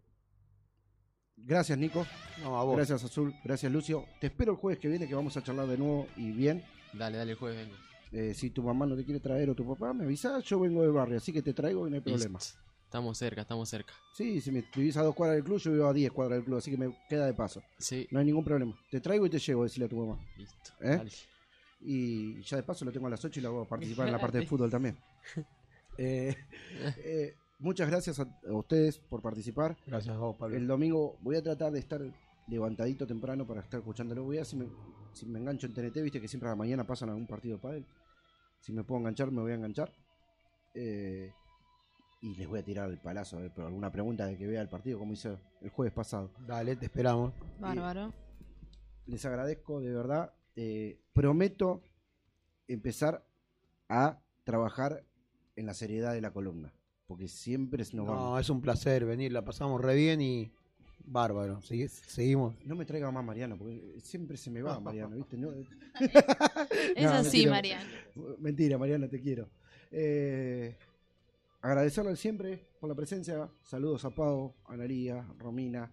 gracias, 1.37 1.77
Nico. 1.77 2.05
No, 2.41 2.59
a 2.59 2.63
vos. 2.63 2.75
Gracias, 2.75 3.03
Azul. 3.03 3.33
Gracias, 3.43 3.71
Lucio. 3.71 4.05
Te 4.19 4.27
espero 4.27 4.53
el 4.53 4.57
jueves 4.57 4.79
que 4.79 4.87
viene 4.87 5.07
que 5.07 5.15
vamos 5.15 5.37
a 5.37 5.43
charlar 5.43 5.67
de 5.67 5.77
nuevo 5.77 6.07
y 6.17 6.31
bien. 6.31 6.63
Dale, 6.93 7.17
dale, 7.17 7.31
el 7.31 7.37
jueves 7.37 7.57
vengo. 7.57 7.75
Eh, 8.11 8.33
si 8.33 8.49
tu 8.49 8.61
mamá 8.63 8.85
no 8.85 8.95
te 8.95 9.03
quiere 9.05 9.19
traer 9.19 9.49
o 9.49 9.55
tu 9.55 9.67
papá, 9.67 9.93
me 9.93 10.05
avisa. 10.05 10.39
Yo 10.39 10.59
vengo 10.59 10.81
del 10.81 10.91
barrio, 10.91 11.17
así 11.17 11.31
que 11.31 11.41
te 11.41 11.53
traigo 11.53 11.87
y 11.87 11.91
no 11.91 11.95
hay 11.95 12.01
problema. 12.01 12.39
Estamos 12.85 13.17
cerca, 13.17 13.41
estamos 13.41 13.69
cerca. 13.69 13.93
Sí, 14.13 14.39
si 14.39 14.51
me 14.51 14.63
vivís 14.75 14.97
a 14.97 15.01
dos 15.03 15.15
cuadras 15.15 15.37
del 15.37 15.43
club, 15.43 15.57
yo 15.57 15.71
vivo 15.71 15.87
a 15.87 15.93
10 15.93 16.11
cuadras 16.11 16.37
del 16.37 16.45
club, 16.45 16.57
así 16.59 16.69
que 16.69 16.77
me 16.77 16.95
queda 17.09 17.25
de 17.25 17.33
paso. 17.33 17.63
Sí. 17.79 18.07
No 18.11 18.19
hay 18.19 18.25
ningún 18.25 18.43
problema. 18.43 18.75
Te 18.91 19.01
traigo 19.01 19.25
y 19.25 19.31
te 19.31 19.39
llevo, 19.39 19.63
decirle 19.63 19.85
a 19.85 19.89
tu 19.89 19.97
mamá. 19.97 20.23
Listo. 20.37 20.73
¿Eh? 20.79 20.97
Dale. 20.97 21.11
Y 21.81 22.41
ya 22.43 22.57
de 22.57 22.63
paso 22.63 22.85
lo 22.85 22.91
tengo 22.91 23.07
a 23.07 23.09
las 23.09 23.25
8 23.25 23.39
y 23.39 23.43
lo 23.43 23.49
hago 23.49 23.67
participar 23.67 24.05
en 24.07 24.13
la 24.13 24.19
parte 24.21 24.37
de 24.39 24.45
fútbol 24.45 24.69
también. 24.69 24.95
Eh, 25.97 26.35
eh, 26.97 27.35
muchas 27.59 27.89
gracias 27.89 28.19
a, 28.19 28.23
a 28.23 28.53
ustedes 28.53 28.99
por 28.99 29.21
participar. 29.21 29.77
Gracias 29.85 30.15
a 30.15 30.19
vos, 30.19 30.35
Pablo. 30.37 30.55
El 30.55 30.67
domingo 30.67 31.17
voy 31.21 31.35
a 31.35 31.43
tratar 31.43 31.71
de 31.71 31.79
estar 31.79 32.01
levantadito 32.47 33.07
temprano 33.07 33.45
para 33.45 33.61
estar 33.61 33.79
escuchándolo. 33.79 34.23
Voy 34.23 34.37
a 34.37 34.45
si 34.45 34.55
me, 34.55 34.67
si 35.13 35.25
me 35.25 35.39
engancho 35.39 35.67
en 35.67 35.73
TNT, 35.73 36.01
viste 36.01 36.21
que 36.21 36.27
siempre 36.27 36.49
a 36.49 36.51
la 36.51 36.55
mañana 36.55 36.85
pasan 36.85 37.09
algún 37.09 37.27
partido 37.27 37.57
de 37.57 37.61
pádel. 37.61 37.85
Si 38.59 38.71
me 38.71 38.83
puedo 38.83 38.99
enganchar, 38.99 39.31
me 39.31 39.41
voy 39.41 39.51
a 39.51 39.55
enganchar. 39.55 39.91
Eh, 40.73 41.31
y 42.21 42.35
les 42.35 42.47
voy 42.47 42.59
a 42.59 42.63
tirar 42.63 42.89
el 42.89 42.99
palazo, 42.99 43.37
a 43.37 43.41
ver, 43.41 43.51
pero 43.53 43.67
alguna 43.67 43.91
pregunta 43.91 44.25
de 44.25 44.37
que 44.37 44.47
vea 44.47 44.61
el 44.61 44.69
partido, 44.69 44.97
como 44.97 45.13
hice 45.13 45.37
el 45.61 45.69
jueves 45.69 45.93
pasado. 45.93 46.31
Dale, 46.47 46.77
te 46.77 46.85
esperamos. 46.85 47.33
Bárbaro. 47.59 48.13
Les 49.05 49.25
agradezco, 49.25 49.81
de 49.81 49.93
verdad. 49.93 50.33
Eh, 50.55 51.01
prometo 51.11 51.83
empezar 52.67 53.25
a 53.89 54.21
trabajar 54.45 55.03
en 55.55 55.65
la 55.65 55.73
seriedad 55.73 56.13
de 56.13 56.21
la 56.21 56.31
columna. 56.31 56.73
Porque 57.05 57.27
siempre 57.27 57.79
nos 57.83 57.93
No, 57.93 58.05
vamos. 58.05 58.41
es 58.41 58.49
un 58.49 58.61
placer 58.61 59.05
venir, 59.05 59.31
la 59.31 59.43
pasamos 59.43 59.79
re 59.81 59.95
bien 59.95 60.21
y 60.21 60.51
bárbaro. 61.05 61.59
Seguimos. 61.61 62.55
No 62.65 62.75
me 62.75 62.85
traiga 62.85 63.11
más 63.11 63.23
Mariano, 63.25 63.57
porque 63.57 63.99
siempre 64.01 64.37
se 64.37 64.49
me 64.49 64.61
va 64.61 64.79
Mariano, 64.79 65.15
¿viste? 65.17 65.37
No- 65.37 65.51
Es 66.95 67.05
así, 67.05 67.45
Mariano. 67.47 67.83
Mentira, 68.39 68.77
Mariano, 68.77 69.09
te 69.09 69.19
quiero. 69.19 69.49
Eh, 69.91 70.75
agradecerle 71.61 72.15
siempre 72.15 72.67
por 72.79 72.89
la 72.89 72.95
presencia. 72.95 73.49
Saludos 73.63 74.05
a 74.05 74.09
Pau, 74.11 74.55
a 74.65 74.73
Analía, 74.73 75.27
Romina, 75.37 75.91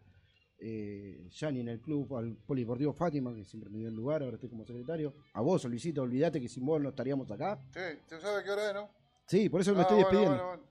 eh, 0.59 1.27
Yani 1.31 1.61
en 1.61 1.69
el 1.69 1.81
club, 1.81 2.17
al 2.17 2.37
Polideportivo 2.37 2.93
Fátima, 2.93 3.35
que 3.35 3.45
siempre 3.45 3.69
me 3.71 3.79
dio 3.79 3.89
el 3.89 3.95
lugar, 3.95 4.23
ahora 4.23 4.37
estoy 4.37 4.49
como 4.51 4.65
secretario. 4.65 5.15
A 5.35 5.41
vos, 5.41 5.65
Luisito, 5.65 6.03
olvídate 6.03 6.41
que 6.41 6.49
sin 6.49 6.65
vos 6.65 6.81
no 6.81 6.91
estaríamos 6.91 7.31
acá. 7.31 7.61
Sí, 7.73 7.81
¿se 8.07 8.21
sabe 8.21 8.45
qué 8.45 8.51
hora 8.51 8.69
es, 8.69 8.75
no? 8.75 9.00
Sí, 9.31 9.49
por 9.49 9.61
eso 9.61 9.73
me 9.75 9.79
Ah, 9.79 9.83
estoy 9.83 10.03
bueno, 10.03 10.09
despidiendo. 10.11 10.45
bueno, 10.45 10.63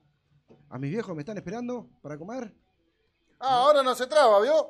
bueno. 0.48 0.64
A 0.68 0.78
mis 0.78 0.90
viejos 0.90 1.16
me 1.16 1.22
están 1.22 1.38
esperando 1.38 1.88
para 2.02 2.18
comer. 2.18 2.52
Ah, 3.38 3.62
ahora 3.62 3.82
no 3.82 3.94
se 3.94 4.06
traba, 4.06 4.38
¿vio? 4.42 4.68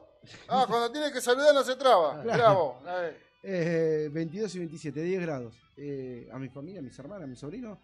Ah, 0.49 0.65
cuando 0.69 0.93
tiene 0.93 1.10
que 1.10 1.20
saludar 1.20 1.52
no 1.52 1.65
se 1.65 1.75
traba. 1.75 2.23
Claro. 2.23 2.77
A 2.86 2.94
ver. 3.01 3.19
Eh, 3.43 4.09
22 4.12 4.55
y 4.55 4.59
27, 4.60 5.02
10 5.02 5.20
grados. 5.23 5.55
Eh, 5.77 6.28
a 6.33 6.39
mi 6.39 6.49
familia, 6.49 6.78
a 6.78 6.83
mis 6.85 6.97
hermanas, 7.01 7.25
a 7.25 7.27
mis 7.27 7.41
sobrinos, 7.41 7.78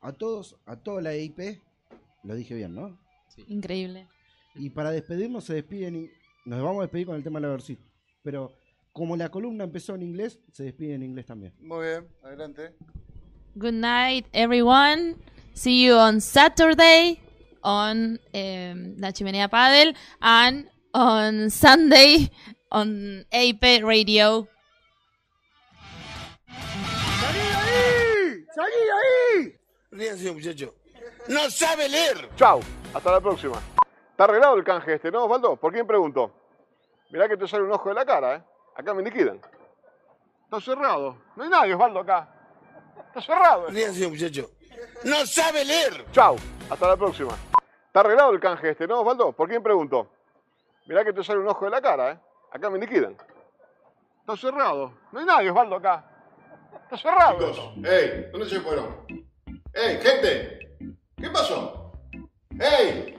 a 0.00 0.10
todos, 0.12 0.56
a 0.66 0.74
toda 0.74 1.00
la 1.00 1.12
EIP. 1.12 1.60
Lo 2.24 2.34
dije 2.34 2.54
bien, 2.56 2.74
¿no? 2.74 2.98
Increíble. 3.46 4.08
Y 4.56 4.70
para 4.70 4.90
despedirnos 4.90 5.44
se 5.44 5.54
despiden 5.54 5.94
y 5.94 6.10
nos 6.46 6.60
vamos 6.60 6.78
a 6.78 6.82
despedir 6.82 7.06
con 7.06 7.14
el 7.14 7.22
tema 7.22 7.38
de 7.38 7.46
la 7.46 7.52
versión. 7.52 7.78
Pero 8.24 8.50
como 8.92 9.16
la 9.16 9.28
columna 9.28 9.62
empezó 9.62 9.94
en 9.94 10.02
inglés, 10.02 10.40
se 10.50 10.64
despide 10.64 10.94
en 10.94 11.04
inglés 11.04 11.26
también. 11.26 11.54
Muy 11.60 11.86
bien, 11.86 12.08
adelante. 12.24 12.74
Good 13.54 13.72
night, 13.74 14.26
everyone. 14.32 15.14
See 15.54 15.84
you 15.84 15.94
on 15.94 16.20
Saturday 16.20 17.20
on 17.62 18.18
um, 18.34 18.96
La 18.98 19.12
Chimenea 19.12 19.48
Paddle 19.48 19.94
and 20.20 20.66
on 20.92 21.48
Sunday 21.48 22.28
on 22.72 23.24
AP 23.32 23.82
Radio. 23.84 24.48
¡Salí 28.54 28.74
de 28.74 28.92
ahí! 28.92 29.54
Ríanse, 29.92 30.32
muchacho. 30.32 30.74
¡No 31.28 31.48
sabe 31.50 31.88
leer! 31.88 32.28
Chau, 32.36 32.60
hasta 32.92 33.12
la 33.12 33.20
próxima. 33.20 33.62
¿Está 34.10 34.24
arreglado 34.24 34.56
el 34.56 34.64
canje 34.64 34.94
este, 34.94 35.12
no, 35.12 35.24
Osvaldo? 35.24 35.56
¿Por 35.56 35.72
quién 35.72 35.86
preguntó? 35.86 36.32
Mirá 37.10 37.28
que 37.28 37.36
te 37.36 37.46
sale 37.46 37.62
un 37.62 37.70
ojo 37.70 37.88
de 37.90 37.94
la 37.94 38.04
cara, 38.04 38.36
¿eh? 38.36 38.42
Acá 38.74 38.92
me 38.92 39.04
liquidan. 39.04 39.40
Está 40.44 40.60
cerrado. 40.60 41.16
No 41.36 41.44
hay 41.44 41.48
nadie, 41.48 41.74
Osvaldo, 41.74 42.00
acá. 42.00 42.28
Está 43.06 43.22
cerrado. 43.22 43.68
Ríanse, 43.68 44.08
muchacho. 44.08 44.50
No 45.02 45.26
sabe 45.26 45.64
leer. 45.64 46.06
Chau, 46.12 46.36
hasta 46.70 46.88
la 46.88 46.96
próxima. 46.96 47.32
Está 47.86 48.00
arreglado 48.00 48.32
el 48.32 48.40
canje 48.40 48.70
este, 48.70 48.86
¿no, 48.86 49.00
Osvaldo? 49.00 49.32
¿Por 49.32 49.48
quién 49.48 49.62
pregunto? 49.62 50.10
Mirá 50.86 51.04
que 51.04 51.12
te 51.12 51.24
sale 51.24 51.40
un 51.40 51.48
ojo 51.48 51.64
de 51.64 51.70
la 51.70 51.80
cara, 51.80 52.12
¿eh? 52.12 52.18
Acá 52.52 52.70
me 52.70 52.78
liquidan. 52.78 53.16
Está 54.20 54.36
cerrado. 54.36 54.92
No 55.12 55.20
hay 55.20 55.26
nadie, 55.26 55.50
Osvaldo, 55.50 55.76
acá. 55.76 56.04
Está 56.84 56.96
cerrado. 56.96 57.38
Chicos, 57.38 57.72
¡Ey! 57.84 58.28
¿Dónde 58.30 58.48
se 58.48 58.60
fueron? 58.60 59.06
¡Ey, 59.72 59.98
gente! 60.00 60.76
¿Qué 61.16 61.30
pasó? 61.30 61.92
¡Ey! 62.60 63.18